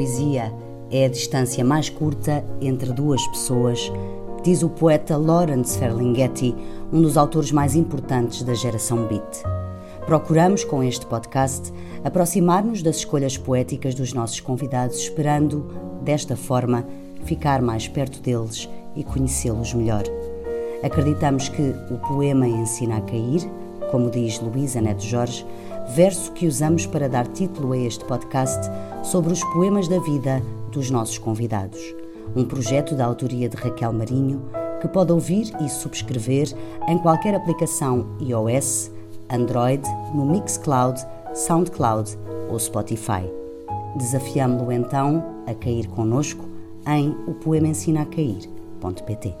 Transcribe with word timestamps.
poesia 0.00 0.50
é 0.90 1.04
a 1.04 1.08
distância 1.08 1.62
mais 1.62 1.90
curta 1.90 2.42
entre 2.58 2.90
duas 2.90 3.24
pessoas, 3.26 3.92
diz 4.42 4.62
o 4.62 4.70
poeta 4.70 5.14
Lawrence 5.14 5.78
Ferlinghetti, 5.78 6.56
um 6.90 7.02
dos 7.02 7.18
autores 7.18 7.52
mais 7.52 7.76
importantes 7.76 8.42
da 8.42 8.54
geração 8.54 9.06
beat. 9.06 9.42
Procuramos, 10.06 10.64
com 10.64 10.82
este 10.82 11.04
podcast, 11.04 11.70
aproximar-nos 12.02 12.82
das 12.82 12.96
escolhas 12.96 13.36
poéticas 13.36 13.94
dos 13.94 14.14
nossos 14.14 14.40
convidados, 14.40 15.00
esperando, 15.00 15.66
desta 16.00 16.34
forma, 16.34 16.86
ficar 17.24 17.60
mais 17.60 17.86
perto 17.86 18.22
deles 18.22 18.70
e 18.96 19.04
conhecê-los 19.04 19.74
melhor. 19.74 20.04
Acreditamos 20.82 21.50
que 21.50 21.74
o 21.90 21.98
poema 21.98 22.48
ensina 22.48 22.96
a 22.96 23.00
cair, 23.02 23.42
como 23.90 24.08
diz 24.08 24.40
Luísa 24.40 24.80
Neto 24.80 25.04
Jorge, 25.04 25.44
verso 25.94 26.32
que 26.32 26.46
usamos 26.46 26.86
para 26.86 27.06
dar 27.06 27.26
título 27.26 27.72
a 27.72 27.78
este 27.78 28.02
podcast 28.06 28.70
sobre 29.02 29.32
os 29.32 29.42
poemas 29.52 29.88
da 29.88 29.98
vida 29.98 30.42
dos 30.70 30.90
nossos 30.90 31.18
convidados. 31.18 31.80
Um 32.36 32.44
projeto 32.44 32.94
da 32.94 33.04
autoria 33.04 33.48
de 33.48 33.56
Raquel 33.56 33.92
Marinho 33.92 34.42
que 34.80 34.88
pode 34.88 35.12
ouvir 35.12 35.52
e 35.60 35.68
subscrever 35.68 36.48
em 36.88 36.98
qualquer 36.98 37.34
aplicação 37.34 38.06
iOS, 38.20 38.90
Android, 39.28 39.82
no 40.14 40.24
Mixcloud, 40.24 41.00
Soundcloud 41.34 42.16
ou 42.50 42.58
Spotify. 42.58 43.30
Desafiamo-lo 43.96 44.72
então 44.72 45.24
a 45.46 45.54
cair 45.54 45.86
conosco 45.88 46.44
em 46.86 47.10
o 47.26 47.34
poema 47.34 47.68
ensina 47.68 48.02
a 48.02 48.06
cair.pt. 48.06 49.34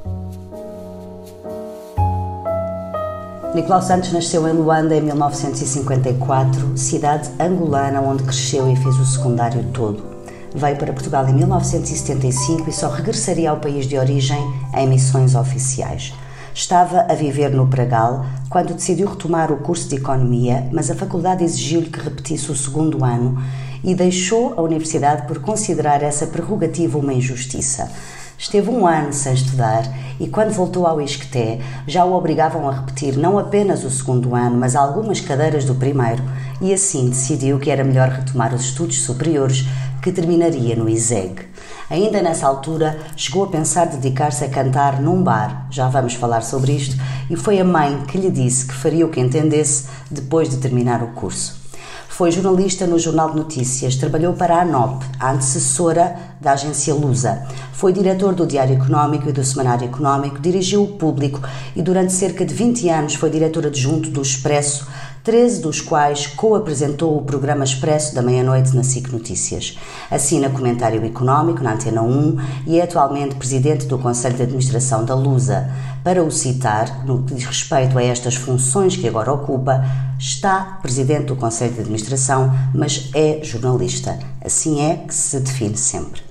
Nicolau 3.60 3.82
Santos 3.82 4.10
nasceu 4.10 4.48
em 4.48 4.54
Luanda 4.54 4.96
em 4.96 5.02
1954, 5.02 6.78
cidade 6.78 7.28
angolana 7.38 8.00
onde 8.00 8.22
cresceu 8.22 8.66
e 8.72 8.74
fez 8.74 8.98
o 8.98 9.04
secundário 9.04 9.62
todo. 9.74 10.02
Veio 10.54 10.78
para 10.78 10.94
Portugal 10.94 11.28
em 11.28 11.34
1975 11.34 12.70
e 12.70 12.72
só 12.72 12.88
regressaria 12.88 13.50
ao 13.50 13.58
país 13.58 13.84
de 13.84 13.98
origem 13.98 14.38
em 14.74 14.88
missões 14.88 15.34
oficiais. 15.34 16.14
Estava 16.54 17.00
a 17.02 17.14
viver 17.14 17.50
no 17.50 17.66
Pragal 17.66 18.24
quando 18.48 18.72
decidiu 18.72 19.06
retomar 19.06 19.52
o 19.52 19.58
curso 19.58 19.90
de 19.90 19.96
Economia, 19.96 20.66
mas 20.72 20.90
a 20.90 20.94
faculdade 20.94 21.44
exigiu-lhe 21.44 21.90
que 21.90 22.00
repetisse 22.00 22.50
o 22.50 22.56
segundo 22.56 23.04
ano 23.04 23.38
e 23.84 23.94
deixou 23.94 24.54
a 24.56 24.62
universidade 24.62 25.26
por 25.26 25.38
considerar 25.40 26.02
essa 26.02 26.26
prerrogativa 26.26 26.96
uma 26.96 27.12
injustiça. 27.12 27.90
Esteve 28.40 28.70
um 28.70 28.86
ano 28.86 29.12
sem 29.12 29.34
estudar 29.34 29.82
e, 30.18 30.26
quando 30.26 30.50
voltou 30.54 30.86
ao 30.86 30.98
Isqueté, 30.98 31.60
já 31.86 32.06
o 32.06 32.14
obrigavam 32.14 32.66
a 32.66 32.72
repetir 32.72 33.14
não 33.18 33.38
apenas 33.38 33.84
o 33.84 33.90
segundo 33.90 34.34
ano, 34.34 34.56
mas 34.56 34.74
algumas 34.74 35.20
cadeiras 35.20 35.66
do 35.66 35.74
primeiro, 35.74 36.22
e 36.58 36.72
assim 36.72 37.10
decidiu 37.10 37.58
que 37.58 37.70
era 37.70 37.84
melhor 37.84 38.08
retomar 38.08 38.54
os 38.54 38.62
estudos 38.62 39.02
superiores, 39.02 39.66
que 40.02 40.10
terminaria 40.10 40.74
no 40.74 40.88
ISEG. 40.88 41.50
Ainda 41.90 42.22
nessa 42.22 42.46
altura, 42.46 42.98
chegou 43.14 43.44
a 43.44 43.48
pensar 43.48 43.88
dedicar-se 43.88 44.42
a 44.42 44.48
cantar 44.48 45.02
num 45.02 45.22
bar, 45.22 45.66
já 45.70 45.86
vamos 45.88 46.14
falar 46.14 46.40
sobre 46.40 46.72
isto, 46.72 46.96
e 47.28 47.36
foi 47.36 47.60
a 47.60 47.64
mãe 47.64 48.06
que 48.06 48.16
lhe 48.16 48.30
disse 48.30 48.66
que 48.66 48.72
faria 48.72 49.04
o 49.04 49.10
que 49.10 49.20
entendesse 49.20 49.84
depois 50.10 50.48
de 50.48 50.56
terminar 50.56 51.02
o 51.02 51.08
curso. 51.08 51.59
Foi 52.10 52.30
jornalista 52.32 52.86
no 52.86 52.98
Jornal 52.98 53.30
de 53.30 53.36
Notícias, 53.36 53.94
trabalhou 53.94 54.34
para 54.34 54.56
a 54.56 54.62
ANOP, 54.62 55.02
a 55.18 55.30
antecessora 55.30 56.16
da 56.40 56.52
agência 56.52 56.92
Lusa. 56.92 57.46
Foi 57.72 57.92
diretor 57.92 58.34
do 58.34 58.46
Diário 58.46 58.74
Económico 58.74 59.28
e 59.28 59.32
do 59.32 59.42
Semanário 59.44 59.86
Económico, 59.86 60.40
dirigiu 60.40 60.82
o 60.82 60.88
Público 60.98 61.40
e 61.74 61.80
durante 61.80 62.12
cerca 62.12 62.44
de 62.44 62.52
20 62.52 62.88
anos 62.90 63.14
foi 63.14 63.30
diretor 63.30 63.64
adjunto 63.64 64.10
do 64.10 64.20
Expresso, 64.20 64.86
13 65.22 65.60
dos 65.60 65.82
quais 65.82 66.26
co-apresentou 66.26 67.14
o 67.14 67.22
programa 67.22 67.62
Expresso 67.62 68.14
da 68.14 68.22
meia-noite 68.22 68.74
na 68.74 68.82
SIC 68.82 69.12
Notícias. 69.12 69.78
Assina 70.10 70.48
comentário 70.48 71.04
económico 71.04 71.62
na 71.62 71.74
Antena 71.74 72.00
1 72.00 72.36
e 72.66 72.80
é 72.80 72.82
atualmente 72.82 73.34
presidente 73.34 73.84
do 73.84 73.98
Conselho 73.98 74.36
de 74.36 74.44
Administração 74.44 75.04
da 75.04 75.14
Lusa. 75.14 75.70
Para 76.02 76.24
o 76.24 76.30
citar, 76.30 77.04
no 77.04 77.22
que 77.22 77.34
diz 77.34 77.44
respeito 77.44 77.98
a 77.98 78.02
estas 78.02 78.34
funções 78.34 78.96
que 78.96 79.06
agora 79.06 79.30
ocupa, 79.30 79.84
está 80.18 80.78
presidente 80.80 81.26
do 81.26 81.36
Conselho 81.36 81.74
de 81.74 81.80
Administração, 81.80 82.50
mas 82.74 83.10
é 83.14 83.40
jornalista. 83.44 84.18
Assim 84.42 84.80
é 84.80 84.96
que 84.96 85.14
se 85.14 85.38
define 85.38 85.76
sempre. 85.76 86.29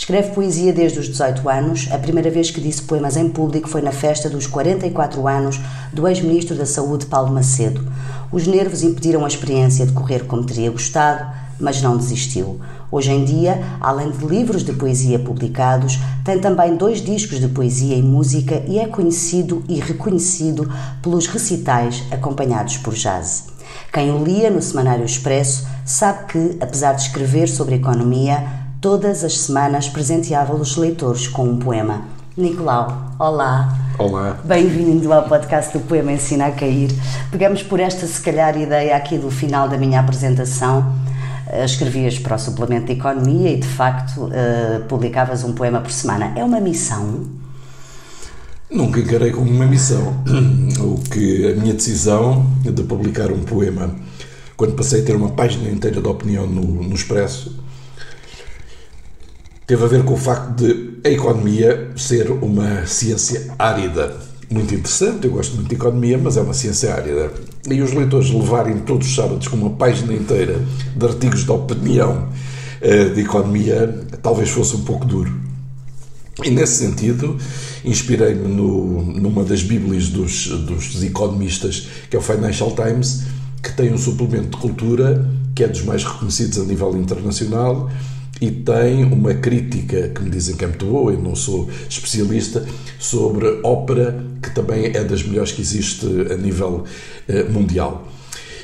Escreve 0.00 0.30
poesia 0.30 0.72
desde 0.72 0.98
os 0.98 1.08
18 1.08 1.46
anos. 1.46 1.88
A 1.92 1.98
primeira 1.98 2.30
vez 2.30 2.50
que 2.50 2.58
disse 2.58 2.80
poemas 2.80 3.18
em 3.18 3.28
público 3.28 3.68
foi 3.68 3.82
na 3.82 3.92
festa 3.92 4.30
dos 4.30 4.46
44 4.46 5.28
anos 5.28 5.60
do 5.92 6.08
ex-ministro 6.08 6.56
da 6.56 6.64
Saúde, 6.64 7.04
Paulo 7.04 7.30
Macedo. 7.30 7.86
Os 8.32 8.46
nervos 8.46 8.82
impediram 8.82 9.26
a 9.26 9.28
experiência 9.28 9.84
de 9.84 9.92
correr 9.92 10.24
como 10.24 10.42
teria 10.42 10.70
gostado, 10.70 11.30
mas 11.60 11.82
não 11.82 11.98
desistiu. 11.98 12.58
Hoje 12.90 13.10
em 13.10 13.26
dia, 13.26 13.62
além 13.78 14.10
de 14.10 14.24
livros 14.24 14.64
de 14.64 14.72
poesia 14.72 15.18
publicados, 15.18 15.98
tem 16.24 16.40
também 16.40 16.76
dois 16.76 17.02
discos 17.02 17.38
de 17.38 17.48
poesia 17.48 17.94
e 17.94 18.02
música 18.02 18.62
e 18.66 18.78
é 18.78 18.86
conhecido 18.86 19.62
e 19.68 19.78
reconhecido 19.80 20.66
pelos 21.02 21.26
recitais 21.26 22.04
acompanhados 22.10 22.78
por 22.78 22.94
jazz. 22.94 23.48
Quem 23.92 24.10
o 24.10 24.24
lia 24.24 24.50
no 24.50 24.62
Semanário 24.62 25.04
Expresso 25.04 25.66
sabe 25.84 26.24
que, 26.24 26.56
apesar 26.58 26.94
de 26.94 27.02
escrever 27.02 27.48
sobre 27.48 27.74
economia, 27.74 28.69
todas 28.80 29.22
as 29.24 29.38
semanas 29.38 29.90
presenteava 29.90 30.54
os 30.54 30.76
leitores 30.76 31.28
com 31.28 31.44
um 31.44 31.58
poema. 31.58 32.04
Nicolau, 32.34 33.14
olá. 33.18 33.76
Olá. 33.98 34.40
Bem-vindo 34.42 35.12
ao 35.12 35.24
podcast 35.24 35.76
do 35.76 35.84
Poema 35.84 36.12
Ensina 36.12 36.46
a 36.46 36.50
Cair. 36.50 36.90
Pegamos 37.30 37.62
por 37.62 37.78
esta, 37.78 38.06
se 38.06 38.18
calhar, 38.22 38.58
ideia 38.58 38.96
aqui 38.96 39.18
do 39.18 39.30
final 39.30 39.68
da 39.68 39.76
minha 39.76 40.00
apresentação 40.00 40.94
eh, 41.48 41.62
escrevias 41.62 42.18
para 42.18 42.36
o 42.36 42.38
suplemento 42.38 42.86
de 42.86 42.92
economia 42.92 43.50
e 43.50 43.58
de 43.58 43.68
facto 43.68 44.24
uh, 44.24 44.82
publicavas 44.88 45.44
um 45.44 45.52
poema 45.52 45.80
por 45.80 45.90
semana. 45.90 46.32
É 46.34 46.42
uma 46.42 46.58
missão? 46.58 47.26
Nunca 48.70 49.00
encarei 49.00 49.30
como 49.30 49.50
uma 49.50 49.66
missão. 49.66 50.14
O 50.80 50.98
que 51.10 51.52
a 51.52 51.56
minha 51.60 51.74
decisão 51.74 52.46
de 52.62 52.82
publicar 52.82 53.30
um 53.30 53.40
poema, 53.40 53.94
quando 54.56 54.74
passei 54.74 55.02
a 55.02 55.04
ter 55.04 55.14
uma 55.14 55.28
página 55.28 55.68
inteira 55.68 56.00
de 56.00 56.08
opinião 56.08 56.46
no, 56.46 56.82
no 56.82 56.94
Expresso, 56.94 57.59
teve 59.70 59.84
a 59.84 59.86
ver 59.86 60.02
com 60.02 60.14
o 60.14 60.16
facto 60.16 60.56
de 60.56 60.98
a 61.04 61.08
economia 61.08 61.92
ser 61.94 62.28
uma 62.32 62.84
ciência 62.86 63.54
árida 63.56 64.16
muito 64.50 64.74
interessante, 64.74 65.28
eu 65.28 65.30
gosto 65.30 65.54
muito 65.54 65.68
de 65.68 65.76
economia, 65.76 66.18
mas 66.18 66.36
é 66.36 66.40
uma 66.40 66.52
ciência 66.52 66.92
árida. 66.92 67.30
E 67.70 67.80
os 67.80 67.92
leitores 67.92 68.32
levarem 68.32 68.80
todos 68.80 69.06
os 69.06 69.14
sábados 69.14 69.46
com 69.46 69.54
uma 69.54 69.70
página 69.70 70.12
inteira 70.12 70.60
de 70.96 71.06
artigos 71.06 71.44
de 71.44 71.52
opinião 71.52 72.30
eh, 72.80 73.10
de 73.10 73.20
economia, 73.20 73.96
talvez 74.20 74.50
fosse 74.50 74.74
um 74.74 74.80
pouco 74.80 75.04
duro. 75.04 75.32
E 76.42 76.50
nesse 76.50 76.84
sentido, 76.84 77.36
inspirei-me 77.84 78.48
numa 78.48 79.44
das 79.44 79.62
bíblias 79.62 80.08
dos, 80.08 80.48
dos 80.48 81.00
economistas, 81.00 81.86
que 82.10 82.16
é 82.16 82.18
o 82.18 82.22
Financial 82.22 82.74
Times, 82.74 83.22
que 83.62 83.72
tem 83.72 83.92
um 83.92 83.98
suplemento 83.98 84.48
de 84.48 84.56
cultura 84.56 85.30
que 85.54 85.62
é 85.62 85.68
dos 85.68 85.82
mais 85.82 86.02
reconhecidos 86.02 86.58
a 86.58 86.64
nível 86.64 86.96
internacional 86.96 87.88
e 88.40 88.50
tem 88.50 89.04
uma 89.04 89.34
crítica 89.34 90.08
que 90.08 90.22
me 90.22 90.30
dizem 90.30 90.56
que 90.56 90.64
é 90.64 90.66
muito 90.66 90.86
boa, 90.86 91.12
eu 91.12 91.20
não 91.20 91.34
sou 91.34 91.68
especialista, 91.88 92.64
sobre 92.98 93.60
ópera, 93.62 94.24
que 94.42 94.54
também 94.54 94.86
é 94.86 95.04
das 95.04 95.22
melhores 95.22 95.52
que 95.52 95.60
existe 95.60 96.06
a 96.30 96.36
nível 96.36 96.84
eh, 97.28 97.44
mundial. 97.44 98.08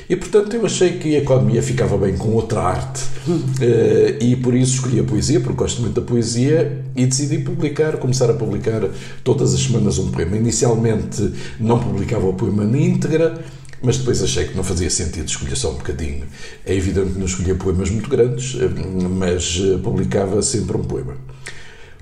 E 0.09 0.15
portanto 0.15 0.55
eu 0.55 0.65
achei 0.65 0.93
que 0.93 1.15
a 1.15 1.19
economia 1.19 1.61
ficava 1.61 1.97
bem 1.97 2.15
com 2.15 2.29
outra 2.29 2.61
arte 2.61 3.03
uh, 3.27 4.23
e 4.23 4.37
por 4.37 4.55
isso 4.55 4.75
escolhi 4.75 5.01
a 5.01 5.03
poesia, 5.03 5.41
porque 5.41 5.57
gosto 5.57 5.81
muito 5.81 5.99
da 5.99 6.01
poesia 6.01 6.81
e 6.95 7.05
decidi 7.05 7.39
publicar, 7.39 7.97
começar 7.97 8.29
a 8.29 8.33
publicar 8.33 8.87
todas 9.21 9.53
as 9.53 9.59
semanas 9.59 9.99
um 9.99 10.09
poema. 10.09 10.37
Inicialmente 10.37 11.33
não 11.59 11.77
publicava 11.77 12.25
o 12.25 12.33
poema 12.33 12.63
na 12.63 12.79
íntegra, 12.79 13.43
mas 13.81 13.97
depois 13.97 14.21
achei 14.23 14.45
que 14.45 14.55
não 14.55 14.63
fazia 14.63 14.89
sentido 14.89 15.27
escolher 15.27 15.55
só 15.55 15.71
um 15.71 15.75
bocadinho. 15.75 16.25
É 16.65 16.75
evidente 16.75 17.13
que 17.13 17.19
não 17.19 17.25
escolhia 17.25 17.55
poemas 17.55 17.89
muito 17.89 18.09
grandes, 18.09 18.57
eh, 18.59 18.69
mas 19.09 19.61
eh, 19.63 19.77
publicava 19.77 20.41
sempre 20.41 20.77
um 20.77 20.83
poema. 20.83 21.15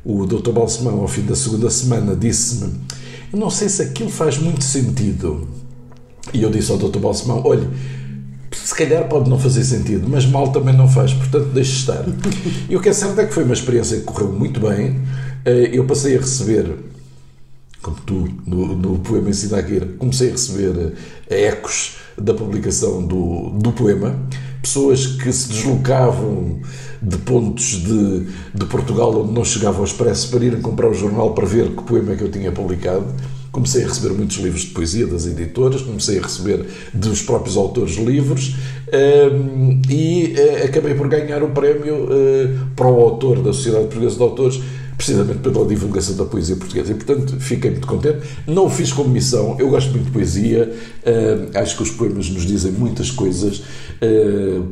O 0.04 0.26
Dr. 0.26 0.52
Balsemão, 0.52 1.02
ao 1.02 1.08
fim 1.08 1.24
da 1.24 1.36
segunda 1.36 1.70
semana, 1.70 2.16
disse-me: 2.16 2.74
Eu 3.34 3.40
não 3.40 3.50
sei 3.50 3.68
se 3.70 3.82
aquilo 3.82 4.10
faz 4.10 4.38
muito 4.38 4.64
sentido. 4.64 5.48
E 6.34 6.42
eu 6.42 6.50
disse 6.50 6.72
ao 6.72 6.78
Dr. 6.78 7.00
Balsemão: 7.00 7.42
Olha, 7.44 7.68
se 8.52 8.74
calhar 8.74 9.08
pode 9.10 9.30
não 9.30 9.38
fazer 9.38 9.64
sentido, 9.64 10.08
mas 10.08 10.26
mal 10.26 10.52
também 10.52 10.76
não 10.76 10.88
faz, 10.88 11.14
portanto 11.14 11.48
deixe 11.54 11.74
estar. 11.74 12.06
E 12.70 12.76
o 12.76 12.82
que 12.82 12.90
é 12.90 12.94
certo 12.94 13.20
é 13.20 13.26
que 13.26 13.34
foi 13.34 13.44
uma 13.44 13.54
experiência 13.54 13.98
que 13.98 14.04
correu 14.04 14.32
muito 14.32 14.60
bem. 14.60 15.02
Eh, 15.44 15.72
eu 15.74 15.86
passei 15.86 16.16
a 16.16 16.20
receber 16.20 16.74
como 17.86 17.98
tu, 17.98 18.28
no, 18.48 18.76
no 18.76 18.98
poema 18.98 19.30
Ensina 19.30 19.60
a 19.60 19.64
comecei 20.00 20.30
a 20.30 20.32
receber 20.32 20.94
eh, 21.30 21.46
ecos 21.50 21.98
da 22.18 22.34
publicação 22.34 23.06
do, 23.06 23.52
do 23.52 23.72
poema, 23.74 24.16
pessoas 24.60 25.06
que 25.06 25.32
se 25.32 25.50
deslocavam 25.50 26.62
de 27.00 27.18
pontos 27.18 27.84
de, 27.84 28.26
de 28.56 28.66
Portugal 28.66 29.22
onde 29.22 29.34
não 29.34 29.46
chegava 29.46 29.78
ao 29.78 29.84
expresso 29.84 30.32
para 30.32 30.44
irem 30.44 30.62
comprar 30.62 30.90
o 30.90 30.96
jornal 30.96 31.36
para 31.36 31.46
ver 31.46 31.76
que 31.76 31.84
poema 31.84 32.14
é 32.14 32.16
que 32.16 32.24
eu 32.24 32.32
tinha 32.32 32.52
publicado, 32.52 33.06
comecei 33.52 33.84
a 33.84 33.88
receber 33.88 34.16
muitos 34.16 34.38
livros 34.38 34.62
de 34.62 34.72
poesia 34.72 35.06
das 35.06 35.28
editoras, 35.28 35.84
comecei 35.84 36.18
a 36.18 36.24
receber 36.24 36.66
dos 36.92 37.22
próprios 37.22 37.56
autores 37.56 37.98
livros 37.98 38.56
um, 39.32 39.80
e 39.88 40.34
uh, 40.36 40.66
acabei 40.66 40.96
por 40.96 41.08
ganhar 41.08 41.44
o 41.44 41.50
prémio 41.50 42.06
uh, 42.06 42.66
para 42.76 42.88
o 42.88 43.00
autor 43.00 43.44
da 43.44 43.54
Sociedade 43.54 43.86
Portuguesa 43.86 44.16
de 44.16 44.24
Autores 44.24 44.62
precisamente 44.98 45.40
pela 45.40 45.66
divulgação 45.66 46.16
da 46.16 46.26
poesia 46.26 46.56
portuguesa. 46.56 46.92
E, 46.92 46.96
portanto, 46.96 47.40
fiquei 47.40 47.72
muito 47.72 47.88
contente. 47.88 48.20
Não 48.48 48.66
o 48.66 48.70
fiz 48.70 48.92
como 48.92 49.10
missão, 49.10 49.56
eu 49.60 49.70
gosto 49.70 49.92
muito 49.92 50.06
de 50.06 50.12
poesia, 50.12 50.74
uh, 51.06 51.58
acho 51.58 51.78
que 51.78 51.84
os 51.84 51.92
poemas 51.92 52.30
nos 52.30 52.46
dizem 52.46 52.72
muitas 52.72 53.12
coisas, 53.12 53.60
uh, 54.02 54.66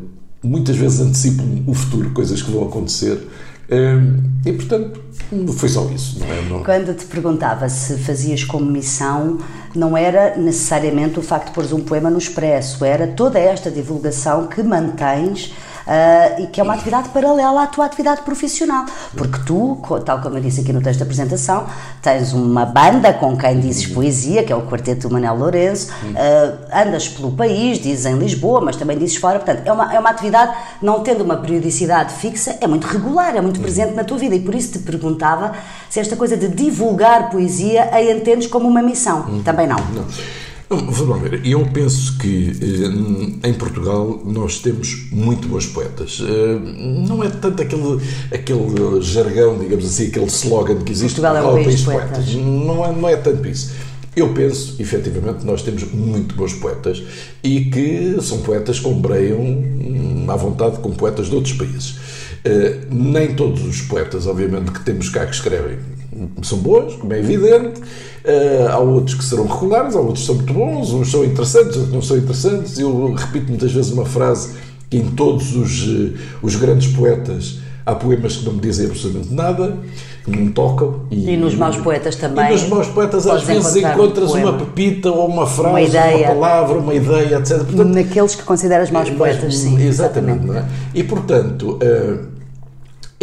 muitas 0.44 0.75
vezes 0.75 1.00
antecipam 1.00 1.64
o 1.68 1.74
futuro, 1.74 2.12
coisas 2.12 2.42
que 2.42 2.52
vão 2.52 2.66
acontecer. 2.68 3.18
Uh, 3.70 4.22
e, 4.46 4.54
portanto, 4.54 5.00
foi 5.56 5.70
só 5.70 5.90
isso. 5.90 6.20
Não 6.20 6.28
é? 6.28 6.42
não... 6.50 6.64
Quando 6.64 6.94
te 6.94 7.06
perguntava 7.06 7.68
se 7.70 7.98
fazias 7.98 8.44
como 8.44 8.70
missão, 8.70 9.40
não 9.75 9.98
era 9.98 10.38
necessariamente 10.38 11.20
o 11.20 11.22
facto 11.22 11.48
de 11.48 11.54
pôres 11.54 11.72
um 11.72 11.81
poema 11.81 12.10
no 12.10 12.18
expresso, 12.18 12.84
era 12.86 13.08
toda 13.08 13.40
esta 13.40 13.72
divulgação 13.72 14.48
que 14.48 14.62
mantens 14.62 15.54
uh, 15.88 16.42
e 16.42 16.48
que 16.48 16.60
é 16.60 16.64
uma 16.64 16.74
atividade 16.74 17.10
paralela 17.10 17.64
à 17.64 17.68
tua 17.68 17.86
atividade 17.86 18.22
profissional. 18.22 18.86
Porque 19.16 19.40
tu, 19.46 19.78
tal 20.06 20.22
como 20.22 20.38
eu 20.38 20.42
disse 20.42 20.62
aqui 20.62 20.74
no 20.74 20.82
texto 20.82 21.00
da 21.00 21.06
apresentação, 21.06 21.66
tens 22.02 22.34
uma 22.34 22.66
banda 22.66 23.14
com 23.14 23.38
quem 23.38 23.60
dizes 23.60 23.88
poesia, 23.88 24.44
que 24.44 24.52
é 24.52 24.56
o 24.56 24.64
Quarteto 24.64 25.08
do 25.08 25.14
Manel 25.14 25.36
Lourenço, 25.36 25.92
uh, 25.92 26.58
andas 26.74 27.08
pelo 27.08 27.32
país, 27.32 27.80
dizes 27.80 28.06
em 28.06 28.18
Lisboa, 28.18 28.62
mas 28.62 28.76
também 28.76 28.98
dizes 28.98 29.16
fora. 29.18 29.40
Portanto, 29.40 29.66
é 29.66 29.72
uma, 29.72 29.94
é 29.94 30.00
uma 30.00 30.10
atividade, 30.10 30.56
não 30.82 31.02
tendo 31.02 31.24
uma 31.24 31.38
periodicidade 31.38 32.14
fixa, 32.14 32.58
é 32.60 32.68
muito 32.68 32.88
regular, 32.88 33.36
é 33.36 33.42
muito 33.42 33.60
presente 33.60 33.94
na 33.94 34.04
tua 34.04 34.18
vida. 34.18 34.36
E 34.36 34.40
por 34.40 34.56
isso 34.56 34.74
te 34.74 34.80
perguntava 34.80 35.54
se 35.90 36.00
esta 36.00 36.16
coisa 36.16 36.36
de 36.36 36.48
divulgar 36.48 37.30
poesia 37.30 37.90
a 37.92 38.02
entendes 38.02 38.48
como 38.48 38.68
uma 38.68 38.82
missão. 38.82 39.42
Também 39.44 39.68
não. 39.68 39.78
Não. 39.78 40.06
Vamos 40.69 41.21
ver, 41.21 41.45
eu 41.45 41.65
penso 41.68 42.18
que 42.18 42.51
eh, 42.62 43.50
em 43.50 43.54
Portugal 43.54 44.21
nós 44.25 44.60
temos 44.60 45.07
muito 45.12 45.48
bons 45.48 45.68
poetas. 45.68 46.21
Eh, 46.21 46.60
não 47.07 47.24
é 47.24 47.30
tanto 47.30 47.62
aquele, 47.62 48.01
aquele 48.31 49.01
jargão, 49.01 49.60
digamos 49.60 49.86
assim, 49.86 50.07
aquele 50.07 50.25
slogan 50.25 50.77
que 50.83 50.92
existe 50.92 51.21
Portugal 51.21 51.57
é 51.57 51.62
um 51.62 51.63
país 51.63 51.80
de 51.80 51.86
poetas. 51.86 52.10
poetas. 52.10 52.36
Não, 52.36 52.86
é, 52.86 52.92
não 52.92 53.10
é 53.10 53.15
tanto 53.18 53.48
isso. 53.48 53.71
Eu 54.15 54.33
penso, 54.33 54.75
efetivamente, 54.80 55.44
nós 55.44 55.63
temos 55.63 55.83
muito 55.92 56.36
bons 56.36 56.54
poetas 56.54 57.04
e 57.44 57.65
que 57.65 58.18
são 58.21 58.42
poetas 58.42 58.80
que 58.80 58.88
ombreiam 58.88 59.39
hum, 59.42 60.25
à 60.27 60.36
vontade 60.36 60.77
com 60.80 60.92
poetas 60.92 61.27
de 61.27 61.36
outros 61.36 61.54
países. 61.54 61.95
Uh, 62.45 62.94
nem 62.94 63.33
todos 63.33 63.65
os 63.65 63.81
poetas, 63.81 64.27
obviamente, 64.27 64.71
que 64.71 64.83
temos 64.83 65.10
cá 65.10 65.25
que 65.25 65.33
escrevem 65.33 65.77
são 66.42 66.60
bons, 66.60 66.95
como 66.95 67.13
é 67.13 67.19
evidente. 67.19 67.81
Uh, 67.81 68.69
há 68.69 68.80
outros 68.80 69.15
que 69.15 69.24
serão 69.24 69.45
regulares, 69.45 69.95
há 69.95 70.00
outros 70.00 70.21
que 70.21 70.25
são 70.27 70.36
muito 70.36 70.54
bons, 70.54 70.92
uns 70.92 71.12
são 71.12 71.25
interessantes, 71.25 71.75
outros 71.75 71.94
não 71.94 72.01
são 72.01 72.18
interessantes. 72.18 72.80
Eu 72.80 73.13
repito 73.13 73.50
muitas 73.50 73.71
vezes 73.71 73.92
uma 73.92 74.06
frase 74.06 74.56
que 74.89 74.98
em 74.98 75.12
todos 75.12 75.56
os, 75.56 75.88
uh, 75.88 76.13
os 76.42 76.56
grandes 76.56 76.88
poetas 76.94 77.60
há 77.86 77.95
poemas 77.95 78.38
que 78.38 78.45
não 78.45 78.54
me 78.54 78.62
dizem 78.62 78.88
absolutamente 78.88 79.33
nada, 79.33 79.77
que 80.24 80.31
não 80.31 80.39
me 80.39 80.51
tocam. 80.51 81.01
E, 81.12 81.31
e 81.31 81.38
nos 81.38 81.56
maus 81.56 81.77
poetas 81.77 82.15
também. 82.15 82.48
E 82.48 82.51
nos 82.51 82.68
maus 82.69 82.88
poetas 82.88 83.27
às 83.27 83.44
vezes 83.44 83.75
encontras 83.75 84.33
um 84.33 84.39
uma 84.39 84.54
pepita 84.54 85.12
ou 85.12 85.27
uma 85.27 85.45
frase, 85.45 85.98
uma, 85.98 86.06
uma 86.06 86.27
palavra, 86.27 86.77
uma 86.77 86.94
ideia, 86.94 87.38
etc. 87.38 87.57
Portanto, 87.57 87.94
Naqueles 87.94 88.36
que 88.36 88.44
consideras 88.44 88.89
maus 88.89 89.10
poetas, 89.10 89.57
sim. 89.57 89.81
Exatamente. 89.81 90.45
exatamente. 90.45 90.65
É? 90.95 91.00
E 91.00 91.04
portanto. 91.04 91.80
Uh, 91.81 92.33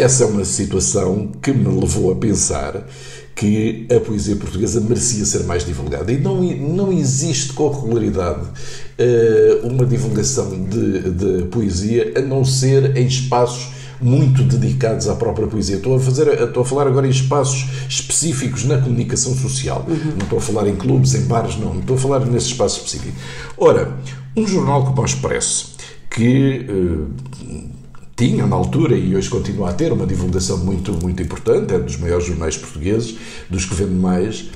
essa 0.00 0.24
é 0.24 0.26
uma 0.26 0.44
situação 0.44 1.30
que 1.42 1.52
me 1.52 1.68
levou 1.80 2.12
a 2.12 2.16
pensar 2.16 2.86
que 3.34 3.86
a 3.94 3.98
poesia 4.00 4.36
portuguesa 4.36 4.80
merecia 4.80 5.24
ser 5.24 5.44
mais 5.44 5.64
divulgada. 5.64 6.12
E 6.12 6.18
não, 6.18 6.42
não 6.42 6.92
existe 6.92 7.52
com 7.54 7.70
regularidade 7.70 8.42
uh, 8.42 9.66
uma 9.66 9.86
divulgação 9.86 10.64
de, 10.64 11.10
de, 11.10 11.42
poesia 11.46 12.12
a 12.16 12.20
não 12.20 12.44
ser 12.44 12.96
em 12.96 13.06
espaços 13.06 13.72
muito 13.98 14.42
dedicados 14.42 15.08
à 15.08 15.14
própria 15.14 15.46
poesia. 15.46 15.76
Estou 15.76 15.96
a, 15.96 16.00
fazer, 16.00 16.28
estou 16.28 16.62
a 16.62 16.66
falar 16.66 16.86
agora 16.86 17.06
em 17.06 17.10
espaços 17.10 17.66
específicos 17.88 18.64
na 18.64 18.78
comunicação 18.78 19.34
social. 19.34 19.86
Uhum. 19.88 20.12
Não 20.18 20.24
estou 20.24 20.38
a 20.38 20.42
falar 20.42 20.68
em 20.68 20.76
clubes, 20.76 21.14
em 21.14 21.22
bares, 21.22 21.56
não. 21.56 21.72
Não 21.72 21.80
estou 21.80 21.96
a 21.96 21.98
falar 21.98 22.26
nesse 22.26 22.48
espaço 22.48 22.78
específico. 22.78 23.16
Ora, 23.56 23.96
um 24.36 24.46
jornal 24.46 24.84
como 24.84 25.00
o 25.00 25.04
Expresso, 25.04 25.76
que. 26.10 26.66
Uh, 26.68 27.79
tinha 28.20 28.46
na 28.46 28.54
altura 28.54 28.94
e 28.94 29.16
hoje 29.16 29.30
continua 29.30 29.70
a 29.70 29.72
ter 29.72 29.90
uma 29.94 30.06
divulgação 30.06 30.58
muito, 30.58 30.92
muito 30.92 31.22
importante, 31.22 31.72
é 31.72 31.78
dos 31.78 31.96
maiores 31.96 32.26
jornais 32.26 32.54
portugueses, 32.54 33.16
dos 33.48 33.64
que 33.64 33.74
vende 33.74 33.94
mais, 33.94 34.50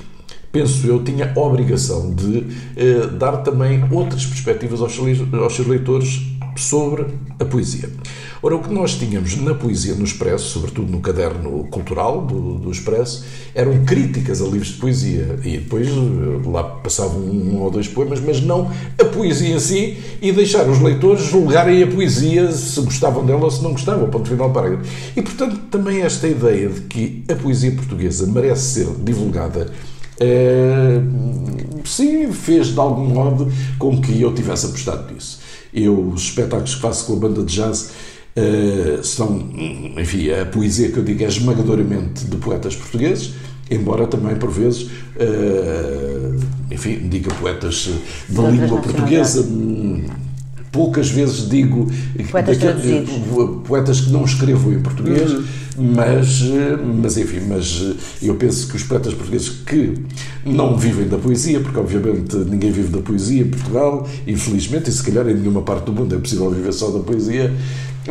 penso 0.51 0.85
eu, 0.85 1.03
tinha 1.03 1.33
a 1.35 1.39
obrigação 1.39 2.13
de 2.13 2.45
eh, 2.75 3.07
dar 3.07 3.37
também 3.37 3.83
outras 3.89 4.23
perspectivas 4.23 4.81
aos, 4.81 4.95
aos 4.99 5.55
seus 5.55 5.67
leitores 5.67 6.21
sobre 6.55 7.07
a 7.39 7.45
poesia. 7.45 7.89
Ora, 8.45 8.57
o 8.57 8.59
que 8.59 8.71
nós 8.71 8.93
tínhamos 8.93 9.35
na 9.37 9.55
poesia 9.55 9.95
no 9.95 10.03
Expresso, 10.03 10.49
sobretudo 10.49 10.91
no 10.91 11.01
caderno 11.01 11.63
cultural 11.71 12.21
do, 12.21 12.59
do 12.59 12.71
Expresso, 12.71 13.25
eram 13.55 13.83
críticas 13.83 14.39
a 14.39 14.45
livros 14.45 14.67
de 14.67 14.73
poesia. 14.75 15.39
E 15.43 15.57
depois 15.57 15.87
eh, 15.87 16.47
lá 16.47 16.63
passavam 16.63 17.21
um 17.21 17.59
ou 17.63 17.71
dois 17.71 17.87
poemas, 17.87 18.19
mas 18.19 18.41
não 18.41 18.71
a 19.01 19.05
poesia 19.05 19.55
em 19.55 19.59
si, 19.59 19.97
e 20.21 20.31
deixar 20.31 20.69
os 20.69 20.79
leitores 20.79 21.23
julgarem 21.23 21.81
a 21.81 21.87
poesia 21.87 22.51
se 22.51 22.79
gostavam 22.81 23.25
dela 23.25 23.45
ou 23.45 23.49
se 23.49 23.63
não 23.63 23.71
gostavam, 23.71 24.07
ponto 24.11 24.29
final 24.29 24.53
parágrafo. 24.53 24.83
E, 25.17 25.23
portanto, 25.23 25.61
também 25.71 26.01
esta 26.03 26.27
ideia 26.27 26.69
de 26.69 26.81
que 26.81 27.23
a 27.27 27.33
poesia 27.33 27.71
portuguesa 27.71 28.27
merece 28.27 28.83
ser 28.83 28.87
divulgada 29.03 29.71
é, 30.19 31.01
sim, 31.83 32.31
fez 32.31 32.67
de 32.67 32.79
algum 32.79 33.07
modo 33.07 33.51
com 33.79 33.99
que 33.99 34.21
eu 34.21 34.35
tivesse 34.35 34.67
apostado 34.67 35.11
nisso. 35.11 35.39
Eu, 35.73 35.99
os 36.09 36.21
espetáculos 36.21 36.75
que 36.75 36.81
faço 36.81 37.07
com 37.07 37.13
a 37.13 37.15
banda 37.15 37.43
de 37.43 37.55
jazz 37.55 37.89
uh, 38.35 39.03
são, 39.03 39.49
enfim, 39.97 40.29
a 40.31 40.45
poesia 40.45 40.91
que 40.91 40.97
eu 40.97 41.03
digo 41.03 41.23
é 41.23 41.27
esmagadoramente 41.27 42.25
de 42.25 42.37
poetas 42.37 42.75
portugueses, 42.75 43.33
embora 43.69 44.05
também, 44.07 44.35
por 44.35 44.51
vezes, 44.51 44.83
uh, 44.83 46.39
enfim, 46.69 47.07
diga 47.09 47.33
poetas 47.35 47.89
da 48.29 48.49
língua 48.49 48.79
portuguesa. 48.81 49.45
Poucas 50.71 51.09
vezes 51.09 51.47
digo 51.47 51.89
poetas, 52.29 52.57
daquele, 52.57 53.07
poetas 53.65 54.01
que 54.01 54.09
não 54.11 54.25
escrevo 54.25 54.73
em 54.73 54.81
português, 54.81 55.31
uhum. 55.31 55.43
mas, 55.77 56.43
mas 57.01 57.17
enfim, 57.17 57.39
mas 57.47 57.95
eu 58.21 58.35
penso 58.35 58.67
que 58.67 58.75
os 58.75 58.83
poetas 58.83 59.13
portugueses 59.13 59.47
que 59.47 59.93
não 60.45 60.75
vivem 60.75 61.07
da 61.07 61.17
poesia, 61.17 61.61
porque 61.61 61.79
obviamente 61.79 62.35
ninguém 62.35 62.73
vive 62.73 62.89
da 62.89 62.97
poesia 62.97 63.43
em 63.43 63.49
Portugal, 63.49 64.05
infelizmente, 64.27 64.89
e 64.89 64.93
se 64.93 65.01
calhar 65.01 65.25
em 65.29 65.35
nenhuma 65.35 65.61
parte 65.61 65.85
do 65.85 65.93
mundo 65.93 66.13
é 66.13 66.17
possível 66.17 66.51
viver 66.51 66.73
só 66.73 66.91
da 66.91 66.99
poesia, 66.99 67.53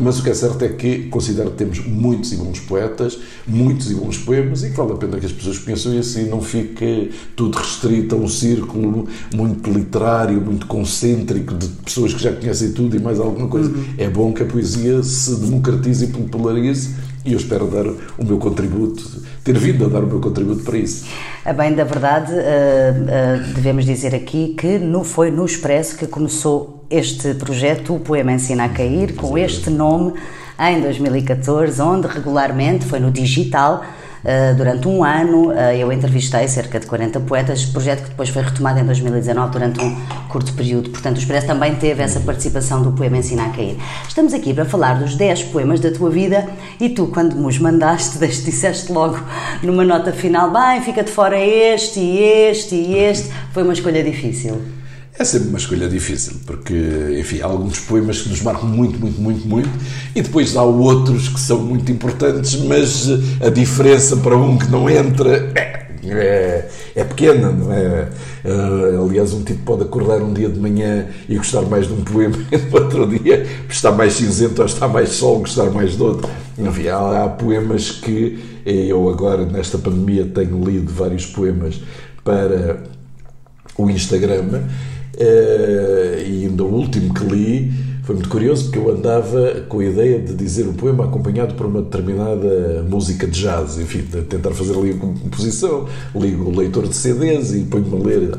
mas 0.01 0.19
o 0.19 0.23
que 0.23 0.31
é 0.31 0.35
certo 0.35 0.65
é 0.65 0.69
que 0.69 1.05
considero 1.09 1.51
que 1.51 1.57
temos 1.57 1.85
muitos 1.87 2.33
e 2.33 2.37
bons 2.37 2.61
poetas, 2.61 3.19
muitos 3.47 3.91
e 3.91 3.95
bons 3.95 4.19
poemas 4.19 4.63
e 4.63 4.71
que 4.71 4.77
vale 4.77 4.93
a 4.93 4.97
pena 4.97 5.19
que 5.19 5.27
as 5.27 5.33
pessoas 5.33 5.59
conheçam 5.59 5.99
isso 5.99 6.19
e 6.19 6.25
não 6.25 6.41
fique 6.41 7.11
tudo 7.37 7.59
restrito 7.59 8.15
a 8.15 8.19
um 8.19 8.29
círculo 8.29 9.09
muito 9.35 9.71
literário, 9.71 10.41
muito 10.41 10.67
concêntrico 10.67 11.55
de 11.55 11.69
pessoas 11.69 12.15
que 12.15 12.23
já 12.23 12.33
conhecem 12.33 12.73
tudo 12.73 12.97
e 12.97 13.01
mais 13.01 13.21
alguma 13.21 13.49
coisa. 13.49 13.71
Uhum. 13.71 13.85
É 13.99 14.09
bom 14.09 14.33
que 14.33 14.43
a 14.43 14.47
poesia 14.47 15.03
se 15.03 15.37
democratize 15.37 16.05
e 16.05 16.09
popularize 16.09 16.95
e 17.25 17.33
eu 17.33 17.39
espero 17.39 17.67
dar 17.67 17.87
o 17.87 18.25
meu 18.25 18.37
contributo, 18.37 19.03
ter 19.43 19.57
vindo 19.57 19.87
a 19.87 19.89
dar 19.89 20.05
o 20.05 20.07
meu 20.07 20.21
contributo 20.21 20.63
para 20.63 20.77
isso. 20.77 21.07
A 21.43 21.55
bem 21.55 21.75
da 21.75 21.85
verdade, 21.85 22.33
uh, 22.33 22.37
uh, 22.37 23.55
devemos 23.55 23.87
dizer 23.87 24.15
aqui 24.15 24.55
que 24.59 24.79
não 24.79 25.03
foi 25.03 25.31
no 25.31 25.45
Expresso 25.45 25.97
que 25.97 26.07
começou 26.07 26.84
este 26.95 27.35
projeto, 27.35 27.95
o 27.95 28.01
Poema 28.01 28.33
Ensina 28.33 28.65
a 28.65 28.69
Cair, 28.69 29.15
com 29.15 29.37
este 29.37 29.69
nome, 29.69 30.15
em 30.59 30.81
2014, 30.81 31.83
onde 31.83 32.07
regularmente 32.07 32.85
foi 32.85 33.01
no 33.01 33.11
digital 33.11 33.85
Uh, 34.25 34.57
durante 34.57 34.89
um 34.89 35.05
ano 35.05 35.51
uh, 35.51 35.55
eu 35.79 35.93
entrevistei 35.93 36.49
cerca 36.49 36.81
de 36.81 36.87
40 36.87 37.21
poetas, 37.21 37.67
projeto 37.67 38.05
que 38.05 38.09
depois 38.09 38.31
foi 38.31 38.41
retomado 38.41 38.81
em 38.81 38.85
2019 38.85 39.53
durante 39.53 39.85
um 39.85 39.95
curto 40.31 40.51
período. 40.55 40.89
Portanto, 40.89 41.17
o 41.17 41.19
Expresso 41.19 41.47
também 41.47 41.75
teve 41.75 42.03
essa 42.03 42.19
participação 42.21 42.83
do 42.83 42.93
poema 42.93 43.19
Ensina 43.19 43.45
a 43.45 43.49
Cair. 43.51 43.77
Estamos 44.09 44.33
aqui 44.33 44.55
para 44.55 44.65
falar 44.65 44.95
dos 44.95 45.15
10 45.15 45.43
poemas 45.45 45.79
da 45.79 45.91
tua 45.91 46.09
vida 46.09 46.49
e 46.81 46.89
tu, 46.89 47.09
quando 47.09 47.35
nos 47.35 47.59
mandaste, 47.59 48.17
disseste 48.27 48.91
logo 48.91 49.21
numa 49.63 49.85
nota 49.85 50.11
final: 50.11 50.51
bem, 50.51 50.81
fica 50.81 51.03
de 51.03 51.11
fora 51.11 51.39
este 51.39 52.01
e 52.01 52.23
este 52.23 52.75
e 52.75 52.97
este. 52.97 53.31
Foi 53.53 53.63
uma 53.63 53.75
escolha 53.75 54.03
difícil. 54.03 54.84
É 55.17 55.23
sempre 55.23 55.49
uma 55.49 55.59
escolha 55.59 55.89
difícil, 55.89 56.35
porque, 56.45 56.75
enfim, 57.21 57.41
há 57.41 57.47
alguns 57.47 57.79
poemas 57.79 58.23
que 58.23 58.31
nos 58.31 58.43
marcam 58.43 58.69
muito, 58.69 58.99
muito, 58.99 59.21
muito, 59.21 59.47
muito, 59.47 59.71
e 60.13 60.21
depois 60.21 60.57
há 60.57 60.63
outros 60.65 61.29
que 61.29 61.39
são 61.39 61.61
muito 61.61 61.93
importantes, 61.93 62.57
mas 62.57 63.09
a 63.41 63.49
diferença 63.49 64.17
para 64.17 64.37
um 64.37 64.59
que 64.59 64.69
não 64.69 64.91
entra 64.91 65.53
é, 66.03 66.69
é 66.97 67.05
pequena, 67.05 67.53
não 67.53 67.73
é? 67.73 68.09
Uh, 68.45 69.05
aliás, 69.05 69.33
um 69.33 69.43
tipo 69.43 69.63
pode 69.63 69.83
acordar 69.83 70.21
um 70.21 70.33
dia 70.33 70.49
de 70.49 70.59
manhã 70.59 71.07
e 71.29 71.37
gostar 71.37 71.63
mais 71.63 71.87
de 71.87 71.93
um 71.93 72.03
poema 72.03 72.37
e 72.51 72.75
outro 72.75 73.07
dia 73.07 73.47
estar 73.69 73.93
mais 73.93 74.15
cinzento 74.15 74.61
ou 74.61 74.67
estar 74.67 74.89
mais 74.89 75.11
sol, 75.11 75.39
gostar 75.39 75.71
mais 75.71 75.97
de 75.97 76.03
outro. 76.03 76.29
Enfim, 76.59 76.89
há, 76.89 77.25
há 77.25 77.29
poemas 77.29 77.91
que 77.91 78.39
eu 78.67 79.09
agora, 79.09 79.47
nesta 79.47 79.79
pandemia, 79.79 80.25
tenho 80.25 80.63
lido 80.65 80.93
vários 80.93 81.25
poemas 81.25 81.81
para 82.25 82.83
o 83.77 83.91
Instagram 83.91 84.45
eh, 84.55 84.63
e 85.19 86.47
ainda 86.47 86.65
o 86.65 86.75
último 86.75 87.13
que 87.15 87.25
li 87.25 87.73
foi 88.05 88.17
muito 88.17 88.29
curioso 88.29 88.65
porque 88.65 88.79
eu 88.79 88.91
andava 88.91 89.63
com 89.69 89.79
a 89.79 89.85
ideia 89.85 90.19
de 90.19 90.35
dizer 90.35 90.67
o 90.67 90.75
poema 90.75 91.05
acompanhado 91.05 91.55
por 91.55 91.65
uma 91.65 91.81
determinada 91.81 92.85
música 92.89 93.27
de 93.27 93.41
jazz, 93.41 93.79
enfim, 93.79 94.03
de 94.03 94.23
tentar 94.23 94.51
fazer 94.51 94.77
ali 94.77 94.91
a 94.91 94.97
composição, 94.97 95.89
ligo 96.15 96.45
o 96.45 96.55
leitor 96.55 96.87
de 96.87 96.95
CDs 96.95 97.55
e 97.55 97.61
ponho-me 97.61 97.99
a 97.99 98.05
ler. 98.05 98.39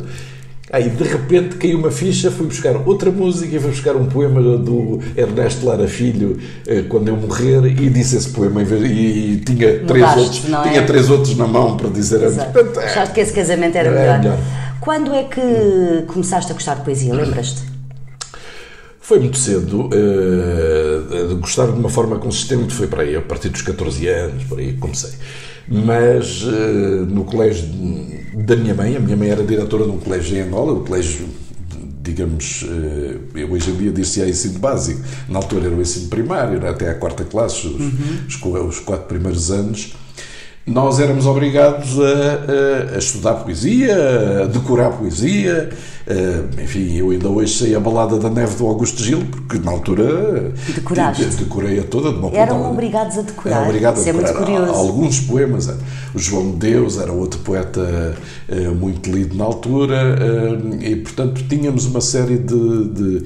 Aí 0.72 0.90
de 0.90 1.04
repente 1.04 1.58
caiu 1.58 1.78
uma 1.78 1.92
ficha, 1.92 2.32
fui 2.32 2.48
buscar 2.48 2.76
outra 2.88 3.12
música 3.12 3.56
e 3.56 3.60
fui 3.60 3.70
buscar 3.70 3.96
um 3.96 4.08
poema 4.08 4.42
do 4.58 5.00
Ernesto 5.16 5.64
Lara 5.64 5.88
Filho 5.88 6.40
eh, 6.66 6.84
quando 6.90 7.08
eu 7.08 7.16
morrer 7.16 7.64
e 7.68 7.90
disse 7.90 8.18
esse 8.18 8.30
poema 8.30 8.64
e, 8.64 9.34
e 9.34 9.38
tinha 9.46 9.80
três 9.86 10.18
outros, 10.18 10.46
é? 10.46 10.70
tinha 10.70 10.86
três 10.86 11.10
outros 11.12 11.38
na 11.38 11.46
mão 11.46 11.78
para 11.78 11.90
dizer. 11.90 12.20
Portanto, 12.20 12.80
é, 12.80 12.86
Achaste 12.86 13.14
que 13.14 13.22
esse 13.22 13.34
casamento 13.34 13.76
era 13.76 13.92
melhor. 13.92 14.20
melhor. 14.20 14.40
Quando 14.82 15.14
é 15.14 15.24
que 15.24 16.04
começaste 16.08 16.52
a 16.52 16.56
gostar 16.56 16.76
de 16.76 16.82
poesia? 16.82 17.14
Lembras-te? 17.14 17.76
Foi 19.00 19.20
muito 19.20 19.38
cedo, 19.38 19.88
uh, 19.88 21.36
gostar 21.36 21.68
de 21.68 21.74
uma 21.74 21.90
forma 21.90 22.18
consistente 22.18 22.74
foi 22.74 22.88
para 22.88 23.04
aí, 23.04 23.16
a 23.16 23.22
partir 23.22 23.50
dos 23.50 23.62
14 23.62 24.08
anos, 24.08 24.44
por 24.46 24.58
aí 24.58 24.74
comecei. 24.74 25.12
Mas 25.68 26.44
uh, 26.44 27.06
no 27.08 27.24
colégio 27.24 27.68
da 28.34 28.56
minha 28.56 28.74
mãe, 28.74 28.96
a 28.96 29.00
minha 29.00 29.18
mãe 29.18 29.30
era 29.30 29.44
diretora 29.44 29.86
de 29.86 29.92
um 29.92 29.98
colégio 29.98 30.38
em 30.38 30.42
Angola, 30.42 30.74
o 30.74 30.82
colégio, 30.82 31.28
digamos, 32.02 32.64
uh, 32.64 33.38
eu 33.38 33.52
hoje 33.52 33.72
em 33.72 33.76
dia 33.76 33.92
disse 33.92 34.22
a 34.22 34.30
ensino 34.30 34.60
básico, 34.60 35.02
na 35.28 35.40
altura 35.40 35.66
era 35.66 35.76
o 35.76 35.82
ensino 35.82 36.08
primário, 36.10 36.66
até 36.68 36.90
à 36.90 36.96
quarta 36.96 37.24
classe, 37.24 37.68
os, 37.68 37.80
uhum. 37.80 38.64
os, 38.68 38.76
os 38.76 38.80
quatro 38.80 39.08
primeiros 39.08 39.50
anos 39.50 39.96
nós 40.68 41.00
éramos 41.00 41.28
obrigados 41.28 41.98
a, 42.00 42.96
a, 42.96 42.98
estudar 42.98 43.36
poesia, 43.36 44.44
a 44.44 44.48
decorar 44.48 44.90
poesia. 44.92 45.70
enfim, 46.62 46.96
eu 46.96 47.12
ainda 47.12 47.30
hoje 47.30 47.54
sei 47.54 47.76
a 47.76 47.80
balada 47.80 48.18
da 48.18 48.30
neve 48.30 48.56
do 48.56 48.66
Augusto 48.66 49.04
Gil, 49.04 49.24
porque 49.30 49.60
na 49.60 49.72
altura 49.72 50.52
Decoraste. 50.74 51.26
decorei 51.38 51.80
a 51.80 51.84
toda 51.84 52.12
de 52.12 52.18
uma 52.18 52.30
Eram 52.32 52.72
obrigados 52.72 53.18
a 53.18 53.22
decorar. 53.22 53.58
Era 53.58 53.66
obrigado 53.66 53.98
Isso 53.98 54.10
a 54.10 54.12
decorar. 54.12 54.30
É 54.30 54.34
muito 54.34 54.46
curioso. 54.46 54.80
Alguns 54.80 55.20
poemas. 55.20 55.68
O 56.16 56.20
João 56.20 56.52
de 56.52 56.58
Deus 56.58 56.98
era 56.98 57.12
outro 57.12 57.40
poeta 57.42 58.16
eh, 58.50 58.70
muito 58.70 59.12
lido 59.12 59.36
na 59.36 59.44
altura, 59.44 60.18
eh, 60.82 60.92
e 60.92 60.96
portanto 60.96 61.44
tínhamos 61.48 61.86
uma 61.86 62.02
série 62.02 62.38
de, 62.38 62.88
de 62.90 63.24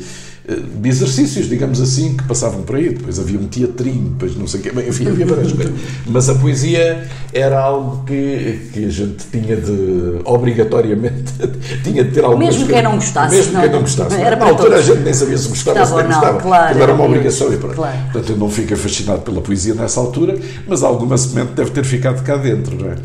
de 0.55 0.89
exercícios, 0.89 1.47
digamos 1.47 1.79
assim, 1.79 2.17
que 2.17 2.23
passavam 2.23 2.63
por 2.63 2.75
aí. 2.75 2.89
Depois 2.89 3.19
havia 3.19 3.39
um 3.39 3.47
teatrinho, 3.47 4.09
depois 4.09 4.35
não 4.35 4.47
sei 4.47 4.59
o 4.59 4.63
quê, 4.63 4.71
enfim, 4.87 5.07
havia 5.07 5.25
várias 5.25 5.53
coisas. 5.53 5.73
Mas 6.07 6.27
a 6.29 6.35
poesia 6.35 7.07
era 7.31 7.59
algo 7.59 8.03
que, 8.05 8.69
que 8.73 8.85
a 8.85 8.89
gente 8.89 9.25
tinha 9.31 9.55
de, 9.55 10.19
obrigatoriamente, 10.25 11.33
tinha 11.83 12.03
de 12.03 12.11
ter 12.11 12.23
alguma 12.23 12.45
Mesmo 12.45 12.67
quem 12.67 12.81
não 12.81 12.95
gostasse. 12.95 13.35
Mesmo 13.35 13.53
não, 13.53 13.61
quem 13.61 13.71
não 13.71 13.81
gostasse. 13.81 14.15
Era 14.15 14.35
Na 14.35 14.45
altura 14.45 14.69
todos. 14.69 14.89
a 14.89 14.93
gente 14.93 15.03
nem 15.03 15.13
sabia 15.13 15.37
se 15.37 15.49
gostava, 15.49 15.85
se 15.85 15.91
não 15.91 16.03
gostava. 16.03 16.39
Claro, 16.39 16.79
era 16.79 16.93
uma 16.93 17.03
obrigação. 17.03 17.53
E 17.53 17.57
claro. 17.57 17.97
Portanto, 18.11 18.31
eu 18.31 18.37
não 18.37 18.49
fiquei 18.49 18.75
fascinado 18.75 19.21
pela 19.21 19.41
poesia 19.41 19.75
nessa 19.75 19.99
altura, 19.99 20.35
mas 20.67 20.81
alguma 20.81 21.17
semente 21.17 21.51
deve 21.53 21.69
ter 21.71 21.83
ficado 21.83 22.23
cá 22.23 22.37
dentro, 22.37 22.75
não 22.75 22.91
é? 22.91 22.95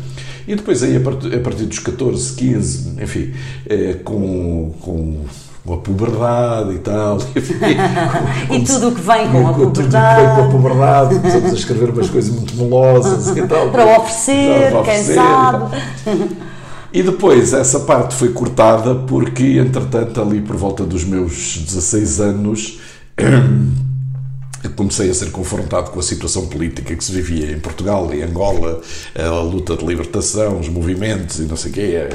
E 0.47 0.55
depois 0.55 0.83
aí, 0.83 0.95
a 0.95 1.39
partir 1.39 1.65
dos 1.65 1.79
14, 1.79 2.33
15, 2.33 3.01
enfim, 3.01 3.33
é, 3.67 3.93
com, 4.03 4.73
com 4.79 5.25
com 5.65 5.73
a 5.73 5.77
puberdade 5.77 6.75
e 6.75 6.79
tal. 6.79 7.17
e 8.51 8.59
tudo 8.63 8.89
o 8.89 8.95
que 8.95 9.01
vem 9.01 9.29
com, 9.29 9.47
a 9.47 9.53
puberdade. 9.53 9.73
Tudo 9.73 9.89
que 9.89 9.89
vem 9.89 10.35
com 10.35 10.41
a 10.41 10.49
puberdade, 10.49 11.15
começamos 11.15 11.51
a 11.51 11.55
escrever 11.55 11.89
umas 11.89 12.09
coisas 12.09 12.35
muito 12.35 12.55
melosas 12.55 13.35
e 13.35 13.47
tal. 13.47 13.69
Para 13.71 13.97
oferecer, 13.97 14.69
para 14.71 14.79
oferecer 14.81 15.05
quem 15.05 15.15
sabe. 15.15 15.77
E 16.93 17.03
depois 17.03 17.51
essa 17.51 17.81
parte 17.81 18.15
foi 18.15 18.29
cortada 18.29 18.95
porque, 18.95 19.57
entretanto, 19.57 20.21
ali 20.21 20.39
por 20.39 20.55
volta 20.55 20.83
dos 20.85 21.03
meus 21.03 21.57
16 21.57 22.21
anos 22.21 22.79
comecei 24.69 25.09
a 25.09 25.13
ser 25.13 25.31
confrontado 25.31 25.91
com 25.91 25.99
a 25.99 26.03
situação 26.03 26.47
política 26.47 26.95
que 26.95 27.03
se 27.03 27.11
vivia 27.11 27.51
em 27.51 27.59
Portugal 27.59 28.13
e 28.13 28.21
Angola, 28.21 28.81
a 29.15 29.41
luta 29.41 29.75
de 29.75 29.85
libertação, 29.85 30.59
os 30.59 30.69
movimentos 30.69 31.39
e 31.39 31.43
não 31.43 31.55
sei 31.55 31.71
o 31.71 31.73
quê. 31.73 32.09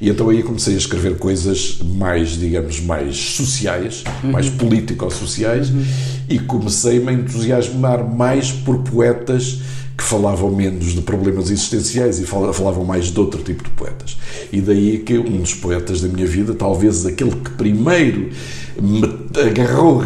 E 0.00 0.08
então 0.08 0.28
aí 0.28 0.42
comecei 0.42 0.74
a 0.74 0.78
escrever 0.78 1.16
coisas 1.18 1.78
mais, 1.82 2.30
digamos, 2.30 2.80
mais 2.80 3.16
sociais, 3.16 4.04
uhum. 4.22 4.32
mais 4.32 4.48
político-sociais, 4.48 5.70
uhum. 5.70 5.84
e 6.28 6.38
comecei-me 6.38 7.10
a 7.10 7.12
entusiasmar 7.12 8.04
mais 8.04 8.50
por 8.50 8.78
poetas 8.82 9.58
que 10.00 10.06
falavam 10.06 10.50
menos 10.50 10.94
de 10.94 11.02
problemas 11.02 11.50
existenciais 11.50 12.18
e 12.18 12.24
falavam 12.24 12.86
mais 12.86 13.12
de 13.12 13.20
outro 13.20 13.42
tipo 13.42 13.62
de 13.62 13.68
poetas. 13.68 14.16
E 14.50 14.58
daí 14.58 14.98
que 15.00 15.18
um 15.18 15.36
dos 15.36 15.52
poetas 15.52 16.00
da 16.00 16.08
minha 16.08 16.26
vida, 16.26 16.54
talvez 16.54 17.04
aquele 17.04 17.32
que 17.32 17.50
primeiro 17.50 18.30
me 18.80 19.02
agarrou 19.38 20.02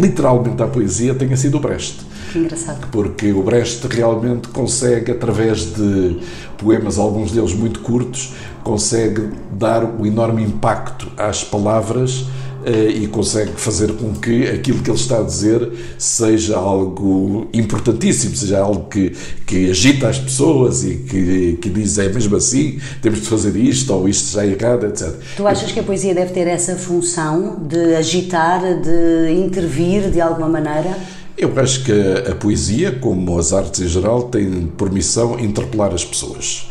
literalmente 0.00 0.62
à 0.62 0.68
poesia, 0.68 1.12
tenha 1.16 1.36
sido 1.36 1.56
o 1.56 1.60
Brecht. 1.60 1.96
Que 2.32 2.38
engraçado. 2.38 2.86
Porque 2.92 3.32
o 3.32 3.42
Brecht 3.42 3.84
realmente 3.88 4.46
consegue, 4.48 5.10
através 5.10 5.74
de 5.74 6.18
poemas, 6.56 6.96
alguns 6.96 7.32
deles 7.32 7.54
muito 7.54 7.80
curtos, 7.80 8.34
consegue 8.62 9.30
dar 9.52 9.84
o 9.84 10.06
enorme 10.06 10.44
impacto 10.44 11.10
às 11.16 11.42
palavras 11.42 12.26
e 12.66 13.06
consegue 13.06 13.52
fazer 13.52 13.92
com 13.92 14.12
que 14.14 14.48
aquilo 14.48 14.82
que 14.82 14.90
ele 14.90 14.98
está 14.98 15.20
a 15.20 15.22
dizer 15.22 15.70
seja 15.98 16.56
algo 16.56 17.48
importantíssimo, 17.54 18.34
seja 18.34 18.58
algo 18.58 18.88
que, 18.88 19.12
que 19.46 19.70
agita 19.70 20.08
as 20.08 20.18
pessoas 20.18 20.82
e 20.82 20.96
que, 20.96 21.58
que 21.62 21.70
diz 21.70 21.96
é 21.98 22.08
mesmo 22.08 22.34
assim, 22.36 22.80
temos 23.00 23.20
de 23.20 23.28
fazer 23.28 23.54
isto 23.56 23.94
ou 23.94 24.08
isto 24.08 24.32
já 24.32 24.44
é 24.44 24.48
errado, 24.48 24.86
etc. 24.86 25.14
Tu 25.36 25.46
achas 25.46 25.70
que 25.70 25.78
a 25.78 25.82
poesia 25.82 26.14
deve 26.14 26.32
ter 26.32 26.48
essa 26.48 26.74
função 26.74 27.56
de 27.68 27.94
agitar, 27.94 28.60
de 28.80 29.32
intervir 29.32 30.10
de 30.10 30.20
alguma 30.20 30.48
maneira? 30.48 30.96
Eu 31.38 31.52
acho 31.60 31.84
que 31.84 31.92
a 32.28 32.34
poesia, 32.34 32.92
como 32.92 33.38
as 33.38 33.52
artes 33.52 33.80
em 33.80 33.88
geral, 33.88 34.24
tem 34.24 34.66
por 34.76 34.90
missão 34.90 35.38
interpelar 35.38 35.92
as 35.92 36.04
pessoas. 36.04 36.66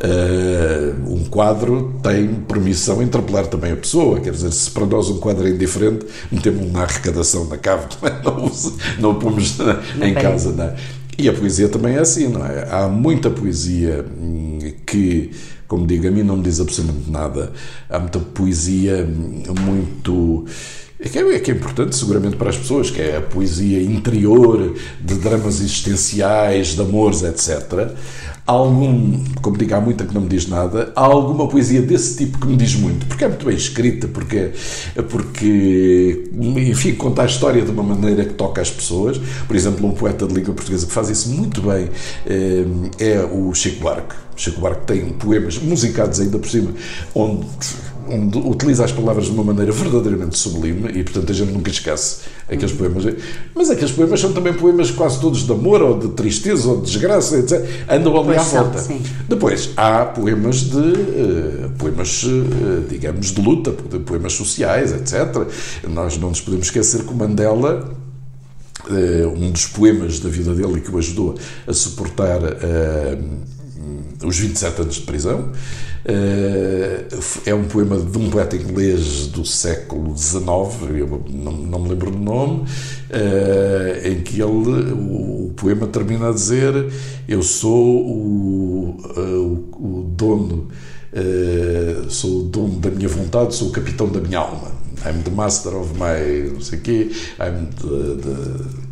Uh, 0.00 1.12
um 1.12 1.24
quadro 1.24 1.98
tem 2.00 2.32
permissão 2.32 3.02
interpelar 3.02 3.48
também 3.48 3.72
a 3.72 3.76
pessoa, 3.76 4.20
quer 4.20 4.30
dizer, 4.30 4.52
se 4.52 4.70
para 4.70 4.86
nós 4.86 5.08
um 5.08 5.18
quadro 5.18 5.44
é 5.44 5.50
indiferente, 5.50 6.06
metemos 6.30 6.70
na 6.70 6.82
arrecadação 6.82 7.46
na 7.46 7.56
cave, 7.56 7.88
não, 8.24 8.52
não 9.00 9.10
o 9.10 9.14
pomos 9.16 9.58
na, 9.58 9.82
em 10.00 10.14
casa. 10.14 10.52
Não 10.52 10.64
é? 10.64 10.76
E 11.18 11.28
a 11.28 11.32
poesia 11.32 11.68
também 11.68 11.96
é 11.96 11.98
assim, 11.98 12.28
não 12.28 12.46
é? 12.46 12.68
Há 12.70 12.88
muita 12.88 13.28
poesia 13.28 14.06
hum, 14.20 14.60
que, 14.86 15.32
como 15.66 15.84
digo, 15.84 16.06
a 16.06 16.12
mim 16.12 16.22
não 16.22 16.36
me 16.36 16.44
diz 16.44 16.60
absolutamente 16.60 17.10
nada. 17.10 17.52
Há 17.90 17.98
muita 17.98 18.20
poesia 18.20 19.04
hum, 19.04 19.42
muito. 19.60 20.46
É 21.00 21.08
que, 21.08 21.18
é, 21.18 21.34
é 21.34 21.38
que 21.38 21.50
é 21.50 21.54
importante, 21.54 21.94
seguramente, 21.94 22.36
para 22.36 22.50
as 22.50 22.56
pessoas, 22.56 22.90
que 22.90 23.00
é 23.00 23.18
a 23.18 23.20
poesia 23.20 23.82
interior, 23.82 24.74
de 25.00 25.14
dramas 25.14 25.60
existenciais, 25.60 26.74
de 26.74 26.80
amores, 26.80 27.22
etc 27.22 27.94
algum, 28.48 29.22
como 29.42 29.58
digo, 29.58 29.74
há 29.74 29.80
muita 29.80 30.06
que 30.06 30.14
não 30.14 30.22
me 30.22 30.28
diz 30.28 30.48
nada, 30.48 30.90
há 30.96 31.02
alguma 31.02 31.46
poesia 31.46 31.82
desse 31.82 32.16
tipo 32.16 32.38
que 32.38 32.46
me 32.46 32.56
diz 32.56 32.74
muito, 32.74 33.04
porque 33.04 33.24
é 33.24 33.28
muito 33.28 33.44
bem 33.44 33.54
escrita, 33.54 34.08
porque, 34.08 34.52
porque 35.10 36.30
enfim, 36.32 36.94
conta 36.94 37.22
a 37.22 37.26
história 37.26 37.62
de 37.62 37.70
uma 37.70 37.82
maneira 37.82 38.24
que 38.24 38.32
toca 38.32 38.62
as 38.62 38.70
pessoas. 38.70 39.20
Por 39.46 39.54
exemplo, 39.54 39.86
um 39.86 39.92
poeta 39.92 40.26
de 40.26 40.32
língua 40.32 40.54
portuguesa 40.54 40.86
que 40.86 40.92
faz 40.92 41.10
isso 41.10 41.28
muito 41.28 41.60
bem 41.60 41.90
eh, 42.24 42.64
é 42.98 43.20
o 43.20 43.52
Chico 43.52 43.80
Buarque. 43.80 44.14
Chico 44.34 44.60
Buarque 44.60 44.86
tem 44.86 45.10
poemas 45.10 45.58
musicados 45.58 46.18
ainda 46.18 46.38
por 46.38 46.48
cima, 46.48 46.72
onde 47.14 47.44
onde 48.10 48.38
utiliza 48.38 48.84
as 48.84 48.92
palavras 48.92 49.26
de 49.26 49.32
uma 49.32 49.44
maneira 49.44 49.72
verdadeiramente 49.72 50.38
sublime 50.38 50.90
e, 50.94 51.04
portanto, 51.04 51.30
a 51.30 51.34
gente 51.34 51.52
nunca 51.52 51.70
esquece 51.70 52.20
aqueles 52.48 52.72
poemas. 52.72 53.04
Mas 53.54 53.70
aqueles 53.70 53.92
poemas 53.92 54.20
são 54.20 54.32
também 54.32 54.52
poemas 54.54 54.90
quase 54.90 55.20
todos 55.20 55.44
de 55.44 55.52
amor, 55.52 55.82
ou 55.82 55.98
de 55.98 56.08
tristeza, 56.08 56.68
ou 56.68 56.76
de 56.76 56.90
desgraça, 56.90 57.38
etc. 57.38 57.64
Andam 57.88 58.18
ali 58.20 58.36
à 58.36 58.42
volta. 58.42 58.78
Sim. 58.78 59.00
Depois, 59.28 59.70
há 59.76 60.04
poemas 60.04 60.60
de, 60.62 60.78
uh, 60.78 61.70
poemas, 61.78 62.22
uh, 62.24 62.84
digamos, 62.88 63.32
de 63.32 63.40
luta, 63.40 63.72
poemas 63.72 64.32
sociais, 64.32 64.92
etc. 64.92 65.46
Nós 65.88 66.18
não 66.18 66.30
nos 66.30 66.40
podemos 66.40 66.66
esquecer 66.66 67.02
que 67.02 67.12
o 67.12 67.14
Mandela 67.14 67.94
uh, 68.88 69.28
um 69.28 69.50
dos 69.50 69.66
poemas 69.66 70.20
da 70.20 70.28
vida 70.28 70.54
dele 70.54 70.80
que 70.80 70.90
o 70.90 70.98
ajudou 70.98 71.34
a 71.66 71.72
suportar 71.72 72.40
os 74.26 74.38
27 74.38 74.82
anos 74.82 74.94
de 74.96 75.02
prisão, 75.02 75.52
eh, 75.97 75.97
é 77.44 77.54
um 77.54 77.64
poema 77.64 77.98
de 77.98 78.18
um 78.18 78.30
poeta 78.30 78.56
inglês 78.56 79.26
do 79.26 79.44
século 79.44 80.16
XIX, 80.16 80.44
eu 80.96 81.22
não, 81.28 81.80
me 81.80 81.88
lembro 81.88 82.10
do 82.10 82.18
nome, 82.18 82.64
eh, 83.10 84.02
em 84.04 84.20
que 84.22 84.40
ele, 84.40 84.92
o, 84.92 85.52
poema 85.56 85.86
termina 85.86 86.28
a 86.28 86.32
dizer: 86.32 86.92
Eu 87.26 87.42
sou 87.42 88.06
o, 88.06 88.96
eh, 89.16 89.20
o, 89.20 90.00
o 90.00 90.12
dono, 90.16 90.68
sou 92.08 92.40
o 92.40 92.42
dono 92.44 92.78
da 92.78 92.90
minha 92.90 93.08
vontade, 93.08 93.54
sou 93.54 93.68
o 93.68 93.72
capitão 93.72 94.08
da 94.08 94.20
minha 94.20 94.38
alma. 94.38 94.78
I'm 95.04 95.22
the 95.22 95.30
master 95.30 95.76
of 95.76 95.94
my 95.94 96.50
não 96.52 96.60
sei 96.60 96.80
quê, 96.80 97.10
I'm 97.38 97.66
the, 97.66 98.20
the 98.20 98.87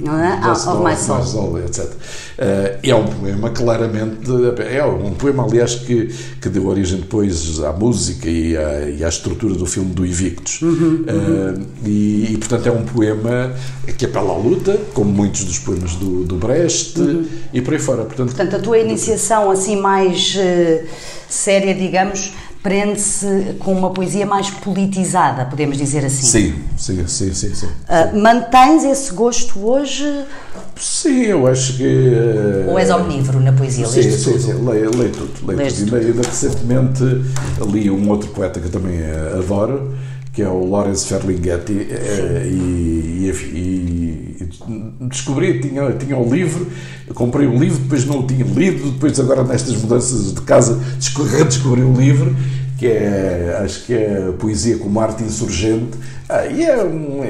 Não 0.00 0.18
é? 0.18 0.50
Of 0.50 0.66
Love, 0.66 0.84
My 0.84 0.96
Soul. 0.96 1.58
Etc. 1.58 1.84
Uh, 1.84 2.78
é 2.82 2.94
um 2.94 3.06
poema 3.06 3.50
claramente, 3.50 4.30
é 4.70 4.84
um 4.84 5.12
poema 5.12 5.44
aliás 5.44 5.74
que, 5.74 6.06
que 6.40 6.48
deu 6.48 6.66
origem 6.66 7.00
depois 7.00 7.60
à 7.60 7.72
música 7.72 8.28
e 8.28 8.56
à, 8.56 8.88
e 8.88 9.04
à 9.04 9.08
estrutura 9.08 9.54
do 9.54 9.66
filme 9.66 9.92
do 9.92 10.06
Invictus. 10.06 10.62
Uhum, 10.62 11.04
Uh, 11.10 11.66
e, 11.84 12.32
e, 12.32 12.36
portanto 12.38 12.66
é 12.66 12.72
um 12.72 12.84
poema 12.84 13.52
que 13.98 14.04
apela 14.04 14.32
à 14.32 14.36
luta, 14.36 14.78
como 14.94 15.10
muitos 15.10 15.44
dos 15.44 15.58
poemas 15.58 15.94
do, 15.94 16.24
do 16.24 16.36
Brecht 16.36 16.98
Uhum. 17.00 17.26
e 17.52 17.60
por 17.60 17.74
aí 17.74 17.80
fora. 17.80 18.04
Portanto, 18.04 18.28
Portanto, 18.34 18.56
a 18.56 18.58
tua 18.58 18.78
iniciação 18.78 19.50
assim 19.50 19.76
mais 19.76 20.34
eh, 20.38 20.84
séria, 21.28 21.74
digamos, 21.74 22.32
prende-se 22.62 23.56
com 23.58 23.72
uma 23.72 23.90
poesia 23.90 24.26
mais 24.26 24.50
politizada, 24.50 25.46
podemos 25.46 25.78
dizer 25.78 26.04
assim. 26.04 26.26
sim, 26.26 26.54
sim, 26.76 27.06
sim, 27.06 27.34
sim. 27.34 27.54
sim. 27.54 27.68
Ah, 27.88 28.10
mantens 28.14 28.84
esse 28.84 29.12
gosto 29.12 29.66
hoje 29.66 30.04
Sim, 30.80 31.24
eu 31.24 31.46
acho 31.46 31.74
que. 31.76 31.84
uh, 31.84 32.70
ou 32.70 32.78
és 32.78 32.88
omnívoro 32.88 33.38
na 33.38 33.52
poesia? 33.52 33.86
Sim, 33.86 33.96
Leste 33.96 34.18
sim, 34.18 34.32
tudo? 34.32 34.42
sim, 34.42 34.52
leio, 34.66 34.96
leio 34.96 35.12
tudo. 35.12 35.46
Leio 35.46 35.58
Leste 35.58 35.84
tudo. 35.84 35.98
E 35.98 36.06
ainda 36.06 36.22
recentemente 36.22 37.04
li 37.70 37.90
um 37.90 38.08
outro 38.08 38.30
poeta 38.30 38.58
que 38.58 38.66
eu 38.66 38.70
também 38.70 38.98
eh, 38.98 39.34
adoro, 39.36 39.94
que 40.32 40.42
é 40.42 40.48
o 40.48 40.68
Lawrence 40.68 41.06
Ferlinghetti, 41.06 41.88
eh, 41.90 42.48
e, 42.52 43.30
e, 43.52 44.36
e 44.40 44.48
descobri, 45.08 45.60
tinha, 45.60 45.92
tinha 45.92 46.16
o 46.16 46.32
livro, 46.32 46.66
comprei 47.14 47.46
o 47.46 47.58
livro, 47.58 47.78
depois 47.78 48.04
não 48.06 48.20
o 48.20 48.26
tinha 48.26 48.44
lido, 48.44 48.92
depois 48.92 49.18
agora 49.18 49.42
nestas 49.42 49.76
mudanças 49.76 50.34
de 50.34 50.40
casa 50.42 50.74
desco- 50.96 51.24
redescobri 51.24 51.82
o 51.82 51.92
livro, 51.92 52.34
que 52.80 52.86
é, 52.86 53.60
acho 53.62 53.84
que 53.84 53.92
é 53.92 54.32
Poesia 54.38 54.78
como 54.78 54.98
Arte 54.98 55.22
Insurgente, 55.22 55.98
Ah, 56.32 56.46
e 56.46 56.62
é 56.64 56.80
um, 56.82 57.22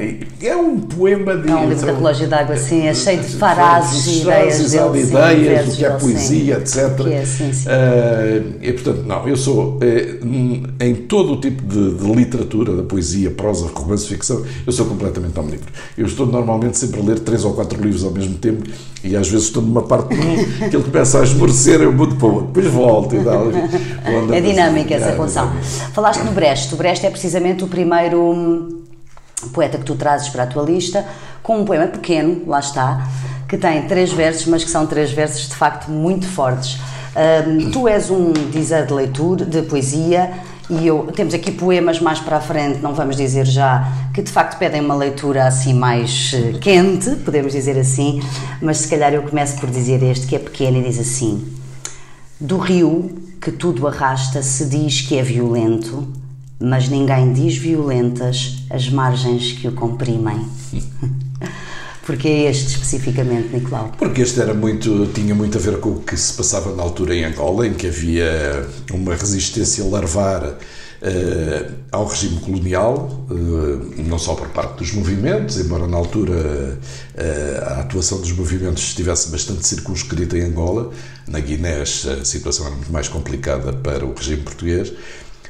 é 0.43 0.55
um 0.55 0.79
poema 0.79 1.35
de... 1.35 1.49
É 1.49 1.55
um 1.55 1.67
livro 1.67 1.87
da 1.87 1.91
relógio 1.93 2.27
d'água, 2.27 2.55
sim, 2.55 2.85
é 2.85 2.93
cheio 2.93 3.19
de 3.19 3.29
frases 3.35 4.05
e 4.05 4.21
ideias 4.21 4.57
de 4.69 4.77
dele, 4.77 5.03
sim, 5.03 5.09
ideias 5.09 5.65
do 5.69 5.75
que 5.75 5.85
é 5.85 5.89
poesia, 5.89 6.65
sim. 6.65 6.79
etc. 6.79 7.07
É, 7.07 7.25
sim, 7.25 7.51
sim. 7.51 7.65
Eh, 7.67 8.41
e 8.61 8.73
portanto, 8.73 9.03
não, 9.07 9.27
eu 9.27 9.35
sou 9.35 9.79
eh, 9.81 10.19
em 10.79 10.93
todo 10.95 11.33
o 11.33 11.41
tipo 11.41 11.63
de, 11.63 11.95
de 11.95 12.11
literatura, 12.13 12.75
da 12.75 12.83
poesia, 12.83 13.31
prosa, 13.31 13.65
romance, 13.73 14.05
ficção, 14.05 14.43
eu 14.67 14.71
sou 14.71 14.85
completamente 14.85 15.37
omnívoro. 15.39 15.71
Eu 15.97 16.05
estou 16.05 16.27
normalmente 16.27 16.77
sempre 16.77 17.01
a 17.01 17.03
ler 17.03 17.19
três 17.19 17.43
ou 17.43 17.53
quatro 17.55 17.81
livros 17.81 18.03
ao 18.03 18.11
mesmo 18.11 18.35
tempo 18.35 18.69
e 19.03 19.15
às 19.15 19.27
vezes 19.27 19.47
estou 19.47 19.63
numa 19.63 19.81
parte 19.81 20.09
de 20.15 20.69
que 20.69 20.75
ele 20.75 20.83
começa 20.83 21.19
a 21.19 21.23
esmorecer, 21.23 21.81
eu 21.81 21.91
mudo 21.91 22.15
para 22.17 22.27
o 22.27 22.33
outro, 22.35 22.47
depois 22.53 22.67
volto 22.71 23.15
e 23.15 23.23
tal. 23.23 23.45
Quando- 24.05 24.31
É 24.31 24.39
dinâmica 24.39 24.93
essa 24.93 25.09
É, 25.09 25.15
dinâmica. 25.45 25.91
Falaste 25.93 26.23
no 26.23 26.31
Brecht. 26.31 26.73
O 26.73 26.77
Brecht 26.77 27.05
é 27.05 27.09
precisamente 27.09 27.63
o 27.63 27.67
primeiro 27.67 28.21
hum, 28.21 28.83
poeta 29.53 29.77
que 29.77 29.85
tu 29.85 29.95
trazes 29.95 30.29
para 30.29 30.43
a 30.43 30.47
tua 30.47 30.63
lista, 30.63 31.05
com 31.41 31.59
um 31.59 31.65
poema 31.65 31.87
pequeno, 31.87 32.43
lá 32.47 32.59
está, 32.59 33.07
que 33.47 33.57
tem 33.57 33.87
três 33.87 34.11
versos, 34.11 34.45
mas 34.47 34.63
que 34.63 34.69
são 34.69 34.85
três 34.85 35.11
versos 35.11 35.49
de 35.49 35.55
facto 35.55 35.89
muito 35.89 36.27
fortes. 36.27 36.79
Hum, 37.15 37.71
tu 37.71 37.87
és 37.87 38.09
um 38.09 38.31
dizer 38.31 38.85
de 38.85 38.93
leitura, 38.93 39.45
de 39.45 39.61
poesia, 39.63 40.31
e 40.69 40.87
eu, 40.87 41.09
temos 41.13 41.33
aqui 41.33 41.51
poemas 41.51 41.99
mais 41.99 42.19
para 42.19 42.37
a 42.37 42.39
frente, 42.39 42.79
não 42.79 42.93
vamos 42.93 43.17
dizer 43.17 43.45
já, 43.45 43.85
que 44.13 44.21
de 44.21 44.31
facto 44.31 44.57
pedem 44.57 44.79
uma 44.79 44.95
leitura 44.95 45.45
assim 45.45 45.73
mais 45.73 46.31
eh, 46.33 46.57
quente, 46.61 47.09
podemos 47.25 47.51
dizer 47.51 47.77
assim, 47.77 48.21
mas 48.61 48.77
se 48.77 48.87
calhar 48.87 49.13
eu 49.13 49.21
começo 49.23 49.59
por 49.59 49.69
dizer 49.69 50.01
este 50.01 50.27
que 50.27 50.35
é 50.35 50.39
pequeno 50.39 50.77
e 50.77 50.83
diz 50.83 50.97
assim: 50.97 51.45
Do 52.39 52.57
rio 52.57 53.30
que 53.41 53.51
tudo 53.51 53.87
arrasta 53.87 54.43
se 54.43 54.65
diz 54.65 55.01
que 55.01 55.17
é 55.17 55.23
violento, 55.23 56.07
mas 56.59 56.87
ninguém 56.87 57.33
diz 57.33 57.57
violentas 57.57 58.63
as 58.69 58.87
margens 58.87 59.53
que 59.53 59.67
o 59.67 59.71
comprimem. 59.71 60.47
Porque 62.05 62.27
é 62.27 62.49
este 62.49 62.67
especificamente, 62.67 63.53
Nicolau? 63.53 63.91
Porque 63.97 64.21
este 64.21 64.39
era 64.41 64.53
muito, 64.53 65.07
tinha 65.07 65.33
muito 65.33 65.57
a 65.57 65.61
ver 65.61 65.79
com 65.79 65.89
o 65.89 65.99
que 66.01 66.17
se 66.17 66.33
passava 66.33 66.75
na 66.75 66.83
altura 66.83 67.15
em 67.15 67.23
Angola, 67.23 67.67
em 67.67 67.73
que 67.73 67.87
havia 67.87 68.67
uma 68.91 69.15
resistência 69.15 69.83
larvar 69.85 70.57
eh, 71.03 71.67
ao 71.91 72.05
regime 72.05 72.39
colonial, 72.41 73.25
eh, 73.31 74.03
não 74.03 74.19
só 74.19 74.35
por 74.35 74.49
parte 74.49 74.77
dos 74.77 74.93
movimentos, 74.93 75.57
embora 75.57 75.87
na 75.87 75.97
altura 75.97 76.79
eh, 77.15 77.63
a 77.65 77.79
atuação 77.79 78.19
dos 78.19 78.31
movimentos 78.33 78.83
estivesse 78.83 79.29
bastante 79.29 79.65
circunscrita 79.65 80.37
em 80.37 80.41
Angola, 80.43 80.91
na 81.27 81.39
Guiné 81.39 81.81
a 81.81 81.85
situação 82.23 82.67
era 82.67 82.75
muito 82.75 82.91
mais 82.91 83.07
complicada 83.07 83.73
para 83.73 84.05
o 84.05 84.13
regime 84.13 84.43
português, 84.43 84.93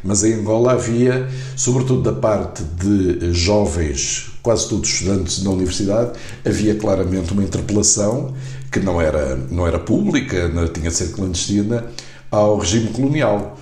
mas 0.01 0.23
em 0.23 0.35
Angola 0.35 0.71
havia, 0.71 1.27
sobretudo 1.57 2.01
da 2.01 2.13
parte 2.13 2.63
de 2.63 3.33
jovens, 3.33 4.31
quase 4.41 4.69
todos 4.69 4.89
estudantes 4.89 5.43
na 5.43 5.49
universidade, 5.49 6.17
havia 6.45 6.75
claramente 6.75 7.33
uma 7.33 7.43
interpelação 7.43 8.33
que 8.71 8.79
não 8.79 9.01
era, 9.01 9.35
não 9.35 9.67
era 9.67 9.77
pública, 9.77 10.47
não 10.47 10.65
tinha 10.69 10.89
de 10.89 10.95
ser 10.95 11.11
clandestina, 11.11 11.85
ao 12.31 12.57
regime 12.57 12.87
colonial. 12.87 13.57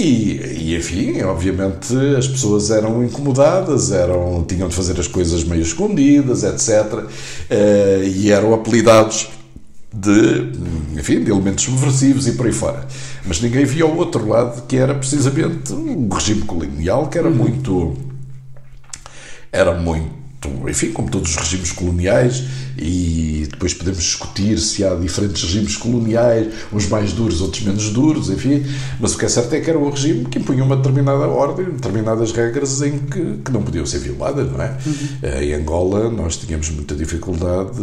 E, 0.00 0.40
e, 0.70 0.76
enfim, 0.76 1.20
obviamente 1.22 1.94
as 2.16 2.26
pessoas 2.26 2.70
eram 2.70 3.04
incomodadas, 3.04 3.92
eram, 3.92 4.42
tinham 4.48 4.66
de 4.66 4.74
fazer 4.74 4.98
as 4.98 5.06
coisas 5.06 5.44
meio 5.44 5.60
escondidas, 5.60 6.42
etc. 6.42 7.04
eh, 7.50 8.02
e 8.06 8.30
eram 8.30 8.54
apelidados 8.54 9.28
de, 9.92 10.52
enfim, 10.98 11.22
de 11.22 11.30
elementos 11.30 11.64
subversivos 11.64 12.26
e 12.26 12.32
por 12.32 12.46
aí 12.46 12.52
fora. 12.52 12.86
Mas 13.26 13.42
ninguém 13.42 13.66
via 13.66 13.84
o 13.84 13.94
outro 13.98 14.26
lado, 14.26 14.62
que 14.66 14.76
era 14.76 14.94
precisamente 14.94 15.70
o 15.72 16.08
regime 16.08 16.42
colonial, 16.42 17.08
que 17.08 17.18
era 17.18 17.28
muito. 17.28 17.94
Era 19.52 19.74
muito. 19.74 20.19
Enfim, 20.68 20.92
como 20.92 21.10
todos 21.10 21.30
os 21.30 21.36
regimes 21.36 21.72
coloniais, 21.72 22.44
e 22.78 23.46
depois 23.50 23.74
podemos 23.74 24.02
discutir 24.02 24.58
se 24.58 24.82
há 24.84 24.94
diferentes 24.94 25.42
regimes 25.42 25.76
coloniais, 25.76 26.52
uns 26.72 26.88
mais 26.88 27.12
duros, 27.12 27.42
outros 27.42 27.62
menos 27.62 27.90
duros, 27.90 28.30
enfim, 28.30 28.64
mas 28.98 29.14
o 29.14 29.18
que 29.18 29.26
é 29.26 29.28
certo 29.28 29.52
é 29.54 29.60
que 29.60 29.68
era 29.68 29.78
um 29.78 29.90
regime 29.90 30.24
que 30.24 30.38
impunha 30.38 30.64
uma 30.64 30.76
determinada 30.76 31.26
ordem, 31.26 31.66
determinadas 31.66 32.32
regras 32.32 32.80
em 32.80 32.98
que, 32.98 33.38
que 33.44 33.52
não 33.52 33.62
podiam 33.62 33.84
ser 33.84 33.98
violadas, 33.98 34.50
não 34.50 34.62
é? 34.62 34.78
Uhum. 34.86 35.42
Em 35.42 35.54
Angola 35.54 36.10
nós 36.10 36.36
tínhamos 36.38 36.70
muita 36.70 36.94
dificuldade, 36.94 37.78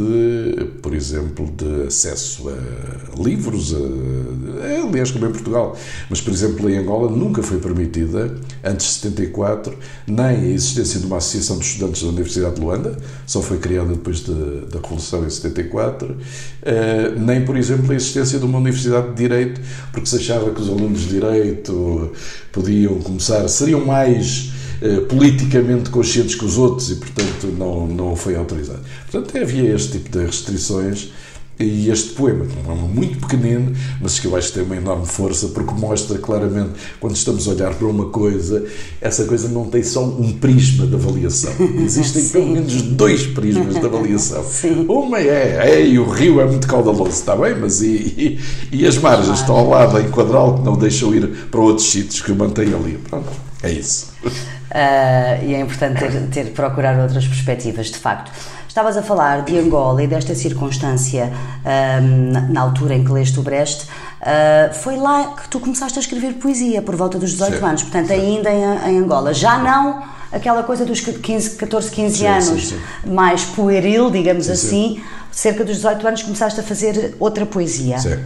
por 0.82 0.96
exemplo, 0.96 1.48
de 1.56 1.88
acesso 1.88 2.50
a 2.50 3.22
livros, 3.22 3.76
a, 3.76 4.88
aliás, 4.88 5.12
como 5.12 5.28
em 5.28 5.32
Portugal, 5.32 5.78
mas, 6.10 6.22
por 6.22 6.34
exemplo, 6.34 6.70
em 6.70 6.78
Angola 6.78 7.12
nunca 7.12 7.44
foi 7.44 7.60
permitida, 7.60 8.36
antes 8.64 8.88
de 8.88 8.94
74, 8.94 9.78
nem 10.08 10.26
a 10.26 10.46
existência 10.46 11.00
de 11.00 11.06
uma 11.06 11.18
associação 11.18 11.60
de 11.60 11.66
estudantes 11.66 12.02
da 12.02 12.10
Universidade 12.10 12.47
de 12.56 12.62
Luanda, 12.62 12.98
só 13.26 13.42
foi 13.42 13.58
criada 13.58 13.90
depois 13.90 14.20
de, 14.20 14.34
da 14.72 14.80
Revolução 14.80 15.26
em 15.26 15.30
74, 15.30 16.16
eh, 16.64 17.14
nem, 17.18 17.46
por 17.46 17.58
exemplo, 17.58 17.92
a 17.92 17.96
existência 17.96 18.40
de 18.40 18.46
uma 18.46 18.58
Universidade 18.60 19.10
de 19.10 19.16
Direito, 19.16 19.62
porque 19.92 20.08
se 20.08 20.18
achava 20.18 20.52
que 20.52 20.62
os 20.62 20.70
alunos 20.70 21.02
de 21.02 21.08
Direito 21.08 22.12
podiam 22.52 23.00
começar, 23.00 23.48
seriam 23.48 23.86
mais 23.86 24.52
eh, 24.82 25.02
politicamente 25.02 25.90
conscientes 25.90 26.36
que 26.36 26.46
os 26.46 26.58
outros 26.58 26.92
e, 26.92 26.96
portanto, 26.96 27.48
não, 27.58 27.88
não 27.88 28.16
foi 28.16 28.36
autorizado. 28.36 28.82
Portanto, 29.10 29.36
havia 29.38 29.74
este 29.74 29.94
tipo 29.94 30.10
de 30.12 30.26
restrições. 30.26 31.12
E 31.60 31.90
este 31.90 32.10
poema, 32.10 32.46
que 32.46 32.56
é 32.56 32.60
um 32.60 32.64
poema 32.64 32.88
muito 32.88 33.18
pequenino, 33.18 33.74
mas 34.00 34.20
que 34.20 34.28
eu 34.28 34.36
acho 34.36 34.50
que 34.50 34.54
tem 34.56 34.64
uma 34.64 34.76
enorme 34.76 35.08
força, 35.08 35.48
porque 35.48 35.74
mostra 35.74 36.18
claramente, 36.20 36.72
quando 37.00 37.16
estamos 37.16 37.48
a 37.48 37.52
olhar 37.52 37.74
para 37.74 37.88
uma 37.88 38.10
coisa, 38.10 38.64
essa 39.02 39.26
coisa 39.26 39.48
não 39.48 39.66
tem 39.66 39.82
só 39.82 40.04
um 40.04 40.34
prisma 40.34 40.86
de 40.86 40.94
avaliação. 40.94 41.52
Existem 41.84 42.30
pelo 42.30 42.48
menos 42.48 42.82
dois 42.84 43.26
prismas 43.26 43.74
de 43.74 43.86
avaliação. 43.86 44.44
Sim. 44.46 44.86
Uma 44.88 45.20
é, 45.20 45.72
é, 45.72 45.86
e 45.86 45.98
o 45.98 46.08
rio 46.08 46.40
é 46.40 46.46
muito 46.46 46.68
caudaloso, 46.68 47.10
está 47.10 47.36
bem, 47.36 47.56
mas 47.56 47.82
e, 47.82 47.88
e, 47.88 48.40
e 48.72 48.86
as 48.86 48.98
margens 49.00 49.40
estão 49.40 49.56
ao 49.56 49.68
lado 49.68 50.00
em 50.00 50.10
quadral 50.12 50.60
que 50.60 50.64
não 50.64 50.78
deixam 50.78 51.14
ir 51.16 51.28
para 51.50 51.60
outros 51.60 51.90
sítios 51.90 52.22
que 52.22 52.32
o 52.32 52.36
mantêm 52.36 52.72
ali. 52.74 53.00
Pronto, 53.10 53.32
é 53.64 53.72
isso. 53.72 54.12
Uh, 54.24 55.44
e 55.44 55.56
é 55.56 55.60
importante 55.60 56.00
ter, 56.00 56.28
ter 56.28 56.52
procurar 56.52 57.00
outras 57.00 57.26
perspectivas, 57.26 57.88
de 57.88 57.98
facto. 57.98 58.32
Estavas 58.78 58.96
a 58.96 59.02
falar 59.02 59.42
de 59.42 59.58
Angola 59.58 60.04
e 60.04 60.08
desta 60.08 60.36
circunstância 60.36 61.34
um, 61.66 62.52
na, 62.54 62.62
altura 62.62 62.94
em 62.94 63.04
que 63.04 63.12
leste 63.12 63.40
o 63.40 63.42
Brecht. 63.42 63.88
Uh, 64.22 64.72
foi 64.72 64.98
lá 64.98 65.34
que 65.34 65.50
tu 65.50 65.60
começaste 65.60 65.98
a 65.98 66.00
escrever 66.00 66.36
poesia, 66.36 66.80
por 66.80 66.96
volta 66.96 67.18
dos 67.18 67.32
18 67.32 67.58
Sim, 67.58 67.66
anos, 67.66 67.82
portanto, 67.82 68.10
sim. 68.10 68.14
ainda 68.14 68.52
em, 68.52 68.92
em, 68.92 69.00
Angola. 69.00 69.34
Já 69.34 69.58
não 69.58 70.04
aquela 70.32 70.62
coisa 70.62 70.86
dos 70.86 71.02
15, 71.02 71.56
14, 71.56 71.90
15 71.90 72.18
Sim, 72.18 72.28
anos, 72.28 72.68
sim, 72.68 72.80
mais 73.04 73.46
pueril, 73.46 74.12
digamos 74.12 74.48
assim. 74.48 75.02
Cerca 75.32 75.66
dos 75.66 75.78
18 75.78 76.08
anos 76.08 76.22
começaste 76.22 76.60
a 76.60 76.64
fazer 76.64 77.16
outra 77.20 77.48
poesia. 77.48 77.98
Sim. 77.98 78.20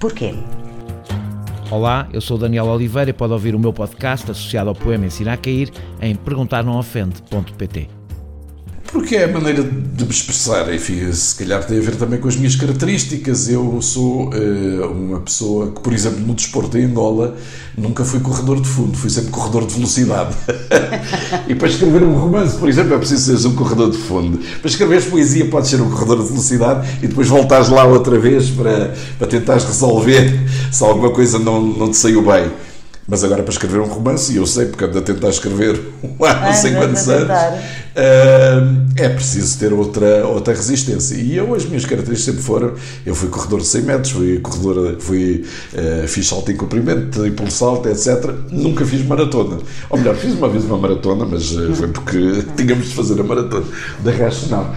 Porquê? 0.00 0.34
Olá, 1.70 2.08
eu 2.12 2.20
sou 2.20 2.36
Daniel 2.36 2.66
Oliveira 2.66 3.10
e 3.10 3.12
pode 3.12 3.32
ouvir 3.32 3.54
o 3.54 3.58
meu 3.60 3.72
podcast 3.72 4.28
associado 4.32 4.68
ao 4.68 4.74
poema 4.74 5.06
Ensina 5.06 5.34
a 5.34 5.36
Cair 5.36 5.70
em 6.00 6.16
perguntarnãoofende.pt. 6.16 8.01
Porque 8.92 9.16
é 9.16 9.24
a 9.24 9.28
maneira 9.28 9.62
de 9.62 10.04
me 10.04 10.10
expressar, 10.10 10.72
enfim, 10.72 11.10
se 11.12 11.34
calhar 11.34 11.64
tem 11.64 11.78
a 11.78 11.80
ver 11.80 11.96
também 11.96 12.20
com 12.20 12.28
as 12.28 12.36
minhas 12.36 12.54
características. 12.56 13.48
Eu 13.48 13.80
sou 13.80 14.28
uh, 14.28 14.92
uma 14.92 15.20
pessoa 15.20 15.72
que, 15.72 15.80
por 15.80 15.94
exemplo, 15.94 16.20
no 16.20 16.34
desporto 16.34 16.76
em 16.76 16.84
Angola, 16.84 17.34
nunca 17.76 18.04
fui 18.04 18.20
corredor 18.20 18.60
de 18.60 18.68
fundo, 18.68 18.94
fui 18.94 19.08
sempre 19.08 19.30
corredor 19.30 19.66
de 19.66 19.74
velocidade. 19.76 20.36
e 21.48 21.54
para 21.54 21.68
escrever 21.68 22.02
um 22.02 22.12
romance, 22.12 22.58
por 22.58 22.68
exemplo, 22.68 22.92
é 22.92 22.98
preciso 22.98 23.38
ser 23.38 23.48
um 23.48 23.54
corredor 23.54 23.90
de 23.90 23.96
fundo. 23.96 24.38
Para 24.60 24.68
escrever 24.68 25.02
poesia, 25.08 25.46
pode 25.46 25.68
ser 25.68 25.80
um 25.80 25.88
corredor 25.88 26.22
de 26.22 26.28
velocidade 26.28 26.86
e 27.02 27.06
depois 27.06 27.28
voltares 27.28 27.70
lá 27.70 27.84
outra 27.84 28.18
vez 28.18 28.50
para, 28.50 28.94
para 29.18 29.26
tentares 29.26 29.64
resolver 29.64 30.38
se 30.70 30.84
alguma 30.84 31.10
coisa 31.10 31.38
não, 31.38 31.62
não 31.62 31.90
te 31.90 31.96
saiu 31.96 32.20
bem. 32.20 32.50
Mas 33.06 33.24
agora 33.24 33.42
para 33.42 33.52
escrever 33.52 33.80
um 33.80 33.86
romance, 33.86 34.32
e 34.32 34.36
eu 34.36 34.46
sei 34.46 34.66
porque 34.66 34.84
ando 34.84 34.96
a 34.96 35.02
tentar 35.02 35.28
escrever 35.28 35.80
há 36.20 36.46
não 36.46 36.54
sei 36.54 36.72
quantos 36.72 37.08
anos, 37.08 37.30
uh, 37.30 38.92
é 38.96 39.08
preciso 39.08 39.58
ter 39.58 39.72
outra, 39.72 40.24
outra 40.24 40.54
resistência. 40.54 41.16
E 41.16 41.36
eu, 41.36 41.52
as 41.52 41.64
minhas 41.64 41.84
características 41.84 42.24
sempre 42.24 42.42
foram: 42.42 42.74
eu 43.04 43.14
fui 43.14 43.28
corredor 43.28 43.60
de 43.60 43.66
100 43.66 43.82
metros, 43.82 44.12
fui 44.12 44.38
corredor, 44.38 44.96
fui, 45.00 45.44
uh, 45.74 46.06
fiz 46.06 46.28
salto 46.28 46.52
em 46.52 46.56
comprimento, 46.56 47.20
triplo 47.20 47.50
salto, 47.50 47.88
etc. 47.88 48.24
Nunca 48.52 48.86
fiz 48.86 49.04
maratona. 49.04 49.58
Ou 49.90 49.98
melhor, 49.98 50.14
fiz 50.14 50.34
uma 50.34 50.48
vez 50.48 50.64
uma 50.64 50.78
maratona, 50.78 51.24
mas 51.24 51.50
uh, 51.52 51.74
foi 51.74 51.88
porque 51.88 52.44
tínhamos 52.56 52.88
de 52.88 52.94
fazer 52.94 53.20
a 53.20 53.24
maratona. 53.24 53.66
De 53.98 54.10
resto, 54.12 54.48
não. 54.48 54.70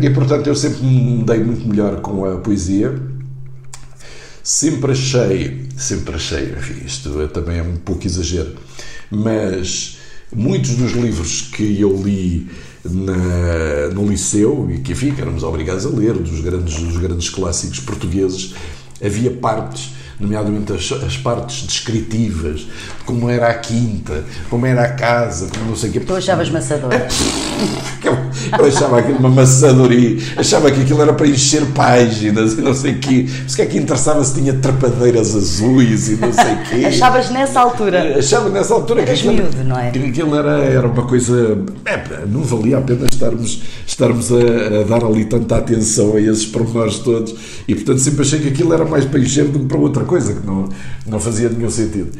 e 0.00 0.10
portanto, 0.10 0.46
eu 0.46 0.54
sempre 0.54 0.80
me 0.84 1.24
dei 1.24 1.42
muito 1.42 1.68
melhor 1.68 2.00
com 2.00 2.24
a 2.24 2.36
poesia 2.36 2.94
Sempre 4.44 4.92
achei, 4.92 5.64
sempre 5.74 6.16
achei, 6.16 6.52
enfim, 6.52 6.84
isto 6.84 7.28
também 7.28 7.60
é 7.60 7.62
um 7.62 7.76
pouco 7.76 8.06
exagero, 8.06 8.54
mas 9.10 9.96
muitos 10.30 10.72
dos 10.72 10.92
livros 10.92 11.48
que 11.50 11.80
eu 11.80 11.96
li 11.96 12.46
na, 12.84 13.88
no 13.94 14.06
liceu 14.06 14.68
e 14.70 14.80
que, 14.80 14.92
enfim, 14.92 15.14
éramos 15.16 15.42
obrigados 15.42 15.86
a 15.86 15.88
ler, 15.88 16.12
dos 16.12 16.40
grandes, 16.42 16.78
dos 16.78 16.98
grandes 16.98 17.30
clássicos 17.30 17.80
portugueses, 17.80 18.54
havia 19.02 19.30
partes 19.30 19.94
nomeadamente 20.20 20.74
as, 20.74 20.92
as, 20.92 21.16
partes 21.16 21.66
descritivas, 21.66 22.60
de 22.60 23.04
como 23.06 23.30
era 23.30 23.48
a 23.48 23.54
quinta, 23.54 24.24
como 24.50 24.66
era 24.66 24.84
a 24.84 24.92
casa, 24.92 25.48
como 25.48 25.70
não 25.70 25.76
sei 25.76 25.88
o 25.88 25.92
quê. 25.94 26.00
Tu 26.00 26.14
achavas 26.14 26.50
maçadora? 26.50 27.08
Eu 28.58 28.64
achava 28.66 28.98
aquilo 28.98 29.18
uma 29.18 29.28
maçadoria, 29.28 30.18
achava 30.36 30.70
que 30.70 30.82
aquilo 30.82 31.02
era 31.02 31.12
para 31.12 31.26
encher 31.26 31.64
páginas 31.66 32.54
e 32.54 32.60
não 32.60 32.74
sei 32.74 32.92
o 32.92 32.98
quê. 32.98 33.26
Mas 33.42 33.52
o 33.52 33.56
que 33.56 33.62
é 33.62 33.66
que 33.66 33.78
interessava 33.78 34.24
se 34.24 34.34
tinha 34.34 34.52
trepadeiras 34.54 35.34
azuis 35.34 36.08
e 36.08 36.16
não 36.16 36.32
sei 36.32 36.54
o 36.54 36.62
quê. 36.62 36.86
Achavas 36.86 37.30
nessa 37.30 37.60
altura? 37.60 38.18
Achava 38.18 38.48
nessa 38.48 38.74
altura 38.74 39.02
Eras 39.02 39.20
que 39.20 39.28
aquilo, 39.28 39.42
miúdo, 39.44 39.64
não 39.64 39.78
é? 39.78 39.90
que 39.90 39.98
aquilo 39.98 40.36
era, 40.36 40.58
era 40.64 40.86
uma 40.86 41.06
coisa. 41.06 41.58
É, 41.84 42.26
não 42.26 42.42
valia 42.42 42.78
a 42.78 42.80
pena 42.80 43.06
estarmos, 43.06 43.62
estarmos 43.86 44.32
a, 44.32 44.80
a, 44.80 44.82
dar 44.84 45.04
ali 45.04 45.24
tanta 45.24 45.56
atenção 45.56 46.14
a 46.16 46.20
esses 46.20 46.46
pormenores 46.46 46.98
todos 46.98 47.34
e 47.66 47.74
portanto 47.74 47.98
sempre 47.98 48.22
achei 48.22 48.40
que 48.40 48.48
aquilo 48.48 48.72
era 48.72 48.84
mais 48.84 49.04
para 49.04 49.20
encher 49.20 49.46
do 49.46 49.60
que 49.60 49.66
para 49.66 49.78
outra 49.78 50.04
coisa, 50.04 50.34
que 50.34 50.46
não, 50.46 50.68
não 51.06 51.20
fazia 51.20 51.48
nenhum 51.48 51.70
sentido. 51.70 52.10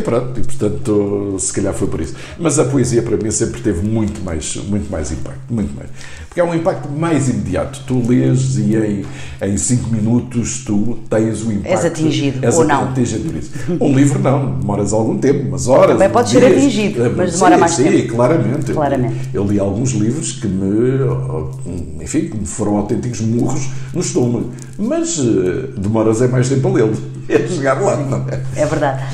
E 0.00 0.02
pronto, 0.02 0.40
e 0.40 0.42
portanto, 0.42 1.36
se 1.38 1.52
calhar 1.52 1.74
foi 1.74 1.86
por 1.86 2.00
isso. 2.00 2.14
Mas 2.38 2.58
a 2.58 2.64
poesia 2.64 3.02
para 3.02 3.16
mim 3.18 3.30
sempre 3.30 3.60
teve 3.60 3.86
muito 3.86 4.22
mais, 4.22 4.56
muito 4.56 4.90
mais 4.90 5.12
impacto, 5.12 5.42
muito 5.50 5.74
mais. 5.76 5.90
Porque 6.30 6.40
é 6.40 6.44
um 6.44 6.54
impacto 6.54 6.88
mais 6.88 7.28
imediato. 7.28 7.80
Tu 7.88 8.08
lês 8.08 8.56
e 8.56 8.76
em, 8.76 9.04
em 9.42 9.56
cinco 9.56 9.90
minutos 9.90 10.62
tu 10.64 11.00
tens 11.10 11.42
o 11.42 11.50
impacto. 11.50 11.72
És 11.72 11.84
atingido, 11.84 12.46
és 12.46 12.56
ou 12.56 12.64
não. 12.64 12.84
Atingido 12.84 13.24
por 13.24 13.36
isso. 13.36 13.50
Um 13.80 13.92
livro 13.92 14.20
não, 14.20 14.60
demoras 14.60 14.92
algum 14.92 15.18
tempo, 15.18 15.48
umas 15.48 15.66
horas. 15.66 15.90
Também 15.90 16.08
pode 16.08 16.30
ser 16.30 16.46
atingido, 16.46 17.12
mas 17.16 17.32
demora 17.32 17.54
sim, 17.56 17.60
mais 17.60 17.72
sim, 17.72 17.82
tempo. 17.82 17.96
Sim, 17.96 18.06
claramente. 18.06 18.72
claramente. 18.72 19.30
Eu, 19.34 19.42
eu 19.42 19.50
li 19.50 19.58
alguns 19.58 19.90
livros 19.90 20.30
que 20.30 20.46
me, 20.46 22.00
enfim, 22.00 22.28
que 22.28 22.36
me 22.36 22.46
foram 22.46 22.76
autênticos 22.76 23.20
murros 23.22 23.68
no 23.92 24.00
estômago. 24.00 24.52
Mas 24.78 25.18
uh, 25.18 25.66
demoras 25.76 26.22
é 26.22 26.28
mais 26.28 26.48
tempo 26.48 26.68
a 26.68 26.70
lê-lo. 26.70 26.96
É 27.30 27.46
chegar 27.46 27.80
lá, 27.80 27.96
não 27.96 28.26
é? 28.28 28.40
É 28.60 28.66
verdade. 28.66 29.04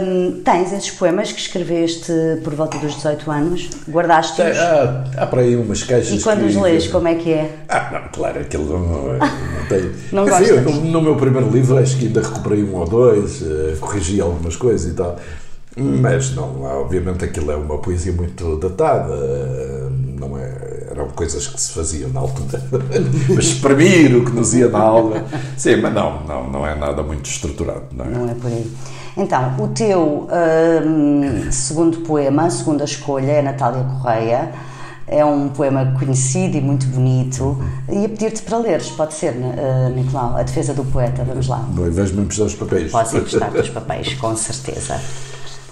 Um, 0.00 0.42
tens 0.44 0.72
esses 0.72 0.92
poemas 0.92 1.32
que 1.32 1.40
escreveste 1.40 2.12
por 2.44 2.54
volta 2.54 2.78
dos 2.78 2.94
18 2.94 3.30
anos? 3.30 3.68
Guardaste-os? 3.88 4.56
Há, 4.56 5.04
há 5.16 5.26
para 5.26 5.40
aí 5.40 5.56
umas 5.56 5.82
caixas. 5.82 6.20
E 6.20 6.22
quando 6.22 6.47
os 6.48 6.62
lês, 6.62 6.86
como 6.88 7.08
é 7.08 7.14
que 7.14 7.32
é? 7.32 7.56
Ah, 7.68 7.90
não, 7.92 8.08
claro, 8.12 8.40
aquilo 8.40 8.66
não, 8.66 9.18
não 9.18 9.66
tem. 9.68 9.92
não 10.12 10.26
gosto. 10.26 10.70
no 10.84 11.02
meu 11.02 11.16
primeiro 11.16 11.50
livro 11.50 11.78
acho 11.78 11.98
que 11.98 12.06
ainda 12.06 12.22
recuperei 12.22 12.62
um 12.64 12.74
ou 12.74 12.88
dois, 12.88 13.42
uh, 13.42 13.76
corrigi 13.80 14.20
algumas 14.20 14.56
coisas 14.56 14.92
e 14.92 14.94
tal. 14.94 15.18
Mas 15.80 16.34
não, 16.34 16.62
obviamente 16.62 17.24
aquilo 17.24 17.52
é 17.52 17.56
uma 17.56 17.78
poesia 17.78 18.12
muito 18.12 18.56
datada, 18.56 19.14
não 20.18 20.36
é, 20.36 20.88
eram 20.90 21.08
coisas 21.10 21.46
que 21.46 21.60
se 21.60 21.72
faziam 21.72 22.10
na 22.10 22.20
altura. 22.20 22.60
mas 23.32 23.44
exprimir 23.44 24.16
o 24.16 24.24
que 24.24 24.32
nos 24.32 24.54
ia 24.54 24.68
na 24.68 24.80
alma, 24.80 25.24
sim, 25.56 25.76
mas 25.76 25.94
não, 25.94 26.24
não, 26.24 26.50
não 26.50 26.66
é 26.66 26.74
nada 26.74 27.02
muito 27.02 27.30
estruturado. 27.30 27.84
Não 27.92 28.04
é, 28.04 28.08
não 28.08 28.28
é 28.28 28.34
por 28.34 28.48
aí. 28.48 28.68
Então, 29.16 29.54
o 29.58 29.68
teu 29.68 30.28
hum, 30.84 31.50
segundo 31.50 31.98
poema, 31.98 32.50
segunda 32.50 32.84
escolha, 32.84 33.32
é 33.32 33.42
Natália 33.42 33.84
Correia. 33.84 34.52
É 35.10 35.24
um 35.24 35.48
poema 35.48 35.94
conhecido 35.98 36.56
e 36.56 36.60
muito 36.60 36.86
bonito. 36.86 37.62
Ia 37.88 38.08
pedir-te 38.08 38.42
para 38.42 38.58
leres, 38.58 38.90
pode 38.90 39.14
ser, 39.14 39.32
uh, 39.32 39.88
Nicolau? 39.94 40.36
A 40.36 40.42
Defesa 40.42 40.74
do 40.74 40.84
Poeta, 40.84 41.24
vamos 41.24 41.48
lá. 41.48 41.58
Bom, 41.58 41.90
vais-me 41.90 42.22
emprestar 42.22 42.46
os 42.46 42.54
papéis. 42.54 42.92
Posso 42.92 43.16
emprestar 43.16 43.54
os 43.54 43.70
papéis, 43.70 44.14
com 44.14 44.36
certeza 44.36 45.00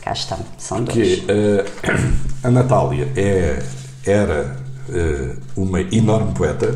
cá 0.06 0.12
estão, 0.12 0.38
são 0.56 0.84
dois. 0.84 0.96
Que, 0.96 1.24
uh, 1.24 1.64
a 2.44 2.50
Natália 2.50 3.08
é, 3.16 3.60
era 4.06 4.56
uh, 4.88 5.60
uma 5.60 5.80
enorme 5.80 6.32
poeta 6.32 6.72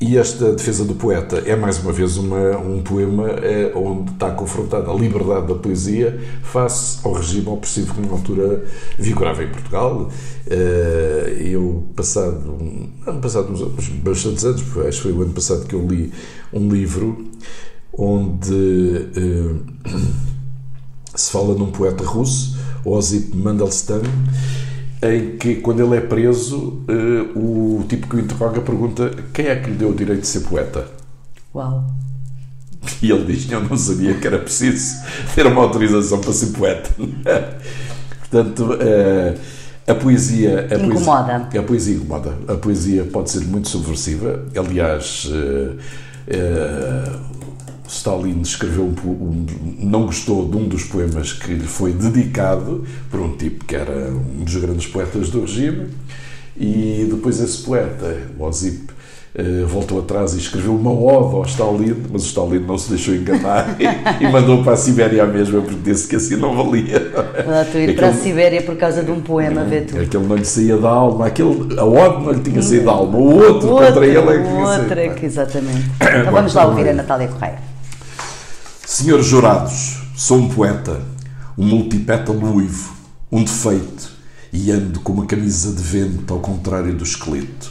e 0.00 0.16
esta 0.16 0.52
defesa 0.52 0.84
do 0.84 0.94
poeta 0.94 1.38
é 1.44 1.56
mais 1.56 1.78
uma 1.78 1.92
vez 1.92 2.16
uma, 2.16 2.56
um 2.56 2.80
poema 2.82 3.30
é, 3.30 3.72
onde 3.74 4.12
está 4.12 4.30
confrontada 4.30 4.90
a 4.90 4.94
liberdade 4.94 5.48
da 5.48 5.56
poesia 5.56 6.20
face 6.42 7.00
ao 7.04 7.14
regime 7.14 7.48
opressivo 7.48 7.94
que 7.94 8.00
na 8.00 8.12
altura 8.12 8.64
vigorava 8.96 9.42
em 9.42 9.48
Portugal. 9.48 10.08
eu, 11.40 11.84
passado, 11.96 12.56
ano 13.04 13.20
passado, 13.20 13.52
uns 13.52 13.88
bastantes 13.88 14.44
anos, 14.44 14.62
acho 14.86 14.98
que 14.98 15.02
foi 15.02 15.12
o 15.12 15.22
ano 15.22 15.32
passado 15.32 15.66
que 15.66 15.74
eu 15.74 15.84
li 15.84 16.12
um 16.52 16.68
livro 16.68 17.26
onde 17.92 19.08
se 21.14 21.32
fala 21.32 21.54
num 21.54 21.72
poeta 21.72 22.04
russo, 22.04 22.56
Osip 22.84 23.36
Mandelstam, 23.36 24.02
em 25.02 25.36
que, 25.36 25.56
quando 25.56 25.80
ele 25.80 25.96
é 25.96 26.00
preso, 26.00 26.84
uh, 26.88 27.38
o 27.38 27.84
tipo 27.88 28.08
que 28.08 28.16
o 28.16 28.20
interroga 28.20 28.60
pergunta 28.60 29.10
quem 29.32 29.46
é 29.46 29.56
que 29.56 29.70
lhe 29.70 29.76
deu 29.76 29.90
o 29.90 29.94
direito 29.94 30.22
de 30.22 30.26
ser 30.26 30.40
poeta? 30.40 30.86
Uau! 31.54 31.86
E 33.02 33.10
ele 33.10 33.24
diz: 33.24 33.50
Eu 33.50 33.62
não 33.62 33.76
sabia 33.76 34.14
que 34.14 34.26
era 34.26 34.38
preciso 34.38 34.96
ter 35.34 35.46
uma 35.46 35.62
autorização 35.62 36.20
para 36.20 36.32
ser 36.32 36.46
poeta. 36.48 36.90
Portanto, 38.20 38.72
uh, 38.74 39.38
a 39.86 39.94
poesia. 39.94 40.68
A 40.70 40.74
incomoda. 40.74 41.40
Poesia, 41.40 41.60
a 41.60 41.62
poesia 41.62 41.94
incomoda. 41.96 42.38
A 42.48 42.54
poesia 42.54 43.04
pode 43.04 43.30
ser 43.30 43.40
muito 43.40 43.68
subversiva. 43.68 44.44
Aliás. 44.56 45.26
Uh, 45.26 45.78
Stalin 47.88 48.40
escreveu 48.42 48.84
um, 48.84 49.10
um, 49.10 49.46
não 49.78 50.06
gostou 50.06 50.46
de 50.48 50.56
um 50.56 50.68
dos 50.68 50.84
poemas 50.84 51.32
que 51.32 51.52
lhe 51.52 51.66
foi 51.66 51.92
dedicado 51.92 52.84
por 53.10 53.20
um 53.20 53.36
tipo 53.36 53.64
que 53.64 53.74
era 53.74 54.10
um 54.10 54.44
dos 54.44 54.56
grandes 54.56 54.86
poetas 54.86 55.30
do 55.30 55.40
regime 55.40 55.88
e 56.56 57.06
depois 57.10 57.40
esse 57.40 57.62
poeta, 57.62 58.16
Osip, 58.38 58.92
eh, 59.34 59.64
voltou 59.64 60.00
atrás 60.00 60.34
e 60.34 60.38
escreveu 60.38 60.74
uma 60.74 60.90
ode 60.90 61.36
ao 61.36 61.42
Stalin, 61.44 61.94
mas 62.10 62.24
o 62.24 62.26
Stalin 62.26 62.58
não 62.58 62.76
se 62.76 62.88
deixou 62.88 63.14
enganar 63.14 63.76
e, 63.78 64.24
e 64.24 64.28
mandou 64.28 64.64
para 64.64 64.72
a 64.72 64.76
Sibéria 64.76 65.24
mesmo 65.26 65.62
porque 65.62 65.78
disse 65.84 66.08
que 66.08 66.16
assim 66.16 66.36
não 66.36 66.56
valia. 66.56 67.12
Lá 67.46 67.64
tu 67.64 67.78
ir 67.78 67.94
para 67.94 68.08
a 68.08 68.12
Sibéria 68.12 68.62
por 68.62 68.76
causa 68.76 69.02
de 69.02 69.10
um 69.12 69.20
poema, 69.20 69.62
vê 69.62 69.82
tu. 69.82 69.96
Aquele 69.96 70.26
não 70.26 70.34
lhe 70.34 70.44
saía 70.44 70.76
da 70.76 70.88
alma, 70.88 71.26
aquele, 71.26 71.78
a 71.78 71.84
ode 71.84 72.24
não 72.24 72.32
lhe 72.32 72.40
tinha 72.40 72.60
saído 72.60 72.86
da 72.86 72.92
alma, 72.92 73.16
o 73.16 73.34
outro, 73.36 73.68
o 73.68 73.72
outro 73.72 73.86
contra 73.86 74.06
ele 74.06 74.18
é 74.18 74.38
que 74.38 74.48
tinha. 74.48 74.66
Outra, 74.66 75.08
que 75.10 75.26
exatamente. 75.26 75.88
Então 76.20 76.32
vamos 76.32 76.54
lá 76.54 76.66
ouvir 76.66 76.88
a 76.88 76.92
Natália 76.94 77.28
Correia. 77.28 77.67
Senhores 78.90 79.26
jurados, 79.26 79.98
sou 80.16 80.38
um 80.38 80.48
poeta, 80.48 81.02
um 81.58 81.66
multipétalo 81.66 82.54
uivo, 82.54 82.90
um 83.30 83.44
defeito, 83.44 84.10
e 84.50 84.70
ando 84.70 85.00
com 85.00 85.12
uma 85.12 85.26
camisa 85.26 85.74
de 85.74 85.82
vento 85.82 86.32
ao 86.32 86.40
contrário 86.40 86.96
do 86.96 87.04
esqueleto. 87.04 87.70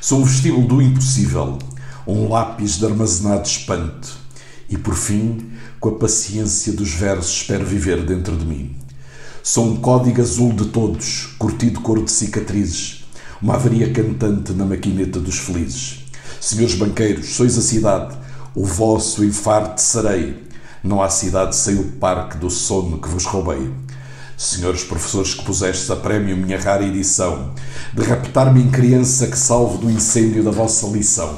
Sou 0.00 0.20
um 0.20 0.24
vestíbulo 0.24 0.68
do 0.68 0.80
impossível, 0.80 1.58
um 2.06 2.28
lápis 2.28 2.78
de 2.78 2.86
armazenado 2.86 3.48
espanto, 3.48 4.16
e 4.70 4.78
por 4.78 4.94
fim, 4.94 5.50
com 5.80 5.88
a 5.88 5.98
paciência 5.98 6.72
dos 6.72 6.94
versos, 6.94 7.38
espero 7.38 7.66
viver 7.66 8.06
dentro 8.06 8.36
de 8.36 8.46
mim. 8.46 8.76
Sou 9.42 9.68
um 9.68 9.76
código 9.78 10.22
azul 10.22 10.52
de 10.52 10.66
todos, 10.66 11.34
curtido 11.36 11.80
cor 11.80 12.00
de 12.00 12.12
cicatrizes, 12.12 13.04
uma 13.42 13.56
avaria 13.56 13.92
cantante 13.92 14.52
na 14.52 14.64
maquineta 14.64 15.18
dos 15.18 15.36
felizes. 15.36 16.04
Senhores 16.40 16.76
banqueiros, 16.76 17.34
sois 17.34 17.58
a 17.58 17.60
cidade, 17.60 18.16
o 18.54 18.64
vosso 18.64 19.24
infarto 19.24 19.80
serei. 19.80 20.44
Não 20.82 21.02
há 21.02 21.08
cidade 21.08 21.56
sem 21.56 21.76
o 21.76 21.92
parque 21.92 22.36
do 22.36 22.48
sono 22.48 22.98
que 22.98 23.08
vos 23.08 23.24
roubei. 23.24 23.72
Senhores 24.36 24.84
professores 24.84 25.34
que 25.34 25.44
pusestes 25.44 25.90
a 25.90 25.96
prémio 25.96 26.36
minha 26.36 26.58
rara 26.58 26.84
edição, 26.84 27.52
de 27.92 28.02
raptar-me 28.02 28.62
em 28.62 28.70
criança 28.70 29.26
que 29.26 29.38
salvo 29.38 29.78
do 29.78 29.90
incêndio 29.90 30.44
da 30.44 30.50
vossa 30.50 30.86
lição. 30.86 31.36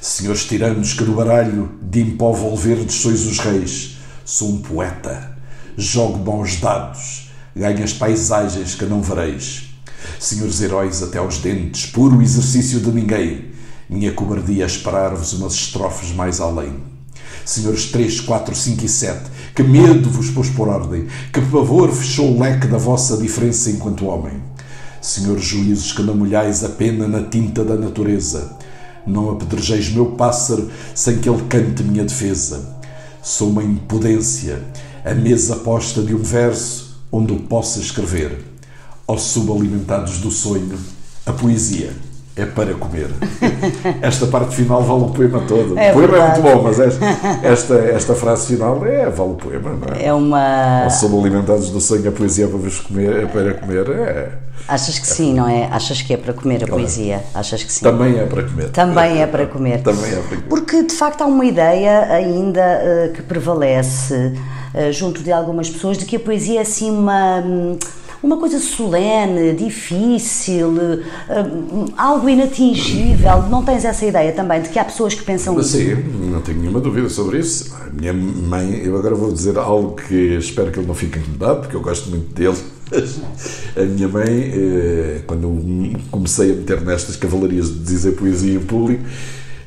Senhores 0.00 0.44
tiranos 0.44 0.92
que 0.92 1.04
do 1.04 1.12
baralho 1.12 1.70
de 1.82 2.02
impó 2.02 2.32
volverdes 2.32 2.96
sois 2.96 3.26
os 3.26 3.38
reis, 3.38 3.98
sou 4.24 4.50
um 4.50 4.62
poeta, 4.62 5.36
jogo 5.76 6.18
bons 6.18 6.60
dados, 6.60 7.30
ganho 7.54 7.82
as 7.82 7.92
paisagens 7.92 8.74
que 8.74 8.84
não 8.84 9.02
vereis. 9.02 9.70
Senhores 10.20 10.60
heróis 10.60 11.02
até 11.02 11.18
aos 11.18 11.38
dentes, 11.38 11.86
puro 11.86 12.22
exercício 12.22 12.80
de 12.80 12.90
ninguém, 12.90 13.57
minha 13.88 14.12
cobardia 14.12 14.64
a 14.64 14.66
esperar-vos 14.66 15.32
umas 15.32 15.54
estrofes 15.54 16.12
mais 16.12 16.40
além. 16.40 16.74
Senhores 17.44 17.86
3, 17.86 18.20
4, 18.20 18.54
5 18.54 18.84
e 18.84 18.88
7, 18.88 19.30
que 19.54 19.62
medo 19.62 20.10
vos 20.10 20.30
pôs 20.30 20.50
por 20.50 20.68
ordem, 20.68 21.06
que 21.32 21.40
pavor 21.40 21.90
fechou 21.90 22.30
o 22.30 22.40
leque 22.40 22.66
da 22.66 22.76
vossa 22.76 23.16
diferença 23.16 23.70
enquanto 23.70 24.06
homem. 24.06 24.42
Senhores 25.00 25.44
juízes 25.44 25.92
que 25.92 26.02
não 26.02 26.14
molhais 26.14 26.62
a 26.62 26.68
pena 26.68 27.08
na 27.08 27.22
tinta 27.22 27.64
da 27.64 27.76
natureza, 27.76 28.58
não 29.06 29.30
apedrejeis 29.30 29.88
meu 29.90 30.06
pássaro 30.06 30.70
sem 30.94 31.18
que 31.18 31.28
ele 31.28 31.42
cante 31.48 31.82
minha 31.82 32.04
defesa. 32.04 32.76
Sou 33.22 33.48
uma 33.48 33.62
impudência, 33.62 34.62
a 35.02 35.14
mesa 35.14 35.56
posta 35.56 36.02
de 36.02 36.14
um 36.14 36.22
verso 36.22 36.98
onde 37.10 37.32
o 37.32 37.40
possa 37.40 37.78
escrever. 37.80 38.44
Aos 39.06 39.22
subalimentados 39.22 40.18
do 40.18 40.30
sonho, 40.30 40.78
a 41.24 41.32
poesia 41.32 41.94
é 42.38 42.46
para 42.46 42.72
comer. 42.74 43.08
Esta 44.00 44.26
parte 44.26 44.54
final 44.54 44.82
vale 44.82 45.02
o 45.02 45.08
poema 45.08 45.42
todo. 45.46 45.76
É 45.76 45.90
o 45.90 45.94
poema 45.94 46.12
verdade. 46.12 46.38
é 46.38 46.42
muito 46.42 46.56
bom, 46.56 46.62
mas 46.62 46.78
esta, 47.42 47.74
esta, 47.74 48.14
frase 48.14 48.46
final 48.46 48.86
é, 48.86 49.10
vale 49.10 49.30
o 49.30 49.34
poema, 49.34 49.70
não 49.70 49.94
é? 49.94 50.06
É 50.06 50.14
uma. 50.14 50.84
Aos 50.84 50.94
subalimentados 50.94 51.70
do 51.70 51.80
sonho, 51.80 52.08
a 52.08 52.12
poesia 52.12 52.44
é 52.44 52.48
para, 52.48 52.58
vos 52.58 52.80
comer, 52.80 53.24
é 53.24 53.26
para 53.26 53.54
comer. 53.54 53.90
É, 53.90 54.28
Achas 54.66 54.98
que 54.98 55.06
sim, 55.06 55.34
não 55.34 55.48
é? 55.48 55.66
Achas 55.70 56.02
que 56.02 56.12
é 56.12 56.16
para 56.16 56.32
comer 56.32 56.64
a 56.64 56.66
poesia? 56.66 57.22
Achas 57.34 57.62
que 57.62 57.72
sim? 57.72 57.82
também 57.82 58.18
é 58.18 58.26
para 58.26 58.42
comer. 58.42 58.70
Também 58.70 59.22
é 59.22 59.26
para 59.26 59.46
comer. 59.46 59.82
Também 59.82 60.10
é 60.10 60.16
para 60.16 60.36
comer. 60.36 60.48
Porque 60.48 60.82
de 60.82 60.94
facto 60.94 61.22
há 61.22 61.26
uma 61.26 61.44
ideia 61.44 62.02
ainda 62.12 62.60
eh, 62.60 63.10
que 63.14 63.22
prevalece 63.22 64.34
eh, 64.74 64.92
junto 64.92 65.22
de 65.22 65.32
algumas 65.32 65.70
pessoas 65.70 65.96
de 65.96 66.04
que 66.04 66.16
a 66.16 66.20
poesia 66.20 66.58
é 66.58 66.62
assim 66.62 66.90
uma. 66.90 67.38
hum, 67.38 67.78
Uma 68.20 68.36
coisa 68.36 68.58
solene, 68.58 69.52
difícil, 69.52 70.74
eh, 70.80 71.46
algo 71.96 72.28
inatingível. 72.28 73.42
Não 73.48 73.64
tens 73.64 73.84
essa 73.84 74.04
ideia 74.04 74.32
também 74.32 74.60
de 74.60 74.70
que 74.70 74.78
há 74.78 74.84
pessoas 74.84 75.14
que 75.14 75.22
pensam 75.22 75.54
Mas 75.54 75.66
isso? 75.66 75.78
sim, 75.78 75.94
não 76.28 76.40
tenho 76.40 76.58
nenhuma 76.58 76.80
dúvida 76.80 77.08
sobre 77.08 77.38
isso. 77.38 77.72
A 77.80 77.90
minha 77.90 78.12
mãe, 78.12 78.82
eu 78.84 78.98
agora 78.98 79.14
vou 79.14 79.32
dizer 79.32 79.56
algo 79.56 79.94
que 79.94 80.36
espero 80.36 80.72
que 80.72 80.80
ele 80.80 80.88
não 80.88 80.96
fique 80.96 81.16
incomodado, 81.16 81.60
porque 81.60 81.76
eu 81.76 81.80
gosto 81.80 82.10
muito 82.10 82.34
dele. 82.34 82.56
A 83.76 83.82
minha 83.82 84.08
mãe, 84.08 84.50
eh, 84.52 85.20
quando 85.26 85.96
comecei 86.10 86.50
a 86.50 86.54
meter 86.54 86.80
nestas 86.80 87.14
cavalarias 87.14 87.68
de 87.68 87.78
dizer 87.80 88.12
poesia 88.12 88.54
em 88.54 88.60
público, 88.60 89.04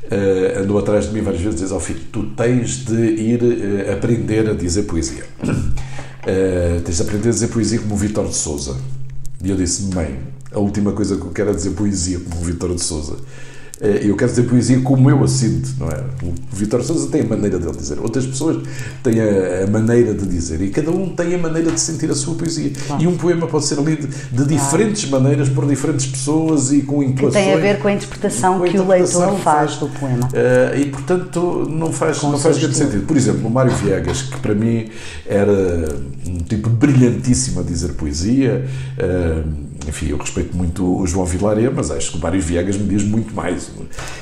eh, 0.09 0.57
andou 0.61 0.77
atrás 0.77 1.05
de 1.05 1.13
mim 1.13 1.21
várias 1.21 1.41
vezes 1.41 1.61
e 1.61 1.63
diz: 1.63 1.71
Ó 1.71 1.79
filho, 1.79 2.01
tu 2.11 2.23
tens 2.35 2.83
de 2.83 2.95
ir 2.95 3.89
aprender 3.89 4.49
a 4.49 4.53
dizer 4.53 4.83
poesia. 4.83 5.23
Eh, 6.25 6.81
tens 6.85 6.97
de 6.97 7.01
aprender 7.01 7.29
a 7.29 7.31
dizer 7.31 7.47
poesia 7.47 7.79
como 7.79 7.95
o 7.95 7.97
Vítor 7.97 8.27
de 8.27 8.35
Souza. 8.35 8.77
E 9.43 9.49
eu 9.49 9.55
disse: 9.55 9.83
Mãe, 9.93 10.19
a 10.51 10.59
última 10.59 10.91
coisa 10.91 11.15
que 11.15 11.23
eu 11.23 11.31
quero 11.31 11.49
é 11.49 11.53
dizer 11.53 11.71
poesia 11.71 12.19
como 12.19 12.41
o 12.41 12.45
Vítor 12.45 12.75
de 12.75 12.83
Souza. 12.83 13.17
Eh, 13.81 14.01
Eu 14.03 14.15
quero 14.15 14.29
dizer 14.29 14.43
poesia 14.43 14.79
como 14.81 15.09
eu 15.09 15.23
a 15.23 15.27
sinto, 15.27 15.69
não 15.79 15.87
é? 15.87 16.03
O 16.23 16.33
Vítor 16.55 16.83
Sousa 16.83 17.09
tem 17.09 17.21
a 17.21 17.25
maneira 17.25 17.57
dele 17.57 17.75
dizer, 17.75 17.99
outras 17.99 18.25
pessoas 18.25 18.57
têm 19.03 19.15
a, 19.19 19.67
maneira 19.67 20.13
de 20.13 20.25
dizer 20.27 20.61
e 20.61 20.69
cada 20.69 20.91
um 20.91 21.09
tem 21.09 21.33
a 21.33 21.37
maneira 21.37 21.71
de 21.71 21.79
sentir 21.79 22.09
a 22.11 22.15
sua 22.15 22.35
poesia. 22.35 22.71
E 22.99 23.07
um 23.07 23.17
poema 23.17 23.47
pode 23.47 23.65
ser 23.65 23.79
lido 23.79 24.07
de 24.31 24.45
diferentes 24.45 25.09
maneiras 25.09 25.49
por 25.49 25.65
diferentes 25.65 26.05
pessoas 26.05 26.71
e 26.71 26.81
com 26.83 26.99
Que 26.99 27.05
intuações. 27.05 27.43
tem 27.45 27.53
a 27.53 27.57
ver 27.57 27.79
com 27.79 27.87
a 27.87 27.93
interpretação 27.93 28.59
Com 28.59 28.65
a 28.65 28.67
que 28.67 28.77
o 28.77 28.87
leitor 28.87 29.37
faz 29.39 29.77
do 29.77 29.87
poema. 29.87 30.29
Eh, 30.33 30.81
e 30.81 30.85
portanto 30.85 31.67
não 31.69 31.91
faz, 31.91 32.19
Com 32.19 32.31
não 32.31 32.37
faz 32.37 32.57
grande 32.59 32.77
sentido. 32.77 33.05
Por 33.07 33.17
exemplo, 33.17 33.47
o 33.47 33.49
Mário 33.49 33.73
Viegas, 33.77 34.21
que 34.21 34.37
para 34.39 34.53
mim 34.53 34.89
era 35.27 35.51
um 36.27 36.37
tipo 36.37 36.69
brilhantíssimo 36.69 37.59
a 37.61 37.63
dizer 37.63 37.93
poesia. 37.93 38.65
eh, 38.97 39.41
enfim, 39.87 40.09
eu 40.09 40.17
respeito 40.17 40.55
muito 40.55 41.01
o 41.01 41.05
João 41.07 41.25
Vilaré, 41.25 41.69
mas 41.69 41.91
acho 41.91 42.11
que 42.11 42.17
o 42.17 42.21
Mário 42.21 42.41
Viegas 42.41 42.77
me 42.77 42.87
diz 42.87 43.03
muito 43.03 43.33
mais. 43.33 43.71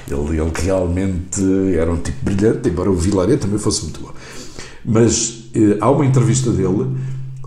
Ele, 0.08 0.40
ele 0.40 0.52
realmente 0.54 1.42
era 1.78 1.92
um 1.92 1.98
tipo 1.98 2.18
brilhante, 2.24 2.70
embora 2.70 2.90
o 2.90 2.96
Vilaré 2.96 3.38
também 3.38 3.60
fosse 3.60 3.84
muito 3.84 4.00
bom. 4.02 4.12
Mas 4.86 5.50
eh, 5.54 5.78
há 5.80 5.90
uma 5.90 6.06
entrevista 6.06 6.52
dele 6.52 6.88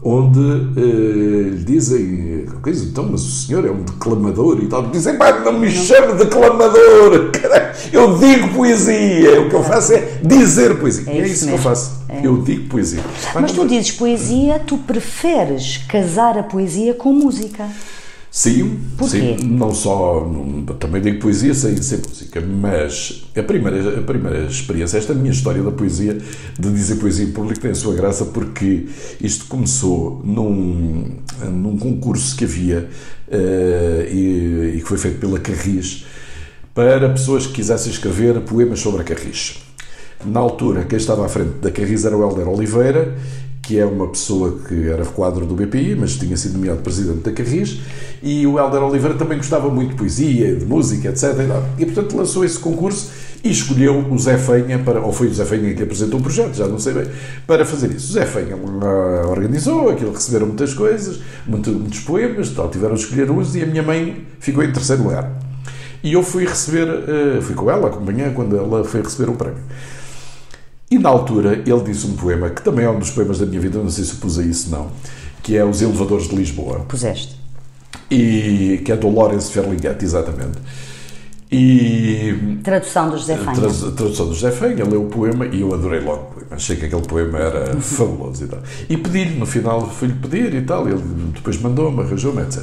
onde 0.05 0.41
eh, 0.41 1.51
lhe 1.51 1.65
dizem 1.65 2.47
coisa, 2.61 2.85
então, 2.85 3.09
mas 3.09 3.23
o 3.23 3.31
senhor 3.31 3.65
é 3.65 3.71
um 3.71 3.83
declamador 3.83 4.59
e 4.61 4.67
tal. 4.67 4.89
Dizem, 4.89 5.17
pá, 5.17 5.41
não 5.41 5.59
me 5.59 5.71
chame 5.71 6.13
de 6.13 6.25
declamador, 6.25 7.31
caralho, 7.31 7.73
eu 7.93 8.19
digo 8.19 8.49
poesia, 8.49 9.41
o 9.41 9.49
que 9.49 9.55
eu 9.55 9.63
faço 9.63 9.93
é 9.93 10.19
dizer 10.23 10.79
poesia. 10.79 11.05
É 11.07 11.19
é 11.19 11.23
isso 11.23 11.33
isso 11.33 11.47
que 11.47 11.53
eu 11.53 11.59
faço, 11.59 12.03
eu 12.23 12.43
digo 12.43 12.69
poesia. 12.69 13.03
Pá, 13.33 13.41
Mas 13.41 13.53
tu 13.53 13.67
dizes 13.67 13.93
poesia, 13.93 14.59
tu 14.59 14.77
preferes 14.79 15.79
casar 15.89 16.37
a 16.37 16.43
poesia 16.43 16.95
com 16.95 17.13
música. 17.13 17.69
Sim, 18.35 18.81
Porquê? 18.97 19.37
sim, 19.39 19.45
não 19.45 19.75
só, 19.75 20.27
também 20.81 21.03
digo 21.03 21.19
poesia 21.21 21.53
sem 21.53 21.73
música, 21.73 22.41
mas 22.41 23.25
a 23.37 23.43
primeira, 23.43 23.99
a 23.99 24.03
primeira 24.03 24.47
experiência, 24.47 24.97
esta 24.97 25.13
minha 25.13 25.31
história 25.31 25.63
da 25.63 25.71
poesia, 25.71 26.17
de 26.59 26.73
dizer 26.73 26.97
poesia 26.97 27.27
em 27.27 27.31
público, 27.31 27.61
tem 27.61 27.73
a 27.73 27.75
sua 27.75 27.95
graça 27.95 28.25
porque 28.25 28.87
isto 29.21 29.45
começou 29.49 30.23
num, 30.25 31.19
num 31.43 31.77
concurso 31.77 32.35
que 32.35 32.45
havia 32.45 32.89
eh, 33.31 34.09
e, 34.11 34.77
e 34.77 34.81
que 34.81 34.89
foi 34.89 34.97
feito 34.97 35.19
pela 35.19 35.39
Carris 35.39 36.07
para 36.75 37.11
pessoas 37.11 37.47
que 37.47 37.53
quisessem 37.53 37.93
escrever 37.93 38.41
poemas 38.41 38.81
sobre 38.81 39.03
a 39.03 39.05
Carris. 39.05 39.59
Na 40.25 40.41
altura, 40.41 40.85
quem 40.85 40.97
estava 40.97 41.27
à 41.27 41.29
frente 41.29 41.59
da 41.61 41.71
Carris 41.71 42.07
era 42.07 42.17
o 42.17 42.23
Helder 42.23 42.49
Oliveira, 42.49 43.15
que 43.63 43.79
é 43.79 43.87
uma 43.87 44.09
pessoa 44.09 44.59
que 44.69 44.89
era 44.89 45.05
quadro 45.05 45.47
do 45.47 45.55
BPI, 45.55 45.95
mas 45.95 46.17
tinha 46.17 46.37
sido 46.37 46.55
nomeado 46.55 46.81
presidente 46.83 47.21
da 47.21 47.31
Carris, 47.31 47.79
e 48.21 48.45
o 48.45 48.59
Helder 48.59 48.83
Oliveira 48.83 49.15
também 49.15 49.39
gostava 49.39 49.71
muito 49.71 49.91
de 49.91 49.97
poesia, 49.97 50.57
de 50.57 50.65
música, 50.67 51.09
etc. 51.09 51.27
E, 51.79 51.87
portanto 51.87 52.17
lançou 52.17 52.45
esse 52.45 52.59
concurso 52.59 53.11
e 53.45 53.51
escolheu 53.51 54.05
o 54.11 54.19
Zé 54.19 54.37
Fenha, 54.37 54.81
para, 54.81 55.01
ou 55.01 55.13
foi 55.13 55.29
o 55.29 55.35
Zé 55.35 55.45
Fenha 55.45 55.73
que 55.75 55.83
apresentou 55.83 56.19
o 56.19 56.23
projeto, 56.23 56.55
já 56.55 56.67
não 56.67 56.79
sei 56.79 56.93
bem, 56.93 57.07
para 57.47 57.65
fazer 57.65 57.91
isso. 57.93 58.11
O 58.11 58.13
Zé 58.15 58.27
Fenha 58.27 58.57
ah, 58.83 59.29
organizou, 59.29 59.91
aquilo 59.91 60.13
receberam 60.13 60.47
muitas 60.49 60.75
coisas, 60.75 61.21
muito- 61.47 61.71
muitos 61.71 62.01
poemas, 62.01 62.51
tal, 62.51 62.69
tiveram 62.69 62.95
de 62.95 63.01
escolher 63.03 63.31
uns, 63.31 63.55
e 63.55 63.63
a 63.63 63.67
minha 63.67 63.83
mãe 63.83 64.27
ficou 64.41 64.65
em 64.65 64.73
terceiro 64.73 65.05
lugar. 65.05 65.31
E 66.03 66.13
eu 66.15 66.23
fui 66.25 66.45
receber, 66.45 66.89
eh, 66.89 67.41
fui 67.41 67.55
com 67.55 67.71
ela 67.71 67.87
acompanhar 67.87 68.33
quando 68.35 68.57
ela 68.57 68.83
foi 68.85 69.03
receber 69.03 69.31
o 69.31 69.35
prémio. 69.35 69.59
E 70.93 70.99
na 70.99 71.09
altura 71.09 71.63
ele 71.67 71.81
disse 71.85 72.07
um 72.07 72.15
poema 72.17 72.51
que 72.51 72.61
também 72.63 72.85
é 72.85 72.91
um 72.91 72.99
dos 72.99 73.11
poemas 73.11 73.39
da 73.39 73.47
minha 73.47 73.61
vida, 73.61 73.79
não 73.79 73.89
sei 73.89 74.05
se 74.05 74.17
pus 74.17 74.39
aí 74.39 74.51
isso 74.51 74.69
não, 74.71 74.89
que 75.43 75.57
é 75.57 75.65
Os 75.65 75.81
Elevadores 75.81 76.29
de 76.29 76.37
Lisboa, 76.37 76.81
Puseste. 76.81 77.35
e 78.11 78.83
que 78.85 78.93
é 78.93 78.97
do 78.97 79.09
Lawrence 79.09 79.51
Ferlinghetti, 79.51 80.05
exatamente. 80.05 80.59
E 81.51 82.59
Tradução 82.63 83.11
do 83.11 83.19
José 83.19 83.35
a 83.35 83.39
Fanha. 83.39 83.57
tra- 83.61 83.69
a 83.69 83.91
tradução 83.93 84.27
do 84.29 84.35
José 84.35 84.51
Fenga, 84.51 84.85
leu 84.89 85.03
o 85.03 85.09
poema 85.09 85.47
e 85.47 85.61
eu 85.61 85.73
adorei 85.75 86.01
logo 86.01 86.23
o 86.23 86.35
poema. 86.35 86.47
Achei 86.53 86.77
que 86.77 86.87
aquele 86.87 87.03
poema 87.03 87.39
era 87.39 87.77
fabuloso 87.81 88.45
e 88.45 88.49
tal. 88.49 88.61
E 88.89 88.97
pedi-lhe, 88.97 89.39
no 89.39 89.45
final 89.47 89.87
fui-lhe 89.91 90.15
pedir 90.15 90.55
e 90.55 90.63
tal, 90.63 90.89
ele 90.89 91.03
depois 91.35 91.61
mandou-me, 91.61 92.01
arranjou-me, 92.01 92.41
etc. 92.43 92.63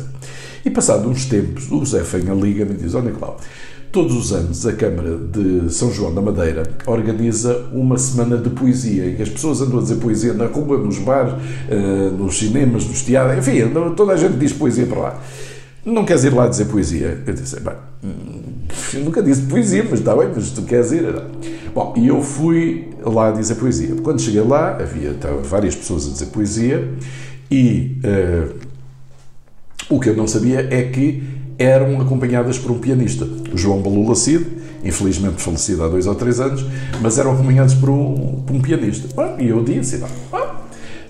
E 0.65 0.69
passado 0.71 1.07
uns 1.07 1.25
tempos, 1.25 1.71
o 1.71 1.79
José 1.79 2.03
Fenga 2.03 2.33
liga-me 2.33 2.73
e 2.73 2.77
diz: 2.77 2.95
Ó 2.95 3.01
Nicolau, 3.01 3.37
todos 3.91 4.15
os 4.15 4.31
anos 4.31 4.65
a 4.65 4.73
Câmara 4.73 5.17
de 5.17 5.71
São 5.73 5.91
João 5.91 6.13
da 6.13 6.21
Madeira 6.21 6.63
organiza 6.85 7.67
uma 7.73 7.97
semana 7.97 8.37
de 8.37 8.49
poesia 8.49 9.09
em 9.09 9.15
que 9.15 9.21
as 9.21 9.29
pessoas 9.29 9.61
andam 9.61 9.79
a 9.79 9.81
dizer 9.81 9.95
poesia 9.95 10.33
na 10.33 10.45
rua, 10.45 10.77
nos 10.77 10.99
bares, 10.99 11.33
eh, 11.67 12.11
nos 12.17 12.37
cinemas, 12.37 12.85
nos 12.85 13.01
teatros, 13.01 13.47
enfim, 13.47 13.61
toda 13.95 14.13
a 14.13 14.17
gente 14.17 14.37
diz 14.37 14.53
poesia 14.53 14.85
para 14.85 14.99
lá. 14.99 15.21
Não 15.83 16.05
queres 16.05 16.23
ir 16.23 16.33
lá 16.33 16.47
dizer 16.47 16.65
poesia? 16.65 17.23
Eu 17.25 17.33
disse, 17.33 17.59
bem, 17.61 17.73
hum, 18.03 18.41
eu 18.93 18.99
nunca 19.01 19.23
disse 19.23 19.41
poesia, 19.43 19.83
mas 19.89 19.99
está 19.99 20.15
bem, 20.15 20.29
mas 20.35 20.51
tu 20.51 20.61
queres 20.63 20.91
ir? 20.91 21.05
Bom, 21.73 21.93
e 21.97 22.07
eu 22.07 22.21
fui 22.21 22.89
lá 23.01 23.31
dizer 23.31 23.55
poesia. 23.55 23.95
Quando 24.03 24.21
cheguei 24.21 24.41
lá, 24.41 24.77
havia 24.79 25.15
várias 25.43 25.75
pessoas 25.75 26.07
a 26.07 26.11
dizer 26.11 26.27
poesia 26.27 26.87
e 27.49 27.97
eh, 28.03 28.49
o 29.89 29.99
que 29.99 30.09
eu 30.09 30.15
não 30.15 30.27
sabia 30.27 30.67
é 30.69 30.83
que 30.83 31.38
eram 31.59 31.99
acompanhadas 31.99 32.57
por 32.57 32.71
um 32.71 32.79
pianista, 32.79 33.27
João 33.53 33.81
Balula 33.81 34.15
Cid, 34.15 34.47
infelizmente 34.83 35.41
falecido 35.41 35.83
há 35.83 35.89
dois 35.89 36.07
ou 36.07 36.15
três 36.15 36.39
anos, 36.39 36.65
mas 37.01 37.19
eram 37.19 37.33
acompanhados 37.33 37.73
por 37.73 37.89
um, 37.89 38.41
por 38.47 38.55
um 38.55 38.61
pianista. 38.61 39.09
E 39.37 39.49
eu 39.49 39.61
disse, 39.61 40.01
ah, 40.31 40.55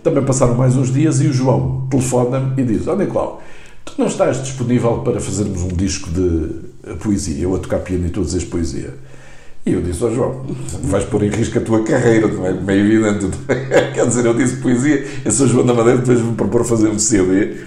também 0.04 0.24
passaram 0.24 0.56
mais 0.56 0.76
uns 0.76 0.92
dias 0.92 1.22
e 1.22 1.28
o 1.28 1.34
João 1.34 1.88
telefona-me 1.90 2.62
e 2.62 2.66
diz: 2.66 2.88
Ó 2.88 2.96
Nicolau, 2.96 3.42
tu 3.86 3.94
não 3.98 4.08
estás 4.08 4.42
disponível 4.42 5.00
para 5.00 5.20
fazermos 5.20 5.62
um 5.62 5.68
disco 5.68 6.10
de 6.10 6.96
poesia? 6.96 7.44
Eu 7.44 7.56
a 7.56 7.60
tocar 7.60 7.80
piano 7.80 8.08
e 8.08 8.10
tu 8.10 8.22
a 8.22 8.24
dizeres 8.24 8.48
poesia. 8.48 8.94
E 9.66 9.74
eu 9.74 9.82
disse 9.82 10.02
ao 10.02 10.14
João, 10.14 10.46
vais 10.84 11.04
pôr 11.04 11.22
em 11.24 11.30
risco 11.30 11.60
a 11.60 11.62
tua 11.62 11.84
carreira, 11.84 12.28
não 12.28 12.46
é? 12.46 12.54
Meio 12.54 12.86
evidente. 12.86 13.30
Quer 13.94 14.08
dizer, 14.08 14.26
eu 14.26 14.34
disse 14.34 14.56
poesia, 14.58 15.06
eu 15.24 15.32
sou 15.32 15.48
João 15.48 15.66
da 15.66 15.74
Madeira, 15.74 16.00
depois 16.00 16.22
me 16.22 16.34
propor 16.34 16.64
fazer 16.64 16.88
um 16.88 16.98
CD. 16.98 17.58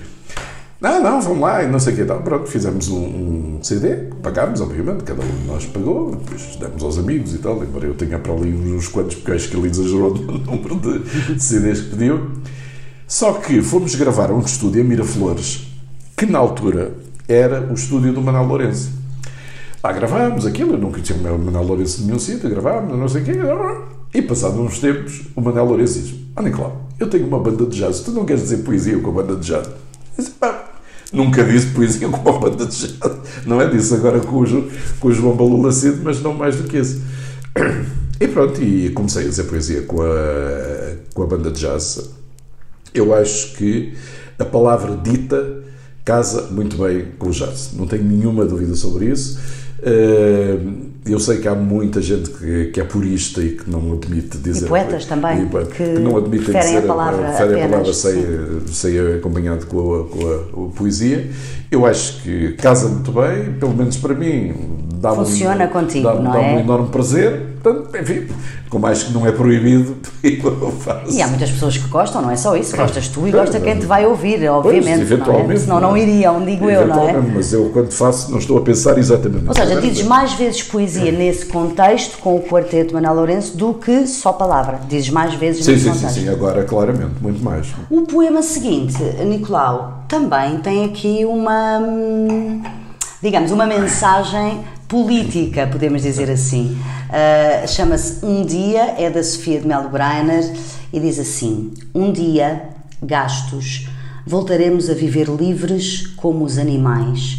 Não, 0.83 1.01
não, 1.01 1.21
vamos 1.21 1.39
lá, 1.39 1.63
e 1.63 1.69
não 1.69 1.79
sei 1.79 1.93
o 1.93 1.97
que 1.97 2.05
tal. 2.05 2.21
Pronto, 2.23 2.49
fizemos 2.49 2.89
um, 2.89 2.99
um, 2.99 3.59
CD, 3.63 4.09
pagámos, 4.21 4.61
obviamente, 4.61 5.05
cada 5.05 5.23
um 5.23 5.29
de 5.29 5.47
nós 5.47 5.65
pagou, 5.65 6.17
depois 6.17 6.57
demos 6.57 6.83
aos 6.83 6.99
amigos 6.99 7.33
e 7.33 7.39
tal, 7.39 7.63
embora 7.63 7.87
eu 7.87 7.95
tenha 7.95 8.19
para 8.19 8.33
ali 8.33 8.53
uns 8.53 8.89
quantos, 8.89 9.15
porque 9.15 9.31
acho 9.31 9.49
que 9.49 9.57
ele 9.57 9.69
exagerou 9.69 10.13
no 10.13 10.39
número 10.43 10.75
de, 10.81 11.41
CDs 11.41 11.83
que 11.83 11.91
pediu. 11.91 12.33
Só 13.07 13.35
que 13.35 13.63
fomos 13.63 13.95
gravar 13.95 14.33
um 14.33 14.41
estúdio 14.41 14.81
em 14.81 14.85
Miraflores, 14.85 15.69
que 16.17 16.27
na 16.27 16.41
altura 16.41 16.93
era 17.29 17.61
o 17.61 17.75
estúdio 17.75 18.13
do 18.13 18.21
Manuel 18.21 18.47
Lourenço. 18.47 18.91
Lá 19.85 19.93
gravámos 19.93 20.45
aquilo, 20.47 20.73
eu 20.73 20.79
nunca 20.79 21.01
tinha 21.01 21.17
o 21.17 21.39
Manuel 21.39 21.65
Lourenço 21.65 22.01
de 22.01 22.07
nenhum 22.07 22.19
sítio, 22.19 22.51
gravámos, 22.51 22.99
não 22.99 23.07
sei 23.07 23.23
o 23.23 23.25
quê. 23.25 23.35
E 24.13 24.21
passados 24.21 24.59
uns 24.59 24.81
tempos, 24.81 25.29
o 25.37 25.41
Manuel 25.41 25.67
Lourenço 25.67 26.01
diz: 26.01 26.15
Ah, 26.35 26.43
Nicolau, 26.43 26.89
eu 26.99 27.09
tenho 27.09 27.29
uma 27.29 27.39
banda 27.39 27.67
de 27.67 27.79
jazz, 27.79 28.01
tu 28.01 28.11
não 28.11 28.25
queres 28.25 28.43
dizer 28.43 28.65
poesia 28.65 28.99
com 28.99 29.11
a 29.11 29.23
banda 29.23 29.37
de 29.37 29.47
jazz? 29.47 29.69
Nunca 31.13 31.45
disse 31.45 31.67
poesia 31.67 32.09
com 32.11 32.31
uma 32.31 32.39
banda 32.39 32.67
de 32.67 32.77
jazz. 32.77 32.99
Não 33.47 33.61
é 33.61 33.69
disso 33.69 33.95
agora 33.95 34.21
com 34.21 34.43
o, 34.43 34.71
com 34.99 35.09
o 35.09 35.13
João 35.13 35.73
cedo, 35.73 36.01
mas 36.03 36.23
não 36.23 36.33
mais 36.33 36.57
do 36.57 36.65
que 36.65 36.79
isso. 36.79 37.03
E 38.21 38.29
pronto, 38.29 38.63
e 38.63 38.91
comecei 38.91 39.25
a 39.25 39.29
dizer 39.29 39.45
poesia 39.45 39.83
com 39.83 40.01
a, 40.01 40.95
com 41.13 41.23
a 41.23 41.27
banda 41.27 41.51
de 41.51 41.61
jazz. 41.61 42.11
Eu 42.95 43.15
acho 43.15 43.55
que 43.55 43.95
a 44.39 44.45
palavra 44.45 44.97
dita 44.97 45.63
casa 46.05 46.49
muito 46.51 46.77
bem 46.77 47.07
com 47.19 47.29
o 47.29 47.33
jazz. 47.33 47.71
Não 47.75 47.87
tenho 47.87 48.05
nenhuma 48.05 48.45
dúvida 48.45 48.75
sobre 48.75 49.07
isso. 49.07 49.39
Eh, 49.85 50.59
eu 51.05 51.19
sei 51.19 51.39
que 51.39 51.49
há 51.49 51.55
muita 51.55 52.01
gente 52.01 52.31
que, 52.31 52.67
que 52.67 52.81
é 52.81 52.85
purista 52.85 53.43
e 53.43 53.57
que 53.57 53.69
não 53.69 53.93
admite 53.95 54.39
dizer. 54.39 54.67
E 54.67 54.69
poetas 54.69 55.05
também. 55.05 55.43
E, 55.43 55.47
que, 55.67 55.75
que 55.75 55.83
não 55.99 56.17
admitem 56.17 56.55
dizer 56.55 56.79
a 56.79 56.83
palavra. 56.83 57.27
Preferem 57.29 57.65
a 57.65 57.69
palavra 57.69 57.93
sem, 57.93 58.15
sem 58.69 59.17
acompanhado 59.17 59.67
com 59.67 59.79
a, 59.79 60.09
com, 60.09 60.29
a, 60.29 60.67
a, 60.67 60.69
poesia. 60.71 61.29
Eu 61.71 61.85
acho 61.85 62.23
que 62.23 62.53
casa 62.53 62.89
muito 62.89 63.11
bem, 63.11 63.55
pelo 63.59 63.75
menos 63.75 63.97
para 63.97 64.15
mim. 64.15 64.55
Dá 64.95 65.13
Funciona 65.13 65.65
um, 65.65 65.69
contigo, 65.69 66.05
dá, 66.05 66.15
não 66.15 66.33
dá 66.33 66.41
é? 66.41 66.55
um 66.55 66.61
enorme 66.61 66.89
prazer. 66.91 67.52
Portanto, 67.63 67.97
enfim, 67.97 68.27
como 68.69 68.87
acho 68.87 69.07
que 69.07 69.13
não 69.13 69.25
é 69.25 69.31
proibido, 69.31 69.97
eu 70.23 70.73
faço. 70.73 71.13
E 71.13 71.23
há 71.23 71.29
muitas 71.29 71.51
pessoas 71.51 71.79
que 71.79 71.87
gostam, 71.89 72.21
não 72.21 72.31
é 72.31 72.37
só 72.37 72.57
isso. 72.57 72.77
Gostas 72.77 73.07
tu 73.09 73.27
e 73.29 73.31
gosta 73.31 73.61
quem 73.61 73.79
te 73.79 73.87
vai 73.87 74.05
ouvir, 74.05 74.49
obviamente. 74.49 74.99
Pois, 74.99 75.13
eventualmente, 75.13 75.47
não 75.47 75.53
é? 75.53 75.57
Senão 75.59 75.81
não 75.81 75.97
iriam, 75.97 76.45
digo 76.45 76.69
eu, 76.69 76.89
não 76.89 77.09
é? 77.09 77.13
Mas 77.13 77.53
eu, 77.53 77.71
quando 77.73 77.93
faço, 77.93 78.31
não 78.31 78.39
estou 78.39 78.59
a 78.59 78.63
pensar 78.63 78.99
exatamente 78.99 79.47
Ou 79.47 79.55
seja, 79.55 79.81
dizes 79.81 80.05
mais 80.05 80.33
vezes 80.33 80.63
poesia 80.63 81.13
nesse 81.13 81.47
contexto, 81.47 82.19
com 82.19 82.37
o 82.37 82.43
quarteto 82.43 82.95
Manuel 82.95 83.15
Lourenço, 83.15 83.57
do 83.57 83.75
que 83.75 84.07
só 84.07 84.33
palavra. 84.33 84.81
Dizes 84.89 85.11
mais 85.11 85.35
vezes 85.35 85.65
sim, 85.65 85.73
nesse 85.73 85.85
sim, 85.85 85.91
contexto. 85.91 86.15
Sim, 86.15 86.21
sim, 86.23 86.29
agora 86.29 86.65
claramente, 86.65 87.15
muito 87.21 87.43
mais. 87.45 87.69
O 87.89 88.03
poema 88.03 88.43
seguinte, 88.43 89.03
Nicolau, 89.25 90.05
também 90.09 90.59
tem 90.59 90.85
aqui 90.85 91.25
uma, 91.25 91.81
digamos, 93.23 93.53
uma 93.53 93.67
mensagem 93.67 94.61
política, 94.93 95.67
podemos 95.67 96.03
dizer 96.03 96.31
assim. 96.31 96.77
Uh, 97.09 97.67
Chama-se 97.67 98.23
Um 98.23 98.45
Dia, 98.45 98.95
é 98.99 99.09
da 99.09 99.25
Sofia 99.25 99.59
de 99.59 99.67
Melo 99.67 99.89
Breiner 99.89 100.55
e 100.93 101.01
diz 101.01 101.19
assim: 101.19 101.73
Um 101.95 102.13
dia, 102.13 102.69
gastos, 103.03 103.89
voltaremos 104.27 104.91
a 104.91 104.93
viver 104.93 105.31
livres 105.31 106.09
como 106.09 106.45
os 106.45 106.59
animais 106.59 107.39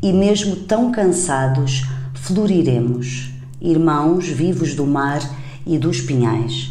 e, 0.00 0.12
mesmo 0.12 0.54
tão 0.54 0.92
cansados, 0.92 1.88
floriremos, 2.14 3.32
irmãos 3.60 4.28
vivos 4.28 4.76
do 4.76 4.86
mar 4.86 5.28
e 5.66 5.78
dos 5.78 6.00
pinhais. 6.00 6.70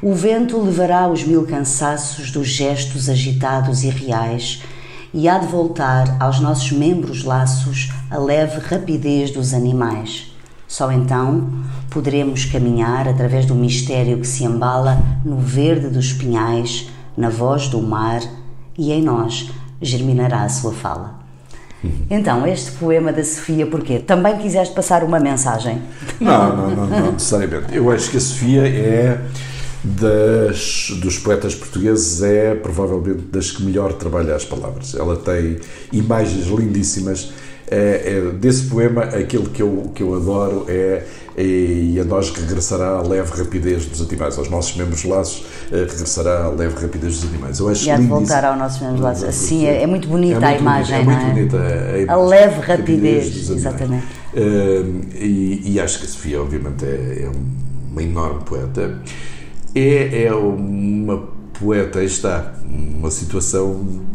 O 0.00 0.14
vento 0.14 0.60
levará 0.62 1.08
os 1.08 1.24
mil 1.24 1.44
cansaços 1.44 2.30
dos 2.30 2.46
gestos 2.46 3.08
agitados 3.08 3.82
e 3.82 3.88
reais 3.88 4.62
e 5.12 5.28
há 5.28 5.38
de 5.38 5.46
voltar 5.46 6.16
aos 6.20 6.40
nossos 6.40 6.72
membros 6.72 7.24
laços 7.24 7.90
a 8.10 8.18
leve 8.18 8.60
rapidez 8.60 9.30
dos 9.30 9.54
animais. 9.54 10.32
Só 10.68 10.90
então 10.90 11.48
poderemos 11.90 12.44
caminhar 12.44 13.08
através 13.08 13.46
do 13.46 13.54
mistério 13.54 14.18
que 14.18 14.26
se 14.26 14.44
embala 14.44 15.00
no 15.24 15.38
verde 15.38 15.88
dos 15.88 16.12
pinhais, 16.12 16.88
na 17.16 17.28
voz 17.28 17.68
do 17.68 17.80
mar, 17.80 18.20
e 18.76 18.92
em 18.92 19.02
nós 19.02 19.50
germinará 19.80 20.42
a 20.42 20.48
sua 20.48 20.72
fala. 20.72 21.16
Então, 22.10 22.46
este 22.46 22.72
poema 22.72 23.12
da 23.12 23.22
Sofia, 23.22 23.66
porquê? 23.66 23.98
Também 23.98 24.36
quiseste 24.38 24.74
passar 24.74 25.04
uma 25.04 25.20
mensagem? 25.20 25.80
Não, 26.20 26.56
não, 26.56 26.70
não, 26.70 26.86
não 26.86 27.12
necessariamente. 27.12 27.74
Eu 27.74 27.90
acho 27.90 28.10
que 28.10 28.16
a 28.16 28.20
Sofia 28.20 28.66
é 28.66 29.20
das, 29.84 30.90
dos 31.00 31.18
poetas 31.18 31.54
portugueses 31.54 32.22
é 32.22 32.54
provavelmente 32.54 33.22
das 33.30 33.50
que 33.50 33.62
melhor 33.62 33.92
trabalha 33.92 34.34
as 34.34 34.44
palavras. 34.44 34.94
Ela 34.94 35.16
tem 35.16 35.58
imagens 35.92 36.46
lindíssimas. 36.46 37.32
É, 37.68 38.28
é, 38.28 38.30
desse 38.30 38.66
poema, 38.66 39.02
aquilo 39.02 39.50
que 39.50 39.60
eu, 39.60 39.90
que 39.92 40.00
eu 40.00 40.14
adoro 40.14 40.66
é, 40.68 41.04
é 41.36 41.42
e 41.42 41.98
a 42.00 42.04
nós 42.04 42.30
regressará 42.30 42.90
a 42.90 43.02
leve 43.02 43.36
rapidez 43.36 43.86
dos 43.86 44.00
animais, 44.00 44.38
aos 44.38 44.48
nossos 44.48 44.76
membros 44.76 45.02
laços 45.02 45.44
regressará 45.72 46.44
a 46.44 46.48
leve 46.48 46.80
rapidez 46.80 47.18
dos 47.18 47.28
animais. 47.28 47.58
Eu 47.58 47.68
acho 47.68 47.84
e 47.84 47.90
há 47.90 47.96
de 47.96 48.06
voltar 48.06 48.44
aos 48.44 48.56
nossos 48.56 48.80
membros 48.80 49.00
laços. 49.00 49.24
Assim, 49.24 49.66
é, 49.66 49.82
é 49.82 49.86
muito 49.86 50.06
bonita 50.06 50.36
é 50.36 50.40
muito 50.40 50.46
a 50.46 50.58
imagem, 50.60 51.04
bonita, 51.04 51.22
é? 51.22 51.32
Muito 51.32 51.50
bonita 51.50 52.12
a, 52.12 52.14
a 52.14 52.24
leve 52.24 52.60
rapidez, 52.60 53.50
exatamente. 53.50 54.06
Uh, 54.32 55.00
e, 55.16 55.72
e, 55.72 55.80
acho 55.80 55.98
que 55.98 56.04
a 56.04 56.08
Sofia, 56.08 56.40
obviamente, 56.40 56.84
é, 56.84 57.24
é 57.24 57.30
uma 57.90 58.02
enorme 58.02 58.44
poeta 58.44 59.00
é, 59.78 60.24
é 60.24 60.34
uma 60.34 61.28
poeta, 61.58 61.98
aí 61.98 62.06
está, 62.06 62.54
uma 62.64 63.10
situação 63.10 64.06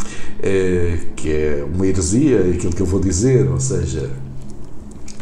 é, 0.41 0.97
que 1.15 1.32
é 1.32 1.65
uma 1.71 1.86
heresia, 1.86 2.39
aquilo 2.39 2.74
que 2.74 2.82
eu 2.82 2.86
vou 2.86 3.00
dizer, 3.00 3.47
ou 3.50 3.60
seja, 3.60 4.10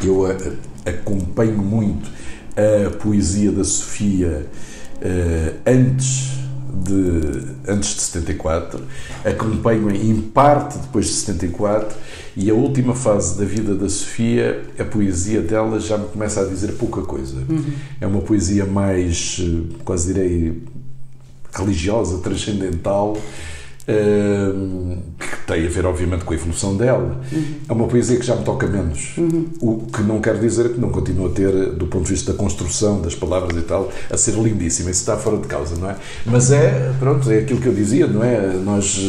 eu 0.03 0.25
a, 0.25 0.31
a, 0.31 0.89
acompanho 0.89 1.57
muito 1.57 2.09
a 2.55 2.89
poesia 2.89 3.51
da 3.51 3.63
Sofia 3.63 4.45
é, 5.01 5.53
antes 5.65 6.38
de, 6.73 7.71
antes 7.71 7.95
de 7.95 8.01
74, 8.01 8.81
acompanho 9.25 9.89
em 9.91 10.21
parte 10.21 10.77
depois 10.77 11.05
de 11.07 11.13
74 11.13 11.97
e 12.35 12.49
a 12.49 12.53
última 12.53 12.95
fase 12.95 13.37
da 13.37 13.45
vida 13.45 13.75
da 13.75 13.89
Sofia, 13.89 14.63
a 14.79 14.83
poesia 14.83 15.41
dela 15.41 15.79
já 15.79 15.97
me 15.97 16.07
começa 16.07 16.41
a 16.41 16.45
dizer 16.45 16.73
pouca 16.73 17.01
coisa. 17.01 17.37
Uhum. 17.49 17.73
É 17.99 18.07
uma 18.07 18.21
poesia 18.21 18.65
mais, 18.65 19.41
quase 19.83 20.13
direi, 20.13 20.61
religiosa, 21.53 22.19
transcendental, 22.19 23.17
que 23.89 25.37
tem 25.47 25.65
a 25.65 25.69
ver, 25.69 25.85
obviamente, 25.85 26.23
com 26.23 26.33
a 26.33 26.35
evolução 26.35 26.75
dela. 26.77 27.19
Uhum. 27.31 27.55
É 27.67 27.73
uma 27.73 27.87
poesia 27.87 28.17
que 28.17 28.25
já 28.25 28.35
me 28.35 28.43
toca 28.43 28.67
menos. 28.67 29.17
Uhum. 29.17 29.47
O 29.59 29.77
que 29.91 30.01
não 30.03 30.21
quer 30.21 30.37
dizer 30.37 30.73
que 30.73 30.79
não 30.79 30.89
continua 30.89 31.29
a 31.29 31.31
ter, 31.31 31.51
do 31.71 31.87
ponto 31.87 32.03
de 32.03 32.11
vista 32.11 32.31
da 32.31 32.37
construção 32.37 33.01
das 33.01 33.15
palavras 33.15 33.57
e 33.57 33.61
tal, 33.61 33.91
a 34.09 34.17
ser 34.17 34.35
lindíssima. 34.35 34.91
Isso 34.91 35.01
está 35.01 35.17
fora 35.17 35.37
de 35.37 35.47
causa, 35.47 35.75
não 35.75 35.89
é? 35.89 35.95
Mas 36.25 36.51
é, 36.51 36.91
pronto, 36.99 37.29
é 37.31 37.39
aquilo 37.39 37.59
que 37.59 37.67
eu 37.67 37.73
dizia, 37.73 38.07
não 38.07 38.23
é? 38.23 38.39
Nós 38.63 38.99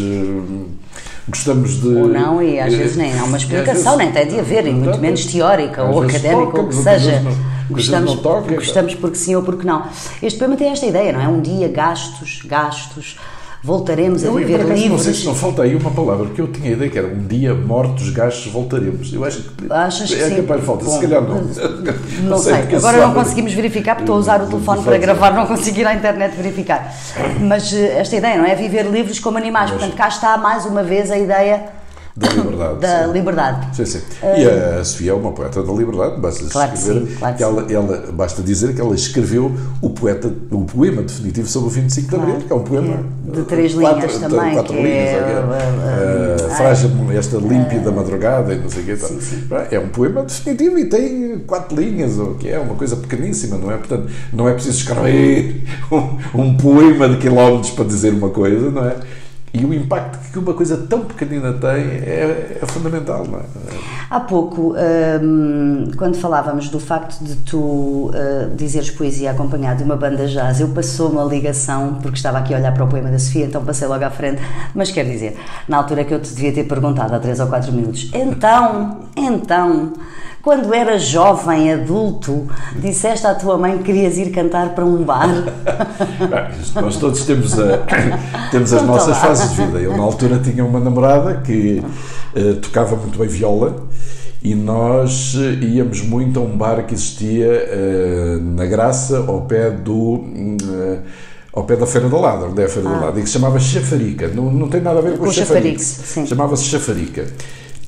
gostamos 1.29 1.81
de. 1.81 1.89
Ou 1.89 2.09
não, 2.09 2.43
e 2.43 2.59
às 2.59 2.75
vezes 2.75 2.97
nem 2.97 3.19
há 3.19 3.25
uma 3.25 3.37
explicação, 3.37 3.97
vezes, 3.97 4.13
nem 4.13 4.13
tem 4.13 4.35
de 4.35 4.41
haver, 4.41 4.67
e 4.67 4.73
muito 4.73 4.99
menos 4.99 5.25
teórica 5.27 5.85
ou 5.85 6.03
académica, 6.03 6.59
ou 6.59 6.65
o 6.65 6.69
que 6.69 6.75
seja. 6.75 7.23
Gostamos, 7.71 8.15
toca, 8.17 8.53
gostamos 8.53 8.97
porque 8.97 9.17
sim 9.17 9.37
ou 9.37 9.43
porque 9.43 9.65
não. 9.65 9.87
Este 10.21 10.39
poema 10.39 10.57
tem 10.57 10.71
esta 10.71 10.87
ideia, 10.87 11.13
não 11.13 11.21
é? 11.21 11.29
Um 11.29 11.41
dia, 11.41 11.69
gastos, 11.69 12.43
gastos 12.45 13.17
voltaremos 13.63 14.23
eu, 14.23 14.37
a 14.37 14.39
viver 14.39 14.61
livres. 14.61 14.89
Não 14.89 14.99
sei 14.99 15.15
se 15.15 15.25
não 15.27 15.35
falta 15.35 15.63
aí 15.63 15.75
uma 15.75 15.91
palavra, 15.91 16.27
porque 16.27 16.41
eu 16.41 16.49
tinha 16.49 16.71
a 16.71 16.73
ideia 16.73 16.91
que 16.91 16.99
era 16.99 17.07
um 17.07 17.27
dia 17.27 17.55
mortos, 17.55 18.11
gastos, 18.11 18.51
voltaremos. 18.53 19.13
Eu 19.13 19.25
acho 19.25 19.43
que 19.43 19.71
Achas 19.71 20.13
é 20.13 20.31
que 20.31 20.43
capaz 20.43 20.61
de 20.61 20.67
falta, 20.67 20.85
se 20.87 21.01
calhar 21.01 21.23
não. 21.23 21.43
Não, 21.43 22.23
não 22.31 22.39
sei, 22.39 22.55
agora 22.55 23.07
não 23.07 23.15
conseguimos 23.15 23.53
verificar, 23.53 23.95
porque 23.95 24.05
estou 24.05 24.17
a 24.17 24.19
usar 24.19 24.43
o 24.43 24.47
telefone 24.47 24.83
para 24.83 24.99
gravar, 24.99 25.33
não 25.33 25.47
consegui 25.47 25.81
ir 25.81 25.87
à 25.87 25.95
internet 25.95 26.35
verificar. 26.37 26.95
Mas 27.41 27.73
esta 27.73 28.17
ideia, 28.17 28.39
não 28.39 28.45
é? 28.45 28.55
Viver 28.55 28.87
livres 28.87 29.19
como 29.19 29.37
animais. 29.37 29.71
Portanto, 29.71 29.95
cá 29.95 30.09
está 30.09 30.37
mais 30.37 30.65
uma 30.65 30.83
vez 30.83 31.11
a 31.11 31.19
ideia 31.19 31.80
da 32.21 32.29
liberdade. 32.29 32.81
da 32.81 33.05
sim. 33.05 33.13
liberdade. 33.13 33.77
Sim, 33.77 33.87
sim. 33.87 34.01
E 34.23 34.79
a 34.79 34.85
Sofia 34.85 35.13
é 35.13 35.15
uma 35.15 35.33
poeta 35.33 35.63
da 35.63 35.73
liberdade, 35.73 36.21
basta 36.21 36.45
claro 36.51 36.75
escrever 36.75 37.07
sim, 37.07 37.17
claro 37.17 37.37
que 37.37 37.43
ela, 37.43 37.67
ela, 37.73 38.13
basta 38.13 38.43
dizer 38.43 38.75
que 38.75 38.81
ela 38.81 38.95
escreveu 38.95 39.51
o 39.81 39.91
poeta, 39.91 40.31
o 40.51 40.65
poema 40.65 41.03
definitivo 41.03 41.49
sobre 41.49 41.69
o 41.69 41.71
25 41.71 42.09
de 42.09 42.15
Abril, 42.15 42.33
claro. 42.33 42.47
que 42.47 42.53
é 42.53 42.57
um 42.57 42.63
poema 42.63 43.05
de 43.33 43.43
três 43.45 43.75
quatro, 43.75 44.01
linhas 44.01 44.19
também, 44.19 44.49
de 44.49 44.55
quatro 44.55 44.75
que 44.75 44.83
linhas, 44.83 45.09
é, 45.09 45.17
é, 45.19 46.47
uh, 46.47 46.51
frágil, 46.57 46.91
esta 47.17 47.37
límpida 47.39 47.91
uh, 47.91 47.97
madrugada 47.97 48.53
e 48.53 48.59
não 48.59 48.69
sei 48.69 48.83
o 48.83 48.87
quê. 48.87 48.97
Sim, 48.97 49.21
sim. 49.21 49.49
É 49.71 49.79
um 49.79 49.89
poema 49.89 50.23
definitivo 50.23 50.79
e 50.79 50.85
tem 50.87 51.39
quatro 51.47 51.81
linhas, 51.81 52.19
o 52.19 52.35
que 52.35 52.51
é 52.51 52.59
uma 52.59 52.75
coisa 52.75 52.97
pequeníssima, 52.97 53.57
não 53.57 53.71
é? 53.71 53.77
Portanto, 53.79 54.11
não 54.33 54.47
é 54.47 54.53
preciso 54.53 54.79
escrever 54.79 55.65
um, 55.91 56.43
um 56.43 56.57
poema 56.57 57.09
de 57.09 57.17
quilómetros 57.17 57.71
para 57.71 57.87
dizer 57.87 58.13
uma 58.13 58.29
coisa, 58.29 58.71
não 58.71 58.85
é? 58.85 58.97
E 59.53 59.65
o 59.65 59.75
impacto 59.75 60.31
que 60.31 60.39
uma 60.39 60.55
coisa 60.55 60.77
tão 60.77 61.01
pequenina 61.01 61.53
tem 61.53 61.69
é, 61.69 62.59
é 62.63 62.67
fundamental, 62.67 63.27
não 63.27 63.41
é? 63.41 63.43
Há 64.09 64.21
pouco, 64.21 64.75
hum, 65.23 65.91
quando 65.97 66.17
falávamos 66.17 66.69
do 66.69 66.79
facto 66.79 67.23
de 67.23 67.37
tu 67.37 68.11
uh, 68.11 68.55
dizeres 68.57 68.91
poesia 68.91 69.31
acompanhada 69.33 69.79
de 69.79 69.85
uma 69.85 69.97
banda 69.97 70.27
jazz, 70.27 70.61
eu 70.61 70.69
passou 70.69 71.11
uma 71.11 71.25
ligação, 71.25 71.99
porque 72.03 72.17
estava 72.17 72.39
aqui 72.39 72.55
a 72.55 72.59
olhar 72.59 72.73
para 72.73 72.85
o 72.85 72.89
poema 72.89 73.11
da 73.11 73.19
Sofia, 73.19 73.47
então 73.47 73.65
passei 73.65 73.89
logo 73.89 74.05
à 74.05 74.11
frente, 74.11 74.41
mas 74.75 74.91
quer 74.91 75.05
dizer, 75.05 75.37
na 75.69 75.77
altura 75.77 76.05
que 76.05 76.15
eu 76.15 76.21
te 76.21 76.33
devia 76.33 76.53
ter 76.53 76.65
perguntado 76.65 77.15
há 77.15 77.19
3 77.19 77.41
ou 77.41 77.47
4 77.47 77.73
minutos, 77.73 78.11
então, 78.13 78.99
então, 79.17 79.93
quando 80.43 80.73
eras 80.73 81.03
jovem, 81.03 81.73
adulto, 81.73 82.47
disseste 82.77 83.27
à 83.27 83.35
tua 83.35 83.59
mãe 83.59 83.79
que 83.79 83.85
querias 83.85 84.17
ir 84.17 84.31
cantar 84.31 84.71
para 84.75 84.85
um 84.85 85.03
bar? 85.03 85.29
Nós 86.75 86.97
todos 86.97 87.25
temos, 87.25 87.59
a, 87.59 87.79
temos 88.51 88.73
as 88.73 88.83
nossas 88.83 89.09
lá. 89.09 89.15
fases 89.15 89.51
de 89.51 89.57
vida. 89.65 89.79
Eu, 89.79 89.97
na 89.97 90.03
altura, 90.03 90.39
tinha 90.39 90.65
uma 90.65 90.81
namorada 90.81 91.43
que 91.45 91.83
uh, 92.35 92.55
tocava 92.57 92.97
muito 92.97 93.19
bem 93.19 93.29
viola 93.29 93.87
e 94.43 94.55
nós 94.55 95.37
eh, 95.37 95.63
íamos 95.67 96.01
muito 96.01 96.41
a 96.41 96.43
um 96.43 96.57
bar 96.57 96.87
que 96.87 96.95
existia 96.95 97.47
uh, 97.47 98.41
na 98.41 98.65
Graça, 98.65 99.19
ao 99.19 99.43
pé 99.43 99.71
do. 99.71 100.15
Uh, 100.15 100.99
ao 101.53 101.65
pé 101.65 101.77
da 101.77 101.85
Feira 101.85 102.09
do 102.09 102.19
Lado, 102.19 102.47
onde 102.47 102.63
é 102.63 102.65
a 102.65 102.69
Feira 102.69 102.89
ah. 102.89 102.93
do 102.93 103.05
Lado, 103.05 103.19
e 103.19 103.23
que 103.23 103.29
se 103.29 103.35
chamava 103.35 103.59
Chafarica. 103.59 104.29
Não, 104.29 104.51
não 104.51 104.69
tem 104.69 104.81
nada 104.81 105.01
a 105.01 105.03
ver 105.03 105.19
com, 105.19 105.25
com 105.25 105.33
Chafarix. 105.33 106.17
Chamava-se 106.27 106.65
Chafarica. 106.65 107.27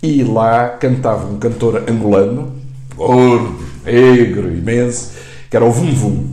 E 0.02 0.24
lá 0.24 0.68
cantava 0.68 1.26
um 1.26 1.38
cantor 1.38 1.84
angolano, 1.88 2.52
gordo, 2.96 3.56
negro, 3.84 4.52
imenso, 4.52 5.12
que 5.48 5.56
era 5.56 5.64
o 5.64 5.70
Vum 5.70 5.94
Vum. 5.94 6.26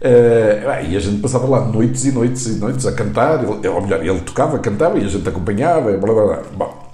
Uh, 0.00 0.88
e 0.88 0.96
a 0.96 1.00
gente 1.00 1.20
passava 1.20 1.46
lá 1.46 1.66
noites 1.66 2.06
e 2.06 2.12
noites 2.12 2.46
e 2.46 2.52
noites 2.52 2.86
a 2.86 2.92
cantar, 2.92 3.44
ele, 3.44 3.68
ou 3.68 3.82
melhor, 3.82 4.02
ele 4.02 4.20
tocava, 4.20 4.58
cantava 4.58 4.98
e 4.98 5.04
a 5.04 5.08
gente 5.08 5.28
acompanhava, 5.28 5.92
blá 5.98 6.14
blá 6.14 6.24
blá. 6.24 6.42
Bom, 6.56 6.90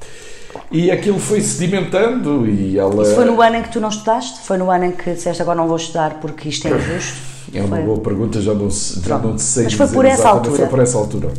e 0.72 0.90
aquilo 0.90 1.20
foi 1.20 1.40
sedimentando 1.40 2.48
e 2.48 2.76
ela. 2.76 3.04
Isso 3.04 3.14
foi 3.14 3.24
no 3.24 3.40
ano 3.40 3.56
em 3.56 3.62
que 3.62 3.70
tu 3.70 3.80
não 3.80 3.88
estudaste? 3.88 4.40
Foi 4.40 4.58
no 4.58 4.70
ano 4.70 4.86
em 4.86 4.92
que 4.92 5.12
disseste 5.12 5.40
agora 5.40 5.56
não 5.56 5.68
vou 5.68 5.76
estudar 5.76 6.14
porque 6.20 6.48
isto 6.48 6.66
é 6.66 6.72
injusto? 6.72 7.18
É 7.54 7.60
uma 7.60 7.76
foi. 7.76 7.84
boa 7.86 8.00
pergunta, 8.00 8.40
já 8.40 8.52
não, 8.52 8.68
já 8.68 9.18
não 9.18 9.38
sei. 9.38 9.64
Mas 9.64 9.74
foi 9.74 9.86
por 9.86 10.04
essa 10.04 10.28
altura? 10.28 10.56
Foi 10.56 10.66
por 10.66 10.80
essa 10.80 10.98
altura. 10.98 11.30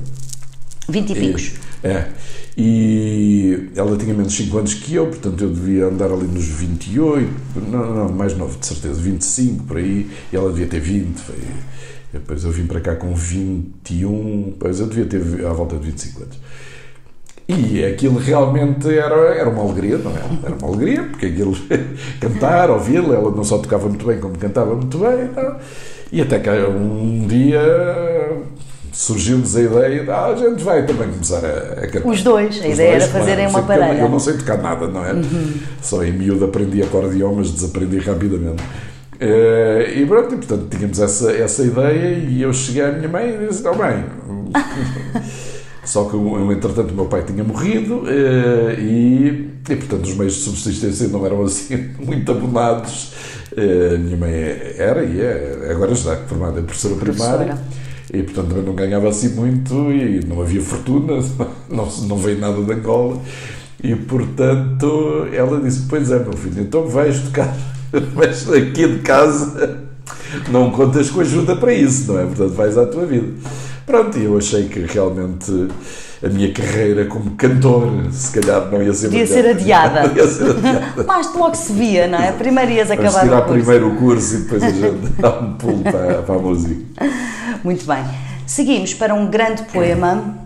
20 0.87 1.09
e 1.09 1.15
picos. 1.15 1.51
É. 1.83 2.05
E 2.59 3.69
ela 3.75 3.95
tinha 3.95 4.15
menos 4.15 4.35
5 4.35 4.57
anos 4.57 4.73
que 4.73 4.95
eu, 4.95 5.05
portanto 5.05 5.43
eu 5.43 5.49
devia 5.51 5.85
andar 5.85 6.11
ali 6.11 6.25
nos 6.25 6.45
28, 6.45 7.29
não, 7.69 7.93
não, 7.93 8.09
mais 8.09 8.35
novo, 8.35 8.57
de 8.57 8.65
certeza, 8.65 8.99
25 8.99 9.65
por 9.65 9.77
aí, 9.77 10.09
e 10.33 10.35
ela 10.35 10.49
devia 10.49 10.65
ter 10.65 10.79
20. 10.79 11.19
Foi, 11.19 11.35
depois 12.11 12.43
eu 12.43 12.51
vim 12.51 12.65
para 12.65 12.81
cá 12.81 12.95
com 12.95 13.13
21, 13.13 14.53
depois 14.53 14.79
eu 14.79 14.87
devia 14.87 15.05
ter 15.05 15.45
à 15.45 15.53
volta 15.53 15.75
de 15.77 15.85
25 15.85 16.23
anos. 16.23 16.39
E 17.47 17.85
aquilo 17.85 18.17
realmente 18.17 18.89
era, 18.89 19.35
era 19.35 19.49
uma 19.49 19.61
alegria, 19.61 19.99
não 19.99 20.11
é? 20.11 20.21
Era 20.43 20.55
uma 20.55 20.67
alegria, 20.67 21.03
porque 21.03 21.27
aquilo 21.27 21.55
cantar, 22.19 22.71
ouvi-la, 22.71 23.15
ela 23.15 23.29
não 23.29 23.43
só 23.43 23.59
tocava 23.59 23.87
muito 23.87 24.05
bem, 24.05 24.19
como 24.19 24.35
cantava 24.35 24.75
muito 24.75 24.97
bem. 24.97 25.29
Não? 25.35 25.55
E 26.11 26.21
até 26.21 26.39
que 26.39 26.49
um 26.49 27.27
dia 27.27 27.61
surgiu-nos 28.97 29.55
a 29.55 29.61
ideia 29.61 30.03
de 30.03 30.09
ah, 30.09 30.25
a 30.25 30.35
gente 30.35 30.63
vai 30.63 30.83
também 30.83 31.07
começar 31.09 31.45
a, 31.45 31.83
a 31.83 31.87
cantar. 31.87 32.09
Os 32.09 32.23
dois, 32.23 32.55
a 32.55 32.67
Os 32.67 32.73
ideia 32.73 32.97
dois, 32.97 33.03
era 33.03 33.07
fazerem 33.07 33.47
uma 33.47 33.61
parelha. 33.61 34.01
Eu 34.01 34.09
não 34.09 34.19
sei 34.19 34.33
tocar 34.37 34.57
nada, 34.57 34.87
não 34.87 35.05
é? 35.05 35.13
Uhum. 35.13 35.53
Só 35.79 36.03
em 36.03 36.11
miúdo 36.11 36.45
aprendi 36.45 36.81
acordeão, 36.81 37.35
mas 37.35 37.51
desaprendi 37.51 37.99
rapidamente. 37.99 38.63
Uh, 39.21 39.99
e 39.99 40.05
pronto, 40.07 40.33
e, 40.33 40.37
portanto 40.37 40.67
tínhamos 40.75 40.99
essa, 40.99 41.31
essa 41.31 41.63
ideia 41.63 42.17
e 42.17 42.41
eu 42.41 42.51
cheguei 42.51 42.83
à 42.83 42.91
minha 42.91 43.07
mãe 43.07 43.35
e 43.35 43.47
disse, 43.47 43.63
não 43.63 43.75
bem, 43.75 44.03
só 45.83 46.05
que 46.05 46.15
entretanto 46.15 46.91
o 46.91 46.95
meu 46.95 47.05
pai 47.05 47.23
tinha 47.23 47.43
morrido 47.43 48.01
uh, 48.01 48.79
e, 48.79 49.49
e 49.69 49.75
portanto 49.75 50.05
os 50.05 50.15
meios 50.15 50.33
de 50.35 50.41
subsistência 50.41 51.07
não 51.07 51.25
eram 51.25 51.43
assim 51.43 51.91
muito 52.03 52.31
abonados. 52.31 53.13
A 53.55 53.97
minha 53.97 54.17
mãe 54.17 54.31
era 54.77 55.03
e 55.03 55.19
é, 55.19 55.69
agora 55.71 55.91
está 55.93 56.15
formada 56.15 56.59
em 56.59 56.63
professora 56.63 56.95
primária 56.95 57.57
e 58.13 58.23
portanto 58.23 58.49
também 58.49 58.63
não 58.63 58.73
ganhava 58.73 59.09
assim 59.09 59.29
muito 59.29 59.91
e 59.91 60.25
não 60.25 60.41
havia 60.41 60.61
fortuna, 60.61 61.21
não, 61.69 61.85
não 62.07 62.17
veio 62.17 62.39
nada 62.39 62.61
de 62.61 62.71
Angola 62.71 63.21
e 63.83 63.95
portanto 63.95 65.27
ela 65.31 65.59
disse, 65.61 65.85
pois 65.89 66.11
é 66.11 66.19
meu 66.19 66.33
filho, 66.33 66.61
então 66.61 66.87
vais 66.87 67.19
tocar, 67.21 67.55
vais 68.13 68.51
aqui 68.51 68.87
de 68.87 68.99
casa, 68.99 69.79
não 70.49 70.71
contas 70.71 71.09
com 71.09 71.21
ajuda 71.21 71.55
para 71.55 71.73
isso, 71.73 72.11
não 72.11 72.19
é? 72.19 72.25
Portanto 72.25 72.53
vais 72.53 72.77
à 72.77 72.85
tua 72.85 73.05
vida. 73.05 73.27
Pronto, 73.85 74.17
e 74.17 74.25
eu 74.25 74.37
achei 74.37 74.67
que 74.67 74.79
realmente 74.81 75.67
a 76.23 76.27
minha 76.29 76.51
carreira 76.51 77.05
como 77.05 77.31
cantor, 77.31 78.11
se 78.11 78.39
calhar 78.39 78.69
não 78.71 78.81
ia 78.81 78.93
ser 78.93 79.07
Podia 79.07 79.27
ser 79.27 79.47
adiada. 79.47 80.11
ia 80.17 80.27
ser 80.27 80.49
adiada. 80.49 81.03
Mas 81.05 81.33
logo 81.35 81.55
se 81.55 81.73
via, 81.73 82.07
não 82.07 82.19
é? 82.19 82.31
Primeiro 82.31 82.71
ias 82.71 82.89
acabar 82.89 83.25
o 83.25 83.29
curso. 83.29 83.53
primeiro 83.53 83.87
o 83.87 83.95
curso 83.97 84.35
e 84.35 84.37
depois 84.39 84.63
a 84.63 84.69
gente 84.69 85.09
dá 85.19 85.39
um 85.39 85.53
pulo 85.53 85.83
para, 85.83 86.21
para 86.23 86.35
a 86.35 86.39
música. 86.39 86.81
Muito 87.63 87.85
bem. 87.85 88.03
Seguimos 88.45 88.93
para 88.93 89.13
um 89.13 89.27
grande 89.27 89.63
poema, 89.63 90.37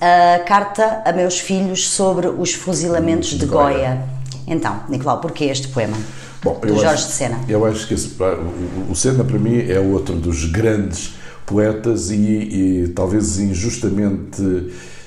a 0.00 0.40
Carta 0.40 1.02
a 1.04 1.12
Meus 1.12 1.38
Filhos 1.38 1.88
sobre 1.88 2.26
os 2.26 2.54
Fuzilamentos 2.54 3.30
de, 3.30 3.38
de 3.38 3.46
Goya. 3.46 3.76
Goya. 3.76 4.02
Então, 4.46 4.80
Nicolau, 4.88 5.20
porquê 5.20 5.44
este 5.44 5.68
poema? 5.68 5.96
Bom, 6.42 6.58
do 6.58 6.68
Jorge 6.70 6.86
acho, 6.86 7.06
de 7.06 7.12
Sena. 7.12 7.38
Eu 7.48 7.64
acho 7.64 7.86
que 7.86 7.94
esse, 7.94 8.16
o, 8.20 8.90
o 8.90 8.96
Sena, 8.96 9.22
para 9.22 9.38
mim, 9.38 9.64
é 9.70 9.78
outro 9.78 10.16
dos 10.16 10.46
grandes 10.46 11.14
poetas 11.52 12.10
e, 12.10 12.16
e 12.16 12.88
talvez 12.94 13.38
injustamente 13.38 14.42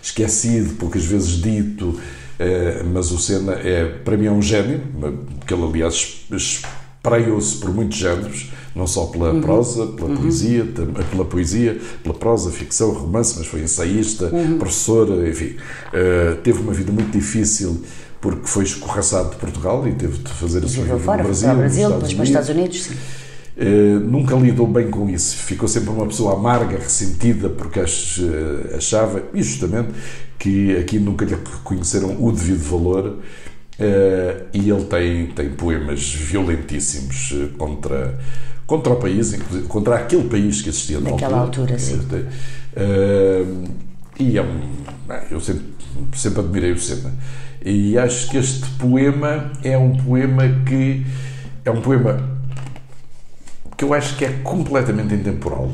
esquecido, 0.02 0.76
poucas 0.76 1.04
vezes 1.04 1.42
dito, 1.42 2.00
eh, 2.38 2.84
mas 2.94 3.12
o 3.12 3.18
Sena 3.18 3.54
é, 3.54 3.86
para 3.86 4.16
mim, 4.16 4.28
é 4.28 4.32
um 4.32 4.42
gênio, 4.42 4.82
que 5.48 5.54
ele, 5.54 5.64
aliás, 5.64 6.28
espraiou-se 6.32 7.58
por 7.58 7.74
muitos 7.74 7.98
géneros, 7.98 8.52
não 8.76 8.86
só 8.86 9.06
pela 9.08 9.32
uhum. 9.32 9.42
prosa, 9.42 9.88
pela 9.88 10.10
uhum. 10.10 10.18
poesia, 10.18 10.66
pela 11.10 11.26
poesia, 11.26 11.82
pela 12.04 12.14
prosa, 12.14 12.52
ficção, 12.52 12.92
romance, 12.92 13.36
mas 13.38 13.48
foi 13.48 13.62
ensaísta, 13.62 14.26
uhum. 14.28 14.60
professor, 14.60 15.28
enfim. 15.28 15.56
Uh, 15.88 16.36
teve 16.44 16.60
uma 16.60 16.74
vida 16.74 16.92
muito 16.92 17.12
difícil 17.12 17.82
porque 18.22 18.48
foi 18.48 18.64
escorraçado 18.64 19.32
de 19.32 19.36
Portugal 19.36 19.88
e 19.88 19.94
teve 19.94 20.18
de 20.18 20.30
fazer 20.32 20.64
a 20.66 20.68
sua 20.68 20.84
vida 20.84 20.98
fora, 20.98 21.20
no 21.20 21.30
Brasil, 21.30 21.56
Brasil 21.56 21.90
depois 21.90 22.14
para 22.14 22.24
os 22.24 22.30
Estados 22.30 22.50
Unidos. 22.50 22.84
Sim. 22.84 22.96
Uh, 23.58 24.00
nunca 24.00 24.36
lidou 24.36 24.68
bem 24.68 24.90
com 24.90 25.10
isso. 25.10 25.38
Ficou 25.38 25.68
sempre 25.68 25.90
uma 25.90 26.06
pessoa 26.06 26.34
amarga, 26.34 26.78
ressentida, 26.78 27.50
porque 27.50 27.80
ach, 27.80 28.20
uh, 28.20 28.76
achava, 28.76 29.24
e 29.34 29.42
justamente, 29.42 29.90
que 30.38 30.76
aqui 30.78 31.00
nunca 31.00 31.26
lhe 31.26 31.36
reconheceram 31.36 32.18
o 32.22 32.32
devido 32.32 32.64
valor. 32.64 33.20
Uh, 33.78 34.46
e 34.54 34.70
ele 34.70 34.84
tem, 34.86 35.28
tem 35.28 35.50
poemas 35.50 36.14
violentíssimos 36.14 37.34
contra 37.58 38.18
contra 38.66 38.94
o 38.94 38.96
país, 38.96 39.38
contra 39.68 39.96
aquele 39.96 40.28
país 40.28 40.62
que 40.62 40.70
existia 40.70 41.00
naquela 41.00 41.40
altura. 41.40 41.74
altura 41.74 41.80
sim. 41.80 41.98
Uh, 41.98 43.64
e 44.20 44.38
é 44.38 44.42
um, 44.42 44.62
eu 45.30 45.40
sempre, 45.40 45.64
sempre 46.16 46.40
admirei 46.40 46.72
o 46.72 46.80
Senna. 46.80 47.14
E 47.64 47.98
acho 47.98 48.30
que 48.30 48.38
este 48.38 48.66
poema 48.80 49.52
é 49.64 49.78
um 49.78 49.96
poema 49.98 50.44
que 50.66 51.06
é 51.64 51.72
um 51.72 51.82
poema 51.82 52.35
que 53.78 53.84
eu 53.84 53.94
acho 53.94 54.18
que 54.18 54.26
é 54.26 54.32
completamente 54.44 55.14
intemporal. 55.14 55.72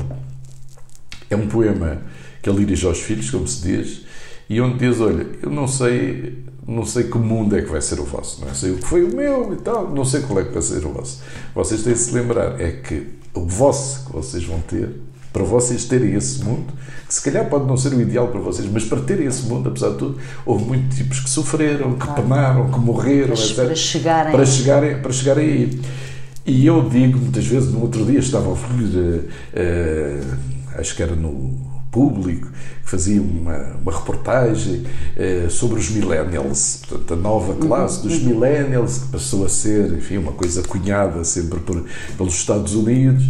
É 1.30 1.36
um 1.36 1.46
poema 1.46 2.02
que 2.42 2.50
ele 2.50 2.64
dirige 2.64 2.86
aos 2.86 3.00
filhos, 3.00 3.30
como 3.30 3.46
se 3.46 3.62
diz, 3.62 4.02
e 4.48 4.60
onde 4.60 4.78
diz: 4.78 5.00
Olha, 5.00 5.26
eu 5.42 5.50
não 5.50 5.66
sei 5.66 6.44
não 6.66 6.86
sei 6.86 7.04
que 7.04 7.18
mundo 7.18 7.56
é 7.56 7.62
que 7.62 7.70
vai 7.70 7.80
ser 7.80 7.98
o 7.98 8.04
vosso, 8.04 8.40
não 8.40 8.50
é? 8.50 8.54
sei 8.54 8.70
o 8.70 8.76
que 8.76 8.84
foi 8.84 9.02
o 9.02 9.14
meu 9.14 9.52
e 9.52 9.56
tal, 9.56 9.90
não 9.90 10.04
sei 10.04 10.20
qual 10.22 10.38
é 10.40 10.44
que 10.44 10.52
vai 10.52 10.62
ser 10.62 10.84
o 10.86 10.92
vosso. 10.92 11.20
Vocês 11.54 11.82
têm 11.82 11.92
de 11.92 11.98
se 11.98 12.14
lembrar, 12.14 12.60
é 12.60 12.70
que 12.70 13.08
o 13.34 13.44
vosso 13.44 14.06
que 14.06 14.12
vocês 14.12 14.44
vão 14.44 14.60
ter, 14.60 14.90
para 15.32 15.42
vocês 15.42 15.86
terem 15.86 16.14
esse 16.14 16.44
mundo, 16.44 16.72
que 17.06 17.14
se 17.14 17.22
calhar 17.22 17.48
pode 17.48 17.66
não 17.66 17.76
ser 17.76 17.92
o 17.94 18.00
ideal 18.00 18.28
para 18.28 18.40
vocês, 18.40 18.68
mas 18.70 18.84
para 18.84 19.00
terem 19.00 19.26
esse 19.26 19.42
mundo, 19.46 19.70
apesar 19.70 19.90
de 19.90 19.96
tudo, 19.96 20.18
houve 20.46 20.64
muitos 20.64 20.96
tipos 20.96 21.20
que 21.20 21.30
sofreram, 21.30 21.94
que 21.94 22.06
claro. 22.06 22.22
penaram, 22.22 22.70
que 22.70 22.78
morreram, 22.78 23.34
para, 23.34 23.44
etc. 23.44 23.54
Para 23.56 23.74
chegarem. 23.74 24.32
Para 24.32 24.46
chegarem, 24.46 25.02
para 25.02 25.12
chegarem 25.12 25.44
aí. 25.44 25.80
E 26.44 26.66
eu 26.66 26.88
digo, 26.88 27.18
muitas 27.18 27.46
vezes, 27.46 27.72
no 27.72 27.82
outro 27.82 28.04
dia 28.04 28.18
estava 28.18 28.46
a 28.46 28.48
ouvir, 28.48 28.96
uh, 28.96 29.24
uh, 29.54 30.38
acho 30.78 30.96
que 30.96 31.02
era 31.02 31.14
no 31.14 31.72
público, 31.92 32.48
que 32.82 32.90
fazia 32.90 33.20
uma, 33.20 33.56
uma 33.82 33.92
reportagem 33.92 34.82
eh, 35.14 35.46
sobre 35.50 35.78
os 35.78 35.90
millennials, 35.90 36.80
portanto, 36.88 37.12
a 37.12 37.16
nova 37.16 37.54
classe 37.54 38.02
dos 38.02 38.14
uhum. 38.14 38.30
millennials, 38.30 38.96
que 38.96 39.08
passou 39.08 39.44
a 39.44 39.48
ser, 39.48 39.92
enfim, 39.92 40.16
uma 40.16 40.32
coisa 40.32 40.62
cunhada 40.62 41.22
sempre 41.22 41.60
por, 41.60 41.84
pelos 42.16 42.34
Estados 42.34 42.74
Unidos. 42.74 43.24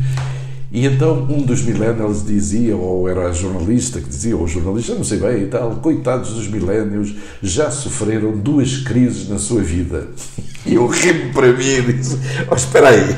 E 0.71 0.87
então 0.87 1.25
um 1.29 1.43
dos 1.43 1.61
millennials 1.63 2.25
dizia, 2.25 2.77
ou 2.77 3.07
era 3.09 3.29
a 3.29 3.33
jornalista 3.33 4.01
que 4.01 4.09
dizia, 4.09 4.37
ou 4.37 4.45
o 4.45 4.49
jornalista, 4.49 4.95
não 4.95 5.05
sei 5.05 5.19
bem 5.19 5.43
e 5.43 5.47
tal, 5.47 5.77
coitados 5.77 6.33
dos 6.33 6.47
millennials, 6.47 7.15
já 7.43 7.69
sofreram 7.71 8.39
duas 8.39 8.79
crises 8.79 9.29
na 9.29 9.39
sua 9.39 9.61
vida. 9.61 10.07
E 10.65 10.75
eu 10.75 10.87
ri 10.87 11.13
para 11.33 11.53
mim 11.53 11.65
e 11.65 11.93
disse: 11.93 12.19
oh, 12.49 12.55
Espera 12.55 12.91
aí, 12.91 13.17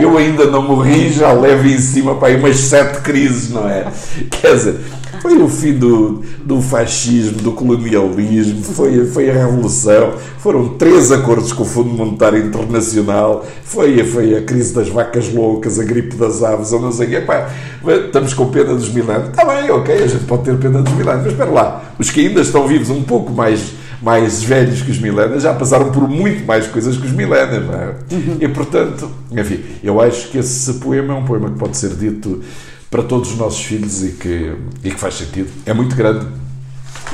eu 0.00 0.16
ainda 0.16 0.46
não 0.46 0.62
morri, 0.62 1.12
já 1.12 1.32
levo 1.32 1.66
em 1.66 1.78
cima 1.78 2.14
para 2.14 2.28
aí 2.28 2.36
umas 2.36 2.56
sete 2.58 3.00
crises, 3.00 3.50
não 3.50 3.68
é? 3.68 3.86
Quer 4.30 4.54
dizer, 4.54 4.76
foi 5.20 5.36
o 5.42 5.48
fim 5.48 5.72
do, 5.72 6.22
do 6.44 6.62
fascismo, 6.62 7.38
do 7.38 7.50
colonialismo, 7.50 8.62
foi, 8.62 9.04
foi 9.06 9.28
a 9.28 9.32
revolução, 9.32 10.14
foram 10.38 10.68
três 10.76 11.10
acordos 11.10 11.52
com 11.52 11.64
o 11.64 11.66
Fundo 11.66 11.90
Monetário 11.90 12.38
Internacional, 12.38 13.44
foi, 13.64 14.04
foi 14.04 14.36
a 14.36 14.42
crise 14.42 14.72
das 14.72 14.88
vacas 14.88 15.32
loucas, 15.32 15.80
a 15.80 15.84
gripe 15.84 16.14
das 16.14 16.44
aves, 16.44 16.70
ou 16.72 16.80
não 16.80 16.92
sei 16.92 17.06
o 17.08 17.10
quê. 17.10 17.20
Pá, 17.20 17.50
estamos 17.84 18.32
com 18.32 18.46
pena 18.46 18.74
dos 18.74 18.88
milênios. 18.88 19.30
Está 19.30 19.44
bem, 19.44 19.68
ok, 19.72 19.92
a 19.92 20.06
gente 20.06 20.24
pode 20.24 20.44
ter 20.44 20.56
pena 20.58 20.80
dos 20.82 20.92
milênios, 20.92 21.24
mas 21.24 21.32
espera 21.32 21.50
lá, 21.50 21.84
os 21.98 22.10
que 22.10 22.28
ainda 22.28 22.42
estão 22.42 22.68
vivos 22.68 22.90
um 22.90 23.02
pouco 23.02 23.32
mais 23.32 23.74
mais 24.02 24.42
velhos 24.42 24.82
que 24.82 24.90
os 24.90 24.98
milénios 24.98 25.42
já 25.42 25.54
passaram 25.54 25.90
por 25.90 26.08
muito 26.08 26.44
mais 26.44 26.66
coisas 26.66 26.96
que 26.96 27.06
os 27.06 27.12
milénios, 27.12 27.66
não 27.66 27.74
é? 27.74 27.96
Uhum. 28.12 28.38
E 28.40 28.48
portanto, 28.48 29.10
enfim, 29.30 29.64
eu 29.82 30.00
acho 30.00 30.28
que 30.28 30.38
esse 30.38 30.74
poema 30.74 31.14
é 31.14 31.16
um 31.16 31.24
poema 31.24 31.50
que 31.50 31.58
pode 31.58 31.76
ser 31.76 31.94
dito 31.96 32.42
para 32.90 33.02
todos 33.02 33.32
os 33.32 33.38
nossos 33.38 33.62
filhos 33.64 34.02
e 34.04 34.12
que, 34.12 34.56
e 34.84 34.90
que 34.90 34.96
faz 34.98 35.14
sentido. 35.14 35.50
É 35.64 35.72
muito 35.72 35.96
grande. 35.96 36.26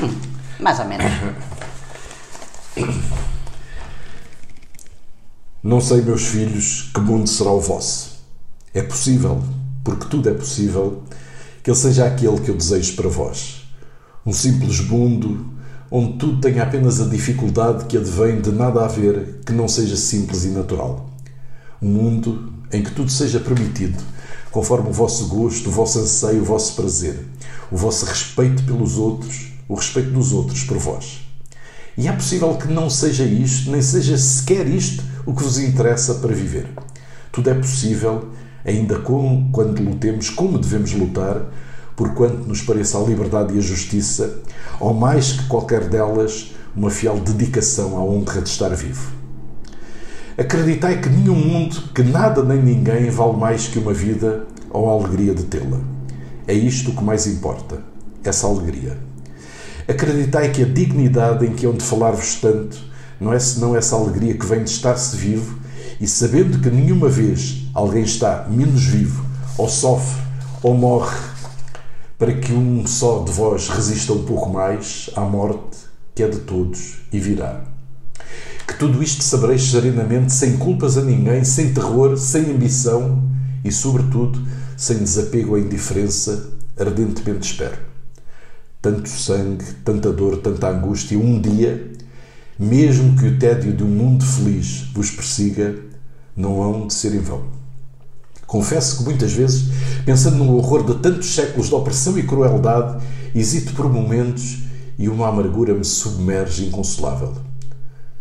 Hum, 0.01 0.13
mais 0.59 0.79
ou 0.79 0.85
menos. 0.85 1.05
Não 5.63 5.79
sei, 5.79 6.01
meus 6.01 6.25
filhos, 6.27 6.91
que 6.93 6.99
mundo 6.99 7.25
será 7.27 7.51
o 7.51 7.61
vosso. 7.61 8.21
É 8.73 8.81
possível, 8.81 9.41
porque 9.81 10.07
tudo 10.07 10.27
é 10.27 10.33
possível, 10.33 11.03
que 11.63 11.69
ele 11.69 11.77
seja 11.77 12.05
aquele 12.05 12.41
que 12.41 12.49
eu 12.49 12.55
desejo 12.55 12.97
para 12.97 13.07
vós. 13.07 13.65
Um 14.25 14.33
simples 14.33 14.81
mundo 14.81 15.52
onde 15.95 16.13
tudo 16.13 16.41
tenha 16.41 16.63
apenas 16.63 16.99
a 16.99 17.05
dificuldade 17.05 17.85
que 17.85 17.95
advém 17.95 18.41
de 18.41 18.51
nada 18.51 18.83
haver 18.83 19.41
que 19.45 19.53
não 19.53 19.67
seja 19.67 19.95
simples 19.95 20.43
e 20.43 20.47
natural. 20.47 21.07
Um 21.79 21.87
mundo 21.87 22.51
em 22.71 22.81
que 22.81 22.89
tudo 22.89 23.11
seja 23.11 23.39
permitido, 23.39 24.03
conforme 24.49 24.89
o 24.89 24.91
vosso 24.91 25.27
gosto, 25.27 25.69
o 25.69 25.71
vosso 25.71 25.99
anseio, 25.99 26.41
o 26.41 26.45
vosso 26.45 26.73
prazer, 26.73 27.27
o 27.71 27.77
vosso 27.77 28.07
respeito 28.07 28.63
pelos 28.63 28.97
outros, 28.97 29.51
o 29.69 29.75
respeito 29.75 30.09
dos 30.09 30.33
outros 30.33 30.63
por 30.63 30.79
vós. 30.79 31.21
E 31.95 32.07
é 32.07 32.11
possível 32.11 32.55
que 32.55 32.67
não 32.67 32.89
seja 32.89 33.23
isto, 33.23 33.69
nem 33.69 33.83
seja 33.83 34.17
sequer 34.17 34.67
isto, 34.67 35.03
o 35.27 35.35
que 35.35 35.43
vos 35.43 35.59
interessa 35.59 36.15
para 36.15 36.33
viver. 36.33 36.69
Tudo 37.31 37.51
é 37.51 37.53
possível, 37.53 38.29
ainda 38.65 38.97
quando 38.97 39.83
lutemos 39.83 40.31
como 40.31 40.57
devemos 40.57 40.91
lutar, 40.93 41.39
porquanto 41.95 42.47
nos 42.47 42.61
pareça 42.61 42.97
a 42.97 43.01
liberdade 43.01 43.53
e 43.53 43.57
a 43.57 43.61
justiça, 43.61 44.41
ou 44.79 44.93
mais 44.93 45.33
que 45.33 45.47
qualquer 45.47 45.87
delas, 45.87 46.53
uma 46.75 46.89
fiel 46.89 47.19
dedicação 47.19 47.97
à 47.97 48.03
honra 48.03 48.41
de 48.41 48.49
estar 48.49 48.69
vivo. 48.69 49.11
Acreditai 50.37 50.99
que 50.99 51.09
nenhum 51.09 51.35
mundo, 51.35 51.89
que 51.93 52.01
nada 52.01 52.43
nem 52.43 52.61
ninguém 52.61 53.09
vale 53.11 53.37
mais 53.37 53.67
que 53.67 53.77
uma 53.77 53.93
vida 53.93 54.47
ou 54.71 54.89
a 54.89 54.93
alegria 54.93 55.35
de 55.35 55.43
tê-la. 55.43 55.79
É 56.47 56.53
isto 56.53 56.91
que 56.91 57.03
mais 57.03 57.27
importa, 57.27 57.79
essa 58.23 58.47
alegria. 58.47 58.97
Acreditai 59.87 60.49
que 60.51 60.63
a 60.63 60.65
dignidade 60.65 61.45
em 61.45 61.53
que 61.53 61.67
hão 61.67 61.73
de 61.73 61.83
falar-vos 61.83 62.35
tanto 62.35 62.81
não 63.19 63.31
é 63.31 63.39
senão 63.39 63.75
essa 63.75 63.95
alegria 63.95 64.33
que 64.33 64.45
vem 64.45 64.63
de 64.63 64.69
estar-se 64.71 65.15
vivo 65.15 65.59
e 66.01 66.07
sabendo 66.07 66.59
que 66.59 66.69
nenhuma 66.69 67.07
vez 67.07 67.67
alguém 67.73 68.03
está 68.03 68.47
menos 68.49 68.83
vivo, 68.83 69.23
ou 69.57 69.69
sofre, 69.69 70.19
ou 70.63 70.73
morre, 70.73 71.15
para 72.23 72.35
que 72.35 72.53
um 72.53 72.87
só 72.87 73.21
de 73.21 73.33
vós 73.33 73.67
resista 73.67 74.13
um 74.13 74.23
pouco 74.23 74.49
mais 74.49 75.09
à 75.13 75.25
morte 75.25 75.75
que 76.15 76.23
é 76.23 76.29
de 76.29 76.37
todos 76.37 76.99
e 77.11 77.19
virá. 77.19 77.65
Que 78.65 78.79
tudo 78.79 79.03
isto 79.03 79.21
sabereis 79.21 79.69
serenamente, 79.69 80.31
sem 80.31 80.55
culpas 80.55 80.97
a 80.97 81.01
ninguém, 81.01 81.43
sem 81.43 81.73
terror, 81.73 82.15
sem 82.15 82.49
ambição 82.49 83.29
e, 83.61 83.69
sobretudo, 83.73 84.41
sem 84.77 84.99
desapego 84.99 85.57
à 85.57 85.59
indiferença, 85.59 86.49
ardentemente 86.79 87.51
espero. 87.51 87.77
Tanto 88.81 89.09
sangue, 89.09 89.65
tanta 89.83 90.13
dor, 90.13 90.37
tanta 90.37 90.69
angústia, 90.69 91.19
um 91.19 91.41
dia, 91.41 91.91
mesmo 92.57 93.19
que 93.19 93.27
o 93.27 93.37
tédio 93.37 93.75
de 93.75 93.83
um 93.83 93.89
mundo 93.89 94.23
feliz 94.23 94.85
vos 94.93 95.11
persiga, 95.11 95.75
não 96.37 96.63
hão 96.63 96.87
de 96.87 96.93
ser 96.93 97.13
em 97.15 97.19
vão. 97.19 97.62
Confesso 98.53 98.97
que 98.97 99.03
muitas 99.05 99.33
vezes, 99.33 99.71
pensando 100.05 100.37
no 100.37 100.55
horror 100.55 100.85
de 100.85 100.99
tantos 100.99 101.33
séculos 101.33 101.69
de 101.69 101.73
opressão 101.73 102.19
e 102.19 102.21
crueldade, 102.21 103.03
hesito 103.33 103.73
por 103.73 103.91
momentos 103.91 104.59
e 104.95 105.09
uma 105.09 105.27
amargura 105.27 105.73
me 105.73 105.83
submerge 105.83 106.65
inconsolável. 106.65 107.33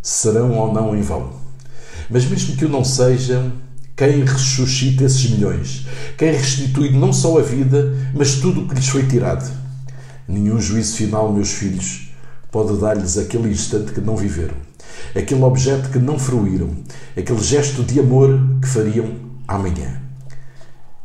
Serão 0.00 0.52
ou 0.52 0.72
não 0.72 0.96
em 0.96 1.02
vão? 1.02 1.34
Mas 2.08 2.24
mesmo 2.24 2.56
que 2.56 2.64
o 2.64 2.68
não 2.70 2.82
sejam, 2.82 3.52
quem 3.94 4.24
ressuscita 4.24 5.04
esses 5.04 5.28
milhões? 5.28 5.86
Quem 6.16 6.32
restitui 6.32 6.88
não 6.88 7.12
só 7.12 7.38
a 7.38 7.42
vida, 7.42 7.94
mas 8.14 8.36
tudo 8.36 8.62
o 8.62 8.68
que 8.68 8.74
lhes 8.74 8.88
foi 8.88 9.06
tirado? 9.06 9.46
Nenhum 10.26 10.58
juízo 10.58 10.96
final, 10.96 11.30
meus 11.30 11.50
filhos, 11.50 12.08
pode 12.50 12.80
dar-lhes 12.80 13.18
aquele 13.18 13.50
instante 13.50 13.92
que 13.92 14.00
não 14.00 14.16
viveram, 14.16 14.56
aquele 15.14 15.42
objeto 15.42 15.90
que 15.90 15.98
não 15.98 16.18
fruíram, 16.18 16.70
aquele 17.14 17.42
gesto 17.44 17.82
de 17.84 18.00
amor 18.00 18.40
que 18.62 18.68
fariam 18.68 19.14
amanhã. 19.46 20.01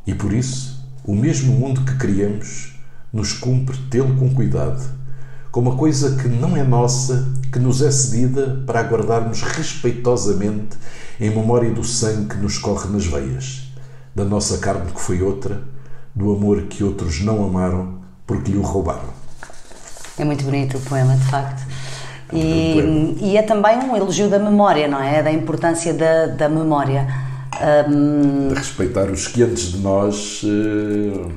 E 0.08 0.16
por 0.16 0.32
isso, 0.32 0.82
o 1.06 1.14
mesmo 1.14 1.54
mundo 1.54 1.82
que 1.82 1.98
criamos 1.98 2.80
nos 3.12 3.34
cumpre 3.34 3.78
tê-lo 3.92 4.16
com 4.16 4.34
cuidado, 4.34 4.82
como 5.52 5.70
uma 5.70 5.78
coisa 5.78 6.16
que 6.16 6.30
não 6.30 6.56
é 6.56 6.64
nossa, 6.64 7.28
que 7.52 7.60
nos 7.60 7.82
é 7.82 7.92
cedida 7.92 8.64
para 8.66 8.80
aguardarmos 8.80 9.42
respeitosamente 9.42 10.78
em 11.20 11.30
memória 11.30 11.72
do 11.72 11.84
sangue 11.84 12.30
que 12.30 12.38
nos 12.38 12.58
corre 12.58 12.90
nas 12.90 13.06
veias, 13.06 13.72
da 14.16 14.24
nossa 14.24 14.60
carne 14.60 14.92
que 14.92 15.02
foi 15.02 15.22
outra, 15.22 15.62
do 16.16 16.34
amor 16.34 16.64
que 16.64 16.84
outros 16.84 17.22
não 17.22 17.44
amaram 17.46 18.00
porque 18.26 18.52
lhe 18.52 18.58
o 18.58 18.62
roubaram. 18.62 19.10
É 20.18 20.24
muito 20.24 20.44
bonito 20.44 20.78
o 20.78 20.82
poema, 20.82 21.16
de 21.16 21.26
facto. 21.26 21.64
E, 22.34 23.16
e, 23.22 23.38
é 23.38 23.42
também 23.42 23.78
um 23.78 23.96
elogio 23.96 24.30
da 24.30 24.40
memória, 24.40 24.88
não 24.88 25.02
é? 25.02 25.22
Da 25.24 25.32
importância 25.32 25.94
da, 25.94 26.28
da 26.28 26.50
memória. 26.50 27.08
Um... 27.62 28.50
De 28.50 28.56
respeitar 28.56 29.10
os 29.10 29.28
que 29.28 29.44
antes 29.44 29.72
de 29.72 29.80
nós 29.80 30.42
uh, 30.44 31.32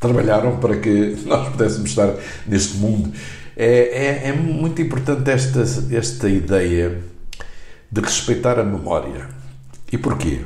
trabalharam 0.00 0.58
para 0.58 0.76
que 0.76 1.16
nós 1.26 1.48
pudéssemos 1.50 1.90
estar 1.90 2.14
neste 2.46 2.76
mundo. 2.76 3.12
É, 3.56 3.66
é, 3.66 4.28
é, 4.28 4.32
muito 4.32 4.80
importante 4.80 5.30
esta, 5.30 5.62
esta 5.94 6.28
ideia 6.28 7.02
de 7.90 8.00
respeitar 8.00 8.58
a 8.58 8.64
memória. 8.64 9.28
E 9.92 9.98
porquê? 9.98 10.40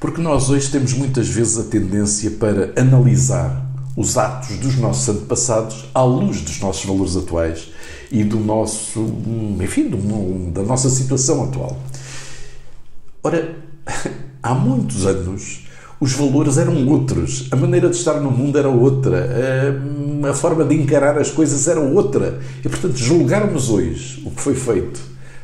Porque 0.00 0.20
nós 0.20 0.50
hoje 0.50 0.70
temos 0.70 0.92
muitas 0.94 1.28
vezes 1.28 1.58
a 1.58 1.64
tendência 1.64 2.30
para 2.32 2.72
analisar 2.80 3.64
os 3.96 4.18
atos 4.18 4.56
dos 4.58 4.76
nossos 4.76 5.08
antepassados 5.08 5.84
à 5.94 6.02
luz 6.02 6.40
dos 6.40 6.60
nossos 6.60 6.84
valores 6.84 7.16
atuais 7.16 7.68
e 8.10 8.24
do 8.24 8.38
nosso, 8.38 9.00
enfim, 9.62 9.88
do, 9.88 10.50
da 10.50 10.62
nossa 10.62 10.88
situação 10.88 11.44
atual. 11.44 11.78
Ora, 13.24 13.56
há 14.42 14.54
muitos 14.54 15.06
anos 15.06 15.64
os 15.98 16.12
valores 16.12 16.58
eram 16.58 16.86
outros, 16.86 17.48
a 17.50 17.56
maneira 17.56 17.88
de 17.88 17.96
estar 17.96 18.20
no 18.20 18.30
mundo 18.30 18.58
era 18.58 18.68
outra, 18.68 19.26
a, 20.28 20.34
forma 20.34 20.62
de 20.62 20.74
encarar 20.74 21.16
as 21.16 21.30
coisas 21.30 21.66
era 21.66 21.80
outra. 21.80 22.38
E, 22.62 22.68
portanto, 22.68 22.96
julgarmos 22.96 23.70
hoje 23.70 24.22
o 24.26 24.30
que 24.30 24.42
foi 24.42 24.54
feito 24.54 25.00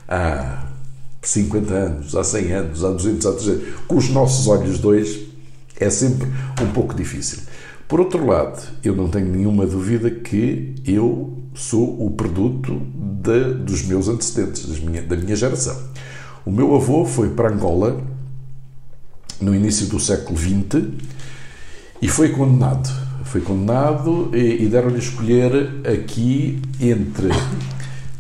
há 0.07 0.67
50 1.23 1.73
anos, 1.73 2.15
há 2.15 2.23
100 2.23 2.53
anos, 2.53 2.85
há 2.85 2.91
200, 2.91 3.27
há 3.27 3.33
300, 3.33 3.63
com 3.87 3.97
os 3.97 4.11
nossos 4.11 4.47
olhos 4.47 4.79
dois, 4.79 5.19
é 5.79 5.89
sempre 5.89 6.29
um 6.61 6.67
pouco 6.73 6.95
difícil. 6.95 7.39
Por 7.89 7.99
outro 7.99 8.27
lado, 8.27 8.63
eu 8.85 8.95
não 8.95 9.09
tenho 9.09 9.33
nenhuma 9.33 9.67
dúvida 9.67 10.11
que 10.11 10.75
eu 10.87 11.39
sou 11.55 12.07
o 12.07 12.11
produto 12.11 12.83
de, 13.23 13.55
dos 13.55 13.83
meus 13.85 14.09
antecedentes, 14.09 14.79
minha, 14.81 15.01
da 15.01 15.17
minha 15.17 15.35
geração. 15.35 15.77
O 16.51 16.53
meu 16.53 16.75
avô 16.75 17.05
foi 17.05 17.29
para 17.29 17.49
Angola 17.49 18.03
no 19.41 19.55
início 19.55 19.87
do 19.87 20.01
século 20.01 20.37
XX 20.37 20.83
e 22.03 22.09
foi 22.09 22.31
condenado. 22.31 22.91
Foi 23.25 23.41
condenado 23.41 24.31
e, 24.35 24.65
e 24.65 24.67
deram-lhe 24.67 24.99
escolher 24.99 25.53
aqui 25.87 26.61
entre 26.81 27.29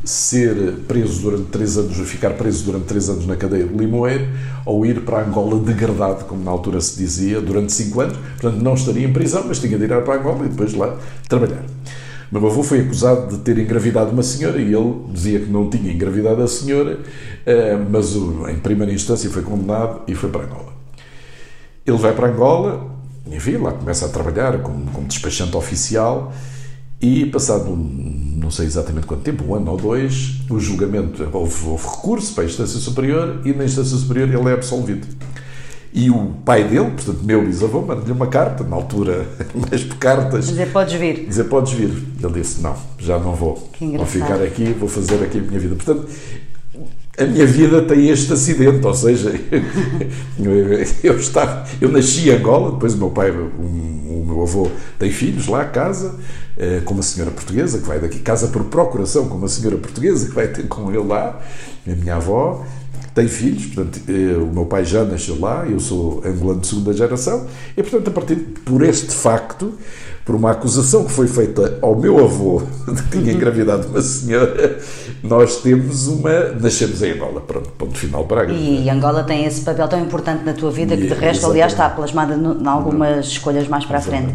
ser 0.04 0.74
preso 0.86 1.22
durante 1.22 1.46
três 1.46 1.76
anos, 1.76 1.96
ficar 2.08 2.34
preso 2.34 2.64
durante 2.66 2.84
três 2.84 3.08
anos 3.08 3.26
na 3.26 3.34
cadeia 3.34 3.64
de 3.64 3.74
Limoeiro, 3.76 4.28
ou 4.64 4.86
ir 4.86 5.00
para 5.00 5.26
Angola 5.26 5.58
degradado, 5.58 6.26
como 6.26 6.44
na 6.44 6.52
altura 6.52 6.80
se 6.80 6.96
dizia, 6.96 7.40
durante 7.40 7.72
cinco 7.72 8.00
anos. 8.00 8.16
Portanto, 8.16 8.62
não 8.62 8.74
estaria 8.74 9.08
em 9.08 9.12
prisão, 9.12 9.42
mas 9.48 9.58
tinha 9.58 9.76
de 9.76 9.86
ir 9.86 10.04
para 10.04 10.20
Angola 10.20 10.46
e 10.46 10.48
depois 10.50 10.72
lá 10.72 10.96
trabalhar. 11.28 11.64
Meu 12.30 12.46
avô 12.46 12.62
foi 12.62 12.80
acusado 12.80 13.36
de 13.36 13.42
ter 13.42 13.58
engravidado 13.58 14.12
uma 14.12 14.22
senhora 14.22 14.60
e 14.60 14.72
ele 14.72 14.94
dizia 15.12 15.40
que 15.40 15.50
não 15.50 15.68
tinha 15.68 15.92
engravidado 15.92 16.42
a 16.42 16.46
senhora, 16.46 17.00
eh, 17.44 17.76
mas 17.90 18.14
em 18.14 18.58
primeira 18.60 18.92
instância 18.92 19.28
foi 19.30 19.42
condenado 19.42 20.02
e 20.06 20.14
foi 20.14 20.30
para 20.30 20.44
Angola. 20.44 20.72
Ele 21.84 21.96
vai 21.98 22.14
para 22.14 22.28
Angola, 22.28 22.88
enfim, 23.26 23.56
lá 23.56 23.72
começa 23.72 24.06
a 24.06 24.08
trabalhar 24.08 24.62
como, 24.62 24.86
como 24.92 25.06
despachante 25.08 25.56
oficial 25.56 26.32
E 27.02 27.24
passado, 27.26 27.74
não 27.74 28.50
sei 28.50 28.66
exatamente 28.66 29.06
quanto 29.06 29.22
tempo, 29.22 29.42
um 29.44 29.54
ano 29.54 29.70
ou 29.70 29.78
dois, 29.78 30.42
o 30.50 30.60
julgamento, 30.60 31.26
houve, 31.32 31.66
houve 31.66 31.86
recurso 31.86 32.34
para 32.34 32.44
a 32.44 32.46
instância 32.46 32.78
superior 32.78 33.40
e 33.44 33.54
na 33.54 33.64
instância 33.64 33.96
superior 33.96 34.28
ele 34.28 34.48
é 34.50 34.52
absolvido. 34.52 35.06
E 35.92 36.08
o 36.08 36.34
pai 36.44 36.62
dele, 36.64 36.90
portanto, 36.90 37.18
meu 37.24 37.44
bisavô, 37.44 37.82
manda-lhe 37.82 38.12
uma 38.12 38.28
carta, 38.28 38.62
na 38.62 38.76
altura, 38.76 39.26
mais 39.70 39.82
por 39.82 39.96
cartas. 39.96 40.46
Dizer, 40.46 40.70
podes 40.70 40.94
vir. 40.94 41.26
Dizer, 41.26 41.44
podes 41.44 41.72
vir. 41.72 41.90
Ele 42.22 42.32
disse, 42.32 42.60
não, 42.60 42.76
já 42.98 43.18
não 43.18 43.34
vou. 43.34 43.70
Vou 43.80 44.06
ficar 44.06 44.40
aqui, 44.40 44.72
vou 44.72 44.88
fazer 44.88 45.22
aqui 45.22 45.38
a 45.38 45.42
minha 45.42 45.58
vida. 45.58 45.74
Portanto, 45.74 46.08
a 47.18 47.24
minha 47.24 47.46
vida 47.46 47.82
tem 47.82 48.08
este 48.08 48.32
acidente, 48.32 48.86
ou 48.86 48.94
seja, 48.94 49.30
eu, 51.02 51.18
estava, 51.18 51.66
eu 51.80 51.90
nasci 51.90 52.30
em 52.30 52.32
Angola, 52.34 52.72
depois 52.72 52.94
o 52.94 52.98
meu 52.98 53.10
pai, 53.10 53.30
o, 53.30 53.46
o 53.46 54.24
meu 54.26 54.42
avô 54.42 54.70
tem 54.98 55.10
filhos 55.10 55.46
lá, 55.48 55.64
casa, 55.64 56.14
eh, 56.56 56.80
com 56.84 56.94
uma 56.94 57.02
senhora 57.02 57.30
portuguesa 57.30 57.78
que 57.78 57.86
vai 57.86 57.98
daqui, 57.98 58.20
casa 58.20 58.48
por 58.48 58.64
procuração 58.64 59.28
com 59.28 59.36
uma 59.36 59.48
senhora 59.48 59.76
portuguesa 59.76 60.28
que 60.28 60.34
vai 60.34 60.48
ter 60.48 60.66
com 60.68 60.88
ele 60.90 61.04
lá, 61.06 61.40
a 61.86 61.90
minha 61.90 62.16
avó, 62.16 62.64
tem 63.14 63.26
filhos, 63.26 63.66
portanto, 63.66 64.00
eh, 64.08 64.36
o 64.36 64.46
meu 64.46 64.66
pai 64.66 64.84
já 64.84 65.04
nasceu 65.04 65.38
lá, 65.40 65.66
eu 65.66 65.80
sou 65.80 66.22
angolano 66.24 66.60
de 66.60 66.68
segunda 66.68 66.92
geração, 66.92 67.46
e 67.76 67.82
portanto, 67.82 68.08
a 68.08 68.10
partir 68.12 68.36
por 68.64 68.82
este 68.82 69.12
facto, 69.12 69.74
por 70.24 70.34
uma 70.36 70.52
acusação 70.52 71.04
que 71.04 71.10
foi 71.10 71.26
feita 71.26 71.78
ao 71.82 71.96
meu 71.96 72.22
avô 72.22 72.62
de 72.86 73.02
que 73.02 73.18
tinha 73.18 73.32
engravidado 73.32 73.88
uma 73.88 74.00
senhora, 74.00 74.78
nós 75.22 75.56
temos 75.56 76.06
uma. 76.06 76.50
Nascemos 76.60 77.02
em 77.02 77.12
Angola, 77.12 77.40
pronto, 77.40 77.70
ponto 77.70 77.98
final 77.98 78.24
para 78.24 78.42
a 78.42 78.44
E 78.52 78.88
Angola 78.88 79.24
tem 79.24 79.44
esse 79.44 79.62
papel 79.62 79.88
tão 79.88 80.00
importante 80.00 80.44
na 80.44 80.52
tua 80.52 80.70
vida 80.70 80.96
que, 80.96 81.02
de 81.02 81.08
resto, 81.08 81.22
exatamente. 81.22 81.50
aliás, 81.50 81.72
está 81.72 81.88
plasmada 81.88 82.34
em 82.34 82.66
algumas 82.66 83.26
escolhas 83.26 83.66
mais 83.66 83.84
para 83.84 83.98
a 83.98 84.00
frente. 84.00 84.34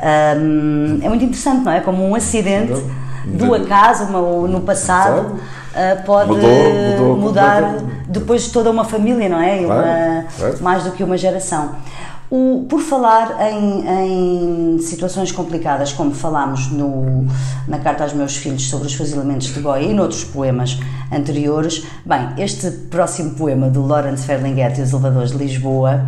É 0.00 1.08
muito 1.08 1.24
interessante, 1.24 1.64
não 1.64 1.72
é? 1.72 1.80
Como 1.80 2.04
um 2.04 2.14
acidente 2.14 2.82
do 3.26 3.54
acaso 3.54 4.04
uma, 4.04 4.48
no 4.48 4.60
passado 4.60 5.38
uh, 5.76 6.02
pode 6.04 6.30
mudou, 6.30 6.50
mudou 6.90 7.16
mudar 7.16 7.76
depois 8.08 8.44
de 8.44 8.50
toda 8.50 8.70
uma 8.70 8.84
família, 8.84 9.28
não 9.28 9.40
é? 9.40 9.60
Uma, 9.60 10.26
Mais 10.60 10.84
do 10.84 10.92
que 10.92 11.04
uma 11.04 11.16
geração. 11.16 11.76
O, 12.28 12.66
por 12.68 12.80
falar 12.80 13.36
em, 13.52 14.74
em, 14.74 14.78
situações 14.80 15.30
complicadas, 15.30 15.92
como 15.92 16.12
falámos 16.12 16.72
no, 16.72 17.24
na 17.68 17.78
carta 17.78 18.02
aos 18.02 18.12
meus 18.12 18.36
filhos 18.36 18.68
sobre 18.68 18.88
os 18.88 18.94
fusilamentos 18.94 19.54
de 19.54 19.60
Goya 19.60 19.84
e 19.84 19.94
noutros 19.94 20.24
poemas 20.24 20.76
anteriores, 21.12 21.86
bem, 22.04 22.30
este 22.38 22.68
próximo 22.70 23.36
poema 23.36 23.70
do 23.70 23.86
Lawrence 23.86 24.26
Ferlinghetti, 24.26 24.80
Os 24.80 24.90
Elevadores 24.92 25.30
de 25.30 25.38
Lisboa, 25.38 26.04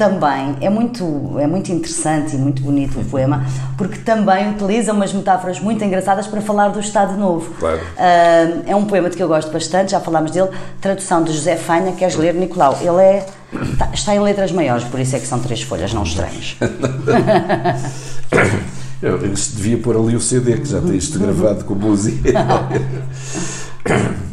também 0.00 0.56
é 0.62 0.70
muito, 0.70 1.38
é 1.38 1.46
muito 1.46 1.70
interessante 1.70 2.34
e 2.34 2.38
muito 2.38 2.62
bonito 2.62 2.98
o 2.98 3.04
poema, 3.04 3.44
porque 3.76 3.98
também 3.98 4.48
utiliza 4.50 4.94
umas 4.94 5.12
metáforas 5.12 5.60
muito 5.60 5.84
engraçadas 5.84 6.26
para 6.26 6.40
falar 6.40 6.68
do 6.68 6.80
Estado 6.80 7.18
Novo. 7.18 7.52
Claro. 7.60 7.76
Uh, 7.76 8.62
é 8.66 8.74
um 8.74 8.86
poema 8.86 9.10
de 9.10 9.16
que 9.18 9.22
eu 9.22 9.28
gosto 9.28 9.52
bastante, 9.52 9.90
já 9.90 10.00
falámos 10.00 10.30
dele, 10.30 10.48
tradução 10.80 11.22
de 11.22 11.34
José 11.34 11.54
Fanha, 11.54 11.92
queres 11.92 12.16
ler, 12.16 12.32
Nicolau? 12.32 12.78
Ele 12.80 12.96
é, 12.98 13.26
está, 13.72 13.90
está 13.92 14.14
em 14.14 14.20
letras 14.20 14.50
maiores, 14.52 14.84
por 14.84 14.98
isso 14.98 15.14
é 15.16 15.18
que 15.18 15.26
são 15.26 15.38
três 15.38 15.60
folhas, 15.60 15.92
não 15.92 16.02
estranhos. 16.02 16.56
eu, 19.02 19.18
eu 19.18 19.34
devia 19.34 19.76
pôr 19.76 19.96
ali 19.96 20.16
o 20.16 20.20
CD, 20.20 20.56
que 20.56 20.64
já 20.64 20.80
tem 20.80 20.96
isto 20.96 21.18
gravado 21.18 21.66
com 21.66 21.74
música. 21.74 22.32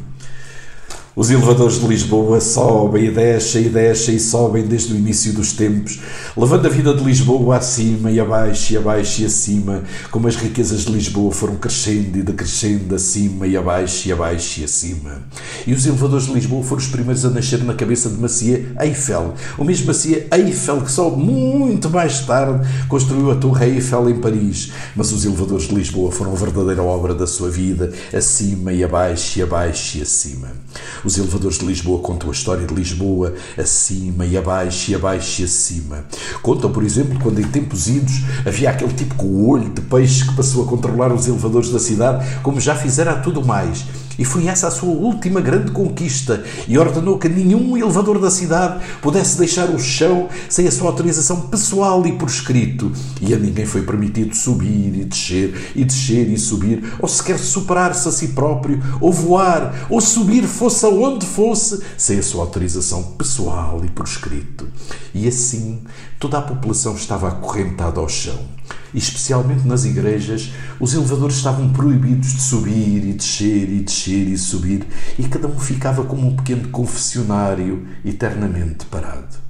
Os 1.18 1.32
elevadores 1.32 1.80
de 1.80 1.88
Lisboa 1.88 2.40
sobem 2.40 3.06
e 3.06 3.12
descem 3.12 3.64
e 3.64 3.70
descem 3.70 4.18
e 4.18 4.20
sobem 4.20 4.62
desde 4.62 4.94
o 4.94 4.96
início 4.96 5.34
dos 5.34 5.52
tempos, 5.52 6.00
levando 6.38 6.68
a 6.68 6.70
vida 6.70 6.94
de 6.94 7.04
Lisboa 7.04 7.58
acima 7.58 8.12
e 8.12 8.20
abaixo 8.20 8.74
e 8.74 8.78
abaixo 8.78 9.24
e 9.24 9.26
acima, 9.26 9.84
como 10.12 10.28
as 10.28 10.36
riquezas 10.36 10.82
de 10.82 10.92
Lisboa 10.92 11.32
foram 11.32 11.56
crescendo 11.56 12.20
e 12.20 12.22
decrescendo 12.22 12.94
acima 12.94 13.48
e 13.48 13.58
abaixo 13.58 14.08
e 14.08 14.12
abaixo 14.12 14.62
e 14.62 14.64
acima. 14.66 15.24
E 15.66 15.74
os 15.74 15.88
elevadores 15.88 16.28
de 16.28 16.34
Lisboa 16.34 16.64
foram 16.64 16.84
os 16.84 16.88
primeiros 16.88 17.26
a 17.26 17.32
nascer 17.32 17.64
na 17.64 17.74
cabeça 17.74 18.10
de 18.10 18.22
Macia 18.22 18.76
Eiffel, 18.80 19.34
o 19.58 19.64
mesmo 19.64 19.88
Macia 19.88 20.28
Eiffel 20.32 20.82
que 20.82 20.92
só 20.92 21.10
muito 21.10 21.90
mais 21.90 22.20
tarde 22.28 22.68
construiu 22.88 23.32
a 23.32 23.36
Torre 23.36 23.66
Eiffel 23.66 24.08
em 24.12 24.20
Paris. 24.20 24.72
Mas 24.96 25.12
os 25.12 25.26
elevadores 25.26 25.68
de 25.68 25.74
Lisboa 25.74 26.12
foram 26.12 26.34
a 26.34 26.36
verdadeira 26.36 26.84
obra 26.84 27.16
da 27.16 27.26
sua 27.26 27.50
vida, 27.50 27.92
acima 28.14 28.72
e 28.72 28.84
abaixo 28.84 29.40
e 29.40 29.42
abaixo 29.42 29.98
e 29.98 30.04
acima. 30.04 30.50
Os 31.04 31.18
elevadores 31.18 31.58
de 31.60 31.66
Lisboa 31.66 32.00
contam 32.02 32.30
a 32.30 32.34
história 32.34 32.66
de 32.66 32.74
Lisboa 32.74 33.34
acima 33.58 34.26
e 34.26 34.38
abaixo 34.38 34.92
e 34.92 34.96
abaixo 34.96 35.42
e 35.42 35.46
acima. 35.46 36.06
Contam, 36.42 36.72
por 36.72 36.84
exemplo, 36.84 37.20
quando 37.20 37.40
em 37.40 37.48
tempos 37.48 37.88
idos 37.88 38.22
havia 38.46 38.70
aquele 38.70 38.94
tipo 38.94 39.16
com 39.16 39.28
o 39.28 39.50
olho 39.50 39.70
de 39.70 39.82
peixe 39.82 40.26
que 40.26 40.36
passou 40.36 40.64
a 40.64 40.68
controlar 40.68 41.14
os 41.14 41.28
elevadores 41.28 41.70
da 41.70 41.80
cidade, 41.80 42.26
como 42.42 42.60
já 42.60 42.76
fizera 42.76 43.12
a 43.12 43.20
tudo 43.20 43.46
mais 43.46 43.86
e 44.18 44.26
foi 44.26 44.48
essa 44.48 44.68
a 44.68 44.72
sua 44.72 44.90
última 44.90 45.40
grande 45.40 45.72
conquista 45.72 46.44
e 46.68 46.78
ordenou 46.78 47.18
que 47.18 47.30
nenhum 47.30 47.78
elevador 47.78 48.20
da 48.20 48.30
cidade 48.30 48.84
pudesse 49.02 49.38
deixar 49.38 49.70
o 49.70 49.80
chão 49.80 50.30
sem 50.50 50.68
a 50.68 50.72
sua 50.72 50.90
autorização 50.90 51.42
pessoal 51.42 52.06
e 52.06 52.14
por 52.14 52.28
escrito. 52.28 52.92
E 53.22 53.34
a 53.34 53.38
ninguém 53.38 53.66
foi 53.66 53.82
permitido 53.82 54.36
subir 54.36 54.96
e 54.96 55.06
descer, 55.06 55.72
e 55.76 55.84
descer 55.84 56.30
e 56.30 56.38
subir, 56.38 56.84
ou 57.00 57.08
sequer 57.08 57.38
superar-se 57.38 58.08
a 58.08 58.12
si 58.12 58.30
próprio, 58.30 58.82
ou 59.00 59.12
voar, 59.12 59.88
ou 59.90 60.02
subir 60.02 60.44
fosse 60.44 60.86
aonde 60.86 61.26
fosse, 61.26 61.82
sem 61.98 62.20
a 62.20 62.24
sua 62.24 62.44
autorização 62.44 63.04
pessoal 63.04 63.82
e 63.84 63.90
por 63.90 64.06
escrito. 64.06 64.68
E 65.14 65.28
assim 65.28 65.82
toda 66.20 66.38
a 66.38 66.42
população 66.42 66.96
estava 66.96 67.28
acorrentada 67.28 68.00
ao 68.00 68.10
chão 68.10 68.38
especialmente 68.94 69.68
nas 69.68 69.86
igrejas, 69.86 70.52
os 70.80 70.94
elevadores 70.94 71.38
estavam 71.38 71.72
proibidos 71.72 72.34
de 72.34 72.42
subir 72.42 73.08
e 73.08 73.14
descer 73.14 73.70
e 73.70 73.82
descer 73.82 74.28
e 74.28 74.38
subir, 74.38 74.88
e 75.18 75.24
cada 75.28 75.48
um 75.48 75.60
ficava 75.60 76.04
como 76.04 76.28
um 76.28 76.36
pequeno 76.36 76.70
confessionário 76.70 77.88
eternamente 78.06 78.86
parado. 78.86 79.47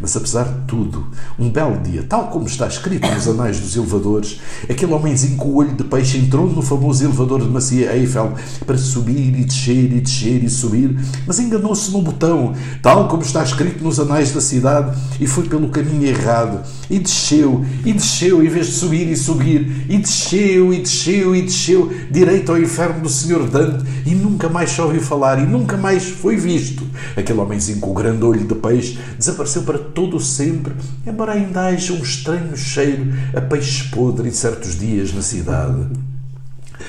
Mas 0.00 0.16
apesar 0.16 0.44
de 0.44 0.66
tudo, 0.66 1.06
um 1.38 1.50
belo 1.50 1.78
dia, 1.78 2.02
tal 2.08 2.28
como 2.28 2.46
está 2.46 2.66
escrito 2.66 3.06
nos 3.06 3.28
anais 3.28 3.60
dos 3.60 3.76
elevadores, 3.76 4.40
aquele 4.68 4.94
homenzinho 4.94 5.36
com 5.36 5.48
o 5.48 5.56
olho 5.56 5.74
de 5.74 5.84
peixe 5.84 6.16
entrou 6.16 6.46
no 6.46 6.62
famoso 6.62 7.04
elevador 7.04 7.42
de 7.42 7.48
Macia 7.48 7.94
Eiffel 7.94 8.32
para 8.64 8.78
subir 8.78 9.38
e 9.38 9.44
descer 9.44 9.92
e 9.92 10.00
descer 10.00 10.42
e 10.42 10.48
subir, 10.48 10.98
mas 11.26 11.38
enganou-se 11.38 11.90
no 11.90 12.00
botão, 12.00 12.54
tal 12.80 13.08
como 13.08 13.22
está 13.22 13.42
escrito 13.42 13.84
nos 13.84 14.00
anais 14.00 14.32
da 14.32 14.40
cidade, 14.40 14.96
e 15.20 15.26
foi 15.26 15.44
pelo 15.44 15.68
caminho 15.68 16.06
errado, 16.06 16.62
e 16.88 16.98
desceu, 16.98 17.62
e 17.84 17.92
desceu, 17.92 18.42
em 18.42 18.48
vez 18.48 18.68
de 18.68 18.72
subir 18.72 19.06
e 19.06 19.16
subir, 19.16 19.86
e 19.88 19.98
desceu, 19.98 20.72
e 20.72 20.80
desceu, 20.80 21.36
e 21.36 21.42
desceu, 21.42 21.92
direito 22.10 22.52
ao 22.52 22.58
inferno 22.58 23.02
do 23.02 23.08
Senhor 23.08 23.46
Dante, 23.48 23.84
e 24.06 24.14
nunca 24.14 24.48
mais 24.48 24.70
se 24.70 24.80
ouviu 24.80 25.02
falar, 25.02 25.38
e 25.38 25.46
nunca 25.46 25.76
mais 25.76 26.04
foi 26.04 26.36
visto. 26.36 26.84
Aquele 27.16 27.38
homenzinho 27.40 27.80
com 27.80 27.90
o 27.90 27.94
grande 27.94 28.24
olho 28.24 28.46
de 28.46 28.54
peixe 28.54 28.98
desapareceu 29.18 29.62
para 29.62 29.89
todo 29.94 30.20
sempre, 30.20 30.74
embora 31.06 31.32
ainda 31.32 31.66
haja 31.66 31.92
um 31.92 32.02
estranho 32.02 32.56
cheiro 32.56 33.12
a 33.36 33.40
peixe 33.40 33.88
podre 33.90 34.28
em 34.28 34.32
certos 34.32 34.78
dias 34.78 35.12
na 35.12 35.22
cidade. 35.22 36.09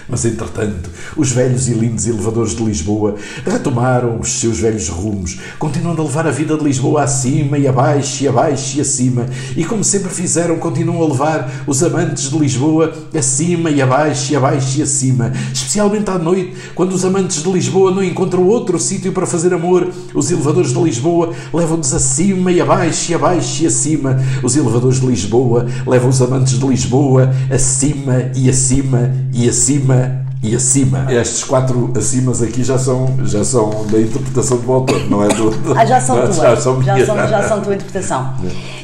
Mas, 0.07 0.25
entretanto, 0.25 0.89
os 1.15 1.31
velhos 1.31 1.67
e 1.67 1.73
lindos 1.73 2.07
elevadores 2.07 2.55
de 2.55 2.63
Lisboa 2.63 3.15
retomaram 3.45 4.19
os 4.19 4.39
seus 4.39 4.59
velhos 4.59 4.89
rumos, 4.89 5.39
continuando 5.57 6.01
a 6.01 6.05
levar 6.05 6.27
a 6.27 6.31
vida 6.31 6.57
de 6.57 6.63
Lisboa 6.63 7.03
acima 7.03 7.57
e 7.57 7.67
abaixo 7.67 8.23
e 8.23 8.27
abaixo 8.27 8.77
e 8.77 8.81
acima, 8.81 9.25
e 9.55 9.63
como 9.65 9.83
sempre 9.83 10.09
fizeram, 10.09 10.57
continuam 10.57 11.01
a 11.01 11.07
levar 11.07 11.51
os 11.67 11.83
amantes 11.83 12.29
de 12.29 12.37
Lisboa 12.37 12.93
acima 13.17 13.69
e 13.69 13.81
abaixo 13.81 14.33
e 14.33 14.35
abaixo 14.35 14.79
e 14.79 14.81
acima, 14.81 15.31
especialmente 15.53 16.09
à 16.09 16.17
noite, 16.17 16.53
quando 16.75 16.93
os 16.93 17.05
amantes 17.05 17.43
de 17.43 17.51
Lisboa 17.51 17.91
não 17.91 18.03
encontram 18.03 18.47
outro 18.47 18.79
sítio 18.79 19.11
para 19.11 19.25
fazer 19.25 19.53
amor, 19.53 19.91
os 20.13 20.31
elevadores 20.31 20.73
de 20.73 20.81
Lisboa 20.81 21.33
levam-nos 21.53 21.93
acima 21.93 22.51
e 22.51 22.61
abaixo 22.61 23.11
e 23.11 23.15
abaixo 23.15 23.63
e 23.63 23.67
acima, 23.67 24.21
os 24.43 24.55
elevadores 24.55 24.99
de 24.99 25.05
Lisboa 25.07 25.65
levam 25.87 26.09
os 26.09 26.21
amantes 26.21 26.59
de 26.59 26.65
Lisboa 26.65 27.33
acima 27.49 28.31
e 28.35 28.49
acima 28.49 29.11
e 29.33 29.47
acima 29.47 29.80
acima 29.81 30.25
e 30.43 30.55
acima. 30.55 31.11
Estes 31.11 31.43
quatro 31.43 31.91
acimas 31.95 32.41
aqui 32.41 32.63
já 32.63 32.77
são, 32.77 33.17
já 33.25 33.43
são 33.43 33.85
da 33.87 33.99
interpretação 33.99 34.57
do 34.57 34.71
autor, 34.71 35.09
não 35.09 35.23
é 35.23 35.27
do. 35.29 35.51
ah, 35.75 35.85
já 35.85 35.99
são 35.99 36.15
tua. 36.15 36.31
Já 36.41 36.57
são, 36.57 36.81
já 36.81 37.05
são, 37.05 37.15
já 37.27 37.43
são 37.43 37.61
tua 37.61 37.75
interpretação. 37.75 38.33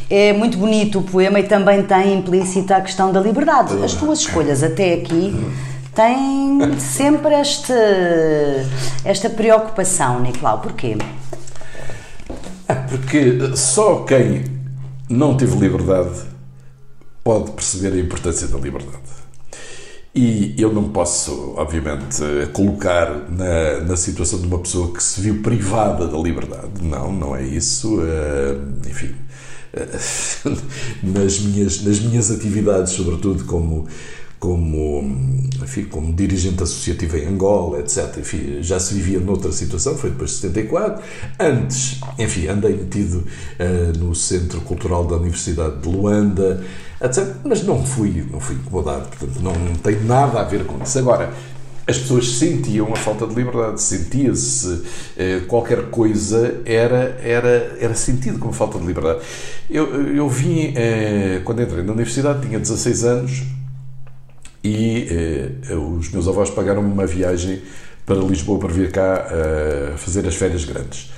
É 0.09 0.33
muito 0.33 0.57
bonito 0.57 0.99
o 0.99 1.03
poema 1.03 1.39
e 1.39 1.43
também 1.43 1.83
tem 1.83 2.17
implícita 2.17 2.77
a 2.77 2.81
questão 2.81 3.11
da 3.11 3.19
liberdade. 3.19 3.83
As 3.83 3.93
tuas 3.93 4.19
escolhas 4.19 4.63
até 4.63 4.93
aqui 4.93 5.35
têm 5.93 6.79
sempre 6.79 7.33
este, 7.35 7.73
esta 9.03 9.29
preocupação, 9.29 10.19
Nicolau. 10.21 10.59
Porquê? 10.59 10.97
É 12.67 12.73
porque 12.73 13.55
só 13.55 14.03
quem 14.03 14.43
não 15.09 15.35
teve 15.35 15.57
liberdade 15.57 16.21
pode 17.23 17.51
perceber 17.51 17.97
a 17.97 17.99
importância 17.99 18.47
da 18.47 18.57
liberdade. 18.57 19.16
E 20.18 20.55
eu 20.57 20.74
não 20.74 20.89
posso, 20.89 21.53
obviamente, 21.55 22.24
colocar 22.51 23.30
na, 23.30 23.82
na 23.82 23.95
situação 23.95 24.41
de 24.41 24.47
uma 24.47 24.57
pessoa 24.57 24.91
que 24.91 25.03
se 25.03 25.22
viu 25.22 25.43
privada 25.43 26.07
da 26.07 26.18
liberdade. 26.18 26.82
Não, 26.82 27.13
não 27.13 27.36
é 27.36 27.45
isso. 27.45 27.99
Uh, 27.99 28.89
enfim, 28.89 29.13
uh, 29.76 30.57
nas, 31.13 31.39
minhas, 31.39 31.84
nas 31.84 31.99
minhas 31.99 32.32
atividades, 32.32 32.93
sobretudo 32.93 33.45
como, 33.45 33.86
como, 34.39 35.03
enfim, 35.61 35.84
como 35.84 36.11
dirigente 36.11 36.63
associativo 36.63 37.15
em 37.15 37.28
Angola, 37.28 37.80
etc. 37.82 38.18
Enfim, 38.18 38.63
já 38.63 38.80
se 38.80 38.95
vivia 38.95 39.20
noutra 39.20 39.51
situação, 39.51 39.95
foi 39.95 40.09
depois 40.09 40.32
de 40.32 40.38
74. 40.38 41.03
Antes, 41.39 41.99
enfim, 42.18 42.47
andei 42.47 42.76
metido 42.76 43.18
uh, 43.20 43.97
no 43.99 44.15
Centro 44.15 44.61
Cultural 44.61 45.05
da 45.05 45.18
Universidade 45.18 45.78
de 45.80 45.88
Luanda, 45.88 46.65
etc. 47.01 47.35
Mas 47.43 47.63
não 47.63 47.85
fui, 47.85 48.25
não 48.31 48.39
fui 48.39 48.55
incomodado, 48.55 49.07
portanto, 49.07 49.39
não, 49.41 49.53
não 49.53 49.75
tem 49.75 49.99
nada 50.03 50.41
a 50.41 50.43
ver 50.43 50.65
com 50.65 50.81
isso. 50.83 50.97
Agora, 50.99 51.33
as 51.87 51.97
pessoas 51.97 52.31
sentiam 52.31 52.91
a 52.91 52.97
falta 52.97 53.25
de 53.25 53.33
liberdade, 53.33 53.81
sentia-se 53.81 54.83
eh, 55.15 55.41
qualquer 55.47 55.83
coisa 55.89 56.61
era, 56.65 57.17
era, 57.23 57.77
era 57.79 57.95
sentido 57.95 58.37
como 58.39 58.51
falta 58.51 58.77
de 58.77 58.85
liberdade. 58.85 59.21
Eu, 59.69 60.13
eu 60.13 60.27
vim, 60.27 60.73
eh, 60.75 61.41
quando 61.45 61.61
entrei 61.61 61.83
na 61.83 61.93
universidade, 61.93 62.45
tinha 62.45 62.59
16 62.59 63.03
anos 63.05 63.43
e 64.61 65.07
eh, 65.09 65.73
os 65.75 66.11
meus 66.11 66.27
avós 66.27 66.49
pagaram-me 66.49 66.91
uma 66.91 67.07
viagem 67.07 67.61
para 68.05 68.17
Lisboa 68.17 68.59
para 68.59 68.69
vir 68.69 68.91
cá 68.91 69.27
fazer 69.97 70.25
as 70.25 70.35
férias 70.35 70.63
grandes. 70.63 71.09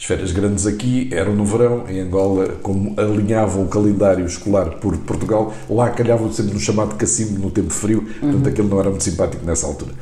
As 0.00 0.06
férias 0.06 0.32
grandes 0.32 0.66
aqui 0.66 1.10
eram 1.12 1.34
no 1.34 1.44
verão, 1.44 1.84
em 1.86 2.00
Angola, 2.00 2.56
como 2.62 2.98
alinhavam 2.98 3.64
o 3.64 3.68
calendário 3.68 4.24
escolar 4.24 4.70
por 4.76 4.96
Portugal, 4.96 5.52
lá 5.68 5.90
calhavam 5.90 6.32
sempre 6.32 6.54
no 6.54 6.58
chamado 6.58 6.96
cacimbo 6.96 7.38
no 7.38 7.50
tempo 7.50 7.68
frio, 7.68 7.98
uhum. 7.98 8.30
portanto 8.32 8.48
aquilo 8.48 8.68
não 8.70 8.80
era 8.80 8.88
muito 8.88 9.04
simpático 9.04 9.44
nessa 9.44 9.66
altura. 9.66 9.92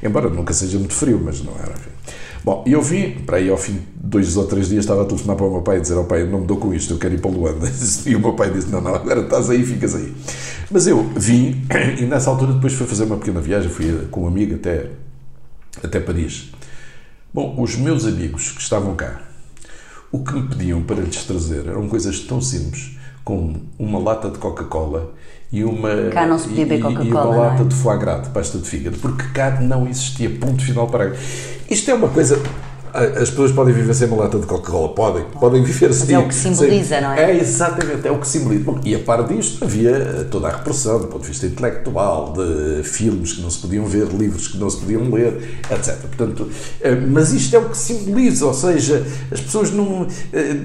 Embora 0.00 0.30
nunca 0.30 0.54
seja 0.54 0.78
muito 0.78 0.94
frio, 0.94 1.20
mas 1.24 1.42
não 1.42 1.54
era. 1.54 1.72
Enfim. 1.72 1.90
Bom, 2.44 2.62
eu 2.68 2.80
vim, 2.80 3.16
para 3.26 3.38
aí 3.38 3.50
ao 3.50 3.56
fim 3.56 3.72
de 3.72 3.82
dois 3.96 4.36
ou 4.36 4.46
três 4.46 4.68
dias, 4.68 4.84
estava 4.84 5.02
a 5.02 5.04
telefonar 5.04 5.36
para 5.36 5.46
o 5.46 5.50
meu 5.50 5.62
pai 5.62 5.78
e 5.78 5.80
dizer 5.80 5.96
ao 5.96 6.04
pai, 6.04 6.24
não 6.24 6.42
me 6.42 6.46
dou 6.46 6.58
com 6.58 6.72
isto, 6.72 6.94
eu 6.94 6.98
quero 6.98 7.14
ir 7.14 7.20
para 7.20 7.30
Luanda. 7.32 7.68
E 8.06 8.14
o 8.14 8.20
meu 8.20 8.34
pai 8.34 8.52
disse, 8.52 8.68
não, 8.68 8.80
não, 8.80 8.94
agora 8.94 9.22
estás 9.22 9.50
aí, 9.50 9.64
ficas 9.64 9.92
aí. 9.96 10.14
Mas 10.70 10.86
eu 10.86 11.02
vim, 11.16 11.66
e 11.98 12.04
nessa 12.04 12.30
altura 12.30 12.52
depois 12.52 12.74
fui 12.74 12.86
fazer 12.86 13.04
uma 13.04 13.16
pequena 13.16 13.40
viagem, 13.40 13.68
fui 13.68 14.06
com 14.08 14.22
um 14.22 14.28
amigo 14.28 14.54
até, 14.54 14.86
até 15.82 15.98
Paris. 15.98 16.52
Bom, 17.34 17.60
os 17.60 17.74
meus 17.74 18.06
amigos 18.06 18.52
que 18.52 18.62
estavam 18.62 18.94
cá, 18.94 19.27
o 20.10 20.24
que 20.24 20.32
me 20.32 20.48
pediam 20.48 20.82
para 20.82 20.96
lhes 20.96 21.24
trazer 21.24 21.66
eram 21.66 21.88
coisas 21.88 22.20
tão 22.20 22.40
simples 22.40 22.96
como 23.24 23.60
uma 23.78 23.98
lata 23.98 24.30
de 24.30 24.38
Coca-Cola 24.38 25.12
e 25.52 25.64
uma, 25.64 26.10
cá 26.12 26.26
não 26.26 26.38
se 26.38 26.48
podia 26.48 26.66
Coca-Cola, 26.66 27.04
e 27.04 27.12
uma 27.12 27.36
lata 27.36 27.62
é? 27.62 27.66
de 27.66 27.74
foie 27.74 27.98
gras, 27.98 28.22
de 28.22 28.30
pasta 28.30 28.58
de 28.58 28.68
fígado, 28.68 28.98
porque 28.98 29.24
cá 29.32 29.60
não 29.60 29.86
existia 29.86 30.30
ponto 30.30 30.62
final 30.62 30.86
para. 30.86 31.14
Isto 31.70 31.90
é 31.90 31.94
uma 31.94 32.08
coisa 32.08 32.42
as 32.98 33.30
pessoas 33.30 33.52
podem 33.52 33.74
viver 33.74 33.94
sem 33.94 34.08
uma 34.08 34.16
lata 34.16 34.38
de 34.38 34.46
Coca-Cola, 34.46 34.88
podem, 34.90 35.24
podem 35.40 35.62
viver 35.62 35.92
sem. 35.92 36.06
Mas 36.06 36.10
é 36.10 36.18
o 36.18 36.28
que 36.28 36.34
simboliza, 36.34 36.94
sem, 36.94 37.00
não 37.02 37.12
é? 37.12 37.32
É, 37.32 37.40
exatamente, 37.40 38.06
é 38.06 38.10
o 38.10 38.18
que 38.18 38.28
simboliza. 38.28 38.64
Bom, 38.64 38.80
e 38.84 38.94
a 38.94 38.98
par 38.98 39.26
disto, 39.26 39.64
havia 39.64 40.26
toda 40.30 40.48
a 40.48 40.56
repressão 40.56 41.00
do 41.00 41.06
ponto 41.06 41.22
de 41.22 41.28
vista 41.28 41.46
intelectual, 41.46 42.32
de 42.32 42.82
filmes 42.82 43.34
que 43.34 43.42
não 43.42 43.50
se 43.50 43.58
podiam 43.58 43.84
ver, 43.86 44.06
livros 44.08 44.48
que 44.48 44.58
não 44.58 44.68
se 44.68 44.78
podiam 44.78 45.10
ler, 45.10 45.60
etc. 45.70 45.96
Portanto, 45.96 46.48
eh, 46.80 46.94
mas 46.94 47.32
isto 47.32 47.54
é 47.54 47.58
o 47.58 47.68
que 47.68 47.76
simboliza, 47.76 48.46
ou 48.46 48.54
seja, 48.54 49.04
as 49.30 49.40
pessoas 49.40 49.70
não. 49.70 50.06
Eh, 50.32 50.56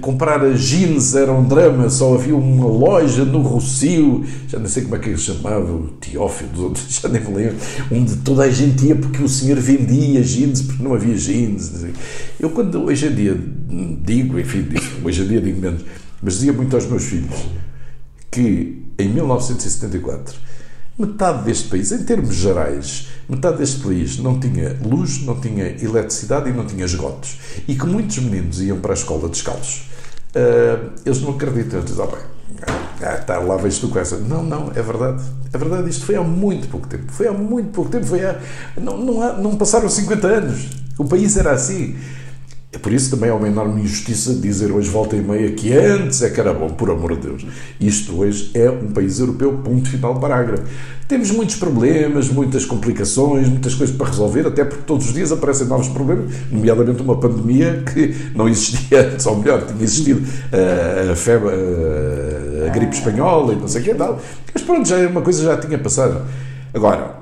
comprar 0.00 0.52
jeans 0.54 1.14
era 1.14 1.32
um 1.32 1.44
drama, 1.44 1.88
só 1.88 2.14
havia 2.14 2.36
uma 2.36 2.66
loja 2.66 3.24
no 3.24 3.40
Rocio, 3.40 4.24
já 4.48 4.58
não 4.58 4.68
sei 4.68 4.82
como 4.84 4.96
é 4.96 4.98
que 4.98 5.08
ele 5.08 5.18
chamava, 5.18 5.72
o 5.72 5.88
Teófilo, 6.00 6.74
já 6.88 7.08
nem 7.08 7.22
me 7.22 7.34
lembro, 7.34 7.56
onde 7.90 8.16
toda 8.16 8.44
a 8.44 8.50
gente 8.50 8.86
ia 8.86 8.94
porque 8.94 9.22
o 9.22 9.28
senhor 9.28 9.58
vendia 9.58 10.22
jeans, 10.22 10.62
porque 10.62 10.82
não 10.82 10.94
havia 10.94 11.16
jeans. 11.24 11.84
Eu, 12.38 12.50
quando 12.50 12.82
hoje 12.84 13.06
em 13.06 13.14
dia 13.14 13.38
digo, 14.02 14.38
enfim, 14.38 14.68
hoje 15.04 15.22
em 15.22 15.28
dia 15.28 15.40
digo 15.40 15.60
menos, 15.60 15.84
mas 16.22 16.34
dizia 16.34 16.52
muito 16.52 16.74
aos 16.74 16.86
meus 16.86 17.04
filhos 17.04 17.34
que 18.30 18.82
em 18.98 19.08
1974 19.08 20.34
metade 20.98 21.44
deste 21.44 21.68
país, 21.68 21.90
em 21.92 22.04
termos 22.04 22.34
gerais, 22.36 23.08
metade 23.28 23.58
deste 23.58 23.80
país 23.80 24.18
não 24.18 24.38
tinha 24.38 24.78
luz, 24.84 25.22
não 25.22 25.40
tinha 25.40 25.76
eletricidade 25.82 26.50
e 26.50 26.52
não 26.52 26.64
tinha 26.66 26.84
esgotos. 26.84 27.38
E 27.66 27.74
que 27.74 27.86
muitos 27.86 28.18
meninos 28.18 28.60
iam 28.60 28.78
para 28.78 28.92
a 28.92 28.94
escola 28.94 29.28
descalços. 29.28 29.88
Uh, 30.30 30.92
eles 31.04 31.20
não 31.20 31.30
acreditam, 31.30 31.80
eles 31.80 31.90
dizem, 31.90 32.04
oh, 32.04 32.08
bem, 32.08 32.24
ah, 33.02 33.16
tá, 33.18 33.38
lá 33.38 33.56
vês 33.56 33.78
tu 33.78 33.88
com 33.88 33.98
essa. 33.98 34.16
Não, 34.16 34.42
não, 34.42 34.70
é 34.74 34.82
verdade. 34.82 35.22
É 35.52 35.58
verdade, 35.58 35.90
isto 35.90 36.06
foi 36.06 36.16
há 36.16 36.22
muito 36.22 36.68
pouco 36.68 36.86
tempo. 36.86 37.10
Foi 37.12 37.26
há 37.26 37.32
muito 37.32 37.70
pouco 37.70 37.90
tempo. 37.90 38.06
Foi 38.06 38.24
há, 38.24 38.38
não, 38.80 38.98
não, 38.98 39.22
há, 39.22 39.32
não 39.34 39.56
passaram 39.56 39.88
50 39.88 40.26
anos. 40.26 40.68
O 40.98 41.04
país 41.04 41.36
era 41.36 41.52
assim. 41.52 41.96
É 42.74 42.78
por 42.78 42.92
isso 42.92 43.08
também 43.08 43.30
é 43.30 43.32
uma 43.32 43.46
enorme 43.46 43.82
injustiça 43.82 44.34
dizer 44.34 44.72
hoje 44.72 44.90
volta 44.90 45.14
e 45.14 45.22
meia 45.22 45.52
que 45.52 45.72
antes 45.72 46.20
é 46.22 46.28
que 46.28 46.40
era 46.40 46.52
bom, 46.52 46.68
por 46.70 46.90
amor 46.90 47.14
de 47.14 47.28
Deus. 47.28 47.46
Isto 47.78 48.18
hoje 48.18 48.50
é 48.52 48.68
um 48.68 48.88
país 48.88 49.20
europeu, 49.20 49.52
ponto 49.64 49.88
final 49.88 50.18
parágrafo. 50.18 50.64
Temos 51.06 51.30
muitos 51.30 51.54
problemas, 51.54 52.28
muitas 52.28 52.64
complicações, 52.64 53.48
muitas 53.48 53.76
coisas 53.76 53.94
para 53.94 54.08
resolver, 54.08 54.48
até 54.48 54.64
porque 54.64 54.82
todos 54.84 55.06
os 55.06 55.14
dias 55.14 55.30
aparecem 55.30 55.68
novos 55.68 55.86
problemas, 55.86 56.34
nomeadamente 56.50 57.00
uma 57.00 57.16
pandemia 57.16 57.84
que 57.94 58.12
não 58.34 58.48
existia 58.48 59.12
antes, 59.12 59.24
ou 59.24 59.38
melhor, 59.38 59.64
tinha 59.66 59.84
existido 59.84 60.20
uh, 60.20 61.12
a 61.12 61.14
febre, 61.14 61.50
uh, 61.50 62.66
a 62.66 62.68
gripe 62.70 62.96
espanhola 62.96 63.52
e 63.52 63.56
não 63.56 63.68
sei 63.68 63.82
o 63.82 63.84
que 63.84 63.94
tal. 63.94 64.20
Mas 64.52 64.62
pronto, 64.64 64.88
já 64.88 64.98
é 64.98 65.06
uma 65.06 65.22
coisa 65.22 65.44
já 65.44 65.56
tinha 65.56 65.78
passado. 65.78 66.22
Agora, 66.74 67.18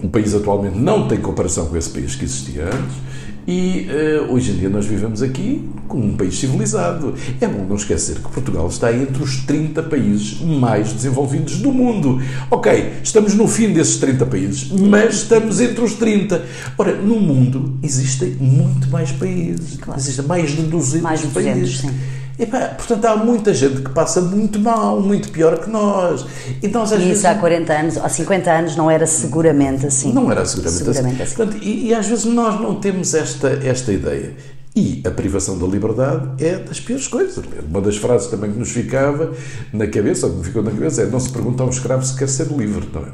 o 0.00 0.08
país 0.08 0.32
atualmente 0.32 0.78
não 0.78 1.08
tem 1.08 1.18
comparação 1.18 1.66
com 1.66 1.76
esse 1.76 1.90
país 1.90 2.14
que 2.14 2.24
existia 2.24 2.66
antes 2.66 3.10
e 3.46 3.88
uh, 3.88 4.32
hoje 4.32 4.52
em 4.52 4.56
dia 4.56 4.68
nós 4.68 4.86
vivemos 4.86 5.22
aqui 5.22 5.68
como 5.88 6.04
um 6.04 6.16
país 6.16 6.38
civilizado. 6.38 7.14
É 7.40 7.46
bom 7.46 7.64
não 7.64 7.76
esquecer 7.76 8.16
que 8.16 8.30
Portugal 8.30 8.68
está 8.68 8.92
entre 8.92 9.22
os 9.22 9.44
30 9.44 9.82
países 9.84 10.40
mais 10.40 10.92
desenvolvidos 10.92 11.58
do 11.58 11.72
mundo. 11.72 12.20
Ok, 12.50 12.92
estamos 13.02 13.34
no 13.34 13.48
fim 13.48 13.72
desses 13.72 13.98
30 13.98 14.26
países, 14.26 14.70
mas 14.70 15.16
estamos 15.16 15.60
entre 15.60 15.82
os 15.82 15.94
30. 15.94 16.44
Ora, 16.78 16.94
no 16.94 17.18
mundo 17.20 17.78
existem 17.82 18.36
muito 18.40 18.88
mais 18.88 19.10
países. 19.12 19.76
Claro. 19.80 20.00
Existem 20.00 20.24
mais 20.24 20.50
de 20.50 20.62
200 20.62 21.02
mais 21.02 21.20
de 21.20 21.26
200, 21.26 21.52
países. 21.52 21.78
Sim. 21.80 22.19
E, 22.40 22.46
pá, 22.46 22.68
portanto, 22.68 23.04
há 23.04 23.16
muita 23.16 23.52
gente 23.52 23.82
que 23.82 23.90
passa 23.90 24.22
muito 24.22 24.58
mal, 24.58 24.98
muito 24.98 25.30
pior 25.30 25.58
que 25.58 25.68
nós. 25.68 26.24
E, 26.62 26.68
nós, 26.68 26.90
às 26.90 27.02
e 27.02 27.12
isso 27.12 27.28
há 27.28 27.34
40 27.34 27.70
anos, 27.70 27.98
há 27.98 28.08
50 28.08 28.50
anos 28.50 28.76
não 28.76 28.90
era 28.90 29.06
seguramente 29.06 29.86
assim. 29.86 30.10
Não 30.10 30.32
era 30.32 30.46
seguramente, 30.46 30.82
assim. 30.82 30.92
seguramente 30.92 31.22
assim. 31.22 31.34
assim. 31.34 31.36
Portanto, 31.36 31.62
e, 31.62 31.88
e, 31.88 31.94
às 31.94 32.06
vezes 32.06 32.24
nós 32.24 32.58
não 32.58 32.76
temos 32.76 33.12
esta, 33.12 33.48
esta 33.62 33.92
ideia. 33.92 34.34
E 34.74 35.02
a 35.06 35.10
privação 35.10 35.58
da 35.58 35.66
liberdade 35.66 36.42
é 36.42 36.56
das 36.56 36.80
piores 36.80 37.06
coisas. 37.08 37.44
Uma 37.68 37.82
das 37.82 37.98
frases 37.98 38.28
também 38.28 38.50
que 38.50 38.58
nos 38.58 38.70
ficava 38.70 39.34
na 39.70 39.86
cabeça, 39.86 40.26
ou 40.26 40.32
que 40.32 40.38
me 40.38 40.44
ficou 40.44 40.62
na 40.62 40.70
cabeça, 40.70 41.02
é 41.02 41.06
não 41.06 41.20
se 41.20 41.28
pergunta 41.28 41.62
a 41.62 41.66
um 41.66 41.70
escravo 41.70 42.02
se 42.06 42.16
quer 42.16 42.28
ser 42.28 42.46
livre, 42.46 42.88
não 42.90 43.02
é? 43.02 43.12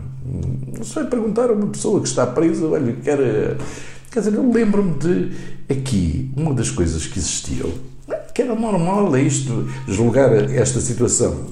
Não 0.78 0.84
se 0.84 0.94
vai 0.94 1.04
perguntar 1.04 1.50
a 1.50 1.52
uma 1.52 1.66
pessoa 1.66 2.00
que 2.00 2.06
está 2.06 2.24
presa, 2.26 2.64
olha, 2.64 2.92
quer... 3.02 3.18
Quer 4.08 4.20
dizer, 4.20 4.34
eu 4.34 4.50
lembro-me 4.50 4.94
de 4.94 5.32
aqui, 5.68 6.30
uma 6.36 6.54
das 6.54 6.70
coisas 6.70 7.04
que 7.06 7.18
existiam 7.18 7.70
que 8.36 8.42
era 8.42 8.54
normal 8.54 9.16
é 9.16 9.22
isto, 9.22 9.66
julgar 9.88 10.30
esta 10.50 10.78
situação. 10.78 11.46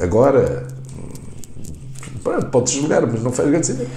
Agora, 0.00 0.66
pode 2.50 2.72
julgar, 2.72 3.06
mas 3.06 3.22
não 3.22 3.30
faz 3.30 3.48
grande 3.48 3.68
sentido. 3.68 3.88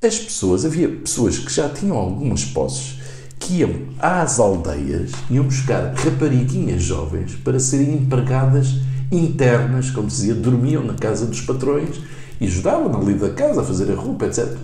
As 0.00 0.20
pessoas, 0.20 0.64
havia 0.64 0.88
pessoas 0.88 1.36
que 1.36 1.52
já 1.52 1.68
tinham 1.68 1.96
algumas 1.96 2.44
posses 2.44 3.00
que 3.40 3.54
iam 3.54 3.88
às 3.98 4.38
aldeias, 4.38 5.10
iam 5.28 5.46
buscar 5.46 5.94
rapariguinhas 5.94 6.84
jovens 6.84 7.34
para 7.42 7.58
serem 7.58 7.94
empregadas 7.94 8.76
internas, 9.10 9.90
como 9.90 10.08
se 10.08 10.18
dizia, 10.18 10.34
dormiam 10.34 10.84
na 10.84 10.94
casa 10.94 11.26
dos 11.26 11.40
patrões 11.40 12.00
e 12.40 12.46
ajudavam 12.46 12.88
na 12.88 13.00
lida 13.00 13.26
da 13.26 13.34
casa 13.34 13.62
a 13.62 13.64
fazer 13.64 13.90
a 13.90 13.96
roupa, 13.96 14.26
etc 14.26 14.56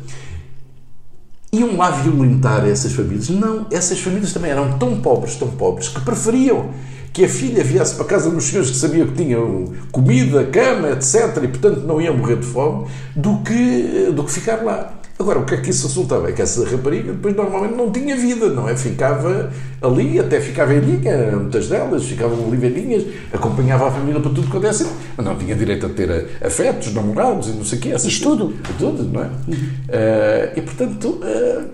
iam 1.58 1.76
lá 1.76 1.90
violentar 1.90 2.66
essas 2.66 2.92
famílias. 2.92 3.28
Não, 3.28 3.66
essas 3.70 4.00
famílias 4.00 4.32
também 4.32 4.50
eram 4.50 4.78
tão 4.78 5.00
pobres, 5.00 5.36
tão 5.36 5.48
pobres, 5.48 5.88
que 5.88 6.00
preferiam 6.00 6.70
que 7.12 7.24
a 7.24 7.28
filha 7.28 7.64
viesse 7.64 7.94
para 7.94 8.04
casa 8.04 8.28
dos 8.28 8.44
senhores 8.44 8.70
que 8.70 8.76
sabiam 8.76 9.06
que 9.06 9.14
tinham 9.14 9.72
comida, 9.90 10.44
cama, 10.44 10.90
etc., 10.90 11.42
e 11.42 11.48
portanto 11.48 11.80
não 11.80 11.98
iam 12.00 12.14
morrer 12.14 12.36
de 12.36 12.46
fome, 12.46 12.86
do 13.14 13.38
que, 13.38 14.10
do 14.14 14.22
que 14.22 14.32
ficar 14.32 14.62
lá. 14.62 14.92
Agora, 15.18 15.38
o 15.38 15.44
que 15.46 15.54
é 15.54 15.56
que 15.58 15.70
isso 15.70 15.86
resultava? 15.86 16.28
É 16.28 16.32
que 16.32 16.42
essa 16.42 16.68
rapariga 16.68 17.12
depois 17.12 17.34
normalmente 17.34 17.74
não 17.74 17.90
tinha 17.90 18.14
vida, 18.14 18.50
não 18.50 18.68
é? 18.68 18.76
Ficava 18.76 19.50
ali, 19.80 20.18
até 20.18 20.40
ficava 20.40 20.74
velhinha, 20.74 21.32
muitas 21.32 21.68
delas 21.68 22.04
ficavam 22.04 22.46
ali 22.46 22.56
velhinhas, 22.58 23.04
acompanhava 23.32 23.88
a 23.88 23.90
família 23.90 24.20
para 24.20 24.30
tudo 24.30 24.48
quanto 24.50 24.66
é 24.66 24.70
assim, 24.70 24.86
mas 25.16 25.24
não 25.24 25.36
tinha 25.36 25.54
direito 25.54 25.86
a 25.86 25.88
ter 25.88 26.28
afetos, 26.44 26.92
namorados 26.92 27.48
e 27.48 27.52
não 27.52 27.64
sei 27.64 27.78
o 27.78 27.80
quê. 27.80 27.88
Essas 27.90 28.18
tudo. 28.20 28.54
Tudo, 28.78 29.04
não 29.04 29.22
é? 29.22 29.26
Uh, 29.26 30.58
e 30.58 30.60
portanto, 30.60 31.20
uh, 31.22 31.64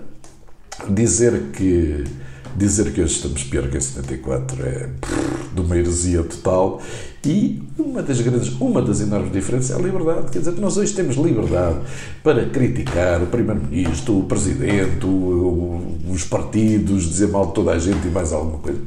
dizer 0.89 1.51
que 1.51 2.05
dizer 2.55 2.91
que 2.91 3.01
hoje 3.01 3.15
estamos 3.15 3.43
pior 3.43 3.67
que 3.67 3.77
em 3.77 3.81
74 3.81 4.65
é. 4.65 4.89
de 5.53 5.61
uma 5.61 5.77
heresia 5.77 6.23
total. 6.23 6.81
E 7.25 7.61
uma 7.79 8.03
das 8.03 8.19
grandes, 8.19 8.49
uma 8.59 8.81
das 8.81 8.99
enormes 8.99 9.31
diferenças 9.31 9.71
é 9.71 9.79
a 9.79 9.81
liberdade. 9.81 10.29
Quer 10.29 10.39
dizer, 10.39 10.59
nós 10.59 10.75
hoje 10.75 10.93
temos 10.93 11.15
liberdade 11.15 11.77
para 12.21 12.45
criticar 12.49 13.23
o 13.23 13.27
Primeiro-Ministro, 13.27 14.19
o 14.19 14.23
Presidente, 14.23 15.05
o, 15.05 15.81
os 16.09 16.25
partidos, 16.25 17.05
dizer 17.05 17.29
mal 17.29 17.45
de 17.47 17.53
toda 17.53 17.71
a 17.71 17.79
gente 17.79 18.05
e 18.05 18.11
mais 18.11 18.33
alguma 18.33 18.57
coisa. 18.57 18.81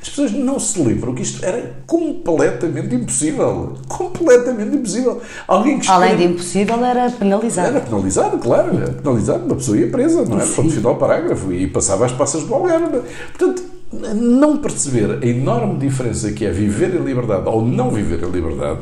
As 0.00 0.08
pessoas 0.08 0.32
não 0.32 0.58
se 0.58 0.80
lembram 0.82 1.14
que 1.14 1.22
isto 1.22 1.44
era 1.44 1.74
completamente 1.86 2.94
impossível. 2.94 3.74
Completamente 3.88 4.76
impossível. 4.76 5.20
Alguém 5.46 5.78
que 5.78 5.90
Além 5.90 6.16
de 6.16 6.24
impossível, 6.24 6.82
era 6.82 7.10
penalizado. 7.10 7.68
Era 7.76 7.80
penalizado, 7.80 8.38
claro. 8.38 8.74
Era 8.74 8.92
penalizado. 8.92 9.44
Uma 9.44 9.56
pessoa 9.56 9.76
ia 9.76 9.90
presa, 9.90 10.24
não 10.24 10.40
é? 10.40 10.46
Ponto 10.46 10.70
final 10.70 10.96
parágrafo. 10.96 11.52
E 11.52 11.66
passava 11.66 12.06
as 12.06 12.12
passas 12.12 12.44
do 12.44 12.54
Algarve. 12.54 13.02
Portanto, 13.36 13.75
não 13.92 14.58
perceber 14.58 15.18
a 15.22 15.26
enorme 15.26 15.78
diferença 15.78 16.32
que 16.32 16.44
é 16.44 16.50
viver 16.50 16.94
em 16.94 17.04
liberdade 17.04 17.48
ou 17.48 17.62
não 17.62 17.90
viver 17.90 18.22
em 18.22 18.30
liberdade 18.30 18.80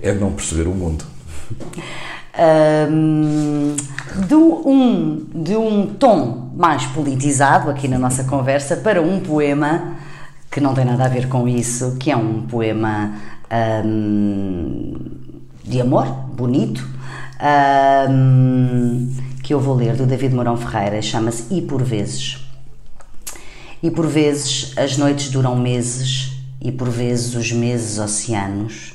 é 0.00 0.12
não 0.12 0.32
perceber 0.32 0.68
o 0.68 0.74
mundo. 0.74 1.04
Um, 2.38 3.74
de, 4.26 4.34
um, 4.34 5.26
de 5.34 5.56
um 5.56 5.86
tom 5.86 6.52
mais 6.54 6.84
politizado 6.86 7.70
aqui 7.70 7.88
na 7.88 7.98
nossa 7.98 8.24
conversa 8.24 8.76
para 8.76 9.00
um 9.00 9.20
poema 9.20 9.96
que 10.50 10.60
não 10.60 10.74
tem 10.74 10.84
nada 10.84 11.04
a 11.04 11.08
ver 11.08 11.28
com 11.28 11.48
isso, 11.48 11.96
que 11.98 12.10
é 12.10 12.16
um 12.16 12.42
poema 12.42 13.14
um, 13.84 14.94
de 15.64 15.80
amor, 15.80 16.06
bonito, 16.06 16.86
que 19.42 19.52
eu 19.52 19.60
vou 19.60 19.74
ler 19.74 19.96
do 19.96 20.06
David 20.06 20.34
Mourão 20.34 20.56
Ferreira, 20.56 21.02
chama-se 21.02 21.52
E 21.54 21.60
por 21.60 21.82
Vezes. 21.82 22.45
E 23.82 23.90
por 23.90 24.06
vezes 24.06 24.72
as 24.76 24.96
noites 24.96 25.28
duram 25.28 25.56
meses, 25.56 26.32
e 26.60 26.72
por 26.72 26.88
vezes 26.88 27.34
os 27.34 27.52
meses 27.52 27.98
oceanos, 27.98 28.94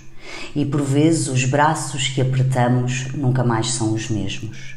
e 0.56 0.66
por 0.66 0.82
vezes 0.82 1.28
os 1.28 1.46
braços 1.46 2.08
que 2.08 2.22
apertamos 2.22 3.08
nunca 3.14 3.44
mais 3.44 3.72
são 3.72 3.94
os 3.94 4.10
mesmos. 4.10 4.76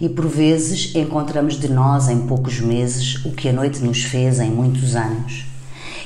E 0.00 0.08
por 0.08 0.26
vezes 0.26 0.94
encontramos 0.94 1.58
de 1.58 1.68
nós 1.68 2.08
em 2.08 2.26
poucos 2.26 2.60
meses 2.60 3.24
o 3.24 3.32
que 3.32 3.48
a 3.48 3.52
noite 3.52 3.80
nos 3.80 4.02
fez 4.04 4.40
em 4.40 4.50
muitos 4.50 4.94
anos. 4.94 5.44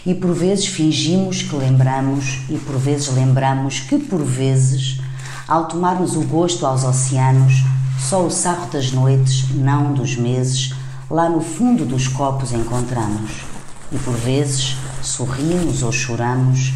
E 0.06 0.14
por 0.14 0.32
vezes 0.32 0.66
fingimos 0.66 1.42
que 1.42 1.54
lembramos, 1.54 2.40
e 2.48 2.56
por 2.58 2.78
vezes 2.78 3.08
lembramos 3.08 3.80
que 3.80 3.98
por 3.98 4.22
vezes, 4.22 5.00
ao 5.46 5.68
tomarmos 5.68 6.16
o 6.16 6.22
gosto 6.22 6.64
aos 6.66 6.84
oceanos, 6.84 7.62
só 7.98 8.24
o 8.24 8.30
sarro 8.30 8.70
das 8.70 8.92
noites, 8.92 9.50
não 9.54 9.92
dos 9.92 10.16
meses, 10.16 10.72
lá 11.10 11.28
no 11.28 11.40
fundo 11.40 11.84
dos 11.84 12.08
copos 12.08 12.52
encontramos. 12.52 13.44
E 13.90 13.96
por 13.98 14.14
vezes 14.14 14.76
sorrimos 15.02 15.82
ou 15.82 15.90
choramos, 15.90 16.72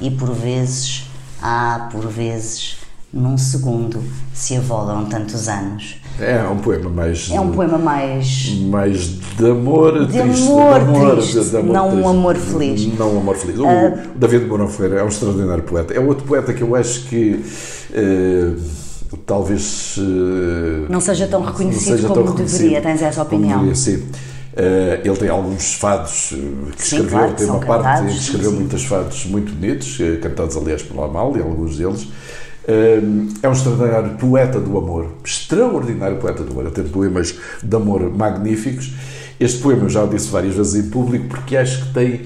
e 0.00 0.10
por 0.10 0.32
vezes, 0.32 1.08
ah, 1.40 1.88
por 1.92 2.08
vezes, 2.08 2.78
num 3.12 3.36
segundo 3.38 4.02
se 4.32 4.56
avolam 4.56 5.04
tantos 5.06 5.48
anos. 5.48 6.00
É 6.18 6.42
um 6.42 6.58
poema 6.58 6.90
mais. 6.90 7.30
É 7.30 7.40
um 7.40 7.50
poema 7.52 7.78
mais. 7.78 8.50
Mais 8.62 8.98
de 9.08 9.50
amor 9.50 10.06
de 10.06 10.18
triste. 10.18 10.48
Amor 10.48 10.80
de 10.80 10.86
amor, 10.86 11.16
triste, 11.16 11.40
de, 11.40 11.50
de 11.50 11.56
amor 11.56 11.72
não 11.72 11.88
triste. 11.88 12.04
um 12.04 12.08
amor 12.08 12.36
feliz. 12.36 12.98
Não 12.98 13.14
um 13.14 13.20
amor 13.20 13.36
feliz. 13.36 13.58
O 13.58 13.64
uh, 13.64 13.98
David 14.16 14.46
Mourão 14.46 14.68
Ferreira 14.68 15.00
é 15.00 15.04
um 15.04 15.08
extraordinário 15.08 15.62
poeta. 15.62 15.94
É 15.94 16.00
outro 16.00 16.24
poeta 16.24 16.52
que 16.52 16.62
eu 16.62 16.74
acho 16.74 17.04
que. 17.04 17.44
Uh, 17.90 18.89
talvez 19.18 19.96
uh, 19.98 20.86
não 20.88 21.00
seja 21.00 21.26
tão 21.26 21.42
reconhecido 21.42 21.96
seja 21.96 22.08
como 22.08 22.24
tão 22.24 22.34
deveria, 22.34 22.80
tens 22.80 23.02
essa 23.02 23.22
opinião? 23.22 23.58
Deveria, 23.58 23.74
sim. 23.74 23.96
Uh, 23.96 25.00
ele 25.04 25.16
tem 25.16 25.28
alguns 25.28 25.74
fados 25.74 26.34
que 26.76 26.82
sim, 26.82 26.96
escreveu, 26.96 27.10
claro, 27.10 27.34
tem 27.34 27.46
uma 27.46 27.60
parte 27.60 27.82
cantados, 27.82 28.12
que 28.12 28.18
escreveu 28.18 28.50
sim. 28.50 28.56
muitos 28.56 28.84
fados 28.84 29.26
muito 29.26 29.52
bonitos, 29.52 29.98
cantados 30.20 30.56
aliás 30.56 30.82
pelo 30.82 31.02
Amal, 31.02 31.34
alguns 31.40 31.76
deles. 31.76 32.02
Uh, 32.02 33.28
é 33.42 33.48
um 33.48 33.52
extraordinário 33.52 34.10
poeta 34.16 34.60
do 34.60 34.76
amor, 34.76 35.06
extraordinário 35.24 36.18
poeta 36.18 36.42
do 36.42 36.52
amor. 36.52 36.64
Ele 36.66 36.74
tem 36.74 36.84
poemas 36.84 37.34
de 37.62 37.76
amor 37.76 38.10
magníficos. 38.14 38.92
Este 39.40 39.58
poema 39.58 39.84
eu 39.84 39.88
já 39.88 40.04
o 40.04 40.08
disse 40.08 40.28
várias 40.28 40.54
vezes 40.54 40.84
em 40.84 40.90
público 40.90 41.26
porque 41.28 41.56
acho 41.56 41.86
que 41.86 41.94
tem 41.94 42.20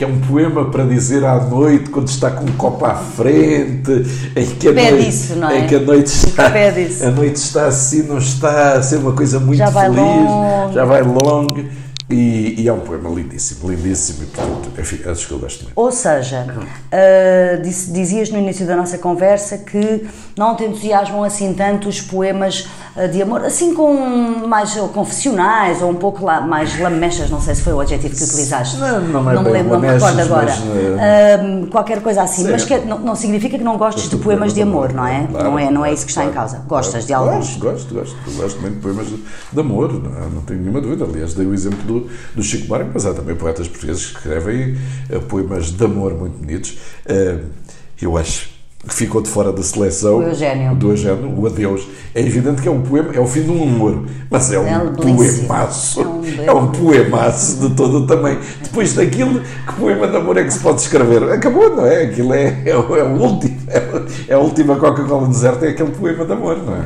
que 0.00 0.04
é 0.04 0.06
um 0.06 0.18
poema 0.18 0.70
para 0.70 0.84
dizer 0.84 1.26
à 1.26 1.38
noite, 1.38 1.90
quando 1.90 2.08
está 2.08 2.30
com 2.30 2.42
um 2.42 2.56
copo 2.56 2.86
à 2.86 2.94
frente, 2.94 3.92
em 4.34 4.46
que 4.46 4.68
a, 4.68 4.72
noite, 4.72 5.08
isso, 5.10 5.44
é? 5.44 5.58
em 5.58 5.66
que 5.66 5.74
a 5.74 5.80
noite 5.80 6.06
está, 6.06 6.46
a 6.46 7.10
noite 7.10 7.36
está 7.36 7.66
assim, 7.66 8.04
não 8.04 8.16
está 8.16 8.72
a 8.78 8.82
ser 8.82 8.96
uma 8.96 9.12
coisa 9.12 9.38
muito 9.38 9.58
já 9.58 9.70
feliz, 9.70 9.98
longe. 9.98 10.74
já 10.74 10.86
vai 10.86 11.02
longo. 11.02 11.66
E, 12.08 12.62
e, 12.62 12.66
é 12.66 12.72
um 12.72 12.80
poema 12.80 13.08
lindíssimo, 13.10 13.70
lindíssimo, 13.70 14.24
e 14.24 14.26
portanto, 14.26 14.70
enfim, 14.80 14.98
acho 15.08 15.28
que 15.28 15.32
eu 15.32 15.38
gosto 15.38 15.64
muito. 15.64 15.74
Ou 15.76 15.92
seja, 15.92 16.44
uh, 16.48 17.62
dizias 17.62 18.30
no 18.30 18.38
início 18.38 18.66
da 18.66 18.74
nossa 18.74 18.98
conversa 18.98 19.58
que 19.58 20.08
não 20.36 20.56
te 20.56 20.64
entusiasmam 20.64 21.22
assim 21.22 21.52
tanto 21.52 21.88
os 21.88 22.00
poemas 22.00 22.66
de 23.08 23.22
amor, 23.22 23.44
assim 23.44 23.74
com 23.74 23.94
mais 24.46 24.74
confessionais 24.92 25.80
ou 25.82 25.90
um 25.90 25.94
pouco 25.94 26.24
lá, 26.24 26.40
mais 26.40 26.78
lamechas, 26.78 27.30
não 27.30 27.40
sei 27.40 27.54
se 27.54 27.62
foi 27.62 27.72
o 27.72 27.80
adjetivo 27.80 28.14
que 28.16 28.24
utilizaste. 28.24 28.76
Não, 28.78 29.00
não, 29.00 29.30
é 29.30 29.34
não 29.34 29.42
me 29.42 29.50
lembro, 29.50 29.72
não 29.72 29.80
me 29.80 29.88
recordo 29.88 30.20
agora. 30.20 30.46
Mas, 30.46 30.58
uh, 30.58 31.66
qualquer 31.68 32.02
coisa 32.02 32.22
assim, 32.22 32.44
sim. 32.44 32.50
mas 32.50 32.64
que, 32.64 32.78
não, 32.78 32.98
não, 32.98 33.14
significa 33.14 33.56
que 33.56 33.64
não 33.64 33.76
gostes 33.76 34.08
de 34.08 34.16
poemas 34.16 34.52
de 34.52 34.62
amor, 34.62 34.92
não 34.92 35.06
é? 35.06 35.26
Claro, 35.26 35.50
não 35.50 35.58
é, 35.58 35.70
não 35.70 35.84
é 35.84 35.92
isso 35.92 36.04
que 36.04 36.10
está 36.10 36.22
claro, 36.22 36.34
em 36.34 36.34
causa. 36.34 36.64
Gostas 36.66 37.04
claro, 37.04 37.24
de 37.24 37.30
alguns? 37.30 37.56
Gosto, 37.56 37.94
gosto, 37.94 38.14
gosto, 38.24 38.40
gosto 38.40 38.60
muito 38.60 38.74
de 38.74 38.80
poemas 38.80 39.06
de, 39.06 39.22
de 39.52 39.60
amor, 39.60 39.92
não, 39.92 40.30
não 40.30 40.42
tenho 40.42 40.60
nenhuma 40.60 40.80
dúvida. 40.80 41.04
Aliás, 41.04 41.34
dei 41.34 41.46
o 41.46 41.54
exemplo 41.54 41.82
do 41.84 42.00
do, 42.34 42.42
Chico 42.42 42.66
Buarque, 42.66 42.90
mas 42.92 43.06
há 43.06 43.14
também 43.14 43.34
poetas 43.34 43.68
portugueses 43.68 44.06
que 44.06 44.18
escrevem 44.18 44.76
poemas 45.28 45.70
de 45.70 45.84
amor 45.84 46.14
muito 46.14 46.38
bonitos. 46.38 46.78
Uh, 47.06 47.44
eu 48.00 48.16
acho 48.16 48.49
que 48.86 48.94
ficou 48.94 49.20
de 49.20 49.28
fora 49.28 49.52
da 49.52 49.62
seleção 49.62 50.18
o 50.18 50.22
Eugênio. 50.22 50.74
do 50.74 50.90
Eugênio, 50.90 51.38
o 51.38 51.46
Adeus. 51.46 51.86
É 52.14 52.20
evidente 52.20 52.62
que 52.62 52.68
é 52.68 52.70
um 52.70 52.80
poema, 52.80 53.14
é 53.14 53.20
o 53.20 53.26
fim 53.26 53.42
de 53.42 53.50
um 53.50 53.62
amor, 53.62 54.06
mas 54.30 54.50
é 54.50 54.58
um 54.58 54.66
é 54.66 54.78
poemaço. 54.90 56.00
É 56.00 56.04
um, 56.06 56.44
é 56.44 56.52
um 56.52 56.66
poemaço 56.68 57.68
de 57.68 57.74
todo 57.74 57.98
o 57.98 58.06
tamanho. 58.06 58.40
Depois 58.62 58.94
daquilo, 58.94 59.40
que 59.40 59.72
poema 59.74 60.08
de 60.08 60.16
amor 60.16 60.38
é 60.38 60.44
que 60.44 60.50
se 60.50 60.60
pode 60.60 60.80
escrever? 60.80 61.22
Acabou, 61.30 61.76
não 61.76 61.84
é? 61.84 62.04
Aquilo 62.04 62.32
é, 62.32 62.62
é, 62.64 62.70
é 62.70 62.76
o 62.76 63.20
último, 63.20 63.58
é, 63.68 64.32
é 64.32 64.34
a 64.34 64.38
última 64.38 64.76
Coca-Cola 64.76 65.28
deserta, 65.28 65.66
é 65.66 65.70
aquele 65.70 65.90
poema 65.90 66.24
de 66.24 66.32
amor, 66.32 66.56
não 66.56 66.74
é? 66.74 66.84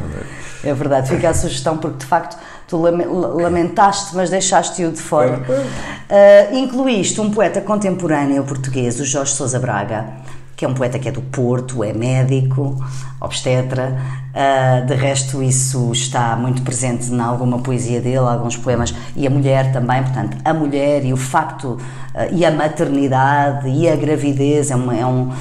É 0.64 0.72
verdade, 0.72 1.08
fica 1.10 1.28
a 1.28 1.34
sugestão, 1.34 1.76
porque 1.76 1.98
de 1.98 2.06
facto 2.06 2.38
tu 2.66 2.78
lamentaste, 2.78 4.16
mas 4.16 4.30
deixaste-o 4.30 4.90
de 4.90 5.00
fora. 5.00 5.42
Uh, 5.48 6.56
incluíste 6.56 7.20
um 7.20 7.30
poeta 7.30 7.60
contemporâneo 7.60 8.42
português, 8.44 8.98
o 8.98 9.04
Jorge 9.04 9.34
Sousa 9.34 9.58
Braga, 9.58 10.06
que 10.56 10.64
é 10.64 10.68
um 10.68 10.74
poeta 10.74 10.98
que 10.98 11.08
é 11.08 11.12
do 11.12 11.20
Porto, 11.20 11.82
é 11.82 11.92
médico, 11.92 12.76
obstetra. 13.20 13.96
Uh, 14.34 14.86
de 14.86 14.94
resto, 14.94 15.42
isso 15.42 15.92
está 15.92 16.34
muito 16.36 16.62
presente 16.62 17.12
em 17.12 17.20
alguma 17.20 17.58
poesia 17.58 18.00
dele, 18.00 18.18
alguns 18.18 18.56
poemas. 18.56 18.94
E 19.16 19.26
a 19.26 19.30
mulher 19.30 19.72
também, 19.72 20.02
portanto, 20.02 20.36
a 20.44 20.52
mulher 20.52 21.04
e 21.04 21.12
o 21.12 21.16
facto, 21.16 21.72
uh, 21.72 21.78
e 22.32 22.44
a 22.44 22.50
maternidade 22.50 23.68
e 23.68 23.88
a 23.88 23.96
gravidez, 23.96 24.70
é 24.70 24.76
um. 24.76 24.92
É 24.92 25.06
um 25.06 25.22
uh, 25.28 25.34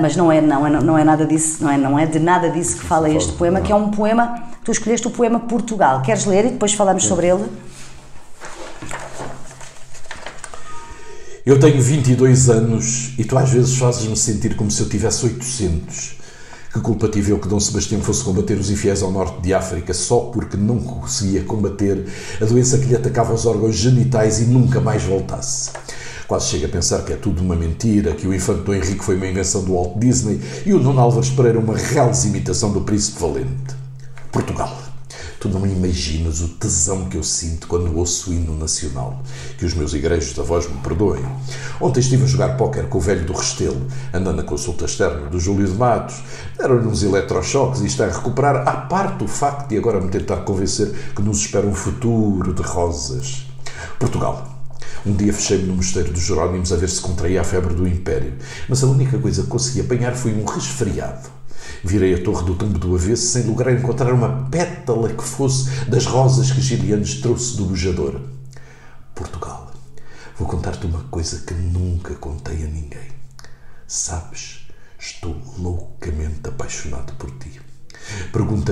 mas 0.00 0.16
não 0.16 0.30
é, 0.30 0.40
não, 0.40 0.66
é, 0.66 0.70
não 0.70 0.98
é 0.98 1.04
nada 1.04 1.26
disso, 1.26 1.62
não 1.62 1.70
é, 1.70 1.76
não 1.76 1.98
é 1.98 2.06
de 2.06 2.18
nada 2.18 2.48
disso 2.50 2.78
que 2.78 2.84
fala 2.84 3.08
este 3.10 3.32
poema, 3.32 3.60
que 3.60 3.72
é 3.72 3.74
um 3.74 3.90
poema. 3.90 4.42
Tu 4.64 4.72
escolheste 4.72 5.06
o 5.06 5.10
poema 5.10 5.40
Portugal. 5.40 6.02
Queres 6.02 6.24
ler 6.24 6.44
e 6.44 6.50
depois 6.50 6.74
falamos 6.74 7.04
sobre 7.04 7.26
ele? 7.26 7.44
Eu 11.48 11.58
tenho 11.58 11.80
22 11.80 12.50
anos 12.50 13.14
e 13.16 13.24
tu 13.24 13.38
às 13.38 13.48
vezes 13.48 13.78
fazes-me 13.78 14.14
sentir 14.14 14.54
como 14.54 14.70
se 14.70 14.82
eu 14.82 14.86
tivesse 14.86 15.24
800. 15.24 16.18
Que 16.74 16.78
culpa 16.78 17.08
tive 17.08 17.32
eu 17.32 17.38
que 17.38 17.48
Dom 17.48 17.58
Sebastião 17.58 18.02
fosse 18.02 18.22
combater 18.22 18.58
os 18.58 18.70
infiéis 18.70 19.02
ao 19.02 19.10
norte 19.10 19.40
de 19.40 19.54
África 19.54 19.94
só 19.94 20.18
porque 20.30 20.58
não 20.58 20.78
conseguia 20.78 21.42
combater 21.44 22.04
a 22.38 22.44
doença 22.44 22.76
que 22.76 22.84
lhe 22.84 22.94
atacava 22.94 23.32
os 23.32 23.46
órgãos 23.46 23.76
genitais 23.76 24.40
e 24.40 24.44
nunca 24.44 24.78
mais 24.78 25.04
voltasse. 25.04 25.70
Quase 26.26 26.48
chega 26.48 26.66
a 26.66 26.70
pensar 26.70 27.02
que 27.02 27.14
é 27.14 27.16
tudo 27.16 27.40
uma 27.40 27.56
mentira, 27.56 28.12
que 28.12 28.28
o 28.28 28.34
infante 28.34 28.64
Dom 28.64 28.74
Henrique 28.74 29.02
foi 29.02 29.16
uma 29.16 29.26
invenção 29.26 29.64
do 29.64 29.72
Walt 29.72 29.96
Disney 29.96 30.38
e 30.66 30.74
o 30.74 30.78
Nuno 30.78 31.00
Álvares 31.00 31.30
Pereira 31.30 31.58
uma 31.58 31.78
real 31.78 32.12
imitação 32.26 32.72
do 32.72 32.82
Príncipe 32.82 33.20
Valente. 33.20 33.74
Portugal. 34.30 34.87
Tu 35.40 35.48
não 35.48 35.64
imaginas 35.64 36.40
o 36.40 36.48
tesão 36.48 37.08
que 37.08 37.16
eu 37.16 37.22
sinto 37.22 37.68
quando 37.68 37.96
ouço 37.96 38.30
o 38.30 38.34
hino 38.34 38.58
nacional. 38.58 39.22
Que 39.56 39.64
os 39.64 39.72
meus 39.72 39.94
igrejos 39.94 40.34
da 40.34 40.42
voz 40.42 40.68
me 40.68 40.76
perdoem. 40.78 41.24
Ontem 41.80 42.00
estive 42.00 42.24
a 42.24 42.26
jogar 42.26 42.56
póquer 42.56 42.88
com 42.88 42.98
o 42.98 43.00
velho 43.00 43.24
do 43.24 43.32
Restelo, 43.32 43.86
andando 44.12 44.38
na 44.38 44.42
consulta 44.42 44.84
externa 44.84 45.28
do 45.28 45.38
Júlio 45.38 45.68
de 45.68 45.74
Matos. 45.74 46.16
Deram-lhe 46.58 46.88
uns 46.88 47.04
eletrochoques 47.04 47.82
e 47.82 47.86
está 47.86 48.06
a 48.06 48.10
recuperar, 48.10 48.66
à 48.66 48.72
parte 48.72 49.22
o 49.22 49.28
facto 49.28 49.68
de 49.68 49.78
agora 49.78 50.00
me 50.00 50.10
tentar 50.10 50.38
convencer 50.38 50.92
que 51.14 51.22
nos 51.22 51.38
espera 51.38 51.66
um 51.66 51.74
futuro 51.74 52.52
de 52.52 52.62
rosas. 52.62 53.46
Portugal. 54.00 54.56
Um 55.06 55.14
dia 55.14 55.32
fechei-me 55.32 55.66
no 55.66 55.76
mosteiro 55.76 56.12
dos 56.12 56.22
Jerónimos 56.22 56.72
a 56.72 56.76
ver 56.76 56.90
se 56.90 57.00
contraía 57.00 57.40
a 57.40 57.44
febre 57.44 57.74
do 57.74 57.86
Império, 57.86 58.34
mas 58.68 58.82
a 58.82 58.88
única 58.88 59.16
coisa 59.18 59.42
que 59.42 59.48
consegui 59.48 59.82
apanhar 59.82 60.16
foi 60.16 60.34
um 60.34 60.44
resfriado. 60.44 61.37
Virei 61.84 62.14
a 62.14 62.22
torre 62.22 62.44
do 62.44 62.54
tumbo 62.54 62.78
do 62.78 62.94
avesso 62.94 63.26
sem 63.28 63.44
lograr 63.44 63.72
encontrar 63.72 64.12
uma 64.12 64.48
pétala 64.50 65.08
que 65.10 65.22
fosse 65.22 65.70
das 65.86 66.06
rosas 66.06 66.50
que 66.50 66.60
Gilianes 66.60 67.20
trouxe 67.20 67.56
do 67.56 67.66
bujador. 67.66 68.20
Portugal. 69.14 69.72
Vou 70.36 70.48
contar-te 70.48 70.86
uma 70.86 71.02
coisa 71.04 71.40
que 71.46 71.54
nunca 71.54 72.14
contei 72.14 72.64
a 72.64 72.68
ninguém. 72.68 73.08
Sabes, 73.86 74.68
estou 74.98 75.36
loucamente 75.58 76.48
apaixonado 76.48 77.12
por 77.14 77.30
ti. 77.38 77.60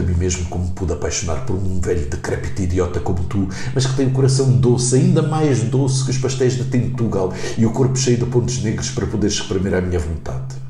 Mim 0.06 0.14
mesmo 0.14 0.46
como 0.46 0.70
pude 0.70 0.92
apaixonar 0.92 1.44
por 1.44 1.56
um 1.56 1.80
velho 1.80 2.08
decrépito 2.08 2.62
idiota 2.62 3.00
como 3.00 3.24
tu, 3.24 3.48
mas 3.74 3.86
que 3.86 3.96
tem 3.96 4.06
o 4.06 4.12
coração 4.12 4.50
doce, 4.58 4.96
ainda 4.96 5.22
mais 5.22 5.62
doce 5.64 6.04
que 6.04 6.10
os 6.10 6.18
pastéis 6.18 6.54
de 6.54 6.64
Tintugal 6.64 7.32
e 7.58 7.66
o 7.66 7.72
corpo 7.72 7.96
cheio 7.96 8.18
de 8.18 8.26
pontos 8.26 8.62
negros 8.62 8.90
para 8.90 9.06
poderes 9.06 9.36
espremer 9.36 9.74
à 9.74 9.80
minha 9.80 9.98
vontade. 9.98 10.65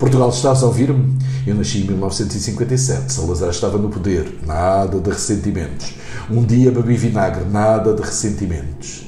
Portugal, 0.00 0.30
estás 0.30 0.62
a 0.62 0.66
ouvir-me? 0.66 1.18
Eu 1.46 1.54
nasci 1.54 1.82
em 1.82 1.84
1957, 1.84 3.12
Salazar 3.12 3.50
estava 3.50 3.76
no 3.76 3.90
poder, 3.90 4.40
nada 4.46 4.98
de 4.98 5.10
ressentimentos. 5.10 5.94
Um 6.30 6.42
dia 6.42 6.72
bebi 6.72 6.96
vinagre, 6.96 7.44
nada 7.44 7.92
de 7.92 8.00
ressentimentos. 8.00 9.06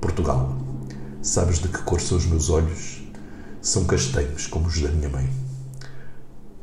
Portugal, 0.00 0.56
sabes 1.20 1.58
de 1.58 1.68
que 1.68 1.82
cor 1.82 2.00
são 2.00 2.16
os 2.16 2.24
meus 2.24 2.48
olhos? 2.48 3.02
São 3.60 3.84
castanhos, 3.84 4.46
como 4.46 4.68
os 4.68 4.80
da 4.80 4.88
minha 4.88 5.10
mãe. 5.10 5.28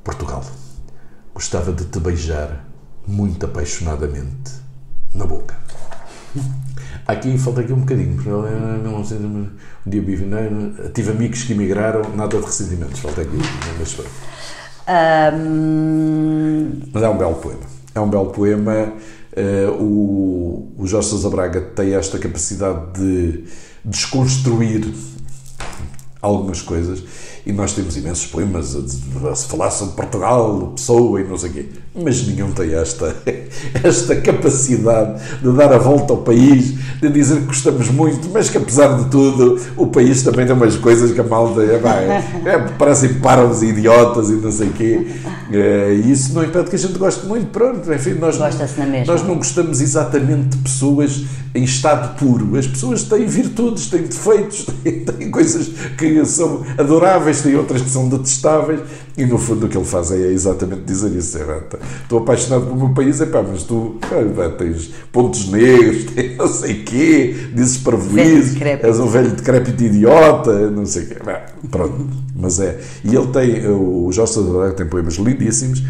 Portugal, 0.03 0.43
gostava 1.31 1.71
de 1.71 1.85
te 1.85 1.99
beijar 1.99 2.67
muito 3.05 3.45
apaixonadamente 3.45 4.51
na 5.13 5.27
boca. 5.27 5.55
Aqui 7.07 7.37
falta 7.37 7.61
aqui 7.61 7.73
um 7.73 7.79
bocadinho, 7.79 8.15
porque 8.15 8.29
um 8.29 9.89
dia 9.89 10.01
vivi, 10.01 10.25
tive 10.93 11.11
amigos 11.11 11.43
que 11.43 11.53
emigraram, 11.53 12.01
nada 12.15 12.37
de 12.37 12.45
ressentimentos, 12.45 12.99
falta 12.99 13.21
aqui, 13.21 13.37
mas 13.79 13.91
foi. 13.93 14.05
Um... 15.33 16.81
Mas 16.91 17.03
é 17.03 17.09
um 17.09 17.17
belo 17.17 17.35
poema. 17.35 17.61
É 17.95 17.99
um 17.99 18.09
belo 18.09 18.27
poema. 18.27 18.93
Uh, 19.31 19.83
o, 19.83 20.73
o 20.79 20.87
Jorge 20.87 21.07
Sousa 21.09 21.29
Braga 21.29 21.61
tem 21.61 21.93
esta 21.93 22.17
capacidade 22.17 22.99
de 22.99 23.43
desconstruir 23.85 24.91
algumas 26.21 26.61
coisas 26.61 27.03
e 27.45 27.51
nós 27.51 27.73
temos 27.73 27.95
imensos 27.95 28.25
poemas 28.25 28.75
a, 28.75 29.31
a, 29.31 29.35
falar 29.35 29.71
sobre 29.71 29.95
Portugal, 29.95 30.73
pessoa 30.75 31.21
e 31.21 31.23
não 31.23 31.37
sei 31.37 31.49
o 31.49 31.53
quê, 31.53 31.69
mas 31.95 32.25
nenhum 32.27 32.51
tem 32.51 32.73
esta, 32.73 33.15
esta 33.83 34.15
capacidade 34.15 35.21
de 35.41 35.51
dar 35.51 35.73
a 35.73 35.77
volta 35.77 36.13
ao 36.13 36.17
país, 36.17 36.75
de 37.01 37.09
dizer 37.09 37.41
que 37.41 37.45
gostamos 37.47 37.89
muito, 37.89 38.29
mas 38.29 38.49
que 38.49 38.57
apesar 38.57 38.97
de 38.97 39.09
tudo 39.09 39.59
o 39.75 39.87
país 39.87 40.21
também 40.23 40.45
tem 40.45 40.55
umas 40.55 40.75
coisas 40.77 41.11
que 41.11 41.19
a 41.19 41.23
malta 41.23 41.61
é, 41.61 41.81
é, 42.45 42.49
é, 42.49 42.57
parecem 42.77 43.15
parvos 43.15 43.63
idiotas 43.63 44.29
e 44.29 44.33
não 44.33 44.51
sei 44.51 44.67
o 44.67 44.73
quê. 44.73 45.07
É, 45.51 45.93
e 45.95 46.11
isso 46.11 46.33
não 46.33 46.43
impede 46.43 46.69
que 46.69 46.75
a 46.75 46.79
gente 46.79 46.97
goste 46.97 47.25
muito, 47.25 47.47
pronto, 47.47 47.91
enfim, 47.91 48.13
nós, 48.13 48.37
nós 49.07 49.23
não 49.23 49.35
gostamos 49.35 49.81
exatamente 49.81 50.49
de 50.49 50.57
pessoas 50.57 51.25
em 51.55 51.63
estado 51.63 52.15
puro. 52.17 52.55
As 52.57 52.67
pessoas 52.67 53.03
têm 53.03 53.25
virtudes, 53.25 53.87
têm 53.87 54.03
defeitos, 54.03 54.65
têm, 54.83 55.03
têm 55.03 55.31
coisas 55.31 55.69
que 55.97 56.23
são 56.25 56.63
adoráveis, 56.77 57.41
têm 57.41 57.55
outras 57.55 57.81
que 57.81 57.89
são 57.89 58.07
detestáveis, 58.07 58.81
e 59.17 59.25
no 59.25 59.37
fundo 59.37 59.65
o 59.65 59.69
que 59.69 59.77
ele 59.77 59.85
faz 59.85 60.11
é 60.11 60.31
exatamente 60.31 60.81
dizer 60.83 61.11
isso. 61.15 61.37
É, 61.37 61.61
estou 62.03 62.19
apaixonado 62.19 62.65
pelo 62.65 62.75
meu 62.75 62.89
país, 62.89 63.21
é 63.21 63.25
pá, 63.25 63.43
mas 63.47 63.63
tu 63.63 63.95
é, 64.11 64.49
tens 64.49 64.91
pontos 65.11 65.49
negros, 65.49 66.05
tens 66.13 66.37
não 66.37 66.47
sei 66.47 66.81
o 66.81 66.83
quê, 66.83 67.35
dizes 67.53 67.77
parvoízo, 67.77 68.57
és 68.63 68.99
um 68.99 69.07
velho 69.07 69.31
decrépito 69.31 69.83
idiota, 69.83 70.69
não 70.69 70.85
sei 70.85 71.03
o 71.03 71.07
quê. 71.07 71.15
pronto, 71.69 72.07
mas 72.35 72.59
é. 72.59 72.79
E 73.03 73.15
ele 73.15 73.27
tem, 73.27 73.67
o 73.67 74.11
Jorge 74.11 74.33
Sadrada 74.33 74.73
tem 74.73 74.85
poemas 74.85 75.15
lindíssimos, 75.15 75.83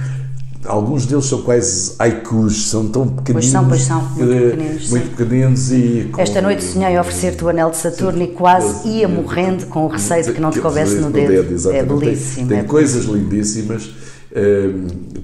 alguns 0.66 1.06
deles 1.06 1.26
são 1.26 1.42
quase 1.42 1.94
haikus, 2.00 2.70
são 2.70 2.88
tão 2.88 3.08
pequeninos. 3.08 3.46
Pois 3.46 3.52
são, 3.52 3.68
pois 3.68 3.82
são, 3.82 4.02
muito 4.02 4.34
eh, 4.34 4.50
pequeninos. 4.50 4.90
Muito 4.90 5.10
pequeninos 5.16 5.72
e. 5.72 6.12
Esta 6.18 6.42
noite 6.42 6.64
sonhei 6.64 6.98
oferecer-te 6.98 7.44
o 7.44 7.50
anel 7.50 7.72
de 7.72 7.78
Saturno 7.78 8.22
e 8.24 8.28
quase 8.28 8.88
ia 8.88 9.08
morrendo 9.08 9.66
com 9.68 9.86
o 9.86 9.88
receio 9.88 10.24
de 10.24 10.34
que 10.34 10.42
não 10.42 10.52
te 10.52 10.60
coubesse 10.60 10.96
no 10.96 11.10
dedo. 11.10 11.44
dedo 11.44 11.72
é 11.72 11.84
belíssimo. 11.84 12.48
Tem, 12.48 12.58
tem 12.58 12.60
é 12.60 12.64
coisas 12.64 13.06
lindíssimas. 13.06 13.90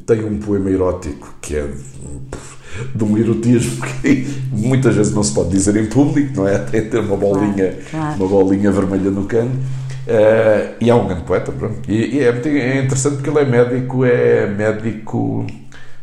Tem 0.05 0.23
um 0.23 0.37
poema 0.39 0.69
erótico 0.69 1.35
que 1.41 1.55
é 1.55 1.69
de 2.93 3.03
um 3.03 3.17
erotismo 3.17 3.85
que 4.01 4.27
muitas 4.51 4.95
vezes 4.95 5.13
não 5.13 5.23
se 5.23 5.33
pode 5.33 5.49
dizer 5.49 5.75
em 5.77 5.85
público, 5.87 6.33
não 6.37 6.47
é? 6.47 6.57
Tem 6.59 6.89
ter 6.89 6.99
uma 6.99 7.17
bolinha, 7.17 7.71
claro, 7.71 7.85
claro. 7.91 8.15
uma 8.15 8.27
bolinha 8.27 8.71
vermelha 8.71 9.11
no 9.11 9.25
cano. 9.25 9.51
Uh, 10.05 10.75
e 10.79 10.89
é 10.89 10.93
um 10.93 11.07
grande 11.07 11.23
poeta, 11.23 11.51
pronto. 11.51 11.89
E, 11.89 12.17
e 12.17 12.19
é, 12.19 12.29
é, 12.29 12.83
interessante 12.83 13.15
porque 13.15 13.29
ele 13.29 13.39
é 13.39 13.45
médico, 13.45 14.05
é 14.05 14.45
médico, 14.45 15.47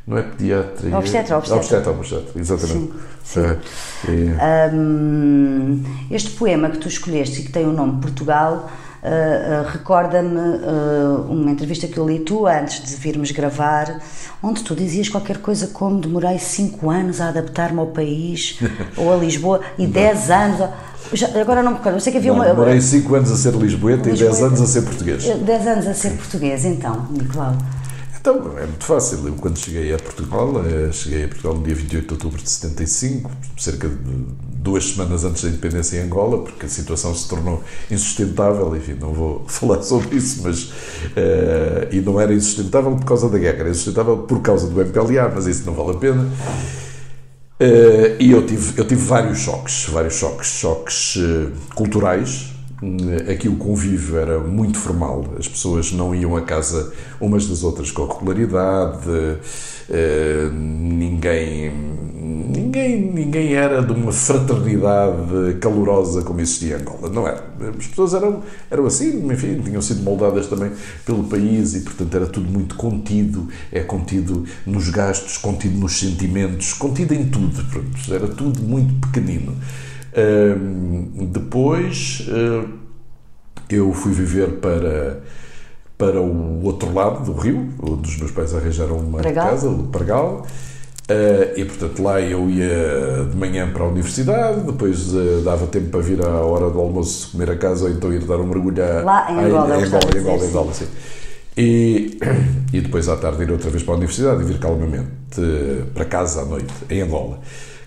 não 0.07 0.19
é 0.19 0.23
pediatra. 0.23 0.89
É 0.89 0.97
obstetra, 0.97 1.39
obstetra. 1.39 1.61
Obstetra, 1.61 1.93
obstetra, 1.93 2.41
exatamente. 2.41 2.93
Sim, 3.23 3.57
sim. 4.05 4.35
É, 4.41 4.71
um, 4.75 5.85
este 6.11 6.31
poema 6.31 6.69
que 6.69 6.79
tu 6.79 6.89
escolheste 6.89 7.43
e 7.43 7.45
que 7.45 7.53
tem 7.53 7.65
o 7.65 7.73
nome 7.73 8.01
Portugal. 8.01 8.69
Uh, 9.03 9.65
uh, 9.65 9.69
recorda-me 9.73 10.39
uh, 10.39 11.27
uma 11.29 11.51
entrevista 11.51 11.89
que 11.89 11.99
eu 11.99 12.09
li 12.09 12.21
tu 12.21 12.47
antes 12.47 12.89
de 12.89 12.95
virmos 12.95 13.33
gravar, 13.33 14.01
onde 14.41 14.63
tu 14.63 14.77
dizias 14.77 15.09
qualquer 15.09 15.39
coisa 15.39 15.67
como 15.67 16.01
demorei 16.01 16.39
5 16.39 16.89
anos 16.89 17.21
a 17.21 17.31
adaptar-me 17.31 17.81
ao 17.81 17.89
país 17.89 18.61
ou 18.97 19.13
a 19.13 19.17
Lisboa 19.17 19.61
e 19.77 19.89
10 19.89 20.31
anos. 20.31 20.71
Já, 21.13 21.27
agora 21.41 21.65
não 21.65 21.73
me 21.73 21.79
recordo, 21.79 21.97
eu 21.97 22.01
sei 22.01 22.13
que 22.13 22.19
havia 22.19 22.31
não, 22.31 22.39
uma. 22.39 22.47
Demorei 22.47 22.81
5 22.81 23.13
anos 23.13 23.33
a 23.33 23.37
ser 23.37 23.53
Lisboeta, 23.55 24.09
Lisboeta 24.09 24.09
e 24.09 24.19
10 24.19 24.43
anos 24.43 24.61
a 24.61 24.67
ser 24.67 24.83
português. 24.83 25.25
10 25.25 25.67
anos 25.67 25.87
a 25.89 25.95
ser 25.95 26.11
português, 26.11 26.65
então, 26.65 27.09
Nicolau. 27.11 27.57
Então, 28.23 28.57
é 28.57 28.67
muito 28.67 28.85
fácil. 28.85 29.27
Eu, 29.27 29.35
quando 29.35 29.59
cheguei 29.59 29.93
a 29.93 29.99
Portugal, 29.99 30.53
eh, 30.65 30.93
cheguei 30.93 31.25
a 31.25 31.29
Portugal 31.29 31.57
no 31.57 31.65
dia 31.65 31.75
28 31.75 32.07
de 32.07 32.13
outubro 32.15 32.41
de 32.41 32.49
75, 32.49 33.29
cerca 33.59 33.89
de 33.89 33.97
duas 34.59 34.91
semanas 34.91 35.25
antes 35.25 35.43
da 35.43 35.49
independência 35.49 35.97
em 35.97 36.05
Angola, 36.05 36.41
porque 36.45 36.67
a 36.67 36.69
situação 36.69 37.13
se 37.17 37.29
tornou 37.29 37.65
insustentável. 37.91 38.77
Enfim, 38.77 38.95
não 39.01 39.13
vou 39.13 39.45
falar 39.51 39.83
sobre 39.83 40.15
isso, 40.15 40.41
mas. 40.45 40.63
Uh, 40.67 41.91
e 41.91 42.01
não 42.01 42.21
era 42.21 42.33
insustentável 42.33 42.95
por 42.95 43.05
causa 43.05 43.29
da 43.29 43.39
guerra, 43.39 43.59
era 43.59 43.71
insustentável 43.71 44.19
por 44.19 44.41
causa 44.41 44.69
do 44.69 44.81
MPLA, 44.81 45.29
mas 45.35 45.49
isso 45.49 45.67
não 45.67 45.75
vale 45.75 45.91
a 45.91 45.99
pena. 45.99 46.23
Uh, 47.61 48.17
e 48.21 48.31
eu 48.31 48.47
tive, 48.47 48.81
eu 48.81 48.87
tive 48.87 49.05
vários 49.05 49.39
choques, 49.39 49.87
vários 49.89 50.15
choques, 50.15 50.47
choques 50.47 51.17
uh, 51.17 51.51
culturais. 51.75 52.52
Uh, 52.83 53.31
aqui 53.31 53.49
o 53.49 53.55
convívio 53.55 54.19
era 54.19 54.41
muito 54.41 54.77
formal, 54.77 55.25
as 55.39 55.47
pessoas 55.47 55.93
não 55.93 56.13
iam 56.13 56.37
a 56.37 56.41
casa 56.43 56.93
umas 57.21 57.47
das 57.47 57.63
outras 57.63 57.93
com 57.93 58.05
regularidade, 58.07 59.07
ninguém, 60.53 61.71
ninguém, 62.21 63.13
ninguém 63.13 63.55
era 63.55 63.83
de 63.83 63.93
uma 63.93 64.11
fraternidade 64.11 65.59
calorosa 65.61 66.23
como 66.23 66.41
existia 66.41 66.77
em 66.77 66.81
Angola, 66.81 67.09
não 67.09 67.29
era. 67.29 67.45
As 67.79 67.87
pessoas 67.87 68.15
eram, 68.15 68.43
eram 68.69 68.87
assim, 68.87 69.31
enfim, 69.31 69.61
tinham 69.61 69.81
sido 69.81 70.03
moldadas 70.03 70.49
também 70.49 70.73
pelo 71.07 71.23
país 71.25 71.75
e, 71.75 71.81
portanto, 71.83 72.15
era 72.17 72.27
tudo 72.27 72.51
muito 72.51 72.75
contido, 72.75 73.49
é 73.71 73.81
contido 73.81 74.45
nos 74.67 74.89
gastos, 74.89 75.37
contido 75.37 75.79
nos 75.79 75.99
sentimentos, 75.99 76.73
contido 76.73 77.15
em 77.15 77.27
tudo, 77.27 77.65
pronto, 77.67 78.13
era 78.13 78.27
tudo 78.27 78.61
muito 78.61 78.95
pequenino. 79.07 79.55
Uh, 80.13 81.27
depois 81.27 82.29
uh, 82.29 82.69
eu 83.71 83.93
fui 83.93 84.13
viver 84.13 84.61
para 84.61 85.21
para 85.97 86.21
o 86.21 86.65
outro 86.65 86.93
lado 86.93 87.25
do 87.25 87.33
rio, 87.33 87.69
onde 87.81 88.09
os 88.09 88.17
meus 88.17 88.33
pais 88.33 88.53
arranjaram 88.53 88.97
uma 88.97 89.19
Pragal. 89.19 89.51
casa, 89.51 89.69
o 89.69 89.85
Pargal. 89.85 90.47
Uh, 91.03 91.59
e 91.59 91.65
portanto 91.65 92.03
lá 92.03 92.21
eu 92.21 92.49
ia 92.49 93.27
de 93.31 93.37
manhã 93.37 93.71
para 93.73 93.85
a 93.85 93.89
universidade, 93.89 94.61
depois 94.63 95.13
uh, 95.13 95.43
dava 95.45 95.67
tempo 95.67 95.91
para 95.91 96.01
vir 96.01 96.25
à 96.25 96.41
hora 96.41 96.71
do 96.71 96.79
almoço 96.81 97.33
comer 97.33 97.51
a 97.51 97.57
casa 97.57 97.85
ou 97.85 97.91
então 97.91 98.13
ir 98.13 98.25
dar 98.25 98.39
um 98.39 98.47
mergulho 98.47 98.83
lá 99.05 99.31
em 99.31 99.39
Angola, 99.39 99.77
em 99.77 99.83
Angola, 99.85 100.11
em 100.15 100.19
Angola, 100.19 100.45
Angola 100.45 100.73
sim. 100.73 100.87
E, 101.57 102.19
e 102.73 102.81
depois 102.81 103.09
à 103.09 103.17
tarde 103.17 103.43
ir 103.43 103.51
outra 103.51 103.69
vez 103.69 103.83
para 103.83 103.95
a 103.95 103.97
universidade 103.97 104.43
e 104.43 104.45
vir 104.45 104.59
calmamente 104.59 105.09
uh, 105.39 105.87
para 105.93 106.05
casa 106.05 106.43
à 106.43 106.45
noite, 106.45 106.73
em 106.89 107.03
Angola. 107.03 107.41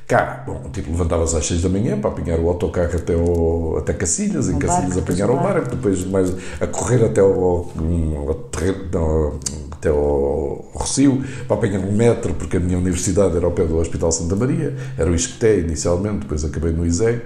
Cá, 0.08 0.44
bom, 0.46 0.70
tipo, 0.72 0.92
levantava-se 0.92 1.36
às 1.36 1.48
6 1.48 1.64
da 1.64 1.70
manhã 1.70 2.00
para 2.00 2.12
apanhar 2.12 2.40
o 2.40 2.48
autocarro 2.48 2.96
até, 2.96 3.16
o, 3.16 3.78
até 3.80 3.92
Cacilhas, 3.92 4.48
em 4.50 4.60
Cacilhas 4.60 5.00
apanhar 5.00 5.32
o 5.32 5.36
barco, 5.36 5.76
depois 5.76 6.06
mais 6.06 6.32
a 6.62 6.68
correr 6.68 7.04
até 7.04 7.22
ao, 7.22 7.34
ao, 7.34 7.72
ao, 7.74 9.40
até 9.72 9.90
ao 9.90 10.66
Rocio, 10.76 11.24
para 11.48 11.58
apanhar 11.58 11.80
um 11.80 11.92
metro, 11.92 12.36
porque 12.36 12.58
a 12.58 12.60
minha 12.60 12.78
universidade 12.78 13.36
era 13.36 13.48
ao 13.48 13.52
pé 13.52 13.66
do 13.66 13.78
Hospital 13.80 14.12
Santa 14.12 14.36
Maria, 14.36 14.76
era 14.96 15.10
o 15.10 15.16
Isqueté 15.16 15.58
inicialmente, 15.58 16.20
depois 16.20 16.46
acabei 16.46 16.72
no 16.72 16.86
ISEG. 16.86 17.22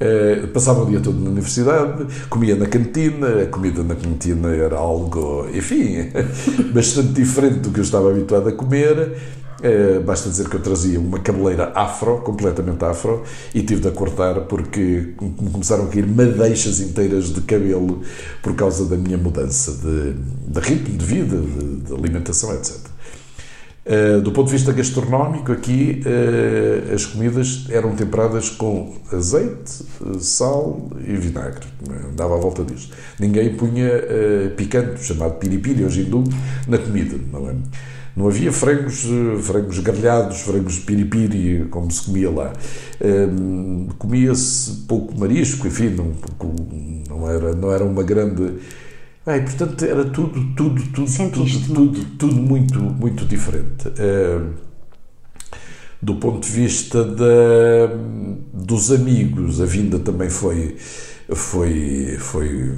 Uh, 0.00 0.48
passava 0.48 0.82
o 0.82 0.86
dia 0.86 1.00
todo 1.00 1.20
na 1.20 1.30
universidade, 1.30 2.06
comia 2.28 2.56
na 2.56 2.66
cantina, 2.66 3.42
a 3.42 3.46
comida 3.46 3.84
na 3.84 3.94
cantina 3.94 4.48
era 4.48 4.76
algo, 4.76 5.48
enfim, 5.54 6.10
bastante 6.74 7.12
diferente 7.12 7.60
do 7.60 7.70
que 7.70 7.78
eu 7.78 7.84
estava 7.84 8.10
habituado 8.10 8.48
a 8.48 8.52
comer. 8.52 9.16
Uh, 9.62 10.02
basta 10.02 10.28
dizer 10.28 10.48
que 10.48 10.56
eu 10.56 10.60
trazia 10.60 10.98
uma 10.98 11.20
cabeleira 11.20 11.70
afro, 11.72 12.18
completamente 12.18 12.84
afro, 12.84 13.22
e 13.54 13.62
tive 13.62 13.80
de 13.80 13.86
a 13.86 13.92
cortar 13.92 14.40
porque 14.46 15.14
começaram 15.52 15.84
a 15.84 15.86
cair 15.86 16.04
madeixas 16.04 16.80
inteiras 16.80 17.32
de 17.32 17.42
cabelo 17.42 18.02
por 18.42 18.56
causa 18.56 18.86
da 18.86 18.96
minha 18.96 19.16
mudança 19.16 19.70
de, 19.70 20.14
de 20.48 20.60
ritmo 20.68 20.98
de 20.98 21.04
vida, 21.04 21.36
de, 21.36 21.76
de 21.76 21.94
alimentação, 21.94 22.52
etc. 22.54 22.74
Uh, 23.86 24.20
do 24.20 24.32
ponto 24.32 24.46
de 24.46 24.52
vista 24.52 24.72
gastronómico, 24.72 25.52
aqui 25.52 26.02
uh, 26.06 26.92
as 26.92 27.06
comidas 27.06 27.66
eram 27.70 27.94
temperadas 27.94 28.50
com 28.50 28.96
azeite, 29.12 29.84
sal 30.18 30.90
e 31.06 31.14
vinagre. 31.14 31.66
Dava 32.16 32.34
a 32.34 32.38
volta 32.38 32.64
disso. 32.64 32.90
Ninguém 33.16 33.54
punha 33.54 33.90
picante, 34.56 35.04
chamado 35.04 35.34
piripiri 35.38 35.84
ou 35.84 35.90
jindu, 35.90 36.24
na 36.66 36.78
comida. 36.78 37.16
Não, 37.32 37.48
é? 37.48 37.54
Não 38.16 38.28
havia 38.28 38.52
frangos, 38.52 39.06
frangos 39.40 39.78
grelhados, 39.78 40.40
frangos 40.42 40.78
piripiri, 40.78 41.66
como 41.70 41.90
se 41.90 42.02
comia 42.02 42.30
lá. 42.30 42.52
Comia-se 43.98 44.84
pouco 44.86 45.18
marisco, 45.18 45.66
enfim, 45.66 45.90
não, 45.90 46.12
não, 47.08 47.30
era, 47.30 47.54
não 47.54 47.72
era 47.72 47.84
uma 47.84 48.02
grande 48.02 48.54
e, 49.24 49.40
portanto, 49.40 49.84
era 49.84 50.04
tudo, 50.04 50.52
tudo, 50.56 50.82
tudo, 50.92 51.08
Sentiste 51.08 51.68
tudo, 51.68 51.92
tudo, 51.92 52.04
tudo, 52.18 52.34
muito, 52.34 52.80
muito 52.80 53.24
diferente. 53.24 53.86
Uh, 53.88 54.52
do 56.00 56.16
ponto 56.16 56.44
de 56.44 56.52
vista 56.52 57.04
da, 57.04 57.86
dos 58.52 58.90
amigos, 58.90 59.60
a 59.60 59.64
vinda 59.64 60.00
também 60.00 60.28
foi, 60.28 60.76
foi, 61.32 62.16
foi 62.18 62.72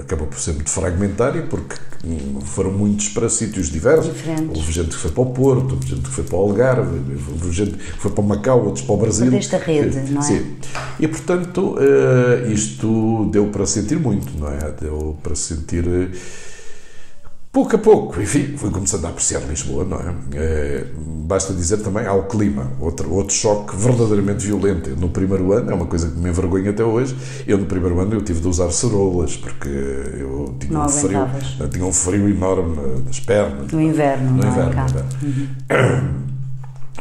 acabou 0.00 0.26
por 0.26 0.38
ser 0.38 0.52
muito 0.52 0.70
fragmentária, 0.70 1.42
porque 1.42 1.76
foram 2.44 2.72
muitos 2.72 3.08
para 3.08 3.28
sítios 3.28 3.70
diversos. 3.70 4.12
Diferentes. 4.12 4.56
Houve 4.56 4.72
gente 4.72 4.88
que 4.88 4.96
foi 4.96 5.10
para 5.10 5.22
o 5.22 5.26
Porto, 5.26 5.74
houve 5.74 5.86
gente 5.86 6.02
que 6.02 6.10
foi 6.10 6.24
para 6.24 6.36
o 6.36 6.40
Algarve, 6.40 7.00
houve 7.30 7.52
gente 7.52 7.72
que 7.72 7.98
foi 7.98 8.10
para 8.10 8.20
o 8.20 8.26
Macau, 8.26 8.64
outros 8.64 8.84
para 8.84 8.94
o 8.94 8.98
Brasil. 8.98 9.26
Perdeste 9.26 9.54
a 9.54 9.58
rede, 9.58 10.12
não 10.12 10.20
é? 10.20 10.24
Sim. 10.24 10.56
E, 10.98 11.08
portanto, 11.08 11.76
uh, 11.76 12.50
isto 12.50 13.28
deu 13.30 13.46
para 13.46 13.66
sentir 13.66 13.98
muito, 13.98 14.36
não 14.38 14.48
é? 14.48 14.72
Deu 14.80 15.16
para 15.22 15.34
sentir 15.34 15.86
eh, 15.86 16.08
Pouco 17.52 17.76
a 17.76 17.78
pouco, 17.78 18.18
enfim, 18.18 18.56
fui 18.56 18.70
começando 18.70 19.04
a 19.04 19.10
apreciar 19.10 19.40
Lisboa, 19.40 19.84
não 19.84 19.98
é? 19.98 20.14
é 20.36 20.86
basta 20.96 21.52
dizer 21.52 21.82
também 21.82 22.06
ao 22.06 22.22
clima, 22.22 22.72
outro, 22.80 23.12
outro 23.12 23.34
choque 23.34 23.76
verdadeiramente 23.76 24.46
violento. 24.46 24.88
no 24.96 25.10
primeiro 25.10 25.52
ano, 25.52 25.70
é 25.70 25.74
uma 25.74 25.84
coisa 25.84 26.08
que 26.08 26.18
me 26.18 26.30
envergonha 26.30 26.70
até 26.70 26.82
hoje, 26.82 27.14
eu 27.46 27.58
no 27.58 27.66
primeiro 27.66 28.00
ano 28.00 28.14
eu 28.14 28.22
tive 28.22 28.40
de 28.40 28.48
usar 28.48 28.70
cerolas, 28.70 29.36
porque 29.36 29.68
eu 29.68 30.56
tinha, 30.58 30.72
não 30.72 30.86
um 30.86 30.88
frio, 30.88 31.28
eu 31.60 31.68
tinha 31.68 31.84
um 31.84 31.92
frio 31.92 32.26
enorme 32.26 32.74
nas 33.04 33.20
pernas. 33.20 33.70
No 33.70 33.82
inverno, 33.82 34.30
no 34.30 34.36
não 34.38 34.44
é? 34.44 34.50
inverno. 34.50 35.06
É? 35.68 35.76
Uhum. 35.76 36.22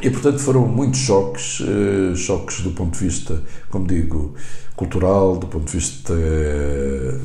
E, 0.02 0.10
portanto, 0.10 0.40
foram 0.40 0.68
muitos 0.68 1.00
choques, 1.00 1.62
eh, 1.62 2.16
choques 2.16 2.62
do 2.62 2.72
ponto 2.72 2.98
de 2.98 3.06
vista, 3.06 3.40
como 3.70 3.86
digo, 3.86 4.34
cultural, 4.82 5.38
do 5.38 5.46
ponto 5.46 5.66
de 5.66 5.78
vista 5.78 6.12
eh, 6.12 7.16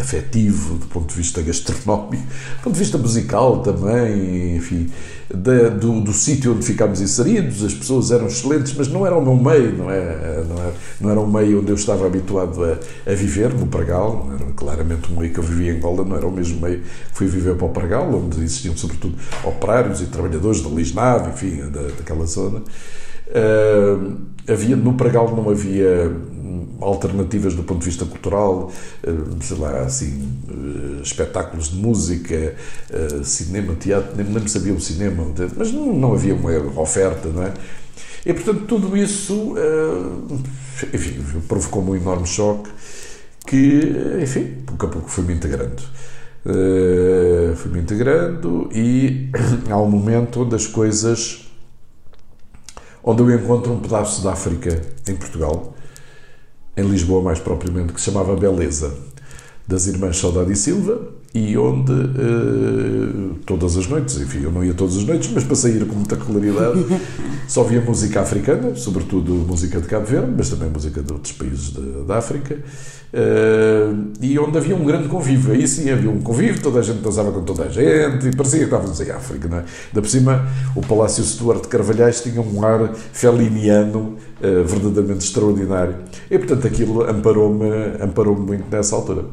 afetivo, 0.00 0.76
do 0.76 0.86
ponto 0.86 1.10
de 1.10 1.14
vista 1.14 1.42
gastronómico, 1.42 2.22
do 2.22 2.62
ponto 2.62 2.72
de 2.72 2.78
vista 2.78 2.96
musical 2.96 3.58
também, 3.58 4.56
enfim, 4.56 4.90
da, 5.28 5.68
do, 5.68 6.00
do 6.00 6.14
sítio 6.14 6.54
onde 6.54 6.64
ficámos 6.64 7.02
inseridos, 7.02 7.62
as 7.62 7.74
pessoas 7.74 8.10
eram 8.10 8.26
excelentes, 8.26 8.72
mas 8.74 8.88
não 8.88 9.06
era 9.06 9.14
o 9.14 9.22
meu 9.22 9.36
meio, 9.36 9.76
não, 9.76 9.90
é, 9.90 10.44
não, 10.48 10.58
era, 10.58 10.74
não 10.98 11.10
era 11.10 11.20
o 11.20 11.30
meio 11.30 11.60
onde 11.60 11.70
eu 11.70 11.76
estava 11.76 12.06
habituado 12.06 12.64
a, 12.64 12.78
a 13.10 13.14
viver, 13.14 13.52
no 13.52 13.66
Pragal, 13.66 14.26
era 14.34 14.50
claramente 14.52 15.12
o 15.12 15.20
meio 15.20 15.30
que 15.30 15.38
eu 15.38 15.44
vivia 15.44 15.72
em 15.72 15.76
Angola, 15.76 16.06
não 16.06 16.16
era 16.16 16.26
o 16.26 16.32
mesmo 16.32 16.58
meio 16.58 16.80
que 16.80 16.86
fui 17.12 17.26
viver 17.26 17.54
para 17.54 17.66
o 17.66 17.70
Pragal, 17.70 18.10
onde 18.14 18.38
existiam 18.38 18.74
sobretudo 18.74 19.14
operários 19.44 20.00
e 20.00 20.06
trabalhadores 20.06 20.62
da 20.62 20.70
Lisnave, 20.70 21.32
enfim, 21.32 21.70
da, 21.70 21.82
daquela 21.82 22.24
zona. 22.24 22.62
Uh, 23.28 24.16
havia, 24.46 24.76
no 24.76 24.94
Pragal 24.94 25.34
não 25.34 25.48
havia 25.50 26.12
alternativas 26.80 27.54
do 27.54 27.62
ponto 27.62 27.80
de 27.80 27.86
vista 27.86 28.04
cultural, 28.04 28.70
eh, 29.02 29.10
sei 29.40 29.56
lá, 29.56 29.80
assim, 29.80 30.28
eh, 30.48 31.02
espetáculos 31.02 31.70
de 31.70 31.76
música, 31.76 32.54
cinema, 33.22 33.74
teatro, 33.74 34.16
nem 34.16 34.26
me 34.26 34.34
lembro 34.34 34.48
se 34.48 34.58
havia 34.58 34.72
um 34.72 34.80
cinema, 34.80 35.26
mas 35.56 35.72
não, 35.72 35.92
não 35.94 36.12
havia 36.12 36.34
uma 36.34 36.80
oferta, 36.80 37.28
não 37.28 37.42
é? 37.42 37.52
E, 38.26 38.32
portanto, 38.32 38.64
tudo 38.66 38.96
isso, 38.96 39.54
enfim, 40.92 41.22
provocou-me 41.46 41.90
um 41.90 41.96
enorme 41.96 42.26
choque 42.26 42.70
que, 43.46 43.92
enfim, 44.22 44.62
pouco 44.66 44.86
a 44.86 44.88
pouco 44.88 45.10
fui-me 45.10 45.34
integrando. 45.34 45.82
fui-me 47.56 47.80
integrando 47.80 48.68
e 48.72 49.30
há 49.70 49.78
um 49.78 49.90
momento 49.90 50.42
onde 50.42 50.54
as 50.54 50.66
coisas 50.66 51.43
onde 53.04 53.22
eu 53.22 53.30
encontro 53.34 53.72
um 53.72 53.80
pedaço 53.80 54.22
da 54.22 54.32
África 54.32 54.82
em 55.06 55.14
Portugal 55.14 55.74
em 56.76 56.82
Lisboa 56.82 57.22
mais 57.22 57.38
propriamente, 57.38 57.92
que 57.92 58.00
se 58.00 58.06
chamava 58.10 58.34
Beleza, 58.34 58.96
das 59.66 59.86
Irmãs 59.86 60.18
Saudade 60.18 60.52
e 60.52 60.56
Silva, 60.56 61.12
e 61.34 61.58
onde 61.58 61.90
uh, 61.92 63.34
todas 63.44 63.76
as 63.76 63.88
noites, 63.88 64.20
enfim, 64.20 64.44
eu 64.44 64.52
não 64.52 64.64
ia 64.64 64.72
todas 64.72 64.96
as 64.96 65.02
noites, 65.02 65.32
mas 65.32 65.42
para 65.42 65.56
sair 65.56 65.84
com 65.84 65.96
muita 65.96 66.14
regularidade, 66.14 66.84
só 67.48 67.64
via 67.64 67.80
música 67.80 68.20
africana, 68.20 68.76
sobretudo 68.76 69.32
música 69.32 69.80
de 69.80 69.88
Cabo 69.88 70.06
Verde, 70.06 70.32
mas 70.36 70.48
também 70.48 70.70
música 70.70 71.02
de 71.02 71.12
outros 71.12 71.32
países 71.32 71.74
da 72.06 72.18
África, 72.18 72.54
uh, 72.54 74.12
e 74.20 74.38
onde 74.38 74.58
havia 74.58 74.76
um 74.76 74.84
grande 74.84 75.08
convívio. 75.08 75.52
Aí 75.52 75.66
sim 75.66 75.90
havia 75.90 76.08
um 76.08 76.20
convívio, 76.20 76.62
toda 76.62 76.78
a 76.78 76.82
gente 76.82 77.00
dançava 77.00 77.32
com 77.32 77.42
toda 77.42 77.64
a 77.64 77.68
gente, 77.68 78.28
e 78.28 78.36
parecia 78.36 78.60
que 78.60 78.66
estávamos 78.66 79.00
em 79.00 79.10
África, 79.10 79.48
não 79.48 79.58
é? 79.58 79.64
Da 79.92 80.00
por 80.00 80.08
cima, 80.08 80.46
o 80.76 80.82
Palácio 80.82 81.24
Stuart 81.24 81.62
de 81.62 81.68
Carvalhais 81.68 82.20
tinha 82.20 82.40
um 82.40 82.64
ar 82.64 82.94
feliniano 83.12 84.16
uh, 84.40 84.64
verdadeiramente 84.64 85.24
extraordinário, 85.24 85.96
e 86.30 86.38
portanto 86.38 86.64
aquilo 86.64 87.02
amparou-me 87.02 87.66
amparou 88.00 88.38
muito 88.38 88.70
nessa 88.70 88.94
altura. 88.94 89.24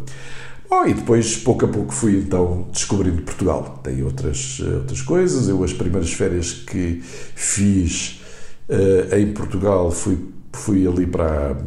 Oh, 0.74 0.86
e 0.86 0.94
depois, 0.94 1.36
pouco 1.36 1.66
a 1.66 1.68
pouco, 1.68 1.94
fui 1.94 2.18
então 2.18 2.66
descobrindo 2.72 3.22
Portugal. 3.24 3.82
Tem 3.84 4.02
outras, 4.04 4.62
eh, 4.66 4.76
outras 4.76 5.02
coisas. 5.02 5.50
Eu, 5.50 5.62
as 5.66 5.74
primeiras 5.74 6.14
férias 6.14 6.54
que 6.54 7.02
fiz 7.04 8.22
uh, 8.70 9.14
em 9.14 9.34
Portugal, 9.34 9.92
fui, 9.92 10.18
fui 10.54 10.88
ali 10.88 11.06
para, 11.06 11.58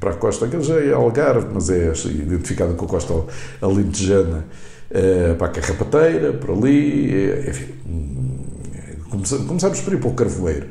para 0.00 0.12
a 0.12 0.14
costa, 0.14 0.48
que 0.48 0.58
já 0.62 0.80
é 0.80 0.90
Algarve, 0.90 1.48
mas 1.52 1.68
é 1.68 1.92
identificada 2.06 2.72
com 2.72 2.86
a 2.86 2.88
costa 2.88 3.12
alentejana, 3.60 4.46
uh, 4.90 5.34
para 5.36 5.48
a 5.48 5.50
Carrapateira, 5.50 6.32
por 6.32 6.52
ali, 6.52 7.46
enfim. 7.46 7.74
Hum, 7.86 8.38
começamos 9.10 9.80
por 9.82 9.92
ir 9.92 10.00
para 10.00 10.08
o 10.08 10.14
Carvoeiro 10.14 10.66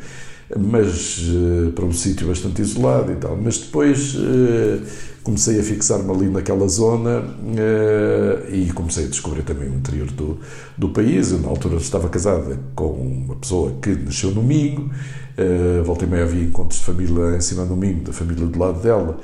mas 0.56 1.20
uh, 1.20 1.72
para 1.74 1.86
um 1.86 1.92
sítio 1.92 2.28
bastante 2.28 2.62
isolado 2.62 3.12
e 3.12 3.16
tal. 3.16 3.36
Mas 3.36 3.58
depois 3.58 4.16
uh, 4.16 4.82
comecei 5.24 5.60
a 5.60 5.64
fixar-me 5.64 6.10
ali 6.10 6.30
naquela 6.30 6.68
zona 6.68 7.20
uh, 7.20 8.54
e 8.54 8.72
comecei 8.74 9.06
a 9.06 9.08
descobrir 9.08 9.44
também 9.44 9.70
o 9.70 9.76
interior 9.76 10.10
do, 10.12 10.40
do 10.78 10.90
país. 10.90 11.32
Eu, 11.32 11.40
na 11.40 11.50
altura, 11.50 11.78
estava 11.78 12.08
casada 12.08 12.58
com 12.76 12.92
uma 12.92 13.36
pessoa 13.36 13.74
que 13.82 13.90
nasceu 13.90 14.32
no 14.32 14.42
Minho, 14.42 14.90
e 15.38 16.06
meia 16.08 16.24
havia 16.24 16.44
encontros 16.44 16.80
de 16.80 16.86
família 16.86 17.36
em 17.36 17.42
cima 17.42 17.66
do 17.66 17.76
Minho, 17.76 18.02
da 18.02 18.14
família 18.14 18.46
do 18.46 18.58
lado 18.58 18.82
dela. 18.82 19.20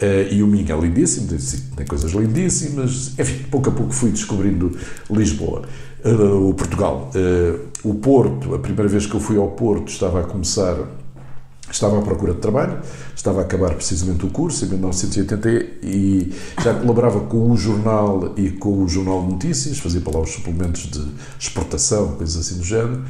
Uh, 0.00 0.32
e 0.32 0.42
o 0.44 0.46
Minho 0.46 0.72
é 0.72 0.80
lindíssimo, 0.80 1.26
tem 1.76 1.86
coisas 1.86 2.12
lindíssimas. 2.12 3.18
Enfim, 3.18 3.44
pouco 3.50 3.68
a 3.68 3.72
pouco 3.72 3.92
fui 3.92 4.10
descobrindo 4.10 4.76
Lisboa, 5.10 5.62
uh, 6.04 6.48
o 6.48 6.54
Portugal. 6.54 7.10
Uh, 7.14 7.68
o 7.82 7.94
Porto, 7.94 8.54
a 8.54 8.58
primeira 8.58 8.88
vez 8.88 9.06
que 9.06 9.14
eu 9.14 9.20
fui 9.20 9.36
ao 9.36 9.48
Porto, 9.48 9.88
estava 9.88 10.20
a 10.20 10.24
começar 10.24 10.76
Estava 11.70 11.98
à 11.98 12.02
procura 12.02 12.32
de 12.32 12.40
trabalho, 12.40 12.78
estava 13.14 13.40
a 13.40 13.42
acabar 13.42 13.74
precisamente 13.74 14.24
o 14.24 14.30
curso 14.30 14.64
em 14.64 14.68
1980 14.68 15.48
e 15.82 16.32
já 16.62 16.72
colaborava 16.72 17.20
com 17.20 17.50
o 17.50 17.56
jornal 17.56 18.32
e 18.38 18.50
com 18.50 18.82
o 18.82 18.88
Jornal 18.88 19.22
de 19.26 19.32
Notícias, 19.32 19.78
fazia 19.78 20.00
para 20.00 20.14
lá 20.16 20.22
os 20.22 20.30
suplementos 20.30 20.90
de 20.90 21.06
exportação, 21.38 22.12
coisas 22.12 22.36
assim 22.36 22.58
do 22.58 22.64
género. 22.64 23.02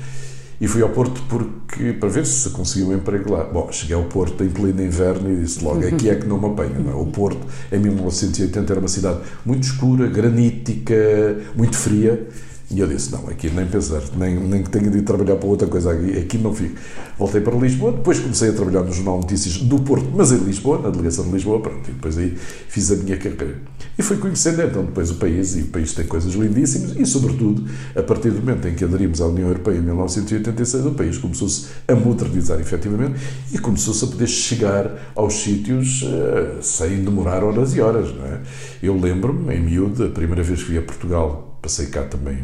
E 0.60 0.66
fui 0.66 0.82
ao 0.82 0.88
Porto 0.88 1.22
porque, 1.28 1.92
para 1.92 2.08
ver 2.08 2.26
se 2.26 2.50
conseguia 2.50 2.88
um 2.88 2.94
emprego 2.94 3.32
lá. 3.32 3.44
Bom, 3.44 3.70
cheguei 3.70 3.94
ao 3.94 4.04
Porto 4.04 4.42
em 4.42 4.48
pleno 4.48 4.82
inverno 4.82 5.32
e 5.32 5.36
disse 5.36 5.62
logo: 5.64 5.86
aqui 5.86 6.10
é 6.10 6.16
que 6.16 6.26
não 6.26 6.38
me 6.38 6.46
apanha. 6.46 6.78
Não 6.78 6.90
é? 6.90 6.94
O 6.94 7.06
Porto, 7.06 7.46
em 7.70 7.78
1980, 7.78 8.72
era 8.72 8.80
uma 8.80 8.88
cidade 8.88 9.20
muito 9.44 9.64
escura, 9.64 10.08
granítica, 10.08 10.94
muito 11.54 11.76
fria 11.76 12.28
e 12.70 12.80
eu 12.80 12.86
disse: 12.86 13.10
não, 13.12 13.26
aqui 13.28 13.48
nem 13.50 13.66
pensar, 13.66 14.02
nem, 14.16 14.38
nem 14.38 14.62
que 14.62 14.68
tenha 14.68 14.90
de 14.90 14.98
ir 14.98 15.02
trabalhar 15.02 15.36
para 15.36 15.48
outra 15.48 15.66
coisa 15.66 15.90
aqui, 15.92 16.18
aqui 16.18 16.38
não 16.38 16.54
fico. 16.54 16.76
Voltei 17.18 17.40
para 17.40 17.56
Lisboa, 17.56 17.92
depois 17.92 18.20
comecei 18.20 18.50
a 18.50 18.52
trabalhar 18.52 18.82
no 18.82 18.92
Jornal 18.92 19.16
Notícias 19.16 19.56
do 19.56 19.78
Porto, 19.80 20.06
mas 20.14 20.32
em 20.32 20.36
Lisboa, 20.36 20.78
na 20.78 20.90
delegação 20.90 21.24
de 21.24 21.32
Lisboa, 21.32 21.60
pronto, 21.60 21.88
e 21.88 21.92
depois 21.92 22.18
aí 22.18 22.36
fiz 22.36 22.92
a 22.92 22.96
minha 22.96 23.16
carreira. 23.16 23.56
E 23.98 24.02
fui 24.02 24.18
conhecendo 24.18 24.62
então 24.62 24.84
depois 24.84 25.10
o 25.10 25.14
país, 25.14 25.56
e 25.56 25.62
o 25.62 25.66
país 25.68 25.94
tem 25.94 26.06
coisas 26.06 26.34
lindíssimas, 26.34 26.94
e 26.94 27.06
sobretudo, 27.06 27.64
a 27.96 28.02
partir 28.02 28.30
do 28.30 28.40
momento 28.40 28.68
em 28.68 28.74
que 28.74 28.84
aderimos 28.84 29.20
à 29.22 29.26
União 29.26 29.48
Europeia 29.48 29.78
em 29.78 29.82
1986, 29.82 30.86
o 30.86 30.92
país 30.92 31.16
começou-se 31.16 31.68
a 31.88 31.94
modernizar 31.94 32.60
efetivamente 32.60 33.18
e 33.52 33.58
começou-se 33.58 34.04
a 34.04 34.08
poder 34.08 34.26
chegar 34.26 35.10
aos 35.16 35.34
sítios 35.34 36.02
uh, 36.02 36.62
sem 36.62 37.02
demorar 37.02 37.42
horas 37.42 37.74
e 37.74 37.80
horas, 37.80 38.14
não 38.14 38.26
é? 38.26 38.40
Eu 38.82 38.94
lembro-me, 39.00 39.54
em 39.54 39.60
miúdo, 39.60 40.04
a 40.04 40.10
primeira 40.10 40.42
vez 40.42 40.62
que 40.62 40.72
vi 40.72 40.78
a 40.78 40.82
Portugal 40.82 41.58
passei 41.60 41.86
cá 41.86 42.02
também 42.04 42.38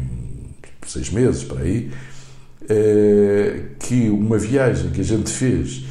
seis 0.87 1.09
meses 1.09 1.43
para 1.43 1.61
aí, 1.61 1.91
eh, 2.69 3.61
que 3.79 4.09
uma 4.09 4.37
viagem 4.37 4.91
que 4.91 5.01
a 5.01 5.03
gente 5.03 5.31
fez, 5.31 5.83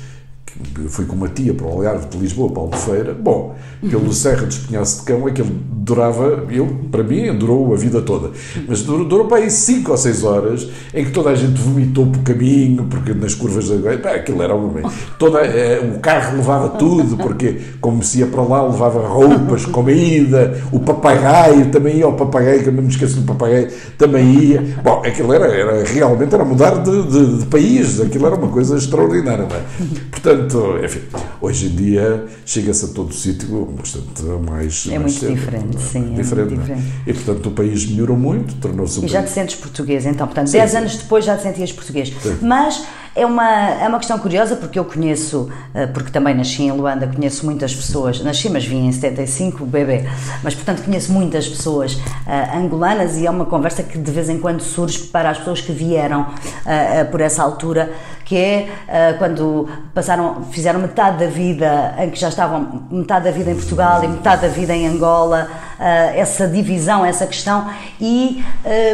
fui 0.89 1.05
com 1.05 1.17
uma 1.17 1.29
tia 1.29 1.53
para 1.53 1.67
o 1.67 1.71
Algarve 1.71 2.07
de 2.07 2.19
Lisboa 2.19 2.51
para 2.51 2.63
Albufeira. 2.63 3.15
Bom, 3.15 3.55
pelo 3.89 4.13
Serra 4.13 4.47
de 4.47 4.55
Espinhaço 4.55 5.01
de 5.01 5.07
Cão, 5.07 5.27
aquilo 5.27 5.51
durava, 5.85 6.45
eu, 6.51 6.67
para 6.91 7.03
mim, 7.03 7.37
durou 7.37 7.73
a 7.75 7.77
vida 7.77 8.01
toda. 8.01 8.31
Mas 8.67 8.83
durou, 8.83 9.05
durou 9.05 9.27
para 9.27 9.39
aí 9.39 9.51
5 9.51 9.91
ou 9.91 9.97
6 9.97 10.25
horas 10.25 10.69
em 10.95 11.05
que 11.05 11.11
toda 11.11 11.31
a 11.31 11.35
gente 11.35 11.61
vomitou 11.61 12.07
por 12.07 12.23
caminho, 12.23 12.85
porque 12.85 13.13
nas 13.13 13.35
curvas 13.35 13.69
da. 13.69 14.11
Aquilo 14.11 14.43
era 14.43 14.55
um. 14.55 14.73
Toda, 15.19 15.41
eh, 15.41 15.81
o 15.95 15.99
carro 16.01 16.37
levava 16.37 16.71
tudo, 16.71 17.17
porque 17.17 17.61
como 17.81 18.03
se 18.03 18.21
ia 18.21 18.27
para 18.27 18.43
lá, 18.43 18.63
levava 18.67 19.07
roupas, 19.07 19.67
comida, 19.67 20.59
o 20.73 20.81
papagaio 20.81 21.71
também 21.71 21.99
ia, 21.99 22.09
o 22.09 22.15
papagaio, 22.15 22.63
que 22.63 22.69
eu 22.69 22.73
não 22.73 22.83
me 22.83 22.89
esqueço 22.89 23.21
do 23.21 23.27
papagaio, 23.27 23.69
também 23.99 24.25
ia. 24.33 24.65
Bom, 24.83 25.03
aquilo 25.05 25.33
era, 25.33 25.47
era 25.47 25.85
realmente 25.85 26.35
era 26.35 26.45
mudar 26.45 26.83
de, 26.83 27.03
de, 27.03 27.39
de 27.39 27.47
país, 27.47 28.01
aquilo 28.01 28.27
era 28.27 28.37
uma 28.37 28.49
coisa 28.49 28.77
extraordinária. 28.77 29.45
É? 29.45 29.63
Portanto, 30.11 30.44
enfim, 30.85 31.01
hoje 31.41 31.67
em 31.67 31.71
dia 31.77 32.27
chega-se 32.45 32.85
a 32.85 32.89
todo 32.89 33.11
o 33.11 33.13
sítio 33.13 33.65
bastante 33.77 34.23
mais. 34.23 34.87
É 34.87 34.99
mais 34.99 35.13
muito 35.13 35.21
cedo, 35.21 35.35
diferente, 35.35 35.77
é? 35.77 35.81
sim, 35.81 36.13
é 36.13 36.17
Diferente, 36.17 36.55
é? 36.55 36.57
diferente. 36.57 36.83
E 37.07 37.13
portanto 37.13 37.47
o 37.47 37.51
país 37.53 37.87
melhorou 37.87 38.17
muito, 38.17 38.55
tornou-se 38.57 39.01
um 39.01 39.05
E 39.05 39.09
já 39.09 39.21
te 39.21 39.25
país. 39.25 39.35
sentes 39.35 39.55
português, 39.57 40.07
então, 40.07 40.27
portanto, 40.27 40.49
Sim, 40.49 40.59
10 40.59 40.71
sim. 40.71 40.77
anos 40.77 40.97
depois 40.97 41.25
já 41.25 41.37
te 41.37 41.43
sentias 41.43 41.73
português. 41.73 42.13
Mas 42.43 42.85
é 43.17 43.25
uma, 43.25 43.49
é 43.49 43.87
uma 43.89 43.99
questão 43.99 44.19
curiosa 44.19 44.57
porque 44.57 44.77
eu 44.79 44.85
conheço, 44.85 45.49
eh, 45.73 45.87
porque 45.87 46.11
também 46.11 46.35
nasci 46.35 46.65
em 46.65 46.73
Luanda, 46.73 47.07
conheço 47.07 47.45
muitas 47.47 47.73
pessoas, 47.75 48.21
nasci, 48.21 48.51
mas 48.51 48.65
vim 48.65 48.87
em 48.89 48.93
75, 48.93 49.65
bebê, 49.65 50.05
mas 50.43 50.53
portanto 50.55 50.83
conheço 50.85 51.13
muitas 51.13 51.47
pessoas 51.49 51.97
eh, 52.27 52.57
angolanas 52.57 53.17
e 53.17 53.27
é 53.27 53.31
uma 53.31 53.45
conversa 53.47 53.85
que 53.85 53.97
de 53.99 54.11
vez 54.11 54.29
em 54.29 54.39
quando 54.41 54.61
surge 54.63 54.99
para 54.99 55.31
as 55.31 55.39
pessoas 55.39 55.61
que 55.61 55.71
vieram 55.73 56.27
eh, 56.67 57.05
por 57.05 57.21
essa 57.21 57.41
altura, 57.43 57.93
que 58.25 58.37
é 58.37 58.69
eh, 58.89 59.13
quando 59.19 59.69
passaram, 59.95 60.45
fizeram 60.51 60.81
metade 60.81 61.19
da 61.19 61.31
vida, 61.31 61.95
em 61.99 62.11
que 62.11 62.19
já 62.19 62.29
estavam 62.29 62.83
metade 62.91 63.27
da 63.27 63.31
vida 63.31 63.51
em 63.51 63.55
Portugal 63.55 64.03
e 64.03 64.09
metade 64.09 64.43
da 64.43 64.49
vida 64.49 64.75
em 64.75 64.87
Angola, 64.87 65.49
eh, 65.79 66.19
essa 66.19 66.47
divisão, 66.49 67.05
essa 67.05 67.27
questão, 67.27 67.69
e 68.01 68.43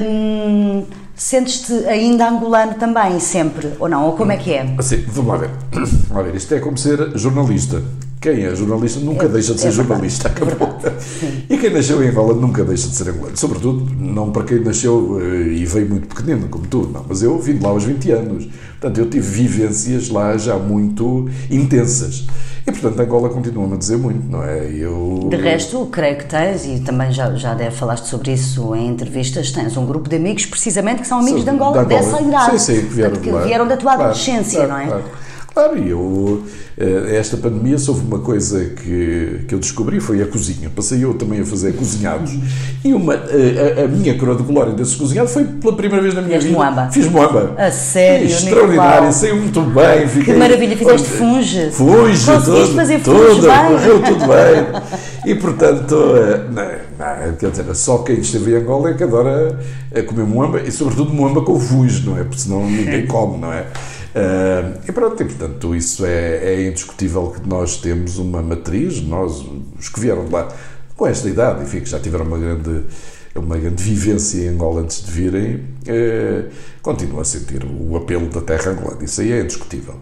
hum, 0.03 0.85
sentes-te 1.15 1.73
ainda 1.87 2.29
angolano 2.29 2.75
também, 2.75 3.21
sempre, 3.21 3.73
ou 3.79 3.89
não? 3.89 4.07
Ou 4.07 4.13
como 4.17 4.33
é 4.33 4.37
que 4.37 4.53
é? 4.53 4.75
Assim, 4.79 5.05
vamos 5.09 5.31
lá 5.33 5.37
ver. 5.39 5.51
Vamos 5.73 6.09
lá 6.11 6.23
ver. 6.23 6.35
Isto 6.35 6.55
é 6.55 6.61
como 6.61 6.77
ser 6.77 7.17
jornalista. 7.19 7.83
Quem 8.21 8.45
é 8.45 8.55
jornalista 8.55 9.01
nunca 9.01 9.25
É- 9.25 9.29
deixa 9.29 9.55
de 9.55 9.61
ser 9.61 9.69
é 9.69 9.71
jornalista. 9.71 10.29
é 10.29 10.31
Acabou. 10.31 10.77
E 11.49 11.57
quem 11.57 11.71
nasceu 11.73 12.03
em 12.05 12.09
Angola 12.09 12.35
nunca 12.35 12.63
deixa 12.65 12.89
de 12.89 12.95
ser 12.95 13.09
angolano. 13.09 13.35
Sobretudo, 13.37 13.87
não 13.99 14.31
para 14.31 14.45
quem 14.45 14.61
nasceu 14.61 15.19
eh, 15.23 15.53
e 15.55 15.65
veio 15.65 15.89
muito 15.89 16.07
pequenino, 16.07 16.47
como 16.49 16.67
tu. 16.67 16.91
Não, 16.93 17.05
mas 17.09 17.23
eu 17.23 17.39
vim 17.39 17.55
de 17.57 17.63
lá 17.65 17.71
aos 17.71 17.85
20 17.85 18.11
anos. 18.13 18.47
Portanto, 18.81 18.97
eu 18.99 19.11
tive 19.11 19.29
vivências 19.29 20.09
lá 20.09 20.39
já 20.39 20.57
muito 20.57 21.29
intensas. 21.51 22.27
E, 22.67 22.73
portanto, 22.73 22.99
Angola 23.01 23.29
continua-me 23.29 23.75
a 23.75 23.77
dizer 23.77 23.99
muito, 23.99 24.27
não 24.27 24.43
é? 24.43 24.71
Eu... 24.71 25.27
De 25.29 25.37
resto, 25.37 25.87
creio 25.93 26.17
que 26.17 26.25
tens, 26.25 26.65
e 26.65 26.81
também 26.81 27.13
já, 27.13 27.35
já 27.35 27.53
deve 27.53 27.77
falaste 27.77 28.07
sobre 28.07 28.33
isso 28.33 28.75
em 28.75 28.89
entrevistas, 28.89 29.53
tens 29.53 29.77
um 29.77 29.85
grupo 29.85 30.09
de 30.09 30.17
amigos, 30.17 30.47
precisamente, 30.47 31.03
que 31.03 31.07
são 31.09 31.19
amigos 31.19 31.41
Sim, 31.41 31.45
de 31.45 31.51
Angola, 31.51 31.85
de 31.85 31.95
Angola. 31.95 32.13
dessa 32.13 32.23
idade. 32.23 32.59
Sim, 32.59 32.59
sim, 32.59 32.81
que 32.87 32.95
vieram, 32.95 33.11
Portanto, 33.17 33.39
que 33.41 33.47
vieram 33.47 33.69
da 33.69 33.77
tua 33.77 33.93
Claro, 33.93 34.03
adolescência, 34.11 34.67
claro, 34.67 34.73
não 34.73 34.79
é? 34.79 34.87
Claro, 34.87 35.05
claro 35.53 35.79
e 35.79 35.91
eu, 35.91 36.43
eh, 36.79 37.17
esta 37.17 37.37
pandemia, 37.37 37.79
se 37.79 37.91
houve 37.91 38.07
uma 38.07 38.19
coisa 38.21 38.65
que, 38.65 39.45
que 39.49 39.55
eu 39.55 39.59
descobri, 39.59 40.01
foi 40.01 40.23
a 40.23 40.27
cozinha. 40.27 40.71
Passei 40.75 41.05
eu 41.05 41.15
também 41.15 41.41
a 41.41 41.45
fazer 41.45 41.73
cozinhados. 41.75 42.33
E 42.85 42.93
uma, 42.95 43.15
eh, 43.15 43.77
a, 43.81 43.85
a 43.85 43.89
minha 43.89 44.17
coroa 44.19 44.37
de 44.37 44.43
glória 44.43 44.73
desses 44.73 44.97
cozinhados 44.97 45.33
foi 45.33 45.45
pela 45.45 45.77
primeira 45.77 46.03
vez 46.03 46.15
na 46.15 46.23
minha 46.23 46.41
Fizeste 46.41 46.57
vida. 46.57 46.65
moamba? 46.65 46.91
Fiz 46.93 47.07
moamba. 47.11 47.55
A 47.59 47.71
sério, 47.71 48.27
Extraordinário, 48.27 49.13
saiu 49.13 49.37
muito 49.37 49.61
bem. 49.63 50.09
Fiquei, 50.09 50.35
Que 50.35 50.41
maravilha, 50.41 50.77
fizeste 50.77 51.09
funge. 51.09 51.71
Funge, 51.71 52.27
Conseguiste 52.27 52.75
fazer 52.75 52.99
funge 53.01 53.41
bem? 53.41 53.67
correu 53.71 54.03
tudo 54.03 54.25
bem. 54.27 55.01
E 55.27 55.35
portanto, 55.35 55.95
eh, 56.17 56.41
não, 56.51 57.27
não, 57.27 57.37
quer 57.37 57.51
dizer, 57.51 57.75
só 57.75 57.99
quem 57.99 58.21
esteve 58.21 58.53
em 58.53 58.57
Angola 58.57 58.91
é 58.91 58.95
que 58.95 59.05
adora 59.05 59.59
comer 60.07 60.25
moamba 60.25 60.61
e 60.61 60.71
sobretudo 60.73 61.13
moamba 61.13 61.43
com 61.43 61.59
funge, 61.61 62.07
não 62.07 62.19
é? 62.19 62.23
Porque 62.25 62.39
senão 62.41 62.65
ninguém 62.65 63.05
come, 63.07 63.37
não 63.39 63.53
é? 63.53 63.67
Eh, 64.15 64.73
e 64.89 64.93
pronto, 64.93 65.23
e 65.23 65.27
portanto, 65.27 65.75
isso 65.75 66.05
é, 66.05 66.55
é 66.55 66.69
indiscutível 66.69 67.31
que 67.31 67.49
nós 67.49 67.77
temos 67.77 68.19
uma 68.19 68.43
matriz, 68.43 69.01
nós, 69.03 69.45
os 69.79 69.89
que 69.89 70.01
vieram 70.01 70.25
de 70.25 70.33
lá 70.33 70.49
com 70.97 71.07
esta 71.07 71.29
idade, 71.29 71.63
enfim, 71.63 71.81
que 71.81 71.89
já 71.89 71.99
tiveram 71.99 72.27
uma 72.27 72.39
grande 72.39 72.85
uma 73.35 73.57
grande 73.57 73.83
vivência 73.83 74.45
em 74.45 74.49
Angola 74.49 74.83
antes 74.83 75.05
de 75.05 75.11
virem, 75.11 75.61
eh, 75.87 76.47
continuam 76.83 77.21
a 77.21 77.25
sentir 77.25 77.65
o 77.65 77.97
apelo 77.97 78.29
da 78.29 78.41
terra 78.41 78.73
angolana. 78.73 79.05
Isso 79.05 79.21
aí 79.21 79.33
é 79.33 79.41
indiscutível. 79.41 79.95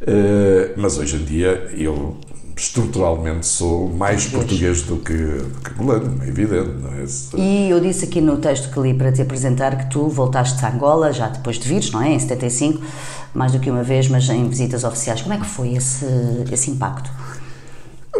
Eh, 0.00 0.72
mas 0.76 0.96
hoje 0.96 1.16
em 1.16 1.24
dia 1.24 1.70
eu 1.76 2.16
estruturalmente 2.56 3.46
sou 3.46 3.88
mais 3.88 4.26
português 4.26 4.82
do 4.82 4.98
que, 4.98 5.14
do 5.14 5.60
que 5.64 5.72
angolano, 5.72 6.22
é 6.22 6.28
evidente, 6.28 6.70
não 6.80 6.90
é? 6.90 7.04
E 7.36 7.70
eu 7.70 7.80
disse 7.80 8.04
aqui 8.04 8.20
no 8.20 8.36
texto 8.36 8.70
que 8.70 8.78
li 8.80 8.92
para 8.92 9.10
te 9.10 9.22
apresentar 9.22 9.76
que 9.78 9.90
tu 9.90 10.08
voltaste 10.08 10.62
a 10.64 10.70
Angola, 10.70 11.10
já 11.12 11.28
depois 11.28 11.58
de 11.58 11.66
vires, 11.66 11.90
não 11.90 12.02
é? 12.02 12.10
Em 12.12 12.18
75, 12.18 12.82
mais 13.34 13.52
do 13.52 13.60
que 13.60 13.70
uma 13.70 13.82
vez, 13.82 14.08
mas 14.08 14.28
em 14.28 14.48
visitas 14.48 14.84
oficiais. 14.84 15.22
Como 15.22 15.34
é 15.34 15.38
que 15.38 15.46
foi 15.46 15.74
esse, 15.74 16.04
esse 16.50 16.70
impacto? 16.70 17.10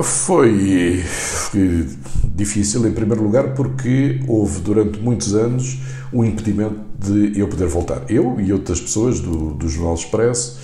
Foi, 0.03 1.03
foi 1.05 1.89
difícil, 2.35 2.87
em 2.87 2.93
primeiro 2.93 3.23
lugar, 3.23 3.55
porque 3.55 4.21
houve 4.27 4.61
durante 4.61 4.99
muitos 4.99 5.35
anos 5.35 5.79
um 6.13 6.25
impedimento 6.25 6.81
de 6.99 7.39
eu 7.39 7.49
poder 7.49 7.67
voltar. 7.67 8.03
Eu 8.09 8.41
e 8.41 8.53
outras 8.53 8.81
pessoas 8.81 9.21
do, 9.21 9.53
do 9.55 9.69
Jornal 9.69 9.95
Expresso 9.95 10.59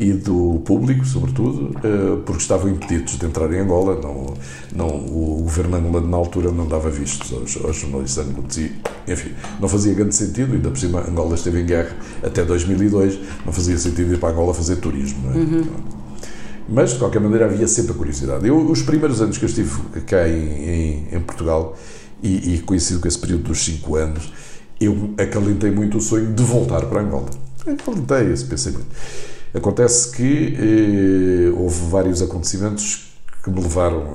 e 0.00 0.14
do 0.14 0.62
público, 0.64 1.04
sobretudo, 1.04 1.76
eh, 1.84 2.18
porque 2.24 2.40
estavam 2.40 2.70
impedidos 2.70 3.18
de 3.18 3.26
entrar 3.26 3.52
em 3.52 3.58
Angola. 3.58 4.00
Não, 4.00 4.34
não, 4.74 4.88
o 4.88 5.42
governo 5.42 5.76
angolano, 5.76 6.08
na 6.08 6.16
altura, 6.16 6.50
não 6.50 6.66
dava 6.66 6.88
vistos 6.88 7.30
aos, 7.34 7.62
aos 7.62 7.76
jornalistas 7.76 8.26
angolanos. 8.26 8.56
E, 8.56 8.72
enfim, 9.06 9.32
não 9.60 9.68
fazia 9.68 9.92
grande 9.92 10.14
sentido, 10.14 10.54
ainda 10.54 10.70
por 10.70 10.78
cima, 10.78 11.04
Angola 11.06 11.34
esteve 11.34 11.60
em 11.60 11.66
guerra 11.66 11.94
até 12.22 12.42
2002, 12.42 13.20
não 13.44 13.52
fazia 13.52 13.76
sentido 13.76 14.14
ir 14.14 14.18
para 14.18 14.30
Angola 14.30 14.54
fazer 14.54 14.76
turismo. 14.76 15.20
É? 15.32 15.64
Mas, 16.66 16.94
de 16.94 16.98
qualquer 16.98 17.20
maneira, 17.20 17.44
havia 17.44 17.68
sempre 17.68 17.92
a 17.92 17.94
curiosidade. 17.94 18.48
Eu, 18.48 18.56
os 18.56 18.80
primeiros 18.80 19.20
anos 19.20 19.36
que 19.36 19.44
eu 19.44 19.48
estive 19.50 19.70
cá 20.06 20.26
em, 20.26 20.32
em, 20.32 21.08
em 21.12 21.20
Portugal, 21.20 21.76
e, 22.22 22.54
e 22.54 22.58
coincido 22.60 23.00
com 23.00 23.08
esse 23.08 23.18
período 23.18 23.44
dos 23.44 23.62
5 23.64 23.96
anos, 23.96 24.32
eu 24.80 25.10
acalentei 25.18 25.70
muito 25.70 25.98
o 25.98 26.00
sonho 26.00 26.32
de 26.32 26.42
voltar 26.42 26.86
para 26.86 27.02
Angola. 27.02 27.28
Acalentei 27.66 28.32
esse 28.32 28.46
pensamento. 28.46 28.86
Acontece 29.52 30.10
que 30.12 30.56
eh, 30.56 31.58
houve 31.58 31.90
vários 31.90 32.22
acontecimentos 32.22 33.10
que 33.42 33.50
me 33.50 33.60
levaram 33.60 34.14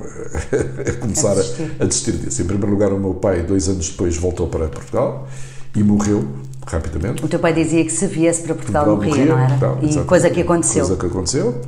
a, 0.86 0.92
começar 1.00 1.32
a 1.32 1.34
desistir. 1.34 1.76
a, 1.78 1.84
desistir 1.84 2.12
disso. 2.12 2.42
Em 2.42 2.44
primeiro 2.46 2.72
lugar, 2.72 2.92
o 2.92 2.98
meu 2.98 3.14
pai, 3.14 3.42
dois 3.42 3.68
anos 3.68 3.90
depois, 3.90 4.16
voltou 4.16 4.46
para 4.48 4.68
Portugal 4.68 5.28
e 5.74 5.82
morreu 5.82 6.26
rapidamente. 6.66 7.24
O 7.24 7.28
teu 7.28 7.38
pai 7.38 7.52
dizia 7.52 7.84
que 7.84 7.90
se 7.90 8.06
viesse 8.06 8.42
para 8.42 8.54
Portugal, 8.54 8.86
morria, 8.86 9.26
não 9.26 9.38
era? 9.38 9.54
Então, 9.54 9.78
e 9.82 9.86
exato. 9.86 10.06
coisa 10.06 10.30
que 10.30 10.40
aconteceu. 10.40 10.86
Coisa 10.86 11.00
que 11.00 11.06
aconteceu. 11.06 11.60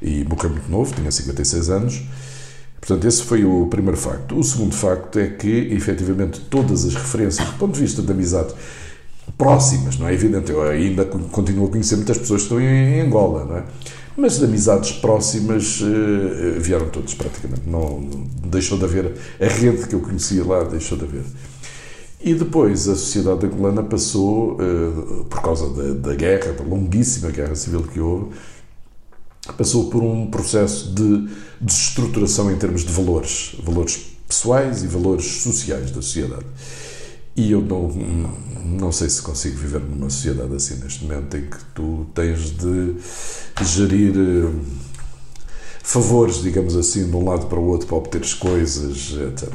E 0.00 0.24
morreu 0.24 0.50
muito 0.50 0.70
novo, 0.70 0.94
tinha 0.94 1.10
56 1.10 1.70
anos. 1.70 2.02
Portanto, 2.80 3.06
esse 3.06 3.22
foi 3.22 3.44
o 3.44 3.66
primeiro 3.66 3.96
facto. 3.96 4.38
O 4.38 4.44
segundo 4.44 4.74
facto 4.74 5.18
é 5.18 5.26
que, 5.26 5.68
efetivamente, 5.72 6.40
todas 6.40 6.84
as 6.84 6.94
referências, 6.94 7.46
do 7.46 7.54
ponto 7.54 7.74
de 7.74 7.80
vista 7.80 8.00
de 8.00 8.10
amizade, 8.10 8.54
próximas, 9.38 9.96
não 9.96 10.08
é 10.08 10.12
evidente, 10.12 10.50
eu 10.50 10.60
ainda 10.62 11.04
continuo 11.04 11.68
a 11.68 11.70
conhecer 11.70 11.94
muitas 11.94 12.18
pessoas 12.18 12.42
que 12.42 12.46
estão 12.46 12.60
em 12.60 13.00
Angola, 13.00 13.44
não 13.44 13.56
é? 13.58 13.64
Mas 14.16 14.36
de 14.36 14.44
amizades 14.46 14.90
próximas 14.90 15.80
eh, 15.80 16.58
vieram 16.58 16.88
todos 16.88 17.14
praticamente. 17.14 17.62
Não, 17.64 18.00
deixou 18.44 18.76
de 18.76 18.84
haver 18.84 19.14
a 19.40 19.46
rede 19.46 19.86
que 19.86 19.94
eu 19.94 20.00
conhecia 20.00 20.44
lá, 20.44 20.64
deixou 20.64 20.98
de 20.98 21.04
haver. 21.04 21.22
E 22.20 22.34
depois 22.34 22.88
a 22.88 22.96
sociedade 22.96 23.46
angolana 23.46 23.80
passou, 23.84 24.58
eh, 24.60 25.24
por 25.30 25.40
causa 25.40 25.70
da, 25.70 26.08
da 26.08 26.14
guerra, 26.16 26.52
da 26.52 26.64
longuíssima 26.64 27.30
guerra 27.30 27.54
civil 27.54 27.84
que 27.84 28.00
houve, 28.00 28.30
passou 29.56 29.88
por 29.88 30.02
um 30.02 30.26
processo 30.26 30.92
de 30.92 31.28
desestruturação 31.60 32.50
em 32.50 32.56
termos 32.56 32.84
de 32.84 32.92
valores, 32.92 33.54
valores 33.62 34.16
pessoais 34.26 34.82
e 34.82 34.88
valores 34.88 35.42
sociais 35.42 35.92
da 35.92 36.02
sociedade. 36.02 36.44
E 37.38 37.52
eu 37.52 37.60
não, 37.60 37.88
não 38.64 38.90
sei 38.90 39.08
se 39.08 39.22
consigo 39.22 39.56
viver 39.58 39.78
numa 39.78 40.10
sociedade 40.10 40.52
assim 40.56 40.74
neste 40.82 41.04
momento 41.04 41.36
em 41.36 41.42
que 41.42 41.56
tu 41.72 42.04
tens 42.12 42.50
de 42.50 42.96
gerir 43.62 44.12
eh, 44.16 44.50
favores, 45.80 46.42
digamos 46.42 46.76
assim, 46.76 47.08
de 47.08 47.14
um 47.14 47.24
lado 47.24 47.46
para 47.46 47.60
o 47.60 47.64
outro 47.68 47.86
para 47.86 47.96
obteres 47.96 48.34
coisas, 48.34 49.12
etc. 49.12 49.50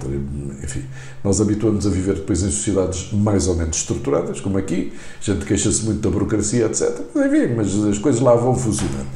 Enfim, 0.64 0.86
nós 1.26 1.42
habituamos 1.42 1.86
a 1.86 1.90
viver 1.90 2.16
depois 2.16 2.42
em 2.42 2.52
sociedades 2.52 3.12
mais 3.12 3.50
ou 3.50 3.56
menos 3.56 3.76
estruturadas, 3.76 4.40
como 4.40 4.58
aqui, 4.58 4.94
a 5.22 5.32
gente 5.34 5.46
queixa-se 5.46 5.84
muito 5.84 6.00
da 6.00 6.10
burocracia, 6.10 6.68
etc. 6.68 7.02
Enfim, 7.18 7.54
mas 7.54 7.76
as 7.84 7.98
coisas 7.98 8.22
lá 8.22 8.34
vão 8.34 8.56
funcionando. 8.56 9.10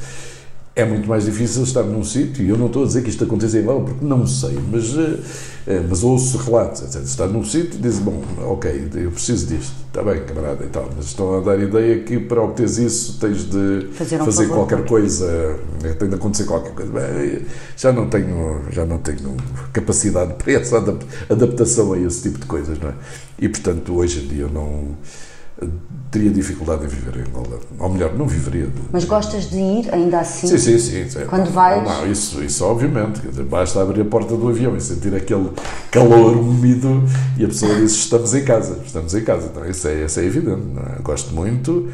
É 0.78 0.84
muito 0.84 1.08
mais 1.08 1.24
difícil 1.24 1.64
estar 1.64 1.82
num 1.82 2.04
sítio, 2.04 2.44
e 2.44 2.48
eu 2.48 2.56
não 2.56 2.66
estou 2.68 2.84
a 2.84 2.86
dizer 2.86 3.02
que 3.02 3.10
isto 3.10 3.24
aconteça 3.24 3.58
em 3.58 3.62
Angola, 3.62 3.84
porque 3.84 4.04
não 4.04 4.24
sei, 4.28 4.56
mas, 4.70 4.96
eh, 5.66 5.82
mas 5.88 6.04
ouço 6.04 6.38
relatos, 6.38 6.82
etc. 6.82 7.02
Estar 7.02 7.26
num 7.26 7.44
sítio 7.44 7.80
e 7.80 7.82
diz, 7.82 7.98
bom, 7.98 8.22
ok, 8.46 8.88
eu 8.94 9.10
preciso 9.10 9.48
disto, 9.48 9.74
está 9.88 10.04
bem, 10.04 10.22
camarada 10.24 10.64
e 10.64 10.68
tal, 10.68 10.88
mas 10.96 11.06
estão 11.06 11.36
a 11.36 11.40
dar 11.40 11.58
a 11.58 11.64
ideia 11.64 11.98
que 12.04 12.20
para 12.20 12.40
obteres 12.40 12.78
isso 12.78 13.18
tens 13.18 13.50
de 13.50 13.88
fazer, 13.92 14.22
um 14.22 14.24
fazer 14.24 14.46
qualquer 14.46 14.84
coisa, 14.86 15.58
eh, 15.82 15.94
tem 15.94 16.08
de 16.08 16.14
acontecer 16.14 16.44
qualquer 16.44 16.72
coisa. 16.72 16.92
Bem, 16.92 17.42
já 17.76 17.92
não 17.92 18.08
tenho, 18.08 18.60
já 18.70 18.86
não 18.86 18.98
tenho 18.98 19.36
capacidade 19.72 20.34
para 20.40 20.52
essa 20.52 20.78
adaptação 21.28 21.92
a 21.92 21.98
esse 21.98 22.22
tipo 22.22 22.38
de 22.38 22.46
coisas, 22.46 22.78
não 22.78 22.90
é? 22.90 22.94
E, 23.36 23.48
portanto, 23.48 23.96
hoje 23.96 24.24
em 24.24 24.28
dia 24.28 24.42
eu 24.42 24.48
não 24.48 24.96
teria 26.10 26.30
dificuldade 26.30 26.84
em 26.84 26.88
viver 26.88 27.16
em 27.16 27.28
Angola. 27.28 27.60
Ou 27.78 27.88
melhor, 27.88 28.14
não 28.14 28.26
viveria. 28.26 28.68
Mas 28.90 29.04
gostas 29.04 29.50
de 29.50 29.56
ir 29.56 29.92
ainda 29.92 30.20
assim? 30.20 30.46
Sim, 30.46 30.58
sim, 30.58 30.78
sim. 30.78 31.10
sim. 31.10 31.26
Quando 31.26 31.50
vais? 31.50 31.82
Não, 31.82 32.10
isso, 32.10 32.42
isso 32.42 32.64
obviamente. 32.64 33.20
basta 33.42 33.82
abrir 33.82 34.02
a 34.02 34.04
porta 34.04 34.36
do 34.36 34.48
avião 34.48 34.76
e 34.76 34.80
sentir 34.80 35.14
aquele 35.14 35.50
calor 35.90 36.36
úmido 36.36 37.04
e 37.36 37.44
a 37.44 37.48
pessoa 37.48 37.74
diz: 37.76 37.92
Estamos 37.92 38.34
em 38.34 38.44
casa, 38.44 38.80
estamos 38.84 39.14
em 39.14 39.22
casa. 39.22 39.48
Então, 39.50 39.68
isso, 39.68 39.86
é, 39.88 40.04
isso 40.04 40.20
é 40.20 40.24
evidente. 40.24 40.62
É? 40.96 41.02
Gosto 41.02 41.34
muito. 41.34 41.88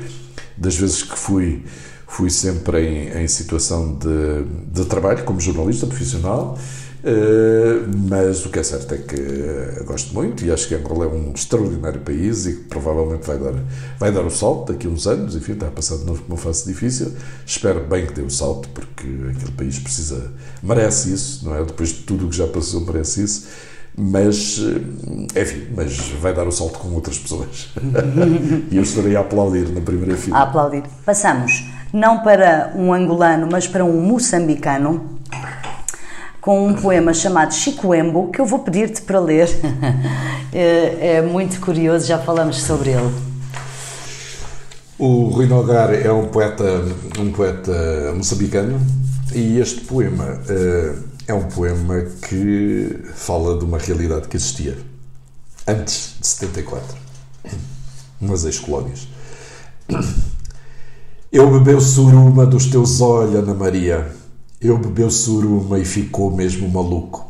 Das 0.56 0.76
vezes 0.76 1.02
que 1.02 1.18
fui, 1.18 1.64
fui 2.06 2.30
sempre 2.30 2.86
em, 2.86 3.24
em 3.24 3.28
situação 3.28 3.98
de, 3.98 4.44
de 4.72 4.84
trabalho, 4.84 5.24
como 5.24 5.40
jornalista 5.40 5.86
profissional. 5.86 6.56
Uh, 7.04 7.84
mas 8.08 8.46
o 8.46 8.48
que 8.48 8.58
é 8.58 8.62
certo 8.62 8.94
é 8.94 8.96
que 8.96 9.14
uh, 9.14 9.84
gosto 9.84 10.14
muito 10.14 10.42
e 10.42 10.50
acho 10.50 10.66
que 10.66 10.74
Angola 10.74 11.04
é 11.04 11.08
um 11.08 11.32
extraordinário 11.34 12.00
país 12.00 12.46
e 12.46 12.54
que 12.54 12.62
provavelmente 12.62 13.26
vai 13.26 13.36
dar, 13.36 13.52
vai 13.98 14.10
dar 14.10 14.22
o 14.22 14.30
salto 14.30 14.72
daqui 14.72 14.86
a 14.86 14.90
uns 14.90 15.06
anos. 15.06 15.36
Enfim, 15.36 15.52
está 15.52 15.66
a 15.66 15.70
passar 15.70 15.96
uma 15.96 16.36
fase 16.38 16.64
difícil. 16.64 17.12
Espero 17.44 17.80
bem 17.80 18.06
que 18.06 18.14
dê 18.14 18.22
o 18.22 18.30
salto, 18.30 18.70
porque 18.70 19.06
aquele 19.30 19.52
país 19.52 19.78
precisa, 19.78 20.32
merece 20.62 21.12
isso, 21.12 21.44
não 21.44 21.54
é? 21.54 21.62
Depois 21.62 21.90
de 21.90 22.02
tudo 22.04 22.24
o 22.24 22.30
que 22.30 22.36
já 22.36 22.46
passou, 22.46 22.80
merece 22.80 23.22
isso. 23.22 23.48
Mas, 23.96 24.58
eh, 24.58 25.40
enfim, 25.40 25.68
mas 25.76 25.96
vai 26.20 26.34
dar 26.34 26.48
o 26.48 26.50
salto 26.50 26.78
com 26.78 26.88
outras 26.88 27.18
pessoas. 27.18 27.68
e 28.72 28.76
eu 28.76 28.82
estarei 28.82 29.14
a 29.14 29.20
aplaudir 29.20 29.68
na 29.68 29.80
primeira 29.82 30.16
fila. 30.16 30.38
A 30.38 30.42
aplaudir. 30.42 30.82
Passamos 31.04 31.64
não 31.92 32.22
para 32.22 32.72
um 32.74 32.92
angolano, 32.92 33.46
mas 33.50 33.68
para 33.68 33.84
um 33.84 34.00
moçambicano 34.00 35.14
com 36.44 36.68
um 36.68 36.74
poema 36.74 37.14
chamado 37.14 37.54
Chicoembo, 37.54 38.30
que 38.30 38.38
eu 38.38 38.44
vou 38.44 38.58
pedir-te 38.58 39.00
para 39.00 39.18
ler. 39.18 39.48
é, 40.52 41.16
é, 41.16 41.22
muito 41.22 41.58
curioso, 41.58 42.06
já 42.06 42.18
falamos 42.18 42.60
sobre 42.60 42.90
ele. 42.90 43.14
O 44.98 45.28
Rui 45.28 45.46
Nogar 45.46 45.94
é 45.94 46.12
um 46.12 46.26
poeta, 46.26 46.84
um 47.18 47.32
poeta 47.32 48.12
moçambicano 48.14 48.78
e 49.34 49.58
este 49.58 49.80
poema 49.80 50.24
uh, 50.24 51.02
é 51.26 51.32
um 51.32 51.44
poema 51.44 52.02
que 52.28 52.94
fala 53.14 53.58
de 53.58 53.64
uma 53.64 53.78
realidade 53.78 54.28
que 54.28 54.36
existia 54.36 54.76
antes 55.66 56.16
de 56.20 56.26
74, 56.26 56.94
umas 58.20 58.44
ex-colónias. 58.44 59.08
Eu 61.32 61.50
bebeu 61.50 61.80
suruma 61.80 62.44
dos 62.44 62.66
teus 62.66 63.00
olhos, 63.00 63.34
Ana 63.34 63.54
Maria 63.54 64.23
eu 64.64 64.78
bebeu 64.78 65.10
suruma 65.10 65.78
e 65.78 65.84
ficou 65.84 66.30
mesmo 66.30 66.66
maluco. 66.66 67.26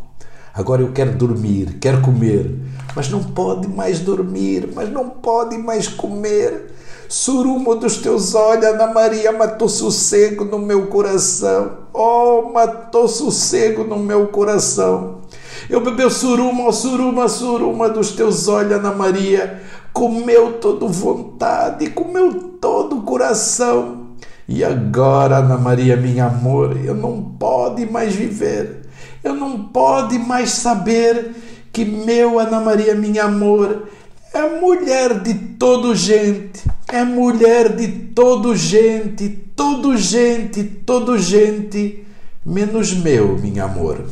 Agora 0.54 0.82
eu 0.82 0.92
quero 0.92 1.16
dormir, 1.16 1.78
quero 1.80 2.00
comer, 2.00 2.54
mas 2.94 3.10
não 3.10 3.24
pode 3.24 3.66
mais 3.66 3.98
dormir, 3.98 4.68
mas 4.72 4.88
não 4.88 5.10
pode 5.10 5.58
mais 5.58 5.88
comer. 5.88 6.72
Surumo 7.08 7.74
dos 7.74 7.96
teus 7.96 8.36
olhos, 8.36 8.64
Ana 8.64 8.86
Maria, 8.86 9.32
matou 9.32 9.68
sossego 9.68 10.44
no 10.44 10.60
meu 10.60 10.86
coração. 10.86 11.78
Oh, 11.92 12.50
matou 12.52 13.08
sossego 13.08 13.82
no 13.82 13.98
meu 13.98 14.28
coração. 14.28 15.22
Eu 15.68 15.80
bebeu 15.80 16.10
suruma, 16.10 16.68
oh, 16.68 16.72
suruma, 16.72 17.28
suruma 17.28 17.88
dos 17.88 18.12
teus 18.12 18.46
olhos, 18.46 18.78
Ana 18.78 18.92
Maria. 18.92 19.60
Comeu 19.92 20.52
todo 20.60 20.88
vontade, 20.88 21.90
comeu 21.90 22.32
todo 22.60 23.02
coração. 23.02 24.03
E 24.46 24.62
agora, 24.62 25.38
Ana 25.38 25.56
Maria, 25.56 25.96
minha 25.96 26.26
amor, 26.26 26.76
eu 26.84 26.94
não 26.94 27.22
pode 27.22 27.86
mais 27.86 28.14
viver, 28.14 28.82
eu 29.22 29.34
não 29.34 29.64
pode 29.64 30.18
mais 30.18 30.50
saber 30.50 31.34
que 31.72 31.84
meu 31.84 32.38
Ana 32.38 32.60
Maria, 32.60 32.94
minha 32.94 33.24
amor, 33.24 33.88
é 34.34 34.60
mulher 34.60 35.20
de 35.20 35.34
todo 35.34 35.94
gente, 35.94 36.62
é 36.92 37.04
mulher 37.04 37.74
de 37.74 37.88
todo 37.88 38.54
gente, 38.54 39.28
todo 39.56 39.96
gente, 39.96 40.62
todo 40.62 41.18
gente, 41.18 42.04
menos 42.44 42.92
meu, 42.92 43.38
minha 43.38 43.64
amor. 43.64 44.04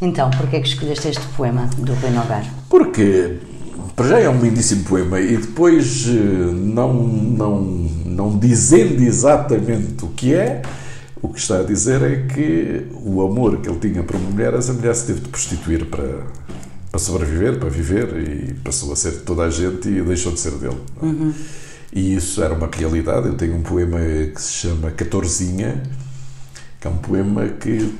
Então, 0.00 0.30
por 0.30 0.48
que 0.48 0.56
é 0.56 0.60
que 0.60 0.68
escolheste 0.68 1.08
este 1.08 1.26
poema 1.36 1.68
do 1.76 1.92
Rui 1.94 2.10
Nogar? 2.10 2.44
Porque 2.70 3.38
para 4.00 4.08
já 4.08 4.18
é 4.18 4.30
um 4.30 4.40
lindíssimo 4.40 4.82
poema 4.84 5.20
e 5.20 5.36
depois 5.36 6.06
eh, 6.08 6.10
não, 6.10 6.94
não, 6.94 7.60
não 8.06 8.38
dizendo 8.38 9.02
exatamente 9.02 10.02
o 10.02 10.08
que 10.08 10.32
é, 10.32 10.62
o 11.20 11.28
que 11.28 11.38
está 11.38 11.58
a 11.58 11.62
dizer 11.62 12.00
é 12.00 12.26
que 12.26 12.86
o 13.04 13.20
amor 13.20 13.58
que 13.58 13.68
ele 13.68 13.78
tinha 13.78 14.02
para 14.02 14.16
uma 14.16 14.30
mulher, 14.30 14.54
essa 14.54 14.72
mulher 14.72 14.94
se 14.94 15.06
teve 15.06 15.20
de 15.20 15.28
prostituir 15.28 15.84
para, 15.84 16.24
para 16.90 16.98
sobreviver, 16.98 17.58
para 17.58 17.68
viver 17.68 18.16
e 18.26 18.54
passou 18.54 18.90
a 18.90 18.96
ser 18.96 19.10
de 19.10 19.18
toda 19.18 19.42
a 19.42 19.50
gente 19.50 19.86
e 19.86 20.00
deixou 20.00 20.32
de 20.32 20.40
ser 20.40 20.52
dele. 20.52 20.80
Uhum. 21.02 21.34
E 21.92 22.14
isso 22.14 22.42
era 22.42 22.54
uma 22.54 22.70
realidade. 22.72 23.26
Eu 23.26 23.34
tenho 23.34 23.54
um 23.54 23.62
poema 23.62 23.98
que 24.34 24.40
se 24.40 24.66
chama 24.66 24.90
Catorzinha, 24.92 25.82
que 26.80 26.86
é 26.86 26.90
um 26.90 26.96
poema 26.96 27.46
que 27.48 27.92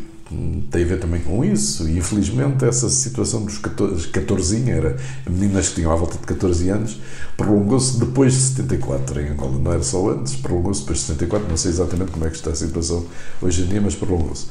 tem 0.70 0.85
a 0.85 0.86
ver 0.86 1.01
também 1.01 1.20
com 1.20 1.44
isso. 1.44 1.89
E 1.89 1.98
infelizmente 1.98 2.65
essa 2.65 2.89
situação 2.89 3.44
dos 3.44 3.59
14, 3.59 4.09
14 4.09 4.70
era 4.70 4.97
meninas 5.28 5.69
que 5.69 5.77
tinham 5.77 5.93
à 5.93 5.97
volta 5.97 6.16
de 6.16 6.27
14 6.27 6.69
anos, 6.69 7.01
prolongou-se 7.36 7.98
depois 7.98 8.32
de 8.35 8.40
74 8.40 9.20
em 9.20 9.28
Angola. 9.31 9.59
Não 9.59 9.73
era 9.73 9.82
só 9.82 10.11
antes, 10.11 10.36
prolongou-se 10.36 10.81
depois 10.81 10.98
de 10.98 11.05
74. 11.07 11.48
Não 11.48 11.57
sei 11.57 11.70
exatamente 11.73 12.12
como 12.12 12.24
é 12.27 12.31
que 12.31 12.36
está 12.36 12.51
a 12.51 12.55
situação 12.55 13.07
hoje 13.43 13.62
em 13.62 13.66
dia, 13.66 13.81
mas 13.81 13.94
prolongou-se. 13.94 14.47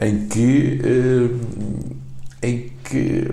Em 0.00 0.26
que, 0.26 0.80
eh, 0.82 2.46
em 2.46 2.72
que 2.84 3.28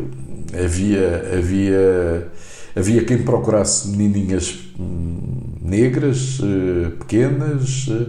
havia, 0.63 1.37
havia, 1.37 2.31
havia 2.75 3.03
quem 3.03 3.17
procurasse 3.23 3.89
menininhas 3.89 4.59
hum, 4.79 5.19
negras, 5.61 6.39
eh, 6.41 6.89
pequenas 6.99 7.87
eh, 7.89 8.05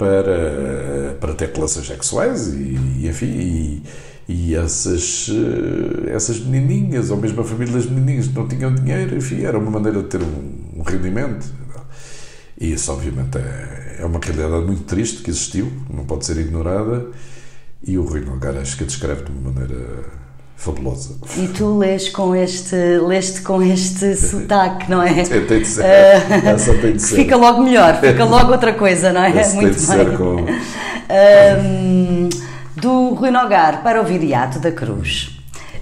para, 0.00 1.14
para 1.20 1.34
ter 1.34 1.52
relações 1.54 1.86
sexuais 1.86 2.48
e, 2.54 2.78
e 3.00 3.06
enfim, 3.06 3.26
e, 3.26 3.82
e 4.26 4.54
essas, 4.54 5.28
eh, 5.28 6.10
essas 6.14 6.40
menininhas, 6.40 7.10
ou 7.10 7.18
mesmo 7.18 7.42
a 7.42 7.44
família 7.44 7.74
das 7.74 7.84
menininhas 7.84 8.32
não 8.32 8.48
tinham 8.48 8.74
dinheiro, 8.74 9.14
enfim, 9.14 9.42
era 9.42 9.58
uma 9.58 9.70
maneira 9.70 10.02
de 10.02 10.08
ter 10.08 10.22
um, 10.22 10.78
um 10.80 10.82
rendimento. 10.82 11.52
E 12.58 12.72
isso, 12.72 12.90
obviamente, 12.90 13.36
é, 13.36 13.98
é 14.00 14.04
uma 14.06 14.18
realidade 14.22 14.64
muito 14.64 14.84
triste 14.84 15.22
que 15.22 15.28
existiu, 15.28 15.70
não 15.92 16.06
pode 16.06 16.24
ser 16.24 16.38
ignorada, 16.38 17.06
e 17.86 17.98
o 17.98 18.04
Rui 18.04 18.22
Nogar 18.22 18.56
acho 18.56 18.78
que 18.78 18.84
a 18.84 18.86
descreve 18.86 19.24
de 19.24 19.32
uma 19.32 19.50
maneira 19.50 20.04
fabulosa. 20.60 21.14
E 21.38 21.48
tu 21.48 21.78
lês 21.78 22.10
com 22.10 22.36
este, 22.36 22.76
leste 23.06 23.40
com 23.40 23.62
este 23.62 24.14
sotaque, 24.14 24.90
não 24.90 25.02
é? 25.02 25.24
Tem, 25.24 25.46
tem 25.46 25.62
de 25.62 25.66
ser. 25.66 25.82
Uh, 25.82 26.48
Essa 26.48 26.74
tem 26.74 26.92
de 26.92 27.02
ser. 27.02 27.16
Fica 27.16 27.36
logo 27.36 27.62
melhor, 27.62 27.98
fica 27.98 28.24
logo 28.24 28.52
outra 28.52 28.74
coisa, 28.74 29.12
não 29.12 29.24
é? 29.24 29.30
Muito 29.30 29.50
tem 29.50 29.60
de 29.60 29.64
bem. 29.64 29.80
ser 29.80 30.16
com... 30.18 30.36
Um, 31.10 32.28
do 32.76 33.14
Rui 33.14 33.30
Nogar 33.30 33.82
para 33.82 34.00
o 34.00 34.04
Viriato 34.04 34.58
da 34.58 34.70
Cruz. 34.70 35.36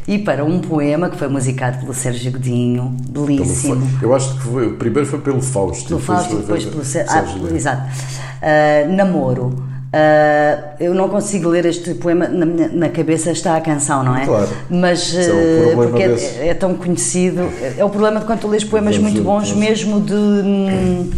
E 0.06 0.16
para 0.16 0.42
um 0.42 0.60
poema 0.60 1.10
que 1.10 1.18
foi 1.18 1.28
musicado 1.28 1.80
pelo 1.80 1.92
Sérgio 1.92 2.32
Godinho, 2.32 2.96
belíssimo. 3.10 3.86
Eu 4.00 4.14
acho 4.14 4.34
que 4.36 4.40
foi, 4.40 4.72
primeiro 4.72 5.06
foi 5.06 5.18
pelo 5.18 5.42
Fausto. 5.42 5.86
Pelo 5.86 6.00
Fausto 6.00 6.34
e 6.34 6.36
depois, 6.38 6.64
pelo 6.64 6.84
Sérgio. 6.84 7.12
Ah, 7.14 7.54
exato. 7.54 7.82
Uh, 7.82 8.92
namoro. 8.94 9.54
Uh, 9.88 10.74
eu 10.78 10.94
não 10.94 11.08
consigo 11.08 11.48
ler 11.48 11.64
este 11.64 11.94
poema, 11.94 12.28
na, 12.28 12.44
minha, 12.44 12.68
na 12.68 12.90
cabeça 12.90 13.30
está 13.30 13.56
a 13.56 13.60
canção, 13.60 14.02
não 14.02 14.14
é? 14.14 14.26
Claro. 14.26 14.48
Mas 14.68 15.14
é 15.14 15.72
uh, 15.72 15.76
porque 15.76 16.02
é, 16.02 16.48
é, 16.48 16.54
tão 16.54 16.74
conhecido. 16.74 17.40
É 17.76 17.82
o 17.82 17.88
problema 17.88 18.20
de 18.20 18.26
quando 18.26 18.40
tu 18.40 18.48
lês 18.48 18.62
poemas 18.62 18.98
muito 18.98 19.22
bons, 19.22 19.52
mesmo 19.52 19.98
de, 19.98 21.10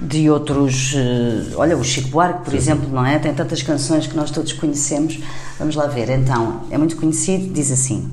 de 0.00 0.30
outros. 0.30 0.94
Uh, 0.94 1.58
olha, 1.58 1.76
o 1.76 1.84
Chico 1.84 2.08
Buarque, 2.08 2.44
por 2.44 2.52
sim, 2.52 2.56
exemplo, 2.56 2.86
sim. 2.86 2.94
não 2.94 3.04
é? 3.04 3.18
Tem 3.18 3.34
tantas 3.34 3.62
canções 3.62 4.06
que 4.06 4.16
nós 4.16 4.30
todos 4.30 4.54
conhecemos. 4.54 5.20
Vamos 5.58 5.76
lá 5.76 5.86
ver. 5.86 6.08
Então, 6.08 6.62
é 6.70 6.78
muito 6.78 6.96
conhecido, 6.96 7.52
diz 7.52 7.70
assim: 7.70 8.10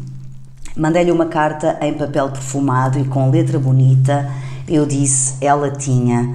Mandei-lhe 0.75 1.11
uma 1.11 1.27
carta 1.27 1.77
em 1.81 1.93
papel 1.93 2.29
perfumado 2.31 2.99
e 2.99 3.05
com 3.05 3.29
letra 3.31 3.57
bonita. 3.57 4.29
Eu 4.67 4.85
disse, 4.85 5.35
ela 5.39 5.71
tinha 5.71 6.27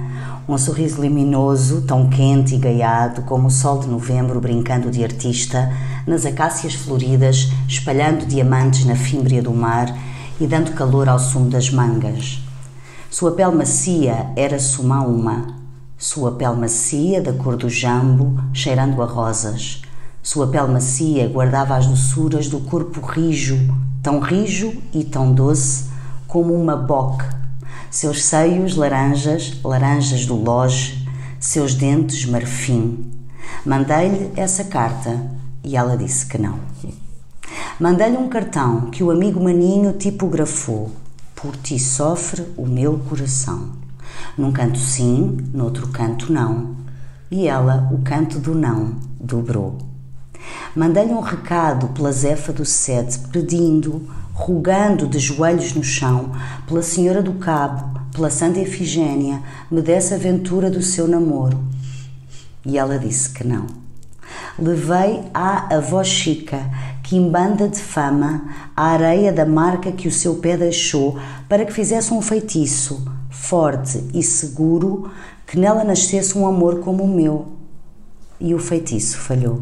um 0.53 0.57
sorriso 0.57 1.01
luminoso, 1.01 1.81
tão 1.83 2.09
quente 2.09 2.55
e 2.55 2.57
gaiado 2.57 3.21
como 3.21 3.47
o 3.47 3.51
sol 3.51 3.79
de 3.79 3.87
novembro 3.87 4.41
brincando 4.41 4.91
de 4.91 5.03
artista, 5.03 5.71
nas 6.05 6.25
acácias 6.25 6.73
floridas, 6.73 7.49
espalhando 7.67 8.25
diamantes 8.25 8.83
na 8.85 8.95
fímbria 8.95 9.41
do 9.41 9.53
mar 9.53 9.95
e 10.39 10.47
dando 10.47 10.73
calor 10.73 11.07
ao 11.07 11.19
sumo 11.19 11.49
das 11.49 11.69
mangas. 11.69 12.41
Sua 13.09 13.31
pele 13.31 13.55
macia 13.55 14.31
era 14.35 14.59
suma 14.59 15.01
uma, 15.01 15.55
Sua 15.97 16.31
pele 16.31 16.55
macia, 16.55 17.21
da 17.21 17.31
cor 17.31 17.55
do 17.55 17.69
jambo, 17.69 18.37
cheirando 18.51 19.01
a 19.01 19.05
rosas. 19.05 19.81
Sua 20.21 20.47
pele 20.47 20.67
macia 20.67 21.29
guardava 21.29 21.75
as 21.75 21.87
doçuras 21.87 22.49
do 22.49 22.59
corpo 22.61 22.99
rijo, 22.99 23.57
tão 24.01 24.19
rijo 24.19 24.73
e 24.93 25.03
tão 25.03 25.33
doce 25.33 25.85
como 26.27 26.53
uma 26.53 26.75
boque. 26.75 27.40
Seus 27.91 28.23
seios 28.23 28.77
laranjas, 28.77 29.59
laranjas 29.65 30.25
do 30.25 30.33
loge, 30.33 31.05
seus 31.41 31.75
dentes 31.75 32.25
marfim. 32.25 33.11
Mandei-lhe 33.65 34.31
essa 34.37 34.63
carta 34.63 35.29
e 35.61 35.75
ela 35.75 35.97
disse 35.97 36.25
que 36.25 36.37
não. 36.37 36.57
Mandei-lhe 37.77 38.15
um 38.15 38.29
cartão 38.29 38.89
que 38.89 39.03
o 39.03 39.11
amigo 39.11 39.43
Maninho 39.43 39.91
tipografou. 39.91 40.89
Por 41.35 41.57
ti 41.57 41.77
sofre 41.77 42.45
o 42.55 42.65
meu 42.65 42.97
coração. 42.97 43.71
Num 44.37 44.53
canto 44.53 44.79
sim, 44.79 45.37
noutro 45.53 45.89
canto 45.89 46.31
não. 46.31 46.77
E 47.29 47.45
ela 47.45 47.89
o 47.91 48.01
canto 48.03 48.39
do 48.39 48.55
não 48.55 48.95
dobrou. 49.19 49.77
Mandei-lhe 50.73 51.11
um 51.11 51.19
recado 51.19 51.89
pela 51.89 52.13
Zefa 52.13 52.53
do 52.53 52.63
Sede, 52.63 53.19
pedindo, 53.33 54.09
rogando 54.41 55.07
de 55.07 55.19
joelhos 55.19 55.75
no 55.75 55.83
chão, 55.83 56.31
pela 56.65 56.81
Senhora 56.81 57.21
do 57.21 57.33
Cabo, 57.33 57.99
pela 58.11 58.31
Santa 58.31 58.59
Efigênia, 58.59 59.39
me 59.69 59.83
desse 59.83 60.13
a 60.13 60.17
aventura 60.17 60.67
do 60.71 60.81
seu 60.81 61.07
namoro. 61.07 61.63
E 62.65 62.75
ela 62.75 62.97
disse 62.97 63.29
que 63.29 63.45
não. 63.45 63.67
Levei 64.57 65.21
à 65.31 65.75
avó 65.75 66.03
Chica, 66.03 66.59
quimbanda 67.03 67.67
de 67.67 67.79
fama, 67.79 68.45
a 68.75 68.87
areia 68.87 69.31
da 69.31 69.45
marca 69.45 69.91
que 69.91 70.07
o 70.07 70.11
seu 70.11 70.35
pé 70.35 70.57
deixou, 70.57 71.19
para 71.47 71.63
que 71.63 71.71
fizesse 71.71 72.11
um 72.11 72.21
feitiço, 72.21 73.05
forte 73.29 74.03
e 74.11 74.23
seguro, 74.23 75.11
que 75.45 75.59
nela 75.59 75.83
nascesse 75.83 76.35
um 76.35 76.47
amor 76.47 76.79
como 76.79 77.03
o 77.03 77.15
meu. 77.15 77.49
E 78.39 78.55
o 78.55 78.59
feitiço 78.59 79.19
falhou. 79.19 79.61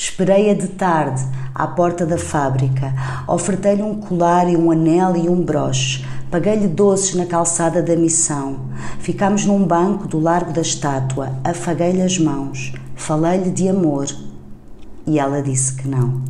Esperei-a 0.00 0.54
de 0.54 0.68
tarde, 0.68 1.20
à 1.52 1.66
porta 1.66 2.06
da 2.06 2.16
fábrica, 2.16 2.94
ofertei-lhe 3.26 3.82
um 3.82 3.96
colar 3.96 4.48
e 4.48 4.56
um 4.56 4.70
anel 4.70 5.16
e 5.16 5.28
um 5.28 5.42
broche, 5.42 6.06
paguei-lhe 6.30 6.68
doces 6.68 7.16
na 7.16 7.26
calçada 7.26 7.82
da 7.82 7.96
missão. 7.96 8.60
Ficámos 9.00 9.44
num 9.44 9.66
banco 9.66 10.06
do 10.06 10.20
largo 10.20 10.52
da 10.52 10.60
estátua, 10.60 11.32
afaguei-lhe 11.42 12.00
as 12.00 12.16
mãos, 12.16 12.72
falei-lhe 12.94 13.50
de 13.50 13.68
amor. 13.68 14.06
E 15.04 15.18
ela 15.18 15.42
disse 15.42 15.74
que 15.74 15.88
não. 15.88 16.22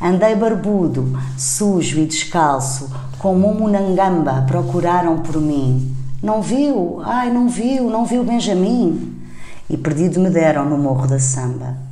Andei 0.00 0.34
barbudo, 0.34 1.16
sujo 1.38 2.00
e 2.00 2.04
descalço, 2.04 2.90
como 3.16 3.48
um 3.48 3.60
munangamba 3.60 4.44
procuraram 4.48 5.20
por 5.20 5.40
mim. 5.40 5.94
Não 6.20 6.42
viu? 6.42 7.00
Ai, 7.04 7.32
não 7.32 7.48
viu, 7.48 7.88
não 7.88 8.04
viu 8.04 8.24
Benjamin. 8.24 9.22
E 9.70 9.76
perdido 9.76 10.18
me 10.18 10.30
deram 10.30 10.68
no 10.68 10.76
morro 10.76 11.06
da 11.06 11.20
samba. 11.20 11.91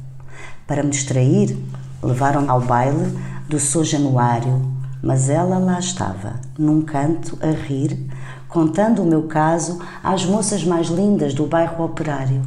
Para 0.71 0.85
me 0.85 0.91
distrair, 0.91 1.59
levaram 2.01 2.49
ao 2.49 2.61
baile 2.61 3.19
do 3.49 3.59
Sou 3.59 3.83
Januário, 3.83 4.63
mas 5.03 5.29
ela 5.29 5.59
lá 5.59 5.81
estava, 5.81 6.35
num 6.57 6.81
canto, 6.81 7.37
a 7.43 7.51
rir, 7.51 8.09
contando 8.47 9.03
o 9.03 9.05
meu 9.05 9.25
caso 9.25 9.81
às 10.01 10.25
moças 10.25 10.63
mais 10.63 10.87
lindas 10.87 11.35
do 11.35 11.45
bairro 11.45 11.85
operário. 11.85 12.43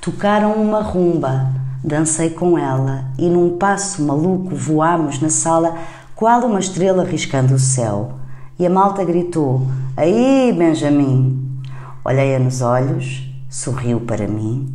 Tocaram 0.00 0.52
uma 0.52 0.80
rumba, 0.80 1.50
dancei 1.82 2.30
com 2.30 2.56
ela 2.56 3.06
e 3.18 3.28
num 3.28 3.58
passo 3.58 4.00
maluco 4.04 4.54
voámos 4.54 5.20
na 5.20 5.28
sala 5.28 5.76
qual 6.14 6.46
uma 6.46 6.60
estrela 6.60 7.02
riscando 7.02 7.54
o 7.54 7.58
céu. 7.58 8.12
E 8.56 8.64
a 8.64 8.70
malta 8.70 9.04
gritou: 9.04 9.66
Aí, 9.96 10.54
Benjamin! 10.56 11.60
Olhei-a 12.04 12.38
nos 12.38 12.62
olhos, 12.62 13.28
sorriu 13.50 13.98
para 14.02 14.28
mim, 14.28 14.72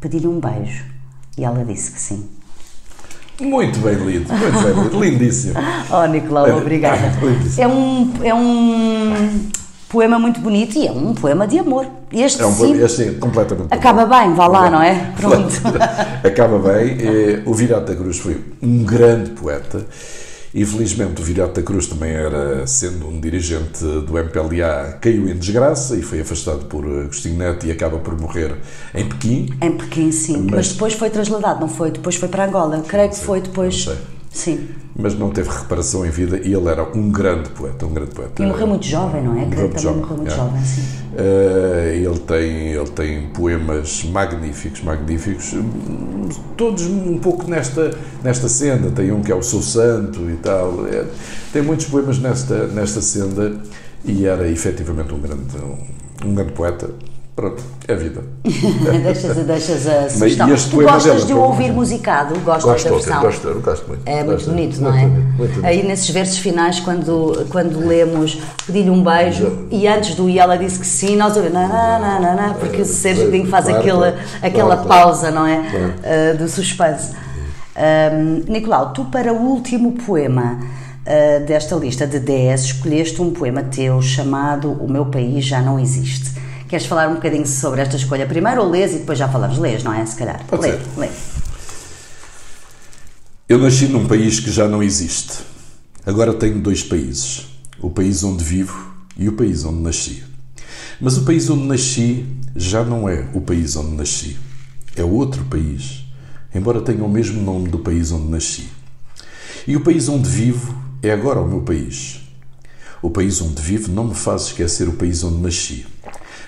pedi-lhe 0.00 0.26
um 0.26 0.40
beijo 0.40 0.91
e 1.36 1.44
ela 1.44 1.64
disse 1.64 1.90
que 1.92 2.00
sim. 2.00 2.28
Muito 3.40 3.78
bem 3.80 3.94
lido, 3.94 4.32
muito 4.32 4.62
bem 4.62 4.84
lido, 4.84 5.00
lindíssimo. 5.00 5.54
Oh, 5.90 6.06
Nicolau, 6.06 6.58
obrigada. 6.58 7.12
É 7.58 7.66
um, 7.66 8.12
é 8.22 8.34
um 8.34 9.50
poema 9.88 10.18
muito 10.18 10.40
bonito 10.40 10.78
e 10.78 10.86
é 10.86 10.92
um 10.92 11.14
poema 11.14 11.46
de 11.46 11.58
amor. 11.58 11.86
Este, 12.12 12.42
é 12.42 12.46
um 12.46 12.52
sim, 12.52 12.82
este, 12.82 13.12
completamente. 13.12 13.72
Acaba 13.72 14.04
bem, 14.06 14.34
vá 14.34 14.46
lá, 14.46 14.70
não 14.70 14.82
é? 14.82 15.12
Pronto. 15.16 15.52
Acaba 16.24 16.58
bem. 16.58 17.42
O 17.46 17.54
Virato 17.54 17.86
da 17.86 17.96
Cruz 17.96 18.18
foi 18.18 18.38
um 18.62 18.84
grande 18.84 19.30
poeta 19.30 19.84
Infelizmente, 20.54 21.20
o 21.20 21.24
Viriato 21.24 21.54
da 21.54 21.62
Cruz 21.62 21.86
também 21.86 22.10
era, 22.10 22.66
sendo 22.66 23.08
um 23.08 23.18
dirigente 23.18 23.82
do 23.82 24.18
MPLA, 24.18 24.98
caiu 25.00 25.28
em 25.28 25.36
desgraça 25.36 25.96
e 25.96 26.02
foi 26.02 26.20
afastado 26.20 26.66
por 26.66 26.84
Agostinho 26.84 27.38
Neto 27.38 27.66
e 27.66 27.70
acaba 27.70 27.98
por 27.98 28.18
morrer 28.20 28.56
em 28.94 29.08
Pequim. 29.08 29.48
Em 29.62 29.76
Pequim, 29.76 30.12
sim. 30.12 30.42
Mas, 30.42 30.50
Mas 30.50 30.68
depois 30.68 30.92
foi 30.94 31.08
trasladado, 31.08 31.60
não 31.60 31.68
foi? 31.68 31.90
Depois 31.90 32.16
foi 32.16 32.28
para 32.28 32.44
Angola. 32.44 32.82
Creio 32.86 33.08
que 33.08 33.16
foi 33.16 33.40
depois. 33.40 33.88
Sim. 34.32 34.68
Mas 34.96 35.14
não 35.18 35.30
teve 35.30 35.48
reparação 35.50 36.04
em 36.06 36.10
vida 36.10 36.38
e 36.38 36.52
ele 36.52 36.68
era 36.68 36.82
um 36.96 37.10
grande 37.10 37.50
poeta, 37.50 37.86
um 37.86 37.92
grande 37.92 38.12
poeta. 38.12 38.42
E 38.42 38.46
morreu 38.46 38.66
muito 38.66 38.86
jovem, 38.86 39.22
não 39.22 39.38
é? 39.38 39.44
Que 39.46 39.56
também 39.56 39.78
jovem, 39.78 40.00
morreu 40.00 40.16
muito 40.16 40.32
é. 40.32 40.36
jovem, 40.36 40.64
sim. 40.64 40.82
Uh, 41.12 41.88
ele, 41.92 42.18
tem, 42.20 42.68
ele 42.68 42.88
tem 42.88 43.28
poemas 43.28 44.02
magníficos, 44.04 44.82
magníficos, 44.82 45.54
todos 46.56 46.86
um 46.86 47.18
pouco 47.18 47.48
nesta, 47.48 47.94
nesta 48.24 48.48
senda. 48.48 48.90
Tem 48.90 49.12
um 49.12 49.22
que 49.22 49.30
é 49.30 49.34
o 49.34 49.42
Sou 49.42 49.62
Santo 49.62 50.28
e 50.30 50.36
tal. 50.36 50.86
É, 50.86 51.04
tem 51.52 51.62
muitos 51.62 51.86
poemas 51.86 52.18
nesta, 52.18 52.66
nesta 52.68 53.02
senda 53.02 53.60
e 54.04 54.26
era 54.26 54.48
efetivamente 54.48 55.12
um 55.12 55.20
grande, 55.20 55.56
um, 55.58 56.28
um 56.28 56.34
grande 56.34 56.52
poeta. 56.52 56.90
Pronto, 57.42 57.60
é 57.88 57.92
a 57.92 57.96
vida. 57.96 58.22
deixas, 59.02 59.36
deixas 59.38 59.86
a 59.88 60.08
sugestão. 60.08 60.46
Mas, 60.46 60.64
tu 60.66 60.76
gostas 60.76 61.04
dela, 61.04 61.26
de 61.26 61.34
ouvir 61.34 61.72
musicado? 61.72 62.38
Gostas 62.38 62.64
gosto, 62.64 62.84
da 62.84 62.90
versão? 62.92 63.20
Gosto, 63.20 63.60
gosto 63.60 63.88
muito. 63.88 64.02
É 64.06 64.22
muito 64.22 64.44
bonito, 64.44 64.80
não 64.80 64.96
é? 64.96 65.06
Muito, 65.06 65.36
muito 65.36 65.66
Aí 65.66 65.82
nesses 65.82 66.08
versos 66.10 66.38
finais, 66.38 66.78
quando, 66.78 67.44
quando 67.50 67.84
lemos 67.84 68.40
pedi-lhe 68.64 68.90
um 68.90 69.02
beijo 69.02 69.66
e 69.72 69.88
antes 69.88 70.14
do 70.14 70.30
e 70.30 70.38
ela 70.38 70.56
disse 70.56 70.78
que 70.78 70.86
sim, 70.86 71.16
nós 71.16 71.36
ouvimos 71.36 71.54
na, 71.54 71.98
na, 71.98 72.34
na, 72.36 72.54
porque 72.54 72.82
o 72.82 72.84
Sérgio 72.84 73.28
faz 73.48 73.64
claro, 73.64 73.80
aquela, 73.80 74.12
claro, 74.12 74.26
aquela 74.40 74.76
claro, 74.76 74.88
pausa, 74.88 75.32
não 75.32 75.44
é? 75.44 75.58
Uh, 75.58 76.38
do 76.38 76.48
suspense. 76.48 77.10
Um, 77.76 78.52
Nicolau, 78.52 78.92
tu 78.92 79.06
para 79.06 79.32
o 79.32 79.36
último 79.36 79.94
poema 79.94 80.60
uh, 80.60 81.44
desta 81.44 81.74
lista 81.74 82.06
de 82.06 82.20
10 82.20 82.60
escolheste 82.60 83.20
um 83.20 83.32
poema 83.32 83.64
teu 83.64 84.00
chamado 84.00 84.70
O 84.70 84.88
Meu 84.88 85.06
País 85.06 85.44
Já 85.44 85.60
Não 85.60 85.80
Existe. 85.80 86.40
Queres 86.72 86.86
falar 86.86 87.06
um 87.10 87.16
bocadinho 87.16 87.46
sobre 87.46 87.82
esta 87.82 87.96
escolha 87.96 88.26
primeiro 88.26 88.62
ou 88.62 88.70
lês 88.70 88.94
e 88.94 89.00
depois 89.00 89.18
já 89.18 89.28
falamos? 89.28 89.58
Lês, 89.58 89.84
não 89.84 89.92
é? 89.92 90.06
Se 90.06 90.16
calhar. 90.16 90.42
Pode 90.46 90.62
lê, 90.62 90.70
ser. 90.70 90.80
lê. 90.96 91.08
Eu 93.46 93.58
nasci 93.58 93.88
num 93.88 94.08
país 94.08 94.40
que 94.40 94.50
já 94.50 94.66
não 94.66 94.82
existe. 94.82 95.40
Agora 96.06 96.32
tenho 96.32 96.62
dois 96.62 96.82
países: 96.82 97.46
o 97.78 97.90
país 97.90 98.24
onde 98.24 98.42
vivo 98.42 98.90
e 99.18 99.28
o 99.28 99.34
país 99.34 99.66
onde 99.66 99.82
nasci. 99.82 100.24
Mas 100.98 101.18
o 101.18 101.26
país 101.26 101.50
onde 101.50 101.64
nasci 101.64 102.24
já 102.56 102.82
não 102.82 103.06
é 103.06 103.28
o 103.34 103.42
país 103.42 103.76
onde 103.76 103.94
nasci. 103.94 104.38
É 104.96 105.04
outro 105.04 105.44
país, 105.44 106.06
embora 106.54 106.80
tenha 106.80 107.04
o 107.04 107.08
mesmo 107.10 107.42
nome 107.42 107.68
do 107.68 107.80
país 107.80 108.10
onde 108.12 108.28
nasci. 108.28 108.66
E 109.66 109.76
o 109.76 109.84
país 109.84 110.08
onde 110.08 110.26
vivo 110.26 110.74
é 111.02 111.12
agora 111.12 111.38
o 111.38 111.46
meu 111.46 111.60
país. 111.60 112.22
O 113.02 113.10
país 113.10 113.42
onde 113.42 113.60
vivo 113.60 113.92
não 113.92 114.04
me 114.04 114.14
faz 114.14 114.44
esquecer 114.44 114.88
o 114.88 114.94
país 114.94 115.22
onde 115.22 115.42
nasci. 115.42 115.84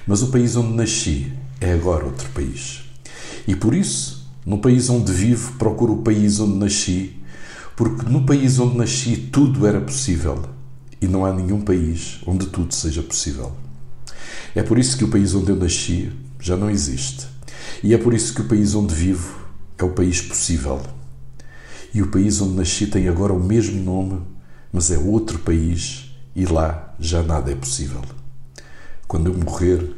Mas 0.07 0.23
o 0.23 0.27
país 0.27 0.55
onde 0.55 0.75
nasci 0.75 1.33
é 1.59 1.73
agora 1.73 2.05
outro 2.05 2.29
país. 2.31 2.83
E 3.49 3.57
por 3.57 3.75
isso, 3.75 4.31
no 4.45 4.59
país 4.59 4.91
onde 4.91 5.11
vivo, 5.11 5.53
procuro 5.53 5.95
o 5.95 6.03
país 6.03 6.39
onde 6.41 6.59
nasci, 6.59 7.17
porque 7.75 8.07
no 8.11 8.27
país 8.27 8.59
onde 8.59 8.77
nasci 8.77 9.17
tudo 9.17 9.67
era 9.67 9.81
possível 9.81 10.45
e 11.01 11.07
não 11.07 11.25
há 11.25 11.33
nenhum 11.33 11.63
país 11.63 12.21
onde 12.27 12.47
tudo 12.47 12.75
seja 12.75 13.03
possível. 13.03 13.53
É 14.55 14.63
por 14.63 14.79
isso 14.79 14.99
que 14.99 15.05
o 15.05 15.09
país 15.09 15.35
onde 15.35 15.51
eu 15.51 15.57
nasci 15.57 16.13
já 16.39 16.55
não 16.55 16.69
existe. 16.69 17.27
E 17.83 17.95
é 17.95 17.99
por 17.99 18.13
isso 18.13 18.35
que 18.35 18.43
o 18.43 18.49
país 18.49 18.75
onde 18.75 18.95
vivo 18.95 19.35
é 19.79 19.85
o 19.85 19.93
país 19.93 20.21
possível. 20.21 20.83
E 21.95 22.03
o 22.03 22.11
país 22.11 22.43
onde 22.43 22.57
nasci 22.57 22.87
tem 22.89 23.09
agora 23.09 23.33
o 23.33 23.43
mesmo 23.43 23.83
nome, 23.83 24.21
mas 24.71 24.91
é 24.91 24.99
outro 24.99 25.39
país 25.39 26.11
e 26.37 26.45
lá 26.45 26.95
já 27.01 27.23
nada 27.23 27.51
é 27.51 27.55
possível 27.55 28.03
quando 29.07 29.31
eu 29.31 29.35
morrer, 29.35 29.95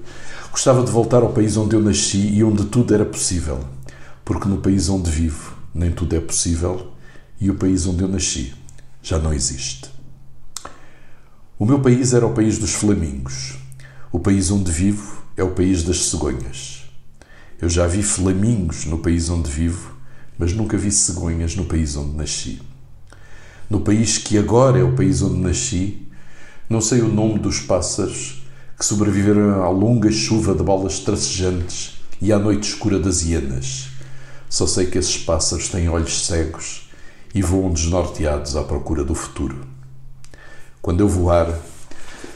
gostava 0.50 0.84
de 0.84 0.90
voltar 0.90 1.22
ao 1.22 1.32
país 1.32 1.56
onde 1.56 1.76
eu 1.76 1.80
nasci 1.80 2.18
e 2.18 2.42
onde 2.42 2.64
tudo 2.64 2.94
era 2.94 3.04
possível, 3.04 3.60
porque 4.24 4.48
no 4.48 4.58
país 4.58 4.88
onde 4.88 5.10
vivo 5.10 5.54
nem 5.74 5.90
tudo 5.90 6.16
é 6.16 6.20
possível 6.20 6.92
e 7.40 7.50
o 7.50 7.54
país 7.54 7.86
onde 7.86 8.02
eu 8.02 8.08
nasci 8.08 8.54
já 9.02 9.18
não 9.18 9.32
existe. 9.32 9.90
O 11.58 11.64
meu 11.64 11.80
país 11.80 12.12
era 12.12 12.26
o 12.26 12.34
país 12.34 12.58
dos 12.58 12.74
flamingos. 12.74 13.56
O 14.12 14.18
país 14.18 14.50
onde 14.50 14.70
vivo 14.70 15.22
é 15.36 15.42
o 15.42 15.52
país 15.52 15.82
das 15.82 16.06
cegonhas. 16.06 16.84
Eu 17.60 17.68
já 17.68 17.86
vi 17.86 18.02
flamingos 18.02 18.84
no 18.84 18.98
país 18.98 19.30
onde 19.30 19.50
vivo, 19.50 19.96
mas 20.38 20.52
nunca 20.52 20.76
vi 20.76 20.90
cegonhas 20.90 21.54
no 21.56 21.64
país 21.64 21.96
onde 21.96 22.16
nasci. 22.16 22.60
No 23.70 23.80
país 23.80 24.18
que 24.18 24.36
agora 24.36 24.78
é 24.78 24.82
o 24.82 24.94
país 24.94 25.22
onde 25.22 25.40
nasci, 25.40 26.06
não 26.68 26.80
sei 26.80 27.00
o 27.00 27.08
nome 27.08 27.38
dos 27.38 27.60
pássaros 27.60 28.45
que 28.78 28.84
sobreviveram 28.84 29.62
à 29.62 29.70
longa 29.70 30.10
chuva 30.10 30.54
de 30.54 30.62
bolas 30.62 30.98
tracejantes 30.98 31.98
e 32.20 32.30
à 32.30 32.38
noite 32.38 32.68
escura 32.68 32.98
das 32.98 33.22
hienas. 33.22 33.88
Só 34.50 34.66
sei 34.66 34.86
que 34.86 34.98
esses 34.98 35.16
pássaros 35.16 35.68
têm 35.68 35.88
olhos 35.88 36.26
cegos 36.26 36.90
e 37.34 37.40
voam 37.40 37.72
desnorteados 37.72 38.54
à 38.54 38.62
procura 38.62 39.02
do 39.02 39.14
futuro. 39.14 39.56
Quando 40.82 41.00
eu 41.00 41.08
voar, 41.08 41.58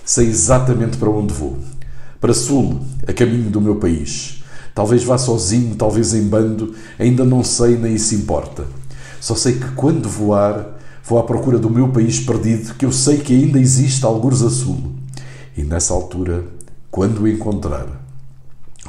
sei 0.04 0.28
exatamente 0.28 0.96
para 0.96 1.10
onde 1.10 1.34
vou. 1.34 1.58
Para 2.18 2.32
sul, 2.32 2.80
a 3.06 3.12
caminho 3.12 3.50
do 3.50 3.60
meu 3.60 3.76
país. 3.76 4.42
Talvez 4.74 5.04
vá 5.04 5.18
sozinho, 5.18 5.74
talvez 5.74 6.14
em 6.14 6.26
bando, 6.26 6.74
ainda 6.98 7.24
não 7.24 7.44
sei 7.44 7.76
nem 7.76 7.94
isso 7.94 8.14
importa. 8.14 8.66
Só 9.20 9.34
sei 9.34 9.58
que 9.58 9.70
quando 9.72 10.08
voar, 10.08 10.78
vou 11.04 11.18
à 11.18 11.22
procura 11.22 11.58
do 11.58 11.68
meu 11.68 11.88
país 11.88 12.18
perdido, 12.18 12.74
que 12.74 12.86
eu 12.86 12.92
sei 12.92 13.18
que 13.18 13.34
ainda 13.34 13.60
existe 13.60 14.04
algures 14.06 14.40
a 14.42 14.48
sul. 14.48 14.99
E 15.60 15.62
nessa 15.62 15.92
altura, 15.92 16.42
quando 16.90 17.20
o 17.20 17.28
encontrar, 17.28 17.86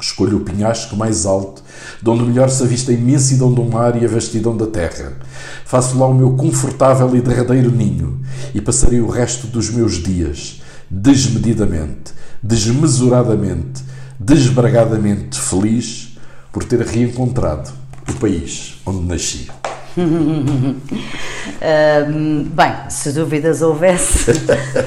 escolho 0.00 0.38
o 0.38 0.40
penhasco 0.40 0.96
mais 0.96 1.26
alto, 1.26 1.62
de 2.02 2.08
onde 2.08 2.24
melhor 2.24 2.48
se 2.48 2.62
avista 2.62 2.90
a 2.90 2.94
imensidão 2.94 3.52
do 3.52 3.62
mar 3.62 4.00
e 4.00 4.06
a 4.06 4.08
vastidão 4.08 4.56
da 4.56 4.66
terra. 4.66 5.12
Faço 5.66 5.98
lá 5.98 6.06
o 6.06 6.14
meu 6.14 6.32
confortável 6.32 7.14
e 7.14 7.20
derradeiro 7.20 7.70
ninho 7.70 8.22
e 8.54 8.60
passarei 8.62 9.02
o 9.02 9.10
resto 9.10 9.46
dos 9.48 9.68
meus 9.68 10.02
dias, 10.02 10.62
desmedidamente, 10.88 12.14
desmesuradamente, 12.42 13.84
desbragadamente 14.18 15.38
feliz 15.38 16.16
por 16.50 16.64
ter 16.64 16.80
reencontrado 16.80 17.70
o 18.08 18.14
país 18.14 18.80
onde 18.86 19.06
nasci. 19.06 19.61
Bem, 22.54 22.72
se 22.88 23.12
dúvidas 23.12 23.62
houvesse, 23.62 24.30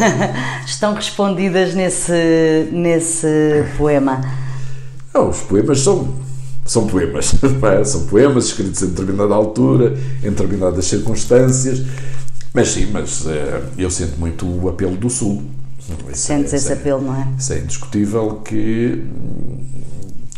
estão 0.66 0.94
respondidas 0.94 1.74
nesse, 1.74 2.70
nesse 2.72 3.66
poema. 3.78 4.22
Não, 5.14 5.30
os 5.30 5.42
poemas 5.42 5.80
são, 5.80 6.14
são 6.66 6.88
poemas. 6.88 7.34
É? 7.66 7.84
São 7.84 8.06
poemas 8.06 8.46
escritos 8.46 8.82
em 8.84 8.88
determinada 8.88 9.34
altura, 9.34 9.98
em 10.24 10.30
determinadas 10.30 10.86
circunstâncias. 10.86 11.82
Mas 12.54 12.70
sim, 12.70 12.88
mas 12.92 13.26
é, 13.28 13.62
eu 13.78 13.90
sinto 13.90 14.18
muito 14.20 14.46
o 14.46 14.70
apelo 14.70 14.96
do 14.96 15.10
Sul. 15.10 15.44
Sentes 16.14 16.54
esse 16.54 16.72
é, 16.72 16.74
apelo, 16.74 17.02
não 17.02 17.16
é? 17.16 17.28
Isso 17.38 17.54
é 17.54 17.60
indiscutível 17.60 18.42
que 18.44 19.04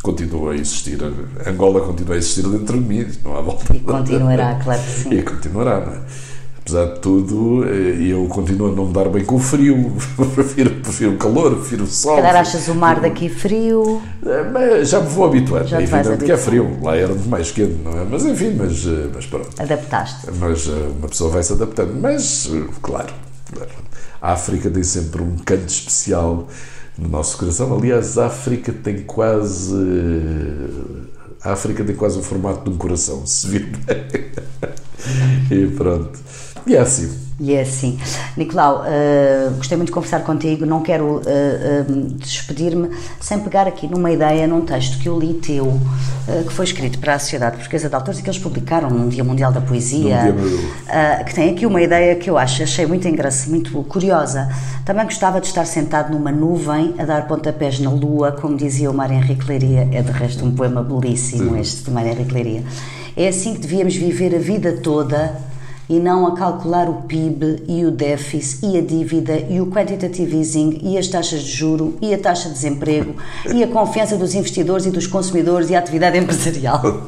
continua 0.08 0.54
a 0.54 0.56
existir, 0.56 0.98
Angola 1.46 1.82
continua 1.82 2.16
a 2.16 2.18
existir 2.18 2.48
dentro 2.48 2.80
de 2.80 2.88
mim, 2.88 3.06
não 3.26 3.36
há 3.36 3.42
volta. 3.42 3.76
E 3.76 3.80
continuará, 3.82 4.56
claro 4.64 4.82
que 4.82 4.90
sim. 4.90 5.10
E 5.14 5.22
continuará, 5.22 5.86
não 5.86 5.94
é? 5.94 6.00
Apesar 6.62 6.86
de 6.94 7.00
tudo, 7.00 7.66
eh, 7.66 8.12
eu 8.12 8.26
continuo 8.28 8.72
a 8.72 8.72
não 8.72 8.88
me 8.88 8.94
dar 8.94 9.10
bem 9.10 9.26
com 9.26 9.36
o 9.36 9.40
frio, 9.40 9.94
prefiro, 10.34 10.70
prefiro 10.76 11.12
o 11.14 11.18
calor, 11.18 11.56
prefiro 11.58 11.84
o 11.84 11.88
sol. 11.88 12.16
Calhar 12.16 12.38
achas 12.38 12.68
o 12.70 12.76
mar 12.76 13.02
daqui 13.02 13.28
frio? 13.28 14.02
Eh, 14.26 14.50
mas 14.52 14.90
já 14.90 15.02
me 15.02 15.10
vou 15.10 15.26
habituando, 15.26 15.76
é 15.76 15.84
evidente 15.84 16.24
que 16.24 16.32
é 16.32 16.38
frio, 16.38 16.78
lá 16.82 16.96
era 16.96 17.10
muito 17.10 17.30
mais 17.30 17.52
quente, 17.52 17.76
não 17.84 17.92
é? 17.92 18.06
Mas 18.10 18.26
enfim, 18.26 18.56
mas, 18.58 18.86
eh, 18.86 19.10
mas 19.14 19.26
pronto. 19.26 19.50
Adaptaste. 19.60 20.28
Mas 20.40 20.68
uma 20.68 21.10
pessoa 21.10 21.30
vai 21.32 21.44
se 21.44 21.52
adaptando, 21.52 21.94
mas 22.02 22.50
claro, 22.82 23.14
a 24.22 24.32
África 24.32 24.70
tem 24.70 24.84
sempre 24.84 25.22
um 25.22 25.36
canto 25.38 25.68
especial 25.68 26.48
no 26.98 27.08
nosso 27.08 27.38
coração. 27.38 27.78
Aliás, 27.78 28.18
a 28.18 28.28
África 28.28 28.72
tem 28.72 29.04
quase. 29.04 29.76
A 31.44 31.54
África 31.54 31.84
tem 31.84 31.96
quase 31.96 32.18
o 32.18 32.24
formato 32.24 32.64
de 32.64 32.76
um 32.76 32.78
coração, 32.78 33.26
se 33.26 33.48
vir 33.48 33.70
e 35.52 35.68
pronto. 35.68 36.20
E 36.66 36.76
é 36.76 36.80
assim. 36.80 37.27
E 37.40 37.54
é 37.54 37.62
assim. 37.62 38.00
Nicolau, 38.36 38.82
uh, 38.82 39.56
gostei 39.58 39.78
muito 39.78 39.90
de 39.90 39.94
conversar 39.94 40.22
contigo. 40.22 40.66
Não 40.66 40.82
quero 40.82 41.06
uh, 41.06 41.20
uh, 41.20 42.04
despedir-me 42.16 42.90
sem 43.20 43.40
pegar 43.40 43.68
aqui 43.68 43.88
numa 43.88 44.10
ideia, 44.10 44.48
num 44.48 44.62
texto 44.62 44.98
que 44.98 45.08
eu 45.08 45.20
li 45.20 45.36
teu, 45.36 45.80
que 46.48 46.52
foi 46.52 46.66
escrito 46.66 46.98
para 47.00 47.14
a 47.14 47.20
Sociedade 47.20 47.58
Portuguesa 47.58 47.90
de 47.90 47.96
Autores 47.96 48.20
e 48.20 48.24
que 48.24 48.30
eles 48.30 48.40
publicaram 48.40 48.90
num 48.90 49.08
Dia 49.08 49.24
Mundial 49.24 49.52
da 49.52 49.62
Poesia. 49.62 50.36
que 51.26 51.36
tem 51.36 51.52
aqui 51.52 51.66
uma 51.66 51.82
ideia 51.82 52.16
que 52.16 52.30
eu 52.30 52.38
acho, 52.38 52.64
achei 52.64 52.86
muito 52.86 53.08
engraçada, 53.08 53.52
muito 53.52 53.84
curiosa. 53.84 54.50
Também 54.84 55.06
gostava 55.06 55.40
de 55.40 55.48
estar 55.48 55.66
sentado 55.66 56.12
numa 56.12 56.32
nuvem 56.32 56.96
a 56.98 57.06
dar 57.06 57.28
pontapés 57.28 57.80
na 57.80 57.92
lua, 57.92 58.32
como 58.32 58.58
dizia 58.58 58.90
o 58.90 58.94
Mário 58.94 59.16
Henrique 59.16 59.48
Leiria. 59.48 59.88
É 59.92 60.02
de 60.02 60.12
resto 60.12 60.44
um 60.44 60.56
poema 60.56 60.82
belíssimo 60.84 61.56
este 61.56 61.84
de 61.84 61.92
Mário 61.92 62.12
Henrique 62.12 62.34
Leiria. 62.34 62.64
É 63.16 63.28
assim 63.28 63.54
que 63.54 63.62
devíamos 63.62 63.96
viver 63.96 64.36
a 64.36 64.40
vida 64.40 64.74
toda 64.74 65.34
e 65.90 66.00
não 66.00 66.28
a 66.28 66.36
calcular 66.36 66.90
o 66.90 67.04
PIB 67.04 67.64
e 67.68 67.86
o 67.86 67.92
déficit 67.92 68.66
e 68.66 68.78
a 68.78 68.82
dívida 68.82 69.38
e 69.50 69.62
o 69.62 69.68
quantitative 69.68 70.38
easing 70.38 70.80
e 70.84 70.98
as 70.98 71.08
taxas 71.08 71.42
de 71.42 71.52
juro 71.52 71.98
e 72.02 72.14
a 72.14 72.18
taxa 72.18 72.50
de 72.50 72.56
desemprego 72.56 73.16
e 73.54 73.64
a 73.64 73.68
confiança 73.68 74.18
dos 74.18 74.36
investidores 74.36 74.86
e 74.86 74.92
dos 74.92 75.08
consumidores 75.08 75.70
e 75.70 75.76
a 75.76 75.80
atividade 75.80 76.18
empresarial. 76.18 76.82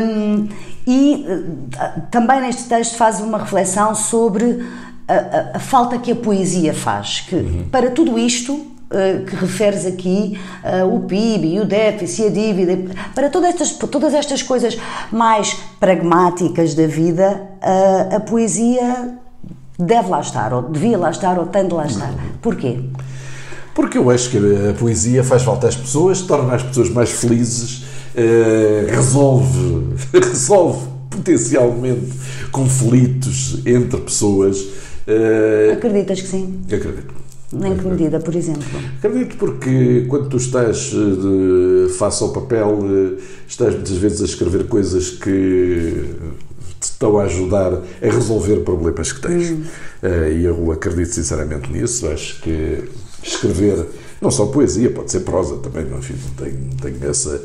um, 0.00 0.48
e 0.86 1.26
uh, 1.26 2.02
também 2.10 2.40
neste 2.40 2.64
texto 2.64 2.96
faz 2.96 3.20
uma 3.20 3.38
reflexão 3.38 3.94
sobre 3.94 4.66
a, 5.06 5.14
a, 5.14 5.56
a 5.56 5.58
falta 5.58 5.98
que 5.98 6.12
a 6.12 6.16
poesia 6.16 6.74
faz, 6.74 7.20
que 7.20 7.36
uhum. 7.36 7.68
para 7.70 7.90
tudo 7.90 8.18
isto 8.18 8.77
que 9.26 9.36
referes 9.36 9.84
aqui, 9.84 10.38
uh, 10.64 10.94
o 10.94 11.00
PIB 11.00 11.56
e 11.56 11.60
o 11.60 11.64
déficit 11.66 12.22
e 12.22 12.26
a 12.26 12.30
dívida, 12.30 12.94
para 13.14 13.28
todas 13.28 13.50
estas, 13.50 13.72
todas 13.72 14.14
estas 14.14 14.42
coisas 14.42 14.78
mais 15.12 15.54
pragmáticas 15.78 16.74
da 16.74 16.86
vida, 16.86 17.42
uh, 17.62 18.16
a 18.16 18.20
poesia 18.20 19.18
deve 19.78 20.08
lá 20.08 20.20
estar, 20.20 20.54
ou 20.54 20.62
devia 20.62 20.96
lá 20.96 21.10
estar, 21.10 21.38
ou 21.38 21.46
tem 21.46 21.68
de 21.68 21.74
lá 21.74 21.86
estar. 21.86 22.12
Porquê? 22.40 22.80
Porque 23.74 23.98
eu 23.98 24.10
acho 24.10 24.30
que 24.30 24.38
a 24.38 24.74
poesia 24.74 25.22
faz 25.22 25.42
falta 25.42 25.68
às 25.68 25.76
pessoas, 25.76 26.22
torna 26.22 26.54
as 26.54 26.62
pessoas 26.62 26.90
mais 26.90 27.10
felizes, 27.10 27.84
resolve, 28.88 29.94
resolve 30.12 30.88
potencialmente 31.08 32.12
conflitos 32.50 33.60
entre 33.64 34.00
pessoas. 34.00 34.66
Acreditas 35.72 36.20
que 36.22 36.26
sim? 36.26 36.60
Acredito. 36.64 37.27
Em 37.52 37.76
que 37.76 37.86
medida, 37.86 38.20
por 38.20 38.34
exemplo? 38.34 38.62
Acredito 38.98 39.36
porque 39.38 40.04
quando 40.06 40.28
tu 40.28 40.36
estás 40.36 40.92
eh, 40.92 41.86
de, 41.86 41.92
face 41.94 42.22
ao 42.22 42.30
papel, 42.30 42.78
eh, 42.84 43.22
estás 43.48 43.74
muitas 43.74 43.96
vezes 43.96 44.20
a 44.20 44.24
escrever 44.26 44.66
coisas 44.68 45.10
que 45.10 46.04
te 46.78 46.84
estão 46.84 47.18
a 47.18 47.24
ajudar 47.24 47.72
a 47.72 48.06
resolver 48.06 48.56
problemas 48.64 49.12
que 49.12 49.22
tens. 49.22 49.50
Hum. 49.50 49.62
Eh, 50.02 50.32
e 50.40 50.44
eu 50.44 50.70
acredito 50.70 51.14
sinceramente 51.14 51.72
nisso. 51.72 52.06
Acho 52.08 52.38
que 52.42 52.84
escrever, 53.22 53.86
não 54.20 54.30
só 54.30 54.46
poesia, 54.46 54.90
pode 54.90 55.10
ser 55.10 55.20
prosa 55.20 55.56
também, 55.56 55.86
não, 55.86 55.98
enfim, 55.98 56.16
não 56.22 56.44
tenho, 56.44 56.58
não 56.60 56.76
tenho 56.76 57.10
essa 57.10 57.42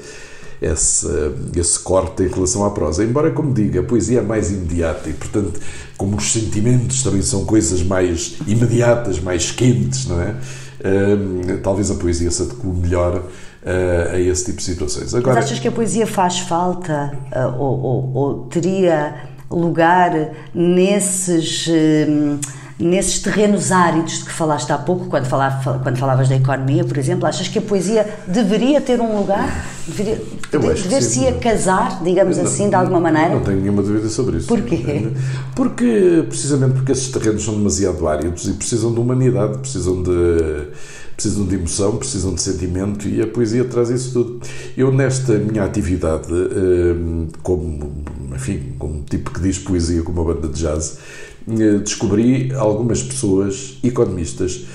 esse, 0.64 1.08
esse 1.56 1.80
corte 1.80 2.24
em 2.24 2.28
relação 2.28 2.64
à 2.66 2.72
prosa. 2.72 3.04
Embora, 3.04 3.32
como 3.32 3.54
diga, 3.54 3.82
a 3.82 3.84
poesia 3.84 4.20
é 4.20 4.22
mais 4.22 4.52
imediata 4.52 5.10
e, 5.10 5.14
portanto, 5.14 5.60
como 5.98 6.18
os 6.18 6.32
sentimentos 6.32 7.04
também 7.04 7.22
são 7.22 7.46
coisas 7.46 7.84
mais 7.84 8.38
imediatas, 8.48 9.20
mais 9.20 9.52
quentes, 9.52 10.08
não 10.08 10.22
é? 10.22 10.36
Uh, 10.80 11.58
talvez 11.62 11.90
a 11.92 11.96
poesia 11.96 12.30
se 12.30 12.42
adeque 12.42 12.66
melhor 12.66 13.18
uh, 13.18 14.14
a 14.14 14.20
esse 14.20 14.46
tipo 14.46 14.58
de 14.58 14.64
situações. 14.64 15.14
Agora, 15.14 15.36
Mas 15.36 15.46
achas 15.46 15.60
que 15.60 15.68
a 15.68 15.72
poesia 15.72 16.08
faz 16.08 16.40
falta 16.40 17.18
uh, 17.32 17.58
ou, 17.58 17.80
ou, 17.80 18.14
ou, 18.14 18.40
teria 18.46 19.16
lugar 19.50 20.12
nesses 20.54 21.70
nesses 22.80 23.20
terrenos 23.20 23.72
áridos 23.72 24.20
de 24.20 24.26
que 24.26 24.32
falaste 24.32 24.72
há 24.72 24.78
pouco, 24.78 25.06
quando, 25.06 25.26
falava, 25.26 25.80
quando 25.80 25.98
falavas 25.98 26.28
da 26.28 26.36
economia, 26.36 26.84
por 26.84 26.98
exemplo, 26.98 27.26
achas 27.26 27.48
que 27.48 27.60
a 27.60 27.62
poesia 27.62 28.08
deveria 28.28 28.82
ter 28.82 29.00
um 29.00 29.18
lugar? 29.18 29.66
Deveria, 29.88 30.22
dever-se 30.52 31.28
a 31.28 31.34
casar, 31.34 32.04
digamos 32.04 32.38
não, 32.38 32.46
assim, 32.46 32.70
de 32.70 32.76
alguma 32.76 33.00
maneira? 33.00 33.36
Não 33.36 33.42
tenho 33.42 33.60
nenhuma 33.60 33.84
dúvida 33.84 34.10
sobre 34.10 34.38
isso. 34.38 34.48
Porquê? 34.48 35.10
Porque, 35.56 36.26
precisamente 36.28 36.74
porque 36.74 36.92
esses 36.92 37.10
terrenos 37.10 37.44
são 37.44 37.56
demasiado 37.56 38.08
áridos 38.08 38.48
e 38.48 38.54
precisam 38.54 38.94
de 38.94 39.00
humanidade, 39.00 39.58
precisam 39.60 40.02
de 40.02 40.72
precisam 41.16 41.46
de 41.46 41.56
emoção, 41.56 41.98
precisam 41.98 42.34
de 42.34 42.42
sentimento 42.42 43.08
e 43.08 43.22
a 43.22 43.28
poesia 43.28 43.64
traz 43.66 43.90
isso 43.90 44.14
tudo. 44.14 44.42
Eu, 44.76 44.92
nesta 44.92 45.34
minha 45.34 45.64
atividade, 45.64 46.28
eh, 46.34 47.30
como, 47.42 48.04
enfim, 48.36 48.74
como 48.80 49.04
tipo 49.04 49.32
que 49.32 49.40
diz 49.42 49.60
poesia 49.60 50.02
com 50.02 50.12
uma 50.12 50.24
banda 50.24 50.48
de 50.48 50.60
jazz, 50.60 50.98
descobri 51.84 52.54
algumas 52.54 53.02
pessoas, 53.04 53.78
economistas, 53.84 54.66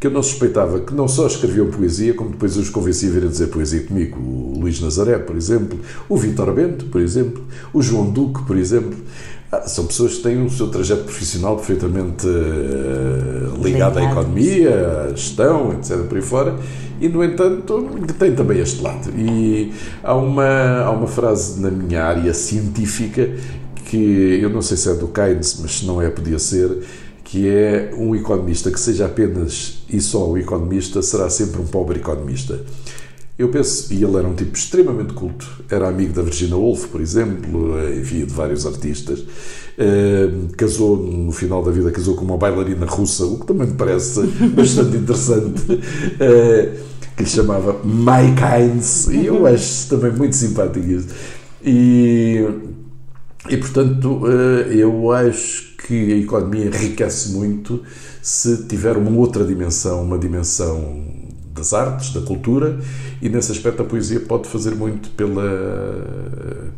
que 0.00 0.06
eu 0.06 0.10
não 0.10 0.22
suspeitava 0.22 0.80
que 0.80 0.94
não 0.94 1.08
só 1.08 1.26
escreviam 1.26 1.66
poesia, 1.66 2.14
como 2.14 2.30
depois 2.30 2.56
os 2.56 2.70
convenci 2.70 3.06
a 3.06 3.10
vir 3.10 3.24
a 3.24 3.28
dizer 3.28 3.48
poesia 3.48 3.82
comigo. 3.82 4.18
O 4.20 4.60
Luís 4.60 4.80
Nazaré, 4.80 5.18
por 5.18 5.36
exemplo, 5.36 5.78
o 6.08 6.16
Vitor 6.16 6.52
Bento, 6.52 6.84
por 6.86 7.00
exemplo, 7.00 7.44
o 7.72 7.82
João 7.82 8.08
Duque, 8.10 8.42
por 8.44 8.56
exemplo. 8.56 8.96
Ah, 9.50 9.66
são 9.66 9.86
pessoas 9.86 10.16
que 10.16 10.22
têm 10.22 10.44
o 10.44 10.50
seu 10.50 10.68
trajeto 10.68 11.04
profissional 11.04 11.56
perfeitamente 11.56 12.26
uh, 12.26 13.62
ligado 13.62 13.98
à 13.98 14.04
economia, 14.04 15.06
à 15.06 15.08
gestão, 15.08 15.72
etc. 15.72 16.00
por 16.06 16.16
aí 16.16 16.22
fora, 16.22 16.54
e, 17.00 17.08
no 17.08 17.24
entanto, 17.24 17.88
tem 18.18 18.34
também 18.34 18.58
este 18.58 18.82
lado. 18.82 19.08
E 19.16 19.72
há 20.02 20.14
uma, 20.14 20.80
há 20.82 20.90
uma 20.90 21.06
frase 21.06 21.60
na 21.60 21.70
minha 21.70 22.04
área 22.04 22.34
científica 22.34 23.30
que 23.88 24.38
eu 24.40 24.50
não 24.50 24.60
sei 24.60 24.76
se 24.76 24.90
é 24.90 24.94
do 24.94 25.08
Keynes, 25.08 25.58
mas 25.60 25.78
se 25.78 25.86
não 25.86 26.00
é, 26.00 26.10
podia 26.10 26.38
ser, 26.38 26.70
que 27.24 27.48
é 27.48 27.90
um 27.96 28.14
economista 28.14 28.70
que 28.70 28.78
seja 28.78 29.06
apenas 29.06 29.78
e 29.88 30.00
só 30.00 30.30
um 30.30 30.36
economista 30.36 31.02
será 31.02 31.28
sempre 31.30 31.60
um 31.60 31.66
pobre 31.66 31.98
economista. 31.98 32.60
Eu 33.38 33.48
penso, 33.48 33.92
e 33.94 34.02
ele 34.02 34.16
era 34.16 34.26
um 34.26 34.34
tipo 34.34 34.56
extremamente 34.56 35.14
culto, 35.14 35.46
era 35.70 35.88
amigo 35.88 36.12
da 36.12 36.22
Virginia 36.22 36.56
Woolf, 36.56 36.88
por 36.88 37.00
exemplo, 37.00 37.78
enfim, 37.92 38.24
de 38.24 38.32
vários 38.32 38.66
artistas. 38.66 39.20
Uh, 39.20 40.48
casou, 40.56 40.96
no 40.96 41.30
final 41.30 41.62
da 41.62 41.70
vida, 41.70 41.90
casou 41.92 42.16
com 42.16 42.24
uma 42.24 42.36
bailarina 42.36 42.84
russa, 42.84 43.24
o 43.24 43.38
que 43.38 43.46
também 43.46 43.68
me 43.68 43.74
parece 43.74 44.26
bastante 44.56 44.96
interessante, 44.96 45.72
uh, 45.72 46.78
que 47.16 47.22
lhe 47.22 47.28
chamava 47.28 47.80
Mike 47.84 48.42
Hines, 48.42 49.06
e 49.06 49.26
eu 49.26 49.46
acho 49.46 49.88
também 49.88 50.12
muito 50.12 50.34
simpático 50.34 50.84
isso. 50.84 51.08
E, 51.64 52.44
e 53.48 53.56
portanto, 53.56 54.24
uh, 54.24 54.70
eu 54.70 55.10
acho 55.12 55.76
que 55.76 56.12
a 56.12 56.16
economia 56.16 56.66
enriquece 56.66 57.30
muito 57.30 57.82
se 58.22 58.64
tiver 58.66 58.96
uma 58.96 59.10
outra 59.10 59.44
dimensão, 59.44 60.02
uma 60.02 60.18
dimensão 60.18 61.04
das 61.54 61.72
artes, 61.72 62.12
da 62.12 62.20
cultura, 62.20 62.78
e 63.20 63.28
nesse 63.28 63.50
aspecto 63.52 63.82
a 63.82 63.84
poesia 63.84 64.20
pode 64.20 64.48
fazer 64.48 64.74
muito 64.74 65.10
pela 65.10 66.72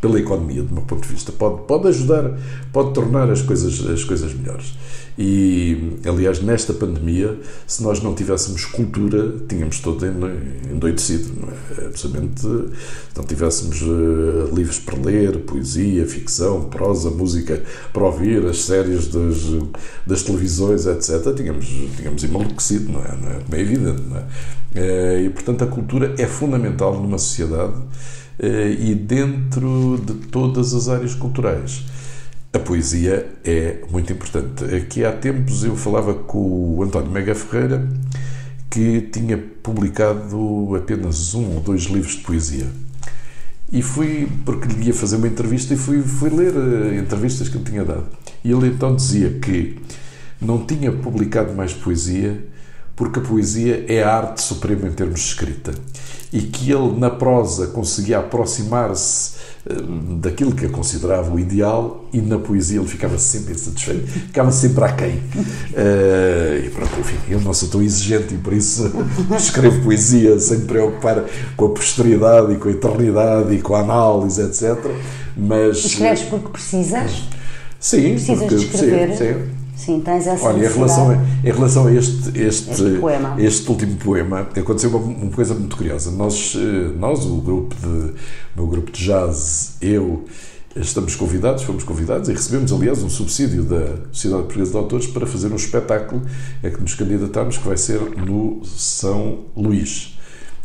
pela 0.00 0.18
economia, 0.18 0.62
do 0.62 0.72
meu 0.72 0.82
ponto 0.82 1.06
de 1.06 1.12
vista. 1.12 1.30
Pode, 1.30 1.62
pode 1.66 1.88
ajudar, 1.88 2.32
pode 2.72 2.94
tornar 2.94 3.30
as 3.30 3.42
coisas, 3.42 3.86
as 3.88 4.02
coisas 4.02 4.32
melhores. 4.32 4.74
E, 5.18 5.98
aliás, 6.06 6.40
nesta 6.40 6.72
pandemia, 6.72 7.38
se 7.66 7.82
nós 7.82 8.02
não 8.02 8.14
tivéssemos 8.14 8.64
cultura, 8.64 9.34
tínhamos 9.46 9.78
todo 9.80 10.06
endoidecido. 10.72 11.34
Não 11.38 11.48
é? 11.50 11.86
Absolutamente. 11.88 12.40
Se 12.40 13.16
não 13.16 13.24
tivéssemos 13.24 13.82
uh, 13.82 14.54
livros 14.54 14.78
para 14.78 14.98
ler, 14.98 15.40
poesia, 15.40 16.06
ficção, 16.06 16.64
prosa, 16.70 17.10
música 17.10 17.62
para 17.92 18.04
ouvir, 18.04 18.46
as 18.46 18.62
séries 18.62 19.08
das, 19.08 19.36
das 20.06 20.22
televisões, 20.22 20.86
etc., 20.86 21.34
tínhamos, 21.36 21.66
tínhamos 21.98 22.24
enlouquecido, 22.24 22.90
não 22.90 23.00
é? 23.00 23.16
Não 23.16 23.30
é? 23.30 23.58
É 23.58 23.60
evidente, 23.60 24.02
não 24.08 24.16
é? 24.16 24.20
Uh, 24.72 25.26
e, 25.26 25.30
portanto, 25.30 25.64
a 25.64 25.66
cultura 25.66 26.14
é 26.16 26.26
fundamental 26.26 26.98
numa 26.98 27.18
sociedade 27.18 27.74
e 28.78 28.94
dentro 28.94 30.00
de 30.04 30.14
todas 30.28 30.72
as 30.72 30.88
áreas 30.88 31.14
culturais. 31.14 31.84
A 32.52 32.58
poesia 32.58 33.28
é 33.44 33.76
muito 33.90 34.12
importante. 34.12 34.64
Aqui 34.74 35.04
há 35.04 35.12
tempos 35.12 35.62
eu 35.62 35.76
falava 35.76 36.14
com 36.14 36.76
o 36.76 36.82
António 36.82 37.10
Mega 37.10 37.34
Ferreira, 37.34 37.88
que 38.68 39.02
tinha 39.02 39.38
publicado 39.38 40.74
apenas 40.74 41.32
um 41.34 41.54
ou 41.54 41.60
dois 41.60 41.82
livros 41.82 42.16
de 42.16 42.22
poesia. 42.22 42.66
E 43.70 43.82
fui, 43.82 44.28
porque 44.44 44.66
lhe 44.66 44.86
ia 44.86 44.94
fazer 44.94 45.14
uma 45.14 45.28
entrevista, 45.28 45.74
e 45.74 45.76
fui, 45.76 46.02
fui 46.02 46.28
ler 46.28 46.52
uh, 46.56 46.94
entrevistas 46.94 47.48
que 47.48 47.56
ele 47.56 47.64
tinha 47.64 47.84
dado. 47.84 48.06
E 48.42 48.50
ele 48.50 48.66
então 48.66 48.96
dizia 48.96 49.30
que 49.30 49.76
não 50.40 50.66
tinha 50.66 50.90
publicado 50.90 51.54
mais 51.54 51.72
poesia 51.72 52.42
porque 52.96 53.20
a 53.20 53.22
poesia 53.22 53.84
é 53.86 54.02
a 54.02 54.12
arte 54.12 54.42
suprema 54.42 54.88
em 54.88 54.92
termos 54.92 55.20
de 55.20 55.26
escrita 55.26 55.72
e 56.32 56.40
que 56.42 56.70
ele, 56.70 56.98
na 56.98 57.10
prosa, 57.10 57.66
conseguia 57.68 58.18
aproximar-se 58.18 59.32
eh, 59.68 59.74
daquilo 60.20 60.52
que 60.52 60.64
eu 60.64 60.70
considerava 60.70 61.34
o 61.34 61.40
ideal 61.40 62.04
e 62.12 62.20
na 62.20 62.38
poesia 62.38 62.78
ele 62.78 62.88
ficava 62.88 63.18
sempre 63.18 63.52
insatisfeito, 63.52 64.06
ficava 64.06 64.52
sempre 64.52 64.84
aquém. 64.84 65.16
Uh, 65.16 66.64
e 66.64 66.70
pronto, 66.70 67.00
enfim, 67.00 67.16
eu 67.28 67.40
não 67.40 67.52
sou 67.52 67.68
tão 67.68 67.82
exigente 67.82 68.34
e 68.34 68.38
por 68.38 68.52
isso 68.52 68.90
escrevo 69.36 69.82
poesia 69.82 70.38
sem 70.38 70.58
me 70.58 70.66
preocupar 70.66 71.24
com 71.56 71.66
a 71.66 71.70
posteridade 71.70 72.52
e 72.52 72.56
com 72.56 72.68
a 72.68 72.72
eternidade 72.72 73.54
e 73.54 73.60
com 73.60 73.74
a 73.74 73.80
análise, 73.80 74.40
etc. 74.40 74.78
Mas. 75.36 75.84
Escreves 75.84 76.22
porque 76.22 76.48
precisas? 76.48 77.24
Sim, 77.78 78.12
precisas 78.12 78.38
porque, 78.38 78.54
de 78.54 78.64
escrever. 78.64 79.10
Sim, 79.10 79.16
sim. 79.16 79.59
Sim, 79.80 80.00
tens 80.00 80.26
essa 80.26 80.46
Olha, 80.46 80.66
em 80.66 80.68
relação, 80.68 81.10
a, 81.10 81.14
em 81.14 81.52
relação 81.52 81.86
a 81.86 81.94
este, 81.94 82.38
este, 82.38 82.70
este, 82.70 82.98
poema. 83.00 83.34
este 83.38 83.70
último 83.70 83.96
poema, 83.96 84.40
aconteceu 84.40 84.90
uma, 84.90 84.98
uma, 84.98 85.30
coisa 85.30 85.54
muito 85.54 85.74
curiosa. 85.74 86.10
Nós, 86.10 86.54
eh, 86.54 86.92
nós 86.98 87.24
o 87.24 87.36
grupo 87.36 87.74
de, 87.74 87.86
o 87.86 88.14
meu 88.56 88.66
grupo 88.66 88.90
de 88.90 89.02
jazz, 89.02 89.76
eu, 89.80 90.26
estamos 90.76 91.16
convidados, 91.16 91.62
fomos 91.62 91.82
convidados 91.82 92.28
e 92.28 92.32
recebemos, 92.32 92.70
aliás, 92.72 93.02
um 93.02 93.08
subsídio 93.08 93.62
da 93.64 93.96
Sociedade 94.12 94.42
Portuguesa 94.42 94.70
de 94.72 94.76
Autores 94.76 95.06
para 95.06 95.26
fazer 95.26 95.50
um 95.50 95.56
espetáculo 95.56 96.22
a 96.62 96.68
que 96.68 96.80
nos 96.80 96.94
candidatamos, 96.94 97.56
que 97.56 97.66
vai 97.66 97.78
ser 97.78 98.00
no 98.18 98.62
São 98.64 99.46
Luís 99.56 100.18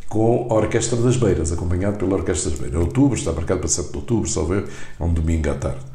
com 0.09 0.47
a 0.49 0.53
Orquestra 0.55 0.97
das 0.97 1.15
Beiras, 1.15 1.51
acompanhado 1.51 1.97
pela 1.97 2.15
Orquestra 2.15 2.49
das 2.49 2.59
Beiras. 2.59 2.77
Em 2.77 2.83
outubro, 2.83 3.17
está 3.17 3.31
marcado 3.31 3.61
para 3.61 3.69
7 3.69 3.91
de 3.91 3.97
outubro, 3.97 4.29
só 4.29 4.43
ver, 4.43 4.65
é 4.99 5.03
um 5.03 5.13
domingo 5.13 5.49
à 5.49 5.55
tarde. 5.55 5.94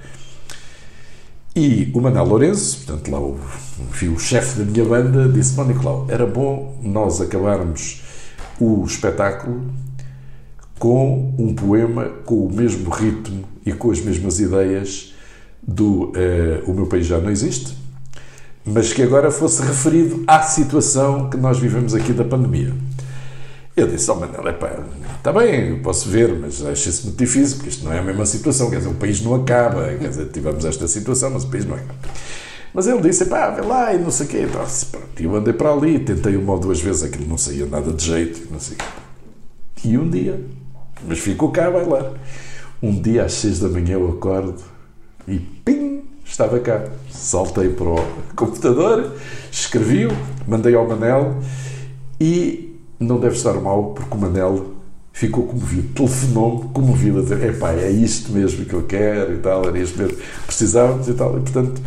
E 1.55 1.90
o 1.94 2.01
Manuel 2.01 2.27
Lourenço, 2.27 2.85
portanto, 2.85 3.10
lá 3.10 3.18
o, 3.18 3.39
o 4.14 4.18
chefe 4.18 4.60
da 4.60 4.64
minha 4.64 4.85
banda, 4.85 5.28
disse: 5.28 5.55
Bom, 5.55 5.64
Nicolau, 5.64 6.06
era 6.09 6.27
bom 6.27 6.78
nós 6.82 7.20
acabarmos 7.20 8.02
o 8.60 8.85
espetáculo 8.85 9.62
com 10.78 11.35
um 11.39 11.55
poema 11.55 12.06
com 12.24 12.47
o 12.47 12.52
mesmo 12.52 12.89
ritmo 12.90 13.44
e 13.66 13.72
com 13.72 13.90
as 13.90 14.01
mesmas 14.01 14.40
ideias 14.40 15.14
do 15.62 16.05
uh, 16.05 16.70
O 16.70 16.74
Meu 16.74 16.86
País 16.86 17.06
Já 17.06 17.18
Não 17.18 17.31
Existe, 17.31 17.77
mas 18.64 18.93
que 18.93 19.02
agora 19.02 19.31
fosse 19.31 19.62
referido 19.62 20.24
à 20.27 20.43
situação 20.43 21.28
que 21.28 21.36
nós 21.36 21.59
vivemos 21.59 21.94
aqui 21.94 22.12
da 22.12 22.24
pandemia. 22.24 22.72
Eu 23.81 23.89
disse, 23.89 24.11
oh 24.11 24.16
Manel, 24.16 24.47
é 24.47 24.52
pá, 24.52 24.85
está 25.16 25.32
bem, 25.32 25.81
posso 25.81 26.09
ver, 26.09 26.35
mas 26.39 26.62
acho 26.65 26.89
isso 26.89 27.07
muito 27.07 27.19
difícil, 27.19 27.57
porque 27.57 27.70
isto 27.70 27.85
não 27.85 27.93
é 27.93 27.98
a 27.98 28.02
mesma 28.02 28.27
situação, 28.27 28.69
quer 28.69 28.77
dizer, 28.77 28.90
o 28.90 28.94
país 28.94 29.23
não 29.23 29.35
acaba, 29.35 29.94
quer 29.94 30.09
dizer, 30.09 30.27
tivemos 30.27 30.65
esta 30.66 30.86
situação, 30.86 31.31
mas 31.31 31.44
o 31.44 31.48
país 31.48 31.65
não 31.65 31.77
acaba. 31.77 31.94
Mas 32.74 32.86
ele 32.86 33.01
disse, 33.01 33.24
pá, 33.24 33.51
vê 33.51 33.62
lá, 33.62 33.94
e 33.94 33.98
não 33.98 34.11
sei 34.11 34.27
o 34.27 34.28
quê, 34.28 34.47
então, 34.48 34.62
pronto, 34.90 35.07
eu 35.19 35.35
andei 35.35 35.55
para 35.55 35.73
ali, 35.73 35.98
tentei 35.98 36.36
uma 36.36 36.52
ou 36.52 36.59
duas 36.59 36.81
vezes, 36.81 37.02
aquilo 37.02 37.27
não 37.27 37.39
saía 37.39 37.65
nada 37.65 37.90
de 37.90 38.05
jeito, 38.05 38.52
não 38.52 38.61
sei 38.61 38.74
o 38.74 38.78
quê. 38.78 38.85
E 39.82 39.97
um 39.97 40.11
dia, 40.11 40.39
mas 41.09 41.19
ficou 41.19 41.51
cá, 41.51 41.70
vai 41.70 41.86
lá. 41.86 42.12
Um 42.82 43.01
dia 43.01 43.24
às 43.24 43.32
seis 43.32 43.61
da 43.61 43.69
manhã 43.69 43.94
eu 43.94 44.11
acordo 44.11 44.57
e 45.27 45.39
pim, 45.39 46.02
estava 46.24 46.61
cá. 46.61 46.85
Saltei 47.11 47.70
para 47.70 47.89
o 47.89 48.05
computador, 48.36 49.12
escrevi-o, 49.51 50.11
mandei 50.47 50.74
ao 50.74 50.86
Manel 50.86 51.36
e 52.20 52.69
não 53.01 53.18
deve 53.18 53.35
estar 53.35 53.55
mal, 53.55 53.94
porque 53.94 54.14
o 54.14 54.18
Manel 54.18 54.74
ficou 55.12 55.47
comovido, 55.47 55.89
telefonou-me 55.94 56.68
comovido 56.72 57.18
a 57.18 57.22
dizer: 57.22 57.43
epá, 57.43 57.72
é 57.72 57.90
isto 57.90 58.31
mesmo 58.32 58.64
que 58.64 58.74
eu 58.74 58.82
quero 58.82 59.35
e 59.35 59.39
tal, 59.39 59.66
era 59.66 59.78
isto 59.78 59.98
mesmo 59.98 60.18
precisávamos 60.47 61.09
e 61.09 61.14
tal. 61.14 61.39
E 61.39 61.40
portanto, 61.40 61.81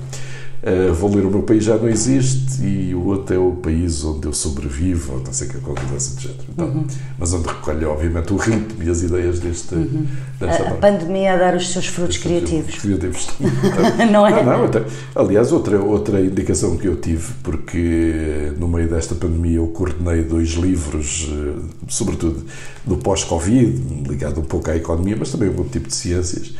Uh, 0.63 0.93
vou 0.93 1.13
ler 1.13 1.25
O 1.25 1.29
Meu 1.29 1.43
País 1.43 1.65
Já 1.65 1.75
Não 1.75 1.89
Existe 1.89 2.63
e 2.63 2.95
o 2.95 3.07
outro 3.07 3.35
é 3.35 3.37
O 3.37 3.51
País 3.51 4.01
Onde 4.05 4.25
Eu 4.25 4.31
Sobrevivo, 4.31 5.15
ou 5.15 5.19
não 5.19 5.33
sei 5.33 5.49
que 5.49 5.57
qualquer 5.57 5.81
coisa 5.89 5.95
desse 5.95 6.21
género. 6.21 6.45
Então, 6.47 6.67
uhum. 6.67 6.87
Mas 7.19 7.33
onde 7.33 7.49
recolhe, 7.49 7.83
obviamente, 7.83 8.31
o 8.31 8.37
ritmo 8.37 8.81
e 8.81 8.89
as 8.89 9.03
ideias 9.03 9.39
deste, 9.39 9.75
uhum. 9.75 10.05
desta 10.39 10.63
a, 10.63 10.69
a 10.69 10.75
pandemia 10.75 11.33
a 11.33 11.35
dar 11.35 11.55
os 11.57 11.69
seus 11.69 11.87
frutos 11.87 12.15
criativos. 12.17 12.75
criativos. 12.75 13.27
Então, 13.43 14.11
não 14.11 14.25
é? 14.25 14.31
Não, 14.31 14.43
não, 14.43 14.65
até, 14.65 14.85
aliás, 15.13 15.51
outra, 15.51 15.81
outra 15.81 16.21
indicação 16.21 16.77
que 16.77 16.87
eu 16.87 16.95
tive, 16.95 17.33
porque 17.43 18.53
no 18.57 18.69
meio 18.69 18.87
desta 18.87 19.15
pandemia 19.15 19.57
eu 19.57 19.67
coordenei 19.67 20.23
dois 20.23 20.51
livros, 20.51 21.29
eh, 21.29 21.59
sobretudo 21.89 22.45
do 22.85 22.95
pós-Covid, 22.97 24.07
ligado 24.07 24.39
um 24.39 24.45
pouco 24.45 24.69
à 24.69 24.77
economia, 24.77 25.17
mas 25.19 25.29
também 25.29 25.49
a 25.49 25.51
um 25.51 25.63
tipo 25.65 25.87
de 25.89 25.95
ciências. 25.95 26.53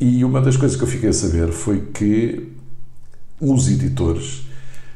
E 0.00 0.24
uma 0.24 0.40
das 0.40 0.56
coisas 0.56 0.76
que 0.76 0.82
eu 0.82 0.88
fiquei 0.88 1.10
a 1.10 1.12
saber 1.12 1.48
foi 1.48 1.82
que 1.92 2.56
os 3.40 3.68
editores, 3.68 4.42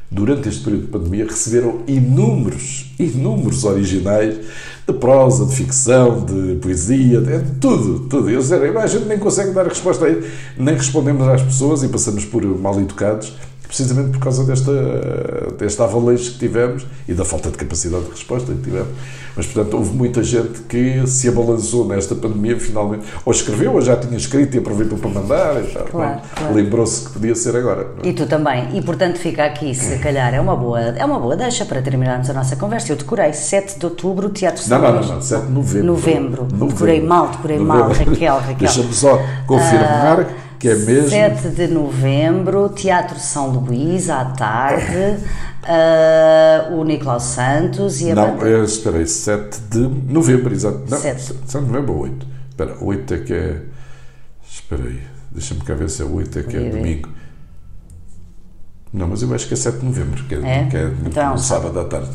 durante 0.09 0.47
este 0.49 0.63
período 0.63 0.85
de 0.85 0.91
pandemia, 0.91 1.25
receberam 1.25 1.81
inúmeros, 1.87 2.93
inúmeros 2.99 3.63
originais 3.63 4.37
de 4.85 4.93
prosa, 4.93 5.45
de 5.45 5.55
ficção, 5.55 6.25
de 6.25 6.55
poesia, 6.55 7.21
de 7.21 7.39
tudo, 7.59 8.07
tudo. 8.07 8.29
Eu 8.29 8.41
sei, 8.41 8.69
a 8.77 8.87
gente 8.87 9.05
nem 9.05 9.17
consegue 9.17 9.51
dar 9.51 9.67
resposta 9.67 10.05
a 10.05 10.09
isso, 10.09 10.27
nem 10.57 10.75
respondemos 10.75 11.27
às 11.27 11.41
pessoas 11.41 11.83
e 11.83 11.87
passamos 11.87 12.25
por 12.25 12.43
mal 12.43 12.79
educados 12.79 13.33
precisamente 13.73 14.11
por 14.11 14.19
causa 14.19 14.43
desta, 14.43 14.71
desta 15.57 15.83
avalanche 15.83 16.29
que 16.29 16.37
tivemos 16.37 16.85
e 17.07 17.13
da 17.13 17.25
falta 17.25 17.49
de 17.49 17.57
capacidade 17.57 18.03
de 18.03 18.11
resposta 18.11 18.53
que 18.53 18.61
tivemos. 18.61 18.89
Mas, 19.35 19.47
portanto, 19.47 19.73
houve 19.73 19.95
muita 19.95 20.23
gente 20.23 20.61
que 20.69 21.07
se 21.07 21.27
abalançou 21.27 21.87
nesta 21.87 22.13
pandemia, 22.13 22.59
finalmente, 22.59 23.03
ou 23.25 23.33
escreveu, 23.33 23.73
ou 23.73 23.81
já 23.81 23.95
tinha 23.95 24.15
escrito 24.15 24.53
e 24.53 24.59
aproveitou 24.59 24.95
para 24.99 25.09
mandar, 25.09 25.55
claro, 25.89 26.21
claro. 26.35 26.53
lembrou-se 26.53 27.05
que 27.05 27.13
podia 27.13 27.33
ser 27.33 27.55
agora. 27.55 27.87
É? 28.03 28.09
E 28.09 28.13
tu 28.13 28.27
também. 28.27 28.77
E, 28.77 28.81
portanto, 28.83 29.17
fica 29.17 29.43
aqui, 29.43 29.73
se 29.73 29.97
calhar, 29.97 30.35
é 30.35 30.39
uma 30.39 30.55
boa, 30.55 30.79
é 30.79 31.03
uma 31.03 31.19
boa 31.19 31.35
deixa 31.35 31.65
para 31.65 31.81
terminarmos 31.81 32.29
a 32.29 32.33
nossa 32.33 32.55
conversa. 32.55 32.91
Eu 32.91 32.95
decorei 32.95 33.33
7 33.33 33.79
de 33.79 33.85
outubro, 33.87 34.29
Teatro 34.29 34.61
São 34.61 34.79
Não, 34.79 35.01
não, 35.01 35.15
não, 35.15 35.19
7 35.21 35.47
de 35.47 35.51
novembro. 35.51 35.87
Novembro. 35.87 36.43
novembro. 36.43 36.67
Decorei 36.67 37.01
mal, 37.01 37.27
decorei 37.29 37.57
novembro. 37.57 37.85
mal, 37.85 37.91
Raquel, 37.91 38.35
Raquel. 38.35 38.55
Deixa-me 38.59 38.93
só 38.93 39.19
confirmar. 39.47 40.19
Uh, 40.19 40.52
que 40.63 40.69
é 40.69 40.75
mesmo. 40.75 41.09
7 41.09 41.49
de 41.49 41.67
novembro, 41.67 42.69
Teatro 42.69 43.19
São 43.19 43.49
Luís, 43.49 44.09
à 44.09 44.23
tarde, 44.23 45.17
uh, 45.61 46.73
o 46.73 46.85
Nicolau 46.85 47.19
Santos 47.19 47.99
e 47.99 48.11
a. 48.11 48.15
Não, 48.15 48.37
banda... 48.37 48.47
eu 48.47 48.63
esperei, 48.63 49.05
7 49.05 49.59
de 49.69 49.79
novembro, 49.79 50.53
exato. 50.53 50.83
Não, 50.89 50.97
7. 50.97 51.21
7 51.21 51.65
de 51.65 51.69
novembro 51.69 51.93
ou 51.93 51.99
8? 52.03 52.27
Espera, 52.49 52.77
8 52.79 53.13
é 53.13 53.17
que 53.17 53.33
é. 53.33 53.61
Espera 54.49 54.83
aí, 54.83 55.01
deixa-me 55.31 55.59
cá 55.59 55.73
ver 55.73 55.89
se 55.89 56.01
é 56.01 56.05
8 56.05 56.39
é 56.39 56.43
que 56.43 56.55
é 56.55 56.69
domingo. 56.69 57.09
Não, 58.93 59.07
mas 59.07 59.21
eu 59.21 59.33
acho 59.33 59.47
que 59.47 59.55
é 59.55 59.57
7 59.57 59.79
de 59.79 59.85
novembro, 59.85 60.23
que 60.23 60.35
é, 60.35 60.37
É? 60.37 60.67
que 60.69 60.77
é 60.77 60.91
Então 61.05 61.31
no 61.31 61.39
sábado 61.39 61.77
à 61.77 61.83
tarde. 61.83 62.09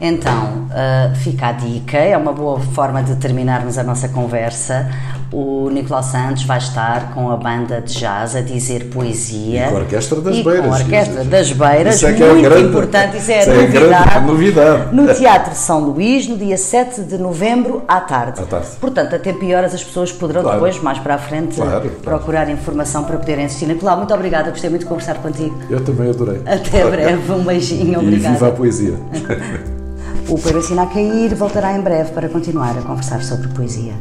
Então, 0.00 0.68
uh, 0.68 1.16
fica 1.16 1.48
a 1.48 1.52
dica, 1.52 1.96
é 1.96 2.16
uma 2.16 2.32
boa 2.32 2.60
forma 2.60 3.02
de 3.02 3.16
terminarmos 3.16 3.78
a 3.78 3.82
nossa 3.82 4.08
conversa. 4.08 4.88
O 5.32 5.70
Nicolau 5.70 6.02
Santos 6.02 6.42
vai 6.42 6.58
estar 6.58 7.14
com 7.14 7.30
a 7.30 7.36
banda 7.36 7.80
de 7.80 7.94
jazz 7.94 8.34
a 8.34 8.40
dizer 8.40 8.86
poesia. 8.86 9.66
E 9.66 9.70
com 9.70 9.76
a 9.76 9.78
Orquestra 9.80 10.20
das 10.20 10.36
E 10.36 10.42
Beiras. 10.42 10.66
Com 10.66 10.72
a 10.74 10.76
Orquestra 10.78 11.20
Isso- 11.20 11.30
das 11.30 11.52
Beiras, 11.52 11.94
isso 11.94 12.06
é 12.08 12.12
que 12.14 12.22
é 12.24 12.28
muito 12.32 12.42
grande- 12.48 12.68
importante, 12.68 13.16
isso 13.18 13.30
é 13.30 13.40
isso 13.40 13.50
é 13.50 13.52
a 13.52 13.56
grande 13.66 13.78
novidade. 13.78 14.26
novidade. 14.26 14.94
No 14.96 15.14
Teatro 15.14 15.54
São 15.54 15.80
Luís, 15.84 16.26
no 16.26 16.36
dia 16.36 16.56
7 16.58 17.02
de 17.02 17.16
novembro, 17.16 17.84
à 17.86 18.00
tarde. 18.00 18.40
À 18.40 18.44
tarde. 18.44 18.66
Portanto, 18.80 19.14
a 19.14 19.18
tempo 19.20 19.44
e 19.44 19.54
horas 19.54 19.72
as 19.72 19.84
pessoas 19.84 20.10
poderão 20.10 20.42
Claro. 20.42 20.58
depois, 20.58 20.82
mais 20.82 20.98
para 20.98 21.14
a 21.14 21.18
frente, 21.18 21.54
Claro, 21.54 21.70
claro. 21.70 21.90
procurar 22.02 22.50
informação 22.50 23.04
para 23.04 23.16
poderem 23.16 23.44
assistir. 23.44 23.66
Nicolau, 23.66 23.98
muito 23.98 24.12
obrigada, 24.12 24.50
gostei 24.50 24.68
muito 24.68 24.82
de 24.82 24.88
conversar 24.88 25.18
contigo. 25.18 25.56
Eu 25.70 25.80
também 25.84 26.10
adorei. 26.10 26.40
Até 26.44 26.84
breve, 26.90 27.32
um 27.32 27.44
beijinho, 27.44 27.92
E 27.92 27.96
obrigada. 27.96 28.34
viva 28.34 28.48
a 28.48 28.52
poesia. 28.52 28.94
O 30.28 30.38
Poeira 30.38 30.60
Ensina 30.60 30.82
a 30.82 30.86
Cair 30.86 31.34
voltará 31.34 31.72
em 31.76 31.80
breve 31.80 32.12
para 32.12 32.28
continuar 32.28 32.70
a 32.78 32.82
conversar 32.82 33.20
sobre 33.20 33.48
poesia. 33.48 33.94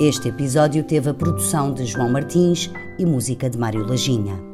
Este 0.00 0.30
episódio 0.30 0.82
teve 0.82 1.10
a 1.10 1.14
produção 1.14 1.74
de 1.74 1.84
João 1.84 2.08
Martins 2.08 2.70
e 2.98 3.04
música 3.04 3.50
de 3.50 3.58
Mário 3.58 3.86
Lajinha. 3.86 4.49